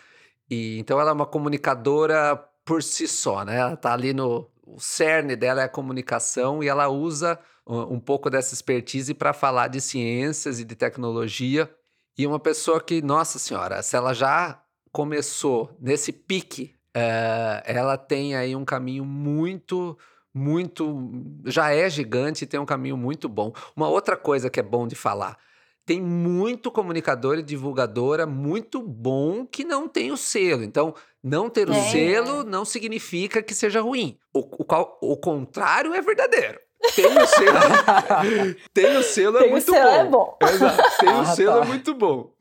E 0.50 0.78
então 0.78 1.00
ela 1.00 1.10
é 1.10 1.14
uma 1.14 1.26
comunicadora 1.26 2.36
por 2.64 2.82
si 2.82 3.08
só, 3.08 3.44
né? 3.44 3.56
Ela 3.58 3.74
está 3.74 3.92
ali 3.92 4.12
no 4.12 4.50
o 4.64 4.80
cerne 4.80 5.36
dela 5.36 5.60
é 5.60 5.64
a 5.64 5.68
comunicação 5.68 6.62
e 6.62 6.68
ela 6.68 6.88
usa 6.88 7.38
um, 7.66 7.94
um 7.94 8.00
pouco 8.00 8.30
dessa 8.30 8.54
expertise 8.54 9.12
para 9.12 9.32
falar 9.32 9.68
de 9.68 9.80
ciências 9.80 10.60
e 10.60 10.64
de 10.64 10.74
tecnologia. 10.74 11.70
E 12.16 12.26
uma 12.26 12.38
pessoa 12.38 12.80
que, 12.80 13.02
nossa 13.02 13.38
senhora, 13.38 13.82
se 13.82 13.96
ela 13.96 14.14
já 14.14 14.62
começou 14.90 15.76
nesse 15.80 16.12
pique, 16.12 16.74
é, 16.94 17.62
ela 17.66 17.96
tem 17.96 18.34
aí 18.34 18.54
um 18.54 18.64
caminho 18.64 19.04
muito 19.04 19.98
muito. 20.34 21.10
Já 21.44 21.74
é 21.74 21.90
gigante 21.90 22.44
e 22.44 22.46
tem 22.46 22.58
um 22.58 22.66
caminho 22.66 22.96
muito 22.96 23.28
bom. 23.28 23.52
Uma 23.76 23.88
outra 23.88 24.16
coisa 24.16 24.48
que 24.48 24.60
é 24.60 24.62
bom 24.62 24.86
de 24.86 24.94
falar. 24.94 25.36
Tem 25.84 26.00
muito 26.00 26.70
comunicador 26.70 27.38
e 27.38 27.42
divulgadora 27.42 28.24
muito 28.26 28.80
bom 28.80 29.44
que 29.44 29.64
não 29.64 29.88
tem 29.88 30.12
o 30.12 30.16
selo. 30.16 30.62
Então, 30.62 30.94
não 31.22 31.50
ter 31.50 31.68
o 31.68 31.72
É. 31.72 31.90
selo 31.90 32.44
não 32.44 32.64
significa 32.64 33.42
que 33.42 33.52
seja 33.54 33.80
ruim. 33.80 34.16
O, 34.32 34.40
o, 34.40 35.12
o 35.12 35.16
contrário 35.16 35.92
é 35.92 36.00
verdadeiro. 36.00 36.58
Tem 36.96 37.06
o 37.06 37.26
selo, 37.26 37.58
tem 38.74 38.96
o 38.96 39.02
selo 39.04 39.36
é 39.36 39.40
Tem 39.40 39.48
o 39.48 39.52
muito 39.52 39.70
selo, 39.70 40.10
bom. 40.10 40.36
é 40.40 40.48
bom. 40.48 40.54
Exato. 40.54 40.82
Tem 41.00 41.08
o 41.10 41.18
Ah, 41.20 41.24
selo 41.26 41.52
tá. 41.60 41.64
é 41.64 41.68
muito 41.68 41.94
bom. 41.94 42.32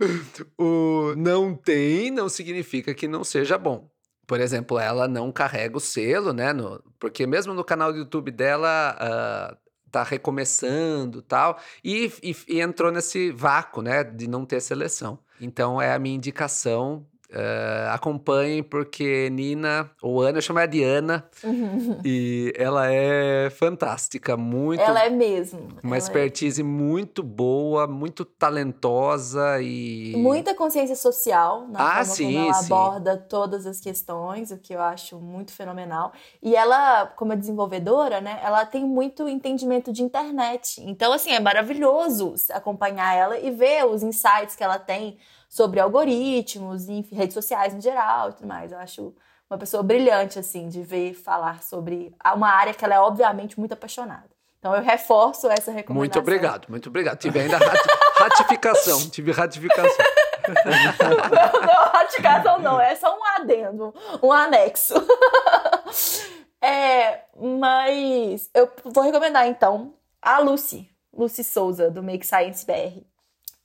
O 0.57 1.13
não 1.15 1.53
tem 1.55 2.09
não 2.11 2.27
significa 2.29 2.93
que 2.93 3.07
não 3.07 3.23
seja 3.23 3.57
bom. 3.57 3.87
Por 4.25 4.39
exemplo, 4.39 4.79
ela 4.79 5.07
não 5.07 5.31
carrega 5.31 5.77
o 5.77 5.79
selo, 5.81 6.33
né? 6.33 6.53
no- 6.53 6.81
porque 6.99 7.27
mesmo 7.27 7.53
no 7.53 7.63
canal 7.63 7.91
do 7.91 7.99
YouTube 7.99 8.31
dela 8.31 8.95
ah, 8.99 9.57
tá 9.91 10.03
recomeçando 10.03 11.21
tal, 11.21 11.59
e, 11.83 12.11
e, 12.23 12.35
e 12.47 12.61
entrou 12.61 12.91
nesse 12.91 13.31
vácuo, 13.31 13.81
né? 13.81 14.03
De 14.03 14.27
não 14.27 14.45
ter 14.45 14.61
seleção. 14.61 15.19
Então 15.39 15.81
é 15.81 15.93
a 15.93 15.99
minha 15.99 16.15
indicação. 16.15 17.05
Ah, 17.33 17.93
acompanhem, 17.93 18.61
porque 18.63 19.29
Nina, 19.29 19.89
ou 20.01 20.21
Ana, 20.21 20.37
eu 20.37 20.41
chamo 20.41 20.59
ela 20.59 20.67
de 20.67 20.83
Ana, 20.83 21.25
e 22.05 22.51
ela 22.57 22.91
é 22.91 23.49
fantástica, 23.49 24.35
muito 24.35 24.81
Ela 24.81 25.05
é 25.05 25.09
mesmo. 25.09 25.67
uma 25.83 25.95
é- 25.95 25.97
expertise 25.97 26.61
muito 26.63 27.23
boa, 27.23 27.87
muito 27.87 28.25
talentosa 28.25 29.61
e. 29.61 30.13
Muita 30.15 30.53
consciência 30.55 30.95
social 30.95 31.67
na 31.69 31.79
Ah, 31.79 31.89
forma 31.97 32.05
sim, 32.05 32.25
como 32.33 32.45
ela 32.45 32.53
sim. 32.53 32.65
aborda 32.73 33.17
todas 33.17 33.65
as 33.65 33.79
questões, 33.79 34.51
o 34.51 34.57
que 34.57 34.73
eu 34.73 34.81
acho 34.81 35.17
muito 35.19 35.51
fenomenal. 35.53 36.11
E 36.41 36.55
ela, 36.55 37.05
como 37.15 37.33
é 37.33 37.35
desenvolvedora, 37.35 38.19
né, 38.21 38.39
ela 38.43 38.65
tem 38.65 38.83
muito 38.85 39.27
entendimento 39.27 39.91
de 39.91 40.03
internet. 40.03 40.81
Então, 40.81 41.13
assim, 41.13 41.31
é 41.31 41.39
maravilhoso 41.39 42.33
acompanhar 42.51 43.15
ela 43.15 43.37
e 43.39 43.51
ver 43.51 43.85
os 43.85 44.03
insights 44.03 44.55
que 44.55 44.63
ela 44.63 44.77
tem 44.79 45.17
sobre 45.51 45.81
algoritmos, 45.81 46.87
e 46.87 46.93
enfim, 46.93 47.13
redes 47.13 47.33
sociais 47.33 47.73
em 47.73 47.81
geral 47.81 48.29
e 48.29 48.33
tudo 48.33 48.47
mais. 48.47 48.71
Eu 48.71 48.79
acho 48.79 49.13
uma 49.49 49.57
pessoa 49.59 49.83
brilhante, 49.83 50.39
assim, 50.39 50.69
de 50.69 50.81
ver 50.81 51.13
falar 51.13 51.61
sobre 51.61 52.15
uma 52.33 52.47
área 52.49 52.73
que 52.73 52.85
ela 52.85 52.95
é, 52.95 52.99
obviamente, 52.99 53.59
muito 53.59 53.73
apaixonada. 53.73 54.29
Então, 54.59 54.73
eu 54.73 54.81
reforço 54.81 55.49
essa 55.49 55.69
recomendação. 55.69 55.93
Muito 55.95 56.19
obrigado, 56.19 56.67
muito 56.69 56.87
obrigado. 56.87 57.17
Tive 57.17 57.41
ainda 57.41 57.57
rati- 57.57 57.89
ratificação, 58.15 59.09
tive 59.09 59.31
ratificação. 59.33 60.05
não, 60.47 61.67
não, 61.67 61.91
ratificação 61.91 62.59
não, 62.59 62.79
é 62.79 62.95
só 62.95 63.13
um 63.13 63.25
adendo, 63.41 63.93
um 64.23 64.31
anexo. 64.31 64.93
é, 66.61 67.23
mas 67.35 68.49
eu 68.53 68.71
vou 68.85 69.03
recomendar 69.03 69.47
então 69.47 69.95
a 70.21 70.39
Lucy, 70.39 70.89
Lucy 71.13 71.43
Souza, 71.43 71.91
do 71.91 72.01
Make 72.01 72.25
Science 72.25 72.65
BR, 72.65 73.03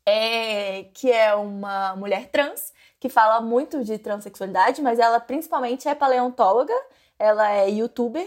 é, 0.06 0.84
que 0.94 1.10
é 1.10 1.34
uma 1.34 1.96
mulher 1.96 2.28
trans 2.30 2.72
que 3.00 3.08
fala 3.08 3.40
muito 3.40 3.82
de 3.82 3.98
transexualidade, 3.98 4.80
mas 4.80 5.00
ela 5.00 5.18
principalmente 5.18 5.88
é 5.88 5.94
paleontóloga, 5.94 6.74
ela 7.18 7.50
é 7.50 7.68
youtuber 7.68 8.26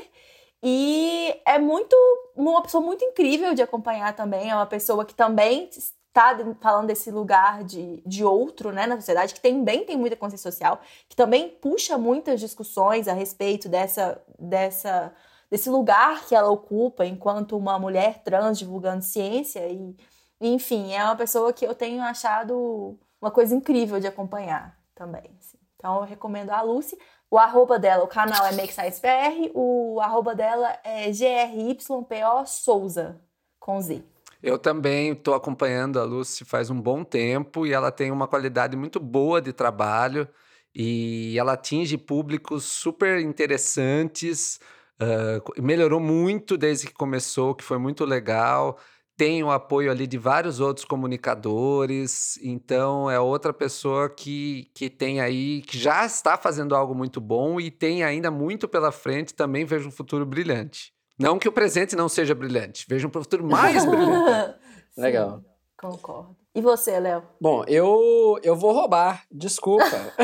e 0.61 1.33
é 1.45 1.57
muito 1.57 1.95
uma 2.35 2.61
pessoa 2.61 2.83
muito 2.83 3.03
incrível 3.03 3.53
de 3.53 3.61
acompanhar 3.61 4.13
também. 4.15 4.49
É 4.49 4.55
uma 4.55 4.65
pessoa 4.65 5.05
que 5.05 5.13
também 5.13 5.69
está 5.69 6.37
falando 6.59 6.87
desse 6.87 7.09
lugar 7.11 7.63
de, 7.63 8.01
de 8.05 8.23
outro, 8.25 8.71
né, 8.71 8.85
na 8.85 8.95
sociedade, 8.95 9.33
que 9.33 9.41
também 9.41 9.85
tem 9.85 9.97
muita 9.97 10.15
consciência 10.15 10.51
social, 10.51 10.81
que 11.07 11.15
também 11.15 11.49
puxa 11.49 11.97
muitas 11.97 12.39
discussões 12.39 13.07
a 13.07 13.13
respeito 13.13 13.69
dessa, 13.69 14.21
dessa, 14.37 15.13
desse 15.49 15.69
lugar 15.69 16.25
que 16.25 16.35
ela 16.35 16.49
ocupa 16.49 17.05
enquanto 17.05 17.57
uma 17.57 17.79
mulher 17.79 18.21
trans 18.23 18.59
divulgando 18.59 19.03
ciência. 19.03 19.65
E, 19.67 19.95
enfim, 20.39 20.93
é 20.93 21.03
uma 21.03 21.15
pessoa 21.15 21.51
que 21.51 21.65
eu 21.65 21.75
tenho 21.75 22.01
achado 22.01 22.97
uma 23.21 23.31
coisa 23.31 23.53
incrível 23.55 23.99
de 23.99 24.07
acompanhar 24.07 24.77
também. 24.95 25.23
assim. 25.39 25.57
Então 25.75 25.97
eu 25.97 26.03
recomendo 26.03 26.51
a 26.51 26.61
Lucy. 26.61 26.97
O 27.31 27.37
arroba 27.37 27.77
dela, 27.77 28.03
o 28.03 28.07
canal 28.07 28.43
é 28.47 28.51
MakeScienceBR, 28.53 29.51
o 29.53 29.99
arroba 30.01 30.33
dela 30.33 30.75
é 30.83 31.11
GRYPO 31.11 32.03
Souza, 32.47 33.21
com 33.59 33.79
Z. 33.79 34.03
Eu 34.41 34.57
também 34.57 35.11
estou 35.11 35.35
acompanhando 35.35 35.99
a 35.99 36.03
Lucy 36.03 36.43
faz 36.43 36.69
um 36.69 36.81
bom 36.81 37.03
tempo 37.03 37.67
e 37.67 37.73
ela 37.73 37.91
tem 37.91 38.09
uma 38.09 38.27
qualidade 38.27 38.75
muito 38.75 38.99
boa 38.99 39.41
de 39.41 39.53
trabalho 39.53 40.27
e 40.73 41.37
ela 41.37 41.53
atinge 41.53 41.97
públicos 41.97 42.63
super 42.63 43.19
interessantes. 43.19 44.59
ah, 44.99 45.41
melhorou 45.61 45.99
muito 45.99 46.57
desde 46.57 46.87
que 46.87 46.93
começou, 46.93 47.53
que 47.53 47.63
foi 47.63 47.77
muito 47.77 48.05
legal. 48.05 48.77
Tem 49.19 49.43
o 49.43 49.51
apoio 49.51 49.91
ali 49.91 50.07
de 50.07 50.17
vários 50.17 50.61
outros 50.61 50.85
comunicadores, 50.85 52.39
então 52.41 53.11
é 53.11 53.19
outra 53.19 53.51
pessoa 53.51 54.09
que, 54.09 54.71
que 54.73 54.89
tem 54.89 55.19
aí, 55.19 55.61
que 55.63 55.77
já 55.77 56.05
está 56.05 56.37
fazendo 56.37 56.73
algo 56.73 56.95
muito 56.95 57.19
bom 57.19 57.59
e 57.59 57.69
tem 57.69 58.01
ainda 58.01 58.31
muito 58.31 58.65
pela 58.65 58.93
frente. 58.93 59.33
Também 59.33 59.65
vejo 59.65 59.89
um 59.89 59.91
futuro 59.91 60.25
brilhante. 60.25 60.93
Não 61.19 61.37
que 61.37 61.49
o 61.49 61.51
presente 61.51 61.97
não 61.97 62.07
seja 62.07 62.33
brilhante, 62.33 62.85
vejo 62.87 63.09
um 63.09 63.11
futuro 63.11 63.43
mais 63.43 63.85
brilhante. 63.85 64.55
Sim, 64.95 65.01
Legal. 65.01 65.43
Concordo. 65.77 66.37
E 66.55 66.61
você, 66.61 66.97
Léo? 66.97 67.21
Bom, 67.41 67.65
eu, 67.67 68.39
eu 68.41 68.55
vou 68.55 68.71
roubar, 68.71 69.25
desculpa. 69.29 69.83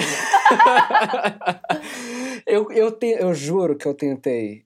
eu, 2.48 2.72
eu, 2.72 2.92
te, 2.94 3.08
eu 3.08 3.34
juro 3.34 3.76
que 3.76 3.86
eu 3.86 3.94
tentei 3.94 4.64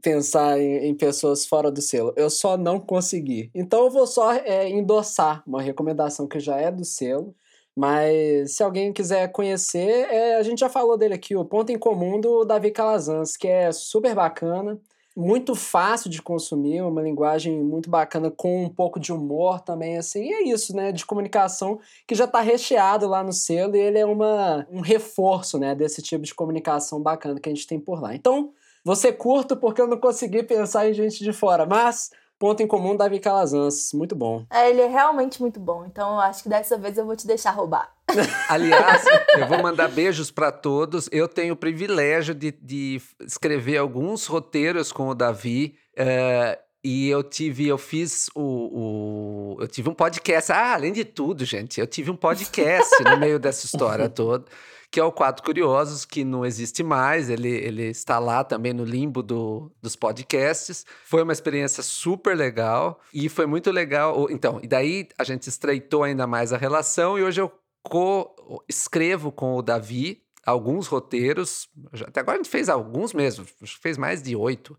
pensar 0.00 0.60
em, 0.60 0.88
em 0.88 0.94
pessoas 0.94 1.44
fora 1.46 1.70
do 1.70 1.82
selo. 1.82 2.12
Eu 2.16 2.30
só 2.30 2.56
não 2.56 2.78
consegui. 2.78 3.50
Então 3.54 3.84
eu 3.84 3.90
vou 3.90 4.06
só 4.06 4.32
eh, 4.32 4.68
endossar 4.70 5.42
uma 5.46 5.60
recomendação 5.60 6.26
que 6.26 6.38
já 6.40 6.56
é 6.56 6.70
do 6.70 6.84
selo. 6.84 7.34
Mas 7.74 8.56
se 8.56 8.62
alguém 8.62 8.92
quiser 8.92 9.32
conhecer, 9.32 10.06
eh, 10.10 10.36
a 10.36 10.42
gente 10.42 10.60
já 10.60 10.68
falou 10.68 10.96
dele 10.96 11.14
aqui, 11.14 11.34
o 11.34 11.44
Ponto 11.44 11.72
em 11.72 11.78
Comum 11.78 12.20
do 12.20 12.44
Davi 12.44 12.70
Calazans, 12.70 13.36
que 13.36 13.48
é 13.48 13.72
super 13.72 14.14
bacana, 14.14 14.78
muito 15.16 15.54
fácil 15.54 16.10
de 16.10 16.22
consumir, 16.22 16.82
uma 16.82 17.02
linguagem 17.02 17.62
muito 17.62 17.90
bacana, 17.90 18.30
com 18.30 18.64
um 18.64 18.68
pouco 18.68 19.00
de 19.00 19.12
humor 19.12 19.60
também, 19.60 19.96
assim. 19.98 20.22
E 20.24 20.32
é 20.32 20.42
isso, 20.48 20.74
né? 20.74 20.92
De 20.92 21.04
comunicação 21.04 21.78
que 22.06 22.14
já 22.14 22.24
está 22.24 22.40
recheado 22.40 23.06
lá 23.06 23.22
no 23.22 23.32
selo 23.32 23.76
e 23.76 23.80
ele 23.80 23.98
é 23.98 24.06
uma, 24.06 24.66
um 24.70 24.80
reforço, 24.80 25.58
né? 25.58 25.74
Desse 25.74 26.02
tipo 26.02 26.24
de 26.24 26.34
comunicação 26.34 27.00
bacana 27.00 27.40
que 27.40 27.48
a 27.48 27.54
gente 27.54 27.66
tem 27.66 27.80
por 27.80 28.00
lá. 28.00 28.14
Então, 28.14 28.52
você 28.84 29.12
curto 29.12 29.56
porque 29.56 29.80
eu 29.80 29.86
não 29.86 29.98
consegui 29.98 30.42
pensar 30.42 30.88
em 30.88 30.92
gente 30.92 31.22
de 31.22 31.32
fora, 31.32 31.66
mas 31.66 32.10
ponto 32.42 32.60
em 32.60 32.66
comum, 32.66 32.96
Davi 32.96 33.20
Calazans. 33.20 33.92
Muito 33.92 34.16
bom. 34.16 34.44
É, 34.50 34.68
ele 34.68 34.80
é 34.80 34.88
realmente 34.88 35.40
muito 35.40 35.60
bom. 35.60 35.84
Então 35.86 36.14
eu 36.14 36.20
acho 36.20 36.42
que 36.42 36.48
dessa 36.48 36.76
vez 36.76 36.98
eu 36.98 37.06
vou 37.06 37.14
te 37.14 37.24
deixar 37.24 37.52
roubar. 37.52 37.92
Aliás, 38.48 39.04
eu 39.38 39.46
vou 39.46 39.62
mandar 39.62 39.86
beijos 39.86 40.30
para 40.30 40.50
todos. 40.50 41.08
Eu 41.12 41.28
tenho 41.28 41.54
o 41.54 41.56
privilégio 41.56 42.34
de, 42.34 42.50
de, 42.50 43.00
escrever 43.20 43.76
alguns 43.76 44.26
roteiros 44.26 44.90
com 44.90 45.08
o 45.08 45.14
Davi. 45.14 45.76
Uh, 45.96 46.60
e 46.84 47.08
eu 47.08 47.22
tive, 47.22 47.68
eu 47.68 47.78
fiz 47.78 48.28
o, 48.34 48.40
o, 48.40 49.56
Eu 49.60 49.68
tive 49.68 49.88
um 49.88 49.94
podcast. 49.94 50.50
Ah, 50.50 50.74
além 50.74 50.92
de 50.92 51.04
tudo, 51.04 51.44
gente, 51.44 51.78
eu 51.78 51.86
tive 51.86 52.10
um 52.10 52.16
podcast 52.16 53.04
no 53.04 53.16
meio 53.18 53.38
dessa 53.38 53.66
história 53.66 54.08
toda, 54.08 54.46
que 54.92 55.00
é 55.00 55.04
o 55.04 55.10
Quatro 55.10 55.42
Curiosos, 55.42 56.04
que 56.04 56.22
não 56.22 56.44
existe 56.44 56.82
mais. 56.82 57.30
Ele, 57.30 57.48
ele 57.48 57.84
está 57.84 58.18
lá 58.18 58.44
também 58.44 58.74
no 58.74 58.84
limbo 58.84 59.22
do, 59.22 59.72
dos 59.80 59.96
podcasts. 59.96 60.84
Foi 61.06 61.22
uma 61.22 61.32
experiência 61.32 61.82
super 61.82 62.36
legal 62.36 63.00
e 63.12 63.30
foi 63.30 63.46
muito 63.46 63.70
legal. 63.70 64.30
Então, 64.30 64.60
e 64.62 64.68
daí 64.68 65.08
a 65.18 65.24
gente 65.24 65.48
estreitou 65.48 66.02
ainda 66.02 66.26
mais 66.26 66.52
a 66.52 66.58
relação, 66.58 67.18
e 67.18 67.22
hoje 67.22 67.40
eu 67.40 67.50
co-escrevo 67.82 69.32
com 69.32 69.56
o 69.56 69.62
Davi 69.62 70.22
alguns 70.44 70.88
roteiros. 70.88 71.70
Até 72.06 72.20
agora 72.20 72.36
a 72.36 72.42
gente 72.42 72.50
fez 72.50 72.68
alguns 72.68 73.14
mesmo, 73.14 73.46
fez 73.64 73.96
mais 73.96 74.22
de 74.22 74.36
oito. 74.36 74.76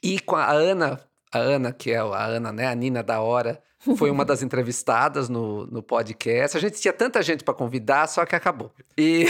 E 0.00 0.20
com 0.20 0.36
a 0.36 0.52
Ana 0.52 1.00
a 1.32 1.38
Ana, 1.38 1.72
que 1.72 1.90
é 1.90 1.98
a 1.98 2.24
Ana, 2.24 2.52
né, 2.52 2.66
a 2.66 2.74
Nina 2.74 3.02
da 3.02 3.20
Hora, 3.20 3.62
foi 3.96 4.10
uma 4.10 4.24
das 4.24 4.42
entrevistadas 4.44 5.28
no, 5.28 5.66
no 5.66 5.82
podcast. 5.82 6.56
A 6.56 6.60
gente 6.60 6.80
tinha 6.80 6.92
tanta 6.92 7.22
gente 7.22 7.42
para 7.42 7.54
convidar, 7.54 8.06
só 8.06 8.24
que 8.24 8.36
acabou. 8.36 8.70
E, 8.96 9.26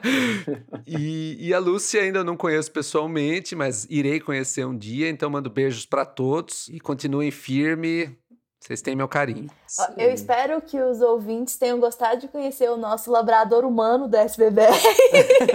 e, 0.86 1.48
e, 1.48 1.54
a 1.54 1.58
Lúcia 1.58 2.00
ainda 2.00 2.24
não 2.24 2.36
conheço 2.36 2.72
pessoalmente, 2.72 3.54
mas 3.54 3.86
irei 3.90 4.20
conhecer 4.20 4.64
um 4.64 4.76
dia, 4.76 5.10
então 5.10 5.28
mando 5.28 5.50
beijos 5.50 5.84
para 5.84 6.04
todos 6.04 6.68
e 6.68 6.80
continuem 6.80 7.30
firme. 7.30 8.16
Vocês 8.60 8.82
têm 8.82 8.96
meu 8.96 9.08
carinho. 9.08 9.48
Sim. 9.66 9.82
Eu 9.96 10.10
espero 10.10 10.60
que 10.60 10.80
os 10.80 11.00
ouvintes 11.00 11.56
tenham 11.56 11.78
gostado 11.78 12.20
de 12.20 12.28
conhecer 12.28 12.70
o 12.70 12.76
nosso 12.76 13.10
labrador 13.10 13.64
humano 13.64 14.08
do 14.08 14.16
SBB. 14.16 14.62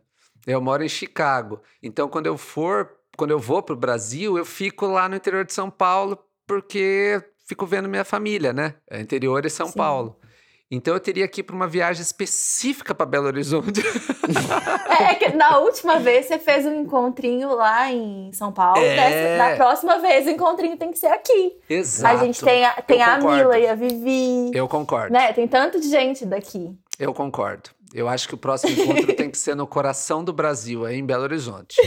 Eu 0.47 0.61
moro 0.61 0.83
em 0.83 0.89
Chicago. 0.89 1.61
Então, 1.81 2.07
quando 2.07 2.25
eu 2.25 2.37
for, 2.37 2.89
quando 3.15 3.31
eu 3.31 3.39
vou 3.39 3.61
pro 3.61 3.75
Brasil, 3.75 4.37
eu 4.37 4.45
fico 4.45 4.87
lá 4.87 5.07
no 5.07 5.15
interior 5.15 5.45
de 5.45 5.53
São 5.53 5.69
Paulo, 5.69 6.17
porque 6.47 7.21
fico 7.45 7.65
vendo 7.65 7.87
minha 7.87 8.03
família, 8.03 8.53
né? 8.53 8.75
É 8.89 8.99
interior 8.99 9.41
de 9.41 9.49
São 9.49 9.67
Sim. 9.67 9.77
Paulo. 9.77 10.17
Então 10.69 10.95
eu 10.95 10.99
teria 10.99 11.27
que 11.27 11.41
ir 11.41 11.43
para 11.43 11.55
uma 11.55 11.67
viagem 11.67 12.01
específica 12.01 12.95
para 12.95 13.05
Belo 13.05 13.27
Horizonte. 13.27 13.81
é, 14.99 15.13
que 15.15 15.29
na 15.35 15.59
última 15.59 15.99
vez 15.99 16.25
você 16.25 16.39
fez 16.39 16.65
um 16.65 16.73
encontrinho 16.81 17.53
lá 17.53 17.91
em 17.91 18.31
São 18.33 18.51
Paulo. 18.51 18.81
É... 18.81 18.95
Dessa, 18.95 19.37
na 19.37 19.55
próxima 19.55 19.99
vez 19.99 20.25
o 20.25 20.31
encontrinho 20.31 20.75
tem 20.75 20.91
que 20.91 20.97
ser 20.97 21.07
aqui. 21.07 21.55
Exato. 21.69 22.17
A 22.17 22.25
gente 22.25 22.43
tem 22.43 22.65
a, 22.65 22.73
tem 22.81 23.01
a 23.03 23.19
Mila 23.19 23.59
e 23.59 23.67
a 23.67 23.75
Vivi. 23.75 24.51
Eu 24.55 24.67
concordo. 24.67 25.13
Né? 25.13 25.31
Tem 25.33 25.47
tanto 25.47 25.79
de 25.79 25.87
gente 25.87 26.25
daqui. 26.25 26.75
Eu 26.97 27.13
concordo. 27.13 27.69
Eu 27.93 28.09
acho 28.09 28.27
que 28.27 28.33
o 28.33 28.37
próximo 28.37 28.73
encontro 28.73 29.13
tem 29.15 29.29
que 29.29 29.37
ser 29.37 29.55
no 29.55 29.67
coração 29.67 30.23
do 30.23 30.33
Brasil, 30.33 30.85
aí 30.85 30.97
em 30.97 31.05
Belo 31.05 31.23
Horizonte. 31.23 31.77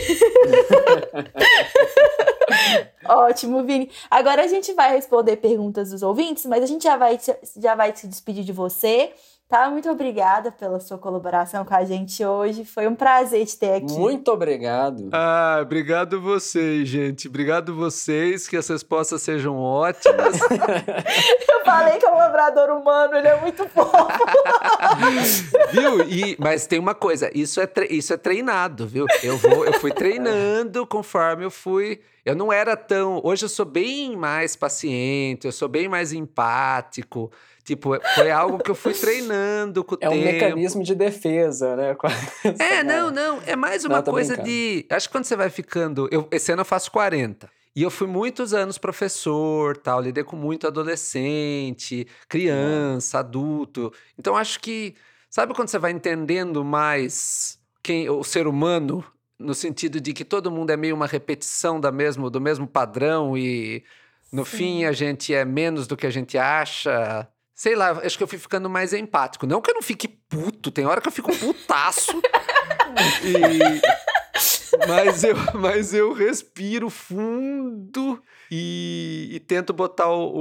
Ótimo, 3.05 3.65
Vini. 3.65 3.91
Agora 4.11 4.45
a 4.45 4.47
gente 4.47 4.73
vai 4.75 4.93
responder 4.93 5.37
perguntas 5.37 5.91
dos 5.91 6.03
ouvintes, 6.03 6.45
mas 6.47 6.63
a 6.63 6.67
gente 6.67 6.85
já 6.85 6.97
vai, 6.97 7.19
já 7.57 7.75
vai 7.75 7.95
se 7.95 8.07
despedir 8.07 8.45
de 8.45 8.53
você. 8.53 9.13
Tá? 9.49 9.71
Muito 9.71 9.89
obrigada 9.89 10.53
pela 10.53 10.79
sua 10.79 10.99
colaboração 10.99 11.65
com 11.65 11.75
a 11.75 11.83
gente 11.83 12.23
hoje. 12.23 12.67
Foi 12.67 12.87
um 12.87 12.95
prazer 12.95 13.47
te 13.47 13.59
ter 13.59 13.77
aqui. 13.77 13.95
Muito 13.95 14.31
obrigado. 14.31 15.09
Ah, 15.11 15.61
obrigado 15.63 16.21
vocês, 16.21 16.87
gente. 16.87 17.29
Obrigado 17.29 17.75
vocês. 17.75 18.47
Que 18.47 18.59
as 18.59 18.69
respostas 18.69 19.23
sejam 19.23 19.57
ótimas. 19.57 20.37
Eu 21.49 21.65
falei 21.65 21.97
que 21.97 22.05
é 22.05 22.11
um 22.11 22.19
labrador 22.19 22.69
humano, 22.69 23.15
ele 23.15 23.29
é 23.29 23.41
muito 23.41 23.67
fofo. 23.71 23.91
viu? 25.73 26.03
E, 26.03 26.37
mas 26.39 26.67
tem 26.67 26.79
uma 26.79 26.95
coisa, 26.95 27.31
isso 27.35 27.61
é, 27.61 27.69
isso 27.91 28.13
é 28.13 28.17
treinado, 28.17 28.87
viu? 28.87 29.07
Eu, 29.23 29.37
vou, 29.39 29.65
eu 29.65 29.73
fui 29.75 29.93
treinando 29.93 30.87
conforme 30.87 31.45
eu 31.45 31.51
fui. 31.51 32.01
Eu 32.25 32.37
não 32.37 32.53
era 32.53 32.77
tão. 32.77 33.21
Hoje 33.25 33.47
eu 33.47 33.49
sou 33.49 33.65
bem 33.65 34.15
mais 34.15 34.55
paciente, 34.55 35.47
eu 35.47 35.53
sou 35.53 35.69
bem 35.69 35.89
mais 35.89 36.13
empático. 36.13 37.31
Tipo, 37.69 38.01
foi 38.15 38.31
algo 38.31 38.57
que 38.57 38.71
eu 38.71 38.75
fui 38.75 38.95
treinando 38.95 39.85
com 39.85 39.95
o 39.95 39.99
é 40.01 40.09
tempo. 40.09 40.15
É 40.15 40.17
um 40.17 40.33
mecanismo 40.33 40.83
de 40.83 40.95
defesa, 40.95 41.77
né? 41.77 41.95
é, 42.59 42.83
não, 42.83 43.11
não. 43.11 43.43
É 43.45 43.55
mais 43.55 43.85
uma 43.85 43.97
não, 43.97 44.05
coisa 44.05 44.37
brincando. 44.37 44.49
de. 44.49 44.87
Acho 44.89 45.07
que 45.07 45.13
quando 45.13 45.25
você 45.27 45.37
vai 45.37 45.51
ficando. 45.51 46.09
Eu, 46.11 46.27
esse 46.31 46.51
ano 46.51 46.63
eu 46.63 46.65
faço 46.65 46.91
40. 46.91 47.47
E 47.77 47.83
eu 47.83 47.91
fui 47.91 48.07
muitos 48.07 48.55
anos 48.55 48.79
professor, 48.79 49.77
tal, 49.77 50.01
lidei 50.01 50.25
com 50.25 50.35
muito 50.35 50.67
adolescente, 50.67 52.07
criança, 52.27 53.19
adulto. 53.19 53.93
Então 54.19 54.35
acho 54.35 54.59
que 54.61 54.95
sabe 55.29 55.53
quando 55.53 55.69
você 55.69 55.79
vai 55.79 55.93
entendendo 55.93 56.65
mais 56.65 57.59
quem 57.83 58.09
o 58.09 58.25
ser 58.25 58.47
humano 58.47 59.05
no 59.39 59.53
sentido 59.53 60.01
de 60.01 60.15
que 60.15 60.25
todo 60.25 60.51
mundo 60.51 60.71
é 60.71 60.77
meio 60.77 60.97
uma 60.97 61.07
repetição 61.07 61.79
da 61.79 61.93
mesmo, 61.93 62.31
do 62.31 62.41
mesmo 62.41 62.67
padrão 62.67 63.37
e 63.37 63.85
no 64.33 64.45
Sim. 64.47 64.57
fim 64.57 64.85
a 64.85 64.93
gente 64.93 65.35
é 65.35 65.45
menos 65.45 65.87
do 65.87 65.99
que 65.99 66.07
a 66.07 66.11
gente 66.11 66.39
acha. 66.39 67.29
Sei 67.59 67.75
lá, 67.75 67.91
acho 68.05 68.17
que 68.17 68.23
eu 68.23 68.29
fui 68.29 68.39
ficando 68.39 68.71
mais 68.71 68.93
empático. 68.93 69.45
Não 69.45 69.61
que 69.61 69.69
eu 69.69 69.75
não 69.75 69.83
fique 69.83 70.07
puto, 70.07 70.71
tem 70.71 70.87
hora 70.87 71.01
que 71.01 71.09
eu 71.09 71.13
fico 71.13 71.37
putaço. 71.37 72.13
e, 73.25 74.87
mas, 74.87 75.25
eu, 75.25 75.35
mas 75.55 75.93
eu 75.93 76.13
respiro 76.13 76.89
fundo 76.89 78.23
e, 78.49 79.29
e 79.33 79.41
tento 79.41 79.73
botar 79.73 80.09
o, 80.09 80.37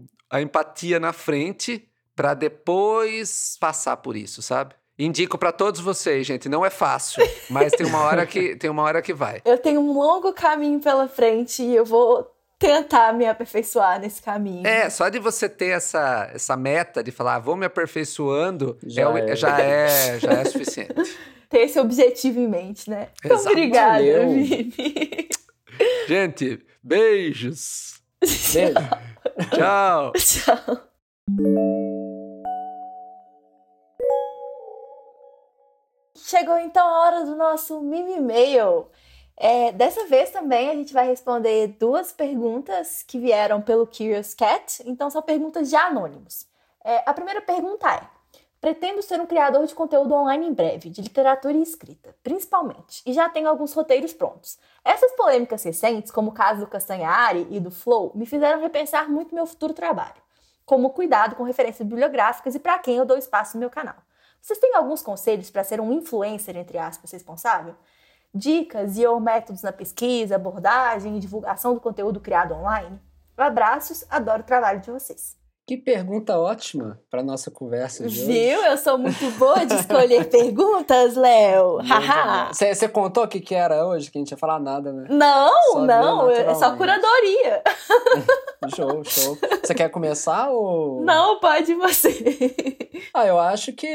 o, 0.00 0.04
a 0.28 0.42
empatia 0.42 0.98
na 0.98 1.12
frente 1.12 1.88
para 2.16 2.34
depois 2.34 3.56
passar 3.60 3.96
por 3.98 4.16
isso, 4.16 4.42
sabe? 4.42 4.74
Indico 4.98 5.38
para 5.38 5.52
todos 5.52 5.80
vocês, 5.80 6.26
gente, 6.26 6.48
não 6.48 6.66
é 6.66 6.70
fácil, 6.70 7.22
mas 7.48 7.70
tem 7.70 7.86
uma 7.86 8.00
hora 8.00 8.26
que 8.26 8.56
tem 8.56 8.68
uma 8.68 8.82
hora 8.82 9.00
que 9.00 9.14
vai. 9.14 9.40
Eu 9.44 9.58
tenho 9.58 9.80
um 9.80 9.92
longo 9.92 10.32
caminho 10.32 10.80
pela 10.80 11.06
frente 11.06 11.62
e 11.62 11.72
eu 11.76 11.84
vou 11.84 12.28
tentar 12.58 13.12
me 13.12 13.26
aperfeiçoar 13.26 14.00
nesse 14.00 14.20
caminho. 14.20 14.66
É, 14.66 14.90
só 14.90 15.08
de 15.08 15.18
você 15.18 15.48
ter 15.48 15.68
essa, 15.68 16.30
essa 16.34 16.56
meta 16.56 17.02
de 17.02 17.12
falar, 17.12 17.36
ah, 17.36 17.38
vou 17.38 17.56
me 17.56 17.64
aperfeiçoando, 17.64 18.76
já 18.84 19.02
é, 19.16 19.30
é. 19.30 19.36
Já, 19.36 19.60
é 19.60 20.18
já 20.18 20.32
é 20.32 20.44
suficiente. 20.44 20.94
ter 21.48 21.60
esse 21.60 21.78
objetivo 21.78 22.40
em 22.40 22.48
mente, 22.48 22.90
né? 22.90 23.08
Então, 23.24 23.38
obrigada, 23.38 24.26
Vivi. 24.26 25.28
Gente, 26.08 26.60
beijos. 26.82 28.00
Beijo. 28.20 28.74
Tchau. 29.54 30.12
Tchau. 30.18 30.88
Chegou 36.16 36.58
então 36.58 36.86
a 36.86 37.06
hora 37.06 37.24
do 37.24 37.36
nosso 37.36 37.80
mini 37.80 38.20
mail. 38.20 38.90
É, 39.40 39.70
dessa 39.70 40.04
vez 40.06 40.30
também 40.30 40.68
a 40.68 40.74
gente 40.74 40.92
vai 40.92 41.06
responder 41.06 41.68
duas 41.78 42.12
perguntas 42.12 43.04
que 43.04 43.20
vieram 43.20 43.62
pelo 43.62 43.86
Curious 43.86 44.34
Cat, 44.34 44.82
então 44.84 45.08
são 45.08 45.22
perguntas 45.22 45.70
de 45.70 45.76
anônimos. 45.76 46.44
É, 46.84 47.04
a 47.06 47.14
primeira 47.14 47.40
pergunta 47.40 47.88
é: 47.88 48.02
Pretendo 48.60 49.00
ser 49.00 49.20
um 49.20 49.26
criador 49.26 49.64
de 49.64 49.74
conteúdo 49.76 50.12
online 50.12 50.48
em 50.48 50.52
breve, 50.52 50.90
de 50.90 51.00
literatura 51.00 51.56
e 51.56 51.62
escrita, 51.62 52.12
principalmente, 52.24 53.00
e 53.06 53.12
já 53.12 53.28
tenho 53.28 53.48
alguns 53.48 53.72
roteiros 53.72 54.12
prontos. 54.12 54.58
Essas 54.84 55.12
polêmicas 55.12 55.62
recentes, 55.62 56.10
como 56.10 56.30
o 56.30 56.34
caso 56.34 56.60
do 56.60 56.66
Castanhari 56.66 57.46
e 57.50 57.60
do 57.60 57.70
Flow, 57.70 58.10
me 58.16 58.26
fizeram 58.26 58.60
repensar 58.60 59.08
muito 59.08 59.32
meu 59.32 59.46
futuro 59.46 59.72
trabalho, 59.72 60.20
como 60.66 60.90
cuidado 60.90 61.36
com 61.36 61.44
referências 61.44 61.86
bibliográficas 61.86 62.56
e 62.56 62.58
para 62.58 62.80
quem 62.80 62.96
eu 62.96 63.04
dou 63.04 63.16
espaço 63.16 63.56
no 63.56 63.60
meu 63.60 63.70
canal. 63.70 63.94
Vocês 64.42 64.58
têm 64.58 64.74
alguns 64.74 65.02
conselhos 65.02 65.50
para 65.50 65.62
ser 65.62 65.80
um 65.80 65.92
influencer, 65.92 66.56
entre 66.56 66.78
aspas, 66.78 67.12
responsável? 67.12 67.76
Dicas 68.34 68.98
e 68.98 69.06
ou 69.06 69.18
métodos 69.18 69.62
na 69.62 69.72
pesquisa, 69.72 70.36
abordagem 70.36 71.16
e 71.16 71.20
divulgação 71.20 71.74
do 71.74 71.80
conteúdo 71.80 72.20
criado 72.20 72.54
online? 72.54 73.00
Abraços, 73.36 74.04
adoro 74.10 74.42
o 74.42 74.46
trabalho 74.46 74.80
de 74.80 74.90
vocês. 74.90 75.36
Que 75.68 75.76
pergunta 75.76 76.38
ótima 76.38 76.98
para 77.10 77.22
nossa 77.22 77.50
conversa 77.50 78.08
de 78.08 78.24
Viu? 78.24 78.58
hoje. 78.58 78.68
Eu 78.68 78.78
sou 78.78 78.96
muito 78.96 79.30
boa 79.32 79.66
de 79.66 79.74
escolher 79.74 80.24
perguntas, 80.30 81.14
Léo. 81.14 81.78
Você 82.54 82.88
contou 82.88 83.24
o 83.24 83.28
que, 83.28 83.38
que 83.38 83.54
era 83.54 83.86
hoje, 83.86 84.10
que 84.10 84.16
a 84.16 84.20
gente 84.20 84.30
ia 84.30 84.36
falar 84.38 84.58
nada, 84.58 84.90
né? 84.94 85.06
Não, 85.10 85.72
só 85.72 85.80
não, 85.84 86.30
é 86.30 86.54
só 86.54 86.74
curadoria. 86.74 87.62
show, 88.74 89.04
show. 89.04 89.38
Você 89.62 89.74
quer 89.74 89.88
começar 89.90 90.50
ou. 90.50 91.04
Não, 91.04 91.38
pode 91.40 91.74
você. 91.74 92.54
Ah, 93.14 93.26
eu 93.26 93.38
acho 93.38 93.72
que, 93.72 93.86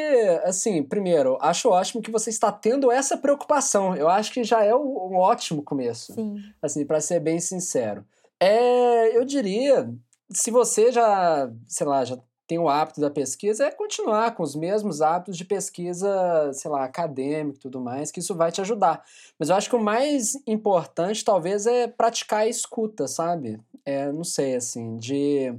assim, 0.44 0.82
primeiro, 0.82 1.38
acho 1.42 1.70
ótimo 1.70 2.02
que 2.02 2.12
você 2.12 2.30
está 2.30 2.52
tendo 2.52 2.92
essa 2.92 3.18
preocupação. 3.18 3.96
Eu 3.96 4.08
acho 4.08 4.32
que 4.32 4.44
já 4.44 4.64
é 4.64 4.74
um 4.74 5.16
ótimo 5.16 5.62
começo. 5.62 6.14
Sim. 6.14 6.38
Assim, 6.62 6.86
para 6.86 7.02
ser 7.02 7.20
bem 7.20 7.40
sincero. 7.40 8.06
É, 8.40 9.16
eu 9.18 9.26
diria 9.26 9.90
se 10.30 10.52
você 10.52 10.92
já, 10.92 11.50
sei 11.68 11.88
lá, 11.88 12.04
já 12.06 12.18
tem 12.48 12.60
o 12.60 12.68
hábito 12.68 13.00
da 13.00 13.10
pesquisa, 13.10 13.66
é 13.66 13.72
continuar 13.72 14.36
com 14.36 14.44
os 14.44 14.56
mesmos 14.56 15.02
hábitos 15.02 15.38
de 15.38 15.46
pesquisa, 15.46 16.52
sei 16.54 16.70
lá, 16.70 16.84
acadêmico 16.84 17.58
e 17.58 17.62
tudo 17.62 17.80
mais, 17.80 18.12
que 18.12 18.20
isso 18.20 18.36
vai 18.36 18.52
te 18.52 18.62
ajudar. 18.62 19.04
Mas 19.40 19.50
eu 19.50 19.56
acho 19.56 19.70
que 19.70 19.76
o 19.76 19.84
mais 19.84 20.36
importante, 20.46 21.24
talvez, 21.24 21.66
é 21.66 21.88
praticar 21.88 22.42
a 22.42 22.48
escuta, 22.48 23.08
sabe? 23.08 23.60
É, 23.86 24.12
não 24.12 24.24
sei, 24.24 24.56
assim, 24.56 24.98
de 24.98 25.54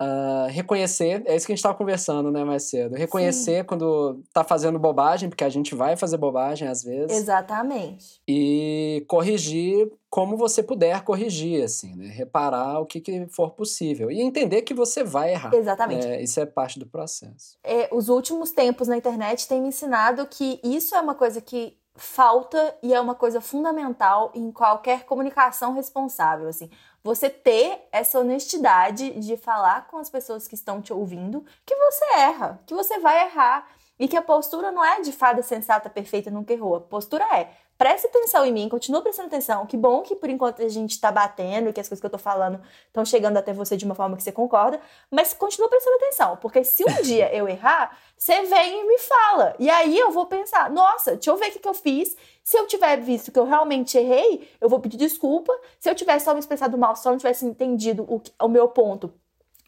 Uh, 0.00 0.46
reconhecer, 0.50 1.24
é 1.26 1.34
isso 1.34 1.44
que 1.44 1.52
a 1.52 1.54
gente 1.54 1.58
estava 1.58 1.76
conversando, 1.76 2.30
né, 2.30 2.44
mais 2.44 2.64
cedo. 2.64 2.94
Reconhecer 2.94 3.60
Sim. 3.60 3.64
quando 3.64 4.22
tá 4.32 4.44
fazendo 4.44 4.78
bobagem, 4.78 5.28
porque 5.28 5.42
a 5.42 5.48
gente 5.48 5.74
vai 5.74 5.96
fazer 5.96 6.16
bobagem 6.16 6.68
às 6.68 6.84
vezes. 6.84 7.16
Exatamente. 7.16 8.20
E 8.26 9.04
corrigir 9.08 9.90
como 10.08 10.36
você 10.36 10.62
puder 10.62 11.02
corrigir, 11.02 11.64
assim, 11.64 11.94
né? 11.94 12.06
Reparar 12.06 12.80
o 12.80 12.86
que, 12.86 13.00
que 13.00 13.26
for 13.26 13.50
possível. 13.50 14.10
E 14.10 14.20
entender 14.20 14.62
que 14.62 14.72
você 14.72 15.02
vai 15.02 15.32
errar. 15.32 15.52
Exatamente. 15.52 16.06
É, 16.06 16.22
isso 16.22 16.40
é 16.40 16.46
parte 16.46 16.78
do 16.78 16.86
processo. 16.86 17.58
É, 17.62 17.88
os 17.92 18.08
últimos 18.08 18.52
tempos 18.52 18.88
na 18.88 18.96
internet 18.96 19.46
têm 19.48 19.60
me 19.60 19.68
ensinado 19.68 20.26
que 20.26 20.60
isso 20.62 20.94
é 20.94 21.00
uma 21.00 21.14
coisa 21.14 21.40
que 21.40 21.76
falta 21.98 22.76
e 22.82 22.94
é 22.94 23.00
uma 23.00 23.14
coisa 23.14 23.40
fundamental 23.40 24.30
em 24.34 24.50
qualquer 24.52 25.04
comunicação 25.04 25.74
responsável, 25.74 26.48
assim. 26.48 26.70
Você 27.08 27.30
ter 27.30 27.88
essa 27.90 28.20
honestidade 28.20 29.18
de 29.18 29.34
falar 29.34 29.86
com 29.86 29.96
as 29.96 30.10
pessoas 30.10 30.46
que 30.46 30.54
estão 30.54 30.82
te 30.82 30.92
ouvindo 30.92 31.42
que 31.64 31.74
você 31.74 32.04
erra, 32.18 32.60
que 32.66 32.74
você 32.74 32.98
vai 32.98 33.24
errar 33.24 33.66
e 33.98 34.06
que 34.06 34.16
a 34.16 34.22
postura 34.22 34.70
não 34.70 34.84
é 34.84 35.00
de 35.00 35.12
fada 35.12 35.42
sensata, 35.42 35.90
perfeita, 35.90 36.30
nunca 36.30 36.52
errou. 36.52 36.76
A 36.76 36.80
postura 36.80 37.24
é 37.36 37.50
preste 37.78 38.08
atenção 38.08 38.44
em 38.44 38.52
mim, 38.52 38.68
continue 38.68 39.00
prestando 39.00 39.28
atenção. 39.28 39.64
Que 39.64 39.76
bom 39.76 40.02
que 40.02 40.16
por 40.16 40.28
enquanto 40.28 40.60
a 40.60 40.68
gente 40.68 41.00
tá 41.00 41.12
batendo, 41.12 41.72
que 41.72 41.80
as 41.80 41.88
coisas 41.88 42.00
que 42.00 42.06
eu 42.06 42.10
tô 42.10 42.18
falando 42.18 42.60
estão 42.88 43.04
chegando 43.04 43.36
até 43.36 43.52
você 43.52 43.76
de 43.76 43.84
uma 43.84 43.94
forma 43.94 44.16
que 44.16 44.22
você 44.22 44.32
concorda, 44.32 44.80
mas 45.10 45.32
continue 45.32 45.68
prestando 45.68 45.96
atenção, 45.96 46.36
porque 46.38 46.64
se 46.64 46.82
um 46.82 47.02
dia 47.02 47.32
eu 47.32 47.48
errar, 47.48 47.96
você 48.16 48.42
vem 48.42 48.80
e 48.80 48.88
me 48.88 48.98
fala. 48.98 49.54
E 49.60 49.70
aí 49.70 49.96
eu 49.96 50.10
vou 50.10 50.26
pensar, 50.26 50.68
nossa, 50.70 51.12
deixa 51.12 51.30
eu 51.30 51.36
ver 51.36 51.50
o 51.50 51.52
que, 51.52 51.60
que 51.60 51.68
eu 51.68 51.74
fiz. 51.74 52.16
Se 52.42 52.58
eu 52.58 52.66
tiver 52.66 52.96
visto 53.00 53.30
que 53.30 53.38
eu 53.38 53.44
realmente 53.44 53.96
errei, 53.96 54.50
eu 54.60 54.68
vou 54.68 54.80
pedir 54.80 54.96
desculpa. 54.96 55.52
Se 55.78 55.88
eu 55.88 55.94
tiver 55.94 56.18
só 56.18 56.32
me 56.34 56.40
expressado 56.40 56.76
mal, 56.76 56.96
só 56.96 57.10
não 57.10 57.18
tivesse 57.18 57.46
entendido 57.46 58.02
o, 58.02 58.20
o 58.44 58.48
meu 58.48 58.68
ponto, 58.68 59.12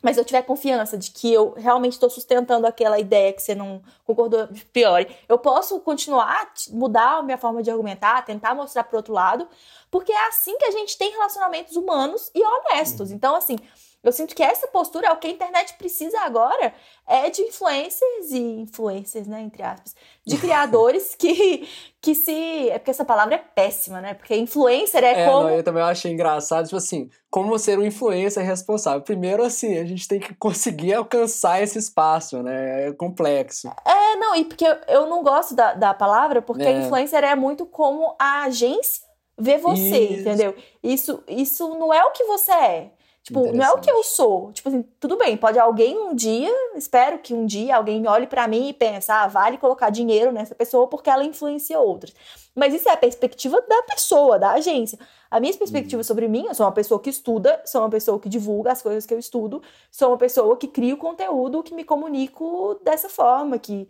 mas 0.03 0.17
eu 0.17 0.25
tiver 0.25 0.43
confiança 0.43 0.97
de 0.97 1.11
que 1.11 1.33
eu 1.33 1.53
realmente 1.57 1.93
estou 1.93 2.09
sustentando 2.09 2.67
aquela 2.67 2.99
ideia 2.99 3.33
que 3.33 3.43
você 3.43 3.55
não 3.55 3.83
concordou 4.05 4.47
de 4.47 4.65
pior, 4.67 5.05
eu 5.29 5.39
posso 5.39 5.79
continuar, 5.81 6.53
mudar 6.71 7.19
a 7.19 7.23
minha 7.23 7.39
forma 7.39 7.63
de 7.63 7.71
argumentar, 7.71 8.25
tentar 8.25 8.55
mostrar 8.55 8.85
para 8.85 8.97
outro 8.97 9.13
lado, 9.13 9.49
porque 9.91 10.13
é 10.13 10.29
assim 10.29 10.57
que 10.57 10.65
a 10.65 10.71
gente 10.71 10.97
tem 10.97 11.11
relacionamentos 11.11 11.77
humanos 11.77 12.31
e 12.35 12.43
honestos. 12.43 13.11
Uhum. 13.11 13.17
Então, 13.17 13.35
assim, 13.35 13.57
eu 14.03 14.13
sinto 14.13 14.35
que 14.35 14.43
essa 14.43 14.67
postura 14.69 15.09
é 15.09 15.13
o 15.13 15.17
que 15.17 15.27
a 15.27 15.31
internet 15.31 15.75
precisa 15.75 16.19
agora, 16.21 16.73
é 17.07 17.29
de 17.29 17.43
influencers 17.43 18.31
e 18.31 18.39
influencers, 18.39 19.27
né, 19.27 19.43
entre 19.43 19.63
aspas, 19.63 19.95
de 20.27 20.37
criadores 20.41 21.15
que 21.15 21.69
que 22.01 22.15
se, 22.15 22.71
é 22.71 22.79
porque 22.79 22.93
essa 22.93 23.05
palavra 23.05 23.35
é 23.35 23.39
péssima, 23.39 24.01
né? 24.01 24.15
Porque 24.15 24.35
influencer 24.35 25.05
é, 25.05 25.25
é 25.25 25.27
como 25.27 25.49
não, 25.49 25.51
eu 25.51 25.63
também 25.63 25.83
achei 25.83 26.11
engraçado, 26.11 26.65
tipo 26.65 26.79
assim, 26.79 27.11
como 27.31 27.59
ser 27.59 27.79
um 27.79 27.85
influencer 27.85 28.43
responsável. 28.43 29.03
Primeiro 29.03 29.43
assim, 29.43 29.77
a 29.77 29.85
gente 29.85 30.09
tem 30.09 30.19
que 30.19 30.35
conseguir 30.35 30.95
alcançar 30.95 31.63
esse 31.63 31.79
espaço, 31.79 32.43
né? 32.43 32.89
É 32.89 32.93
complexo. 32.95 33.69
É, 33.85 34.17
não, 34.17 34.35
e 34.35 34.47
porque 34.47 34.65
eu 34.89 35.07
não 35.09 35.23
gosto 35.23 35.55
da, 35.55 35.75
da 35.75 35.93
palavra, 35.93 36.41
porque 36.41 36.65
é. 36.65 36.81
influencer 36.81 37.23
é 37.23 37.37
muito 37.37 37.67
como 37.67 38.17
a 38.19 38.45
agência 38.45 39.03
vê 39.39 39.59
você, 39.59 39.99
isso. 39.99 40.21
entendeu? 40.21 40.55
Isso 40.83 41.23
isso 41.29 41.69
não 41.79 41.93
é 41.93 42.03
o 42.03 42.13
que 42.13 42.25
você 42.25 42.53
é. 42.53 42.91
Tipo, 43.31 43.53
não 43.53 43.65
é 43.65 43.71
o 43.71 43.79
que 43.79 43.89
eu 43.89 44.03
sou. 44.03 44.53
Tipo 44.53 44.69
assim, 44.69 44.85
tudo 44.99 45.17
bem, 45.17 45.37
pode 45.37 45.57
alguém 45.57 45.97
um 45.97 46.15
dia, 46.17 46.53
espero 46.75 47.21
que 47.21 47.33
um 47.33 47.47
dia 47.47 47.77
alguém 47.77 48.05
olhe 48.09 48.27
para 48.27 48.49
mim 48.49 48.69
e 48.69 48.73
pense, 48.73 49.11
ah, 49.11 49.29
vale 49.29 49.57
colocar 49.57 49.89
dinheiro 49.89 50.33
nessa 50.33 50.53
pessoa 50.53 50.89
porque 50.89 51.09
ela 51.09 51.25
influencia 51.25 51.79
outras. 51.79 52.13
Mas 52.57 52.75
isso 52.75 52.89
é 52.89 52.93
a 52.93 52.97
perspectiva 52.97 53.61
da 53.69 53.83
pessoa, 53.85 54.37
da 54.37 54.51
agência. 54.51 54.99
A 55.31 55.39
minha 55.39 55.55
perspectiva 55.55 56.01
uhum. 56.01 56.05
sobre 56.05 56.27
mim, 56.27 56.47
eu 56.49 56.55
sou 56.55 56.67
uma 56.67 56.73
pessoa 56.73 57.01
que 57.01 57.09
estuda, 57.09 57.63
sou 57.65 57.83
uma 57.83 57.91
pessoa 57.91 58.19
que 58.19 58.29
divulga 58.29 58.73
as 58.73 58.83
coisas 58.83 59.07
que 59.07 59.15
eu 59.15 59.19
estudo, 59.19 59.63
sou 59.93 60.09
uma 60.09 60.19
pessoa 60.19 60.57
que 60.57 60.67
cria 60.67 60.95
o 60.95 60.99
conteúdo, 60.99 61.63
que 61.63 61.73
me 61.73 61.85
comunico 61.85 62.81
dessa 62.83 63.09
forma, 63.09 63.61
que, 63.61 63.89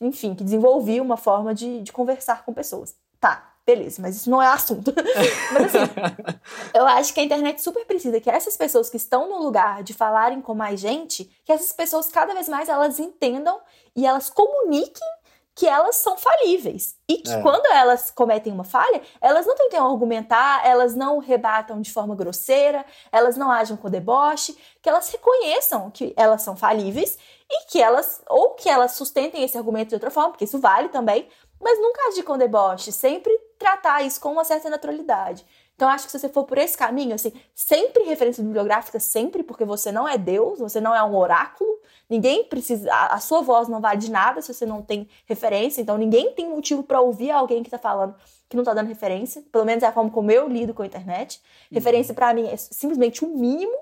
enfim, 0.00 0.34
que 0.34 0.42
desenvolvi 0.42 1.00
uma 1.00 1.16
forma 1.16 1.54
de, 1.54 1.80
de 1.80 1.92
conversar 1.92 2.44
com 2.44 2.52
pessoas. 2.52 2.96
Tá, 3.20 3.49
Beleza, 3.70 4.02
mas 4.02 4.16
isso 4.16 4.28
não 4.28 4.42
é 4.42 4.48
assunto. 4.48 4.92
mas 5.54 5.72
assim, 5.72 5.92
eu 6.74 6.84
acho 6.88 7.14
que 7.14 7.20
a 7.20 7.22
internet 7.22 7.62
super 7.62 7.84
precisa 7.84 8.20
que 8.20 8.28
essas 8.28 8.56
pessoas 8.56 8.90
que 8.90 8.96
estão 8.96 9.28
no 9.28 9.40
lugar 9.40 9.84
de 9.84 9.94
falarem 9.94 10.40
com 10.40 10.56
mais 10.56 10.80
gente, 10.80 11.24
que 11.44 11.52
essas 11.52 11.72
pessoas 11.72 12.08
cada 12.08 12.34
vez 12.34 12.48
mais 12.48 12.68
elas 12.68 12.98
entendam 12.98 13.60
e 13.94 14.04
elas 14.04 14.28
comuniquem 14.28 15.06
que 15.54 15.68
elas 15.68 15.96
são 15.96 16.18
falíveis. 16.18 16.96
E 17.08 17.18
que 17.18 17.30
é. 17.30 17.42
quando 17.42 17.64
elas 17.66 18.10
cometem 18.10 18.52
uma 18.52 18.64
falha, 18.64 19.02
elas 19.20 19.46
não 19.46 19.54
tentam 19.54 19.88
argumentar, 19.88 20.66
elas 20.66 20.96
não 20.96 21.18
rebatam 21.18 21.80
de 21.80 21.92
forma 21.92 22.16
grosseira, 22.16 22.84
elas 23.12 23.36
não 23.36 23.52
agem 23.52 23.76
com 23.76 23.88
deboche, 23.88 24.56
que 24.82 24.88
elas 24.88 25.08
reconheçam 25.10 25.92
que 25.92 26.12
elas 26.16 26.42
são 26.42 26.56
falíveis 26.56 27.16
e 27.48 27.66
que 27.66 27.80
elas, 27.80 28.20
ou 28.28 28.54
que 28.54 28.68
elas 28.68 28.92
sustentem 28.92 29.44
esse 29.44 29.56
argumento 29.56 29.90
de 29.90 29.94
outra 29.94 30.10
forma, 30.10 30.30
porque 30.30 30.44
isso 30.44 30.58
vale 30.58 30.88
também, 30.88 31.28
mas 31.60 31.78
nunca 31.78 32.08
agir 32.08 32.24
com 32.24 32.36
deboche, 32.36 32.90
sempre 32.90 33.49
tratar 33.60 34.02
isso 34.02 34.18
com 34.18 34.32
uma 34.32 34.42
certa 34.42 34.70
naturalidade. 34.70 35.44
Então, 35.76 35.88
acho 35.88 36.06
que 36.06 36.12
se 36.12 36.18
você 36.18 36.28
for 36.28 36.44
por 36.44 36.58
esse 36.58 36.76
caminho, 36.76 37.14
assim, 37.14 37.32
sempre 37.54 38.02
referência 38.04 38.42
bibliográfica, 38.42 38.98
sempre, 38.98 39.42
porque 39.42 39.64
você 39.64 39.92
não 39.92 40.08
é 40.08 40.18
Deus, 40.18 40.58
você 40.58 40.80
não 40.80 40.94
é 40.94 41.02
um 41.02 41.14
oráculo, 41.14 41.70
ninguém 42.08 42.44
precisa, 42.44 42.92
a, 42.92 43.14
a 43.14 43.20
sua 43.20 43.42
voz 43.42 43.68
não 43.68 43.80
vale 43.80 43.98
de 43.98 44.10
nada 44.10 44.42
se 44.42 44.52
você 44.52 44.66
não 44.66 44.82
tem 44.82 45.08
referência, 45.26 45.80
então 45.80 45.96
ninguém 45.96 46.32
tem 46.32 46.48
motivo 46.48 46.82
para 46.82 47.00
ouvir 47.00 47.30
alguém 47.30 47.62
que 47.62 47.70
tá 47.70 47.78
falando 47.78 48.14
que 48.48 48.56
não 48.56 48.64
tá 48.64 48.74
dando 48.74 48.88
referência, 48.88 49.42
pelo 49.52 49.64
menos 49.64 49.84
é 49.84 49.86
a 49.86 49.92
forma 49.92 50.10
como 50.10 50.28
eu 50.30 50.48
lido 50.48 50.74
com 50.74 50.82
a 50.82 50.86
internet. 50.86 51.36
Uhum. 51.70 51.76
Referência 51.76 52.12
para 52.12 52.34
mim 52.34 52.48
é 52.48 52.56
simplesmente 52.56 53.24
um 53.24 53.28
mínimo 53.28 53.78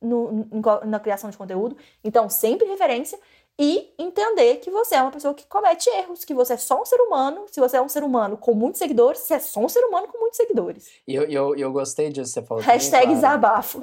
no, 0.00 0.46
no, 0.50 0.62
na 0.86 1.00
criação 1.00 1.28
de 1.30 1.36
conteúdo, 1.36 1.76
então 2.02 2.28
sempre 2.28 2.66
referência 2.68 3.18
e 3.58 3.94
entender 3.98 4.56
que 4.56 4.70
você 4.70 4.96
é 4.96 5.02
uma 5.02 5.12
pessoa 5.12 5.32
que 5.32 5.46
comete 5.46 5.88
erros, 5.90 6.24
que 6.24 6.34
você 6.34 6.54
é 6.54 6.56
só 6.56 6.80
um 6.80 6.84
ser 6.84 7.00
humano. 7.00 7.44
Se 7.50 7.60
você 7.60 7.76
é 7.76 7.82
um 7.82 7.88
ser 7.88 8.02
humano 8.02 8.36
com 8.36 8.52
muitos 8.52 8.78
seguidores, 8.78 9.20
você 9.20 9.34
é 9.34 9.38
só 9.38 9.60
um 9.60 9.68
ser 9.68 9.84
humano 9.84 10.08
com 10.08 10.18
muitos 10.18 10.36
seguidores. 10.36 10.90
E 11.06 11.14
eu, 11.14 11.22
eu, 11.30 11.54
eu 11.56 11.72
gostei 11.72 12.10
disso 12.10 12.34
que 12.34 12.40
você 12.40 12.46
falou. 12.46 12.62
Hashtag 12.64 13.02
também, 13.02 13.14
desabafo. 13.14 13.80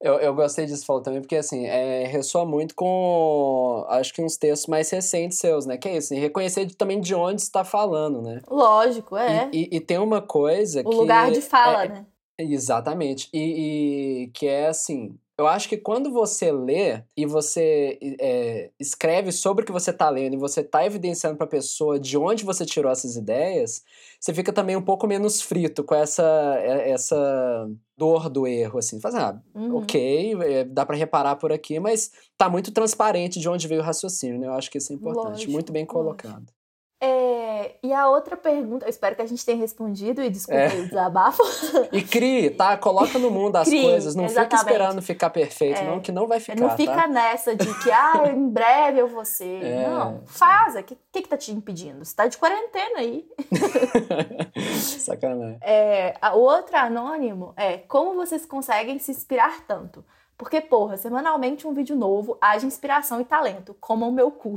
eu, 0.00 0.14
eu 0.14 0.34
gostei 0.34 0.66
disso 0.66 0.80
que 0.80 0.86
falou 0.86 1.02
também, 1.02 1.20
porque 1.20 1.36
assim, 1.36 1.66
é, 1.66 2.04
ressoa 2.06 2.44
muito 2.44 2.74
com 2.74 3.86
acho 3.88 4.12
que 4.12 4.20
uns 4.20 4.36
textos 4.36 4.66
mais 4.66 4.90
recentes 4.90 5.38
seus, 5.38 5.64
né? 5.64 5.76
Que 5.76 5.88
é 5.88 5.96
isso, 5.98 6.12
assim, 6.12 6.20
reconhecer 6.20 6.74
também 6.74 7.00
de 7.00 7.14
onde 7.14 7.42
está 7.42 7.64
falando, 7.64 8.20
né? 8.20 8.40
Lógico, 8.50 9.16
é. 9.16 9.48
E, 9.52 9.68
e, 9.70 9.76
e, 9.76 9.80
tem 9.80 9.98
uma 9.98 10.20
coisa 10.20 10.80
o 10.80 10.90
que. 10.90 10.96
O 10.96 11.00
lugar 11.02 11.30
de 11.30 11.40
fala, 11.40 11.84
é, 11.84 11.88
né? 11.88 12.06
Exatamente. 12.36 13.28
E, 13.32 14.24
e, 14.24 14.26
que 14.28 14.48
é 14.48 14.66
assim, 14.66 15.16
eu 15.38 15.46
acho 15.46 15.68
que 15.68 15.76
quando 15.76 16.12
você 16.12 16.52
lê 16.52 17.02
e 17.16 17.24
você 17.24 17.98
é, 18.20 18.70
escreve 18.78 19.32
sobre 19.32 19.62
o 19.62 19.66
que 19.66 19.72
você 19.72 19.90
está 19.90 20.10
lendo 20.10 20.34
e 20.34 20.38
você 20.38 20.60
está 20.60 20.84
evidenciando 20.84 21.36
para 21.36 21.46
a 21.46 21.50
pessoa 21.50 21.98
de 21.98 22.18
onde 22.18 22.44
você 22.44 22.66
tirou 22.66 22.92
essas 22.92 23.16
ideias, 23.16 23.82
você 24.20 24.34
fica 24.34 24.52
também 24.52 24.76
um 24.76 24.82
pouco 24.82 25.06
menos 25.06 25.40
frito 25.40 25.82
com 25.82 25.94
essa, 25.94 26.22
é, 26.58 26.90
essa 26.90 27.68
dor 27.96 28.28
do 28.28 28.46
erro, 28.46 28.78
assim. 28.78 29.00
Faz, 29.00 29.14
ah, 29.14 29.40
uhum. 29.54 29.76
ok, 29.76 30.34
é, 30.42 30.64
dá 30.64 30.84
para 30.84 30.96
reparar 30.96 31.36
por 31.36 31.50
aqui, 31.50 31.80
mas 31.80 32.12
tá 32.36 32.48
muito 32.48 32.70
transparente 32.70 33.40
de 33.40 33.48
onde 33.48 33.66
veio 33.66 33.80
o 33.80 33.84
raciocínio, 33.84 34.38
né? 34.38 34.46
Eu 34.46 34.54
acho 34.54 34.70
que 34.70 34.78
isso 34.78 34.92
é 34.92 34.96
importante, 34.96 35.28
lógico, 35.28 35.52
muito 35.52 35.72
bem 35.72 35.86
colocado. 35.86 36.34
Lógico. 36.34 36.61
É, 37.04 37.74
e 37.82 37.92
a 37.92 38.08
outra 38.08 38.36
pergunta, 38.36 38.86
eu 38.86 38.88
espero 38.88 39.16
que 39.16 39.22
a 39.22 39.26
gente 39.26 39.44
tenha 39.44 39.58
respondido 39.58 40.22
e 40.22 40.30
desculpa 40.30 40.60
é. 40.60 40.68
o 40.68 40.86
desabafo. 40.86 41.42
E 41.90 42.00
crie, 42.00 42.50
tá? 42.50 42.76
Coloca 42.76 43.18
no 43.18 43.28
mundo 43.28 43.56
as 43.56 43.66
crie, 43.68 43.82
coisas, 43.82 44.14
não 44.14 44.26
exatamente. 44.26 44.50
fica 44.50 44.62
esperando 44.62 45.02
ficar 45.02 45.30
perfeito, 45.30 45.80
é. 45.80 45.84
não, 45.84 45.98
que 45.98 46.12
não 46.12 46.28
vai 46.28 46.38
ficar. 46.38 46.60
Não 46.60 46.76
fica 46.76 46.94
tá? 46.94 47.08
nessa 47.08 47.56
de 47.56 47.66
que, 47.80 47.90
ah, 47.90 48.30
em 48.32 48.48
breve 48.48 49.00
eu 49.00 49.08
vou 49.08 49.24
ser. 49.24 49.64
É. 49.64 49.88
Não, 49.88 50.22
faz. 50.26 50.76
O 50.76 50.82
que, 50.84 50.96
que, 51.10 51.22
que 51.22 51.28
tá 51.28 51.36
te 51.36 51.50
impedindo? 51.50 52.04
Você 52.04 52.14
tá 52.14 52.28
de 52.28 52.38
quarentena 52.38 53.00
aí. 53.00 53.26
Sacanagem. 54.78 55.58
É, 55.60 56.14
o 56.34 56.38
outro 56.38 56.76
anônimo 56.76 57.52
é 57.56 57.78
como 57.78 58.14
vocês 58.14 58.46
conseguem 58.46 59.00
se 59.00 59.10
inspirar 59.10 59.66
tanto? 59.66 60.04
Porque, 60.42 60.60
porra, 60.60 60.96
semanalmente 60.96 61.68
um 61.68 61.72
vídeo 61.72 61.94
novo, 61.94 62.36
haja 62.40 62.66
inspiração 62.66 63.20
e 63.20 63.24
talento. 63.24 63.76
Como 63.80 64.08
o 64.08 64.10
meu 64.10 64.28
cu. 64.28 64.56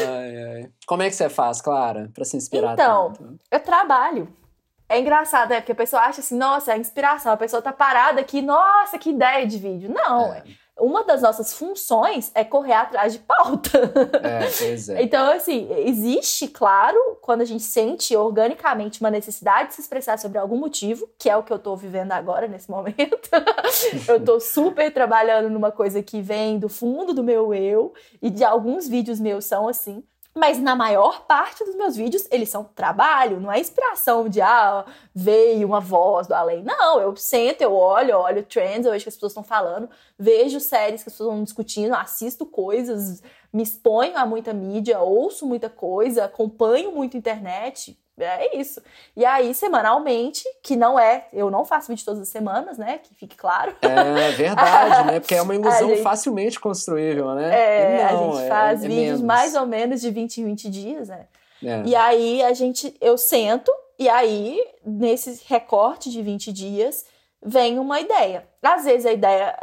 ai, 0.00 0.36
ai. 0.36 0.68
Como 0.84 1.02
é 1.04 1.08
que 1.08 1.14
você 1.14 1.28
faz, 1.28 1.62
Clara, 1.62 2.10
pra 2.12 2.24
se 2.24 2.36
inspirar 2.36 2.72
então, 2.72 3.12
tanto? 3.12 3.38
eu 3.48 3.60
trabalho. 3.60 4.28
É 4.88 4.98
engraçado, 4.98 5.52
é 5.52 5.60
porque 5.60 5.70
a 5.70 5.76
pessoa 5.76 6.02
acha 6.02 6.22
assim, 6.22 6.36
nossa, 6.36 6.72
é 6.72 6.76
inspiração. 6.76 7.32
A 7.32 7.36
pessoa 7.36 7.62
tá 7.62 7.72
parada 7.72 8.20
aqui, 8.20 8.42
nossa, 8.42 8.98
que 8.98 9.10
ideia 9.10 9.46
de 9.46 9.56
vídeo. 9.56 9.88
Não, 9.94 10.34
é 10.34 10.42
uma 10.78 11.04
das 11.04 11.22
nossas 11.22 11.52
funções 11.52 12.32
é 12.34 12.42
correr 12.42 12.72
atrás 12.72 13.12
de 13.12 13.20
pauta. 13.20 13.78
É, 14.22 14.40
pois 14.58 14.88
é. 14.88 15.02
então, 15.02 15.32
assim, 15.32 15.68
existe, 15.86 16.48
claro, 16.48 16.98
quando 17.20 17.42
a 17.42 17.44
gente 17.44 17.62
sente 17.62 18.16
organicamente 18.16 19.00
uma 19.00 19.10
necessidade 19.10 19.68
de 19.68 19.74
se 19.74 19.80
expressar 19.82 20.18
sobre 20.18 20.38
algum 20.38 20.56
motivo, 20.56 21.08
que 21.18 21.30
é 21.30 21.36
o 21.36 21.42
que 21.42 21.52
eu 21.52 21.58
tô 21.58 21.76
vivendo 21.76 22.12
agora, 22.12 22.48
nesse 22.48 22.70
momento. 22.70 23.28
eu 24.08 24.24
tô 24.24 24.40
super 24.40 24.92
trabalhando 24.92 25.48
numa 25.48 25.70
coisa 25.70 26.02
que 26.02 26.20
vem 26.20 26.58
do 26.58 26.68
fundo 26.68 27.14
do 27.14 27.22
meu 27.22 27.54
eu, 27.54 27.92
e 28.20 28.28
de 28.28 28.42
alguns 28.42 28.88
vídeos 28.88 29.20
meus 29.20 29.44
são 29.44 29.68
assim. 29.68 30.02
Mas 30.36 30.58
na 30.58 30.74
maior 30.74 31.26
parte 31.26 31.64
dos 31.64 31.76
meus 31.76 31.94
vídeos, 31.94 32.26
eles 32.28 32.48
são 32.48 32.64
trabalho, 32.64 33.38
não 33.38 33.52
é 33.52 33.60
inspiração 33.60 34.28
de, 34.28 34.40
ah, 34.40 34.84
veio 35.14 35.64
uma 35.64 35.78
voz 35.80 36.26
do 36.26 36.34
além. 36.34 36.62
Não, 36.64 37.00
eu 37.00 37.14
sento, 37.14 37.62
eu 37.62 37.72
olho, 37.72 38.18
olho 38.18 38.42
trends, 38.42 38.84
eu 38.84 38.90
vejo 38.90 39.04
que 39.04 39.08
as 39.10 39.14
pessoas 39.14 39.30
estão 39.30 39.44
falando, 39.44 39.88
vejo 40.18 40.58
séries 40.58 41.04
que 41.04 41.08
as 41.08 41.14
pessoas 41.14 41.30
estão 41.30 41.44
discutindo, 41.44 41.94
assisto 41.94 42.44
coisas, 42.44 43.22
me 43.52 43.62
exponho 43.62 44.16
a 44.18 44.26
muita 44.26 44.52
mídia, 44.52 44.98
ouço 44.98 45.46
muita 45.46 45.70
coisa, 45.70 46.24
acompanho 46.24 46.90
muito 46.90 47.16
internet, 47.16 47.96
é 48.18 48.56
isso. 48.56 48.80
E 49.16 49.24
aí, 49.24 49.52
semanalmente, 49.54 50.44
que 50.62 50.76
não 50.76 50.98
é, 50.98 51.26
eu 51.32 51.50
não 51.50 51.64
faço 51.64 51.88
vídeo 51.88 52.04
todas 52.04 52.20
as 52.20 52.28
semanas, 52.28 52.78
né? 52.78 52.98
Que 52.98 53.14
fique 53.14 53.36
claro. 53.36 53.74
É 53.82 54.30
verdade, 54.32 55.06
né? 55.06 55.20
Porque 55.20 55.34
é 55.34 55.42
uma 55.42 55.54
ilusão 55.56 55.88
gente, 55.88 56.02
facilmente 56.02 56.60
construível, 56.60 57.34
né? 57.34 57.50
É, 57.52 58.12
não, 58.12 58.30
a 58.30 58.32
gente 58.32 58.44
é, 58.44 58.48
faz 58.48 58.84
é, 58.84 58.88
vídeos 58.88 59.06
menos. 59.06 59.20
mais 59.22 59.54
ou 59.54 59.66
menos 59.66 60.00
de 60.00 60.10
20 60.10 60.38
em 60.38 60.44
20 60.44 60.70
dias, 60.70 61.08
né? 61.08 61.26
É. 61.64 61.82
E 61.84 61.96
aí 61.96 62.42
a 62.42 62.52
gente, 62.52 62.94
eu 63.00 63.18
sento, 63.18 63.72
e 63.98 64.08
aí, 64.08 64.62
nesse 64.84 65.42
recorte 65.46 66.10
de 66.10 66.22
20 66.22 66.52
dias, 66.52 67.04
vem 67.44 67.78
uma 67.78 68.00
ideia. 68.00 68.48
Às 68.62 68.84
vezes 68.84 69.06
a 69.06 69.12
ideia, 69.12 69.54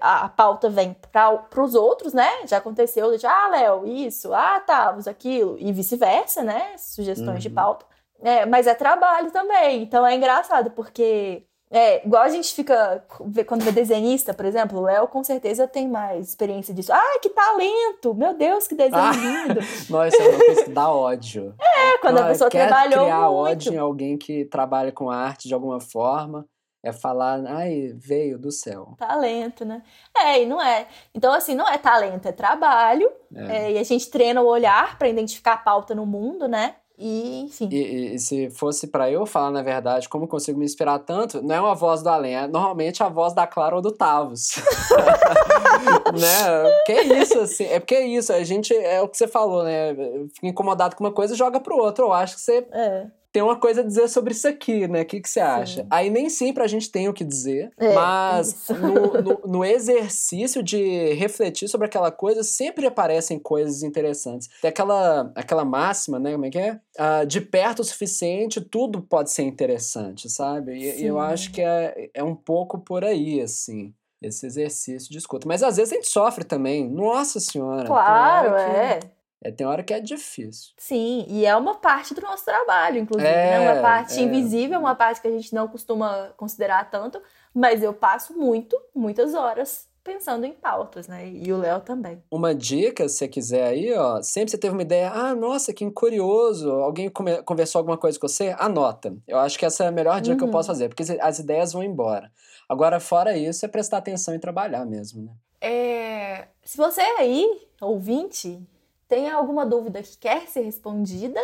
a, 0.00 0.24
a 0.24 0.28
pauta 0.28 0.70
vem 0.70 0.96
para 1.12 1.62
os 1.62 1.74
outros, 1.74 2.14
né? 2.14 2.30
Já 2.46 2.56
aconteceu, 2.56 3.16
de, 3.16 3.26
ah, 3.26 3.48
Léo, 3.50 3.86
isso, 3.86 4.32
ah, 4.32 4.58
tá, 4.60 4.96
aquilo, 5.06 5.56
e 5.58 5.72
vice-versa, 5.72 6.42
né? 6.42 6.74
Sugestões 6.78 7.28
uhum. 7.28 7.38
de 7.38 7.50
pauta. 7.50 7.95
É, 8.22 8.46
mas 8.46 8.66
é 8.66 8.74
trabalho 8.74 9.30
também. 9.30 9.82
Então 9.82 10.06
é 10.06 10.14
engraçado, 10.14 10.70
porque 10.70 11.46
é, 11.70 12.06
igual 12.06 12.22
a 12.22 12.28
gente 12.28 12.54
fica 12.54 13.04
quando 13.46 13.64
vê 13.64 13.72
desenhista, 13.72 14.32
por 14.32 14.44
exemplo, 14.44 14.78
o 14.78 14.82
Léo 14.82 15.08
com 15.08 15.24
certeza 15.24 15.66
tem 15.66 15.88
mais 15.88 16.28
experiência 16.28 16.72
disso. 16.72 16.92
Ah, 16.92 17.18
que 17.20 17.28
talento! 17.30 18.14
Meu 18.14 18.34
Deus, 18.34 18.68
que 18.68 18.74
desenho 18.74 19.02
ah, 19.02 19.12
lindo! 19.12 19.60
Nossa, 19.90 20.16
é 20.16 20.28
uma 20.28 20.38
coisa 20.38 20.64
que 20.64 20.70
dá 20.70 20.90
ódio. 20.90 21.54
É, 21.60 21.98
quando 21.98 22.18
a 22.18 22.26
pessoa 22.28 22.48
quer 22.48 22.68
trabalhou 22.68 23.04
criar 23.04 23.20
muito. 23.20 23.34
ódio 23.34 23.74
em 23.74 23.78
alguém 23.78 24.16
que 24.16 24.44
trabalha 24.44 24.92
com 24.92 25.10
arte 25.10 25.48
de 25.48 25.54
alguma 25.54 25.80
forma. 25.80 26.46
É 26.82 26.92
falar, 26.92 27.44
ai, 27.48 27.92
veio 27.96 28.38
do 28.38 28.52
céu. 28.52 28.94
Talento, 28.96 29.64
né? 29.64 29.82
É, 30.16 30.40
e 30.40 30.46
não 30.46 30.62
é. 30.62 30.86
Então, 31.12 31.32
assim, 31.32 31.52
não 31.52 31.68
é 31.68 31.76
talento, 31.78 32.28
é 32.28 32.32
trabalho. 32.32 33.10
É. 33.34 33.56
É, 33.56 33.72
e 33.72 33.78
a 33.78 33.82
gente 33.82 34.08
treina 34.08 34.40
o 34.40 34.46
olhar 34.46 34.96
para 34.96 35.08
identificar 35.08 35.54
a 35.54 35.58
pauta 35.58 35.96
no 35.96 36.06
mundo, 36.06 36.46
né? 36.46 36.76
E, 36.98 37.42
enfim. 37.42 37.68
E, 37.70 38.14
e 38.14 38.18
se 38.18 38.48
fosse 38.50 38.86
para 38.86 39.10
eu 39.10 39.26
falar, 39.26 39.50
na 39.50 39.62
verdade, 39.62 40.08
como 40.08 40.26
consigo 40.26 40.58
me 40.58 40.64
inspirar 40.64 40.98
tanto, 41.00 41.42
não 41.42 41.54
é 41.54 41.60
uma 41.60 41.74
voz 41.74 42.02
do 42.02 42.08
além, 42.08 42.34
é 42.34 42.46
normalmente 42.46 43.02
a 43.02 43.08
voz 43.08 43.34
da 43.34 43.46
Clara 43.46 43.76
ou 43.76 43.82
do 43.82 43.92
Tavos. 43.92 44.56
né? 46.18 46.82
Que 46.86 46.92
é 46.92 47.20
isso, 47.20 47.38
assim. 47.40 47.64
É 47.64 47.78
porque 47.78 47.94
é 47.94 48.06
isso, 48.06 48.32
a 48.32 48.42
gente, 48.42 48.74
é 48.74 49.02
o 49.02 49.08
que 49.08 49.16
você 49.16 49.28
falou, 49.28 49.62
né? 49.62 49.94
Fica 50.34 50.46
incomodado 50.46 50.96
com 50.96 51.04
uma 51.04 51.12
coisa 51.12 51.34
e 51.34 51.36
joga 51.36 51.60
pro 51.60 51.76
outro. 51.76 52.06
Eu 52.06 52.12
acho 52.12 52.36
que 52.36 52.40
você. 52.40 52.66
É 52.72 53.06
tem 53.36 53.42
uma 53.42 53.56
coisa 53.56 53.82
a 53.82 53.84
dizer 53.84 54.08
sobre 54.08 54.32
isso 54.32 54.48
aqui, 54.48 54.88
né? 54.88 55.02
O 55.02 55.04
que, 55.04 55.20
que 55.20 55.28
você 55.28 55.40
acha? 55.40 55.82
Sim. 55.82 55.88
Aí 55.90 56.08
nem 56.08 56.30
sempre 56.30 56.62
a 56.62 56.66
gente 56.66 56.90
tem 56.90 57.06
o 57.06 57.12
que 57.12 57.22
dizer, 57.22 57.70
é, 57.76 57.92
mas 57.92 58.66
no, 58.70 59.20
no, 59.20 59.40
no, 59.46 59.62
exercício 59.62 60.62
de 60.62 61.12
refletir 61.12 61.68
sobre 61.68 61.86
aquela 61.86 62.10
coisa, 62.10 62.42
sempre 62.42 62.86
aparecem 62.86 63.38
coisas 63.38 63.82
interessantes. 63.82 64.48
Tem 64.62 64.70
aquela, 64.70 65.30
aquela 65.34 65.66
máxima, 65.66 66.18
né? 66.18 66.32
Como 66.32 66.46
é 66.46 66.50
que 66.50 66.58
é? 66.58 66.80
Uh, 66.98 67.26
de 67.26 67.42
perto 67.42 67.80
o 67.80 67.84
suficiente, 67.84 68.58
tudo 68.58 69.02
pode 69.02 69.30
ser 69.30 69.42
interessante, 69.42 70.30
sabe? 70.30 70.72
E, 70.72 71.02
e 71.02 71.04
eu 71.04 71.18
acho 71.18 71.52
que 71.52 71.60
é, 71.60 72.08
é 72.14 72.24
um 72.24 72.34
pouco 72.34 72.78
por 72.78 73.04
aí, 73.04 73.42
assim 73.42 73.92
esse 74.22 74.46
exercício 74.46 75.10
de 75.10 75.18
escuta. 75.18 75.46
Mas 75.46 75.62
às 75.62 75.76
vezes 75.76 75.92
a 75.92 75.96
gente 75.96 76.08
sofre 76.08 76.42
também. 76.42 76.88
Nossa 76.88 77.38
Senhora. 77.38 77.86
Claro, 77.86 78.56
é. 78.56 78.98
É, 79.42 79.50
tem 79.50 79.66
hora 79.66 79.82
que 79.82 79.92
é 79.92 80.00
difícil. 80.00 80.72
Sim, 80.78 81.26
e 81.28 81.44
é 81.44 81.54
uma 81.56 81.74
parte 81.74 82.14
do 82.14 82.20
nosso 82.20 82.44
trabalho, 82.44 82.98
inclusive, 82.98 83.28
é, 83.28 83.58
né? 83.58 83.70
Uma 83.70 83.80
parte 83.80 84.18
é. 84.18 84.22
invisível, 84.22 84.78
uma 84.78 84.94
parte 84.94 85.20
que 85.20 85.28
a 85.28 85.30
gente 85.30 85.54
não 85.54 85.68
costuma 85.68 86.32
considerar 86.36 86.90
tanto, 86.90 87.20
mas 87.54 87.82
eu 87.82 87.92
passo 87.92 88.36
muito, 88.36 88.76
muitas 88.94 89.34
horas 89.34 89.88
pensando 90.06 90.44
em 90.44 90.52
pautas, 90.52 91.08
né? 91.08 91.28
E 91.28 91.52
o 91.52 91.58
Léo 91.58 91.80
também. 91.80 92.22
Uma 92.30 92.54
dica, 92.54 93.08
se 93.08 93.16
você 93.16 93.28
quiser 93.28 93.66
aí, 93.66 93.92
ó, 93.92 94.22
sempre 94.22 94.52
você 94.52 94.58
teve 94.58 94.72
uma 94.72 94.82
ideia, 94.82 95.10
ah, 95.10 95.34
nossa, 95.34 95.72
que 95.72 95.90
curioso, 95.90 96.70
alguém 96.70 97.10
conversou 97.44 97.80
alguma 97.80 97.98
coisa 97.98 98.18
com 98.18 98.28
você, 98.28 98.54
anota. 98.56 99.16
Eu 99.26 99.38
acho 99.38 99.58
que 99.58 99.66
essa 99.66 99.84
é 99.84 99.88
a 99.88 99.92
melhor 99.92 100.20
dica 100.20 100.34
uhum. 100.34 100.38
que 100.38 100.44
eu 100.44 100.50
posso 100.50 100.70
uhum. 100.70 100.76
fazer, 100.76 100.88
porque 100.88 101.02
as 101.20 101.38
ideias 101.40 101.72
vão 101.72 101.82
embora. 101.82 102.30
Agora, 102.68 103.00
fora 103.00 103.36
isso, 103.36 103.64
é 103.64 103.68
prestar 103.68 103.98
atenção 103.98 104.32
e 104.32 104.38
trabalhar 104.38 104.86
mesmo, 104.86 105.24
né? 105.24 105.32
É... 105.60 106.48
Se 106.64 106.76
você 106.76 107.00
aí, 107.00 107.66
ouvinte, 107.80 108.60
tem 109.08 109.30
alguma 109.30 109.64
dúvida 109.64 110.02
que 110.02 110.16
quer 110.18 110.46
ser 110.48 110.62
respondida, 110.62 111.40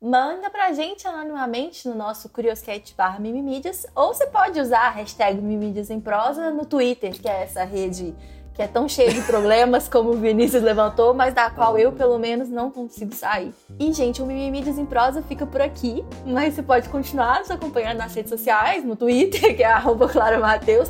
manda 0.00 0.48
pra 0.50 0.72
gente 0.72 1.06
anonimamente 1.06 1.88
no 1.88 1.94
nosso 1.94 2.28
Curioscat 2.28 2.94
barra 2.96 3.18
Mimimídias, 3.18 3.86
ou 3.94 4.14
você 4.14 4.26
pode 4.26 4.60
usar 4.60 4.86
a 4.86 4.90
hashtag 4.90 5.40
Mimimídias 5.40 5.90
em 5.90 6.00
prosa 6.00 6.50
no 6.50 6.64
Twitter, 6.64 7.20
que 7.20 7.28
é 7.28 7.42
essa 7.42 7.64
rede 7.64 8.14
que 8.60 8.64
é 8.64 8.66
tão 8.66 8.86
cheia 8.88 9.10
de 9.10 9.22
problemas 9.22 9.88
como 9.88 10.10
o 10.10 10.16
Vinícius 10.16 10.62
levantou, 10.62 11.14
mas 11.14 11.32
da 11.32 11.48
qual 11.48 11.78
eu, 11.78 11.92
pelo 11.92 12.18
menos, 12.18 12.50
não 12.50 12.70
consigo 12.70 13.14
sair. 13.14 13.54
E, 13.78 13.90
gente, 13.90 14.20
o 14.20 14.26
Mimimídias 14.26 14.78
em 14.78 14.84
Prosa 14.84 15.22
fica 15.22 15.46
por 15.46 15.62
aqui, 15.62 16.04
mas 16.26 16.54
você 16.54 16.62
pode 16.62 16.88
continuar 16.90 17.38
nos 17.38 17.50
acompanhando 17.50 17.98
nas 17.98 18.14
redes 18.14 18.28
sociais, 18.28 18.84
no 18.84 18.96
Twitter, 18.96 19.40
que 19.56 19.62
é 19.62 19.66
arroba 19.66 20.08
Clara 20.08 20.38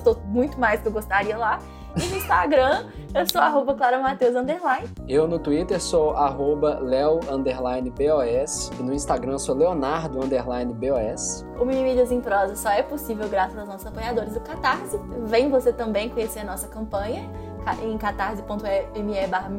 tô 0.02 0.16
muito 0.24 0.58
mais 0.58 0.80
que 0.80 0.88
eu 0.88 0.92
gostaria 0.92 1.36
lá. 1.36 1.60
E 1.96 2.06
no 2.06 2.16
Instagram, 2.16 2.88
eu 3.14 3.26
sou 3.26 3.40
arroba 3.40 3.74
claramateus, 3.74 4.36
underline. 4.36 4.88
Eu 5.08 5.26
no 5.26 5.38
Twitter 5.38 5.80
sou 5.80 6.10
arroba 6.12 6.78
leo, 6.80 7.20
underline, 7.30 7.90
bos. 7.90 8.70
E 8.78 8.82
no 8.82 8.92
Instagram 8.92 9.38
sou 9.38 9.54
leonardo, 9.54 10.22
underline, 10.22 10.72
bos. 10.72 11.44
O 11.58 11.64
Mimimídias 11.64 12.12
em 12.12 12.20
Prosa 12.20 12.54
só 12.54 12.70
é 12.70 12.82
possível 12.82 13.28
graças 13.28 13.58
aos 13.58 13.68
nossos 13.68 13.86
apoiadores 13.86 14.34
do 14.34 14.40
Catarse. 14.40 14.98
Vem 15.24 15.50
você 15.50 15.72
também 15.72 16.08
conhecer 16.08 16.40
a 16.40 16.44
nossa 16.44 16.68
campanha 16.68 17.28
em 17.82 17.98
catarse.me 17.98 19.26
barra 19.26 19.50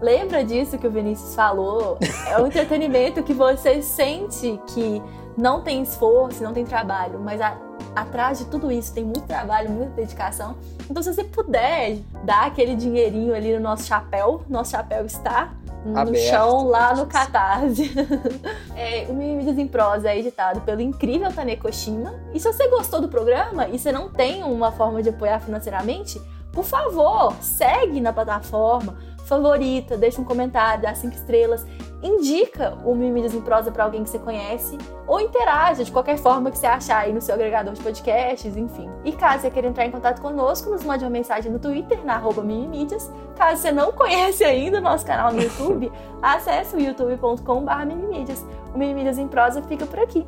Lembra 0.00 0.44
disso 0.44 0.78
que 0.78 0.86
o 0.86 0.90
Vinícius 0.90 1.34
falou? 1.34 1.98
É 2.28 2.40
um 2.40 2.46
entretenimento 2.46 3.22
que 3.22 3.32
você 3.32 3.82
sente 3.82 4.60
que 4.68 5.02
não 5.36 5.62
tem 5.62 5.82
esforço, 5.82 6.42
não 6.42 6.52
tem 6.52 6.64
trabalho, 6.64 7.18
mas 7.20 7.40
a 7.40 7.67
atrás 8.00 8.38
de 8.38 8.46
tudo 8.46 8.70
isso 8.70 8.92
tem 8.92 9.04
muito 9.04 9.22
trabalho, 9.22 9.70
muita 9.70 9.92
dedicação. 9.92 10.56
Então, 10.90 11.02
se 11.02 11.12
você 11.12 11.24
puder 11.24 11.98
dar 12.24 12.46
aquele 12.46 12.74
dinheirinho 12.74 13.34
ali 13.34 13.54
no 13.54 13.60
nosso 13.60 13.84
chapéu, 13.86 14.42
nosso 14.48 14.72
chapéu 14.72 15.04
está 15.04 15.52
no 15.84 15.98
Aberto. 15.98 16.28
chão 16.28 16.68
lá 16.68 16.94
no 16.94 17.06
Catarse. 17.06 17.92
é, 18.76 19.06
o 19.08 19.14
Mimimidas 19.14 19.58
em 19.58 19.66
Prosa 19.66 20.10
é 20.10 20.18
editado 20.18 20.60
pelo 20.62 20.80
incrível 20.80 21.32
Tanekoshima. 21.32 22.14
E 22.34 22.40
se 22.40 22.50
você 22.50 22.68
gostou 22.68 23.00
do 23.00 23.08
programa 23.08 23.68
e 23.68 23.78
você 23.78 23.92
não 23.92 24.08
tem 24.08 24.42
uma 24.42 24.72
forma 24.72 25.02
de 25.02 25.08
apoiar 25.08 25.40
financeiramente, 25.40 26.20
por 26.52 26.64
favor, 26.64 27.34
segue 27.40 28.00
na 28.00 28.12
plataforma, 28.12 28.96
favorita, 29.24 29.96
deixa 29.96 30.20
um 30.20 30.24
comentário, 30.24 30.82
dá 30.82 30.94
cinco 30.94 31.14
estrelas 31.14 31.64
indica 32.02 32.76
o 32.84 32.94
Mimídias 32.94 33.34
em 33.34 33.40
Prosa 33.40 33.70
para 33.70 33.84
alguém 33.84 34.04
que 34.04 34.10
você 34.10 34.18
conhece 34.18 34.78
ou 35.06 35.20
interaja 35.20 35.84
de 35.84 35.90
qualquer 35.90 36.18
forma 36.18 36.50
que 36.50 36.58
você 36.58 36.66
achar 36.66 36.98
aí 36.98 37.12
no 37.12 37.20
seu 37.20 37.34
agregador 37.34 37.74
de 37.74 37.82
podcasts, 37.82 38.56
enfim. 38.56 38.88
E 39.04 39.12
caso 39.12 39.42
você 39.42 39.50
queira 39.50 39.68
entrar 39.68 39.86
em 39.86 39.90
contato 39.90 40.20
conosco, 40.20 40.70
nos 40.70 40.84
mande 40.84 41.04
uma 41.04 41.10
mensagem 41.10 41.50
no 41.50 41.58
Twitter, 41.58 42.04
na 42.04 42.14
arroba 42.14 42.42
Mimimídias. 42.42 43.10
Caso 43.36 43.62
você 43.62 43.72
não 43.72 43.92
conhece 43.92 44.44
ainda 44.44 44.78
o 44.78 44.80
nosso 44.80 45.04
canal 45.04 45.32
no 45.32 45.40
YouTube, 45.40 45.90
acesse 46.22 46.76
o 46.76 46.80
youtube.com.br 46.80 47.86
Mimimídias. 47.86 48.44
O 48.74 48.78
Mimimídias 48.78 49.18
em 49.18 49.28
Prosa 49.28 49.62
fica 49.62 49.86
por 49.86 49.98
aqui. 49.98 50.26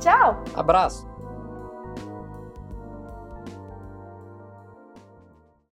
Tchau! 0.00 0.42
Abraço! 0.54 1.13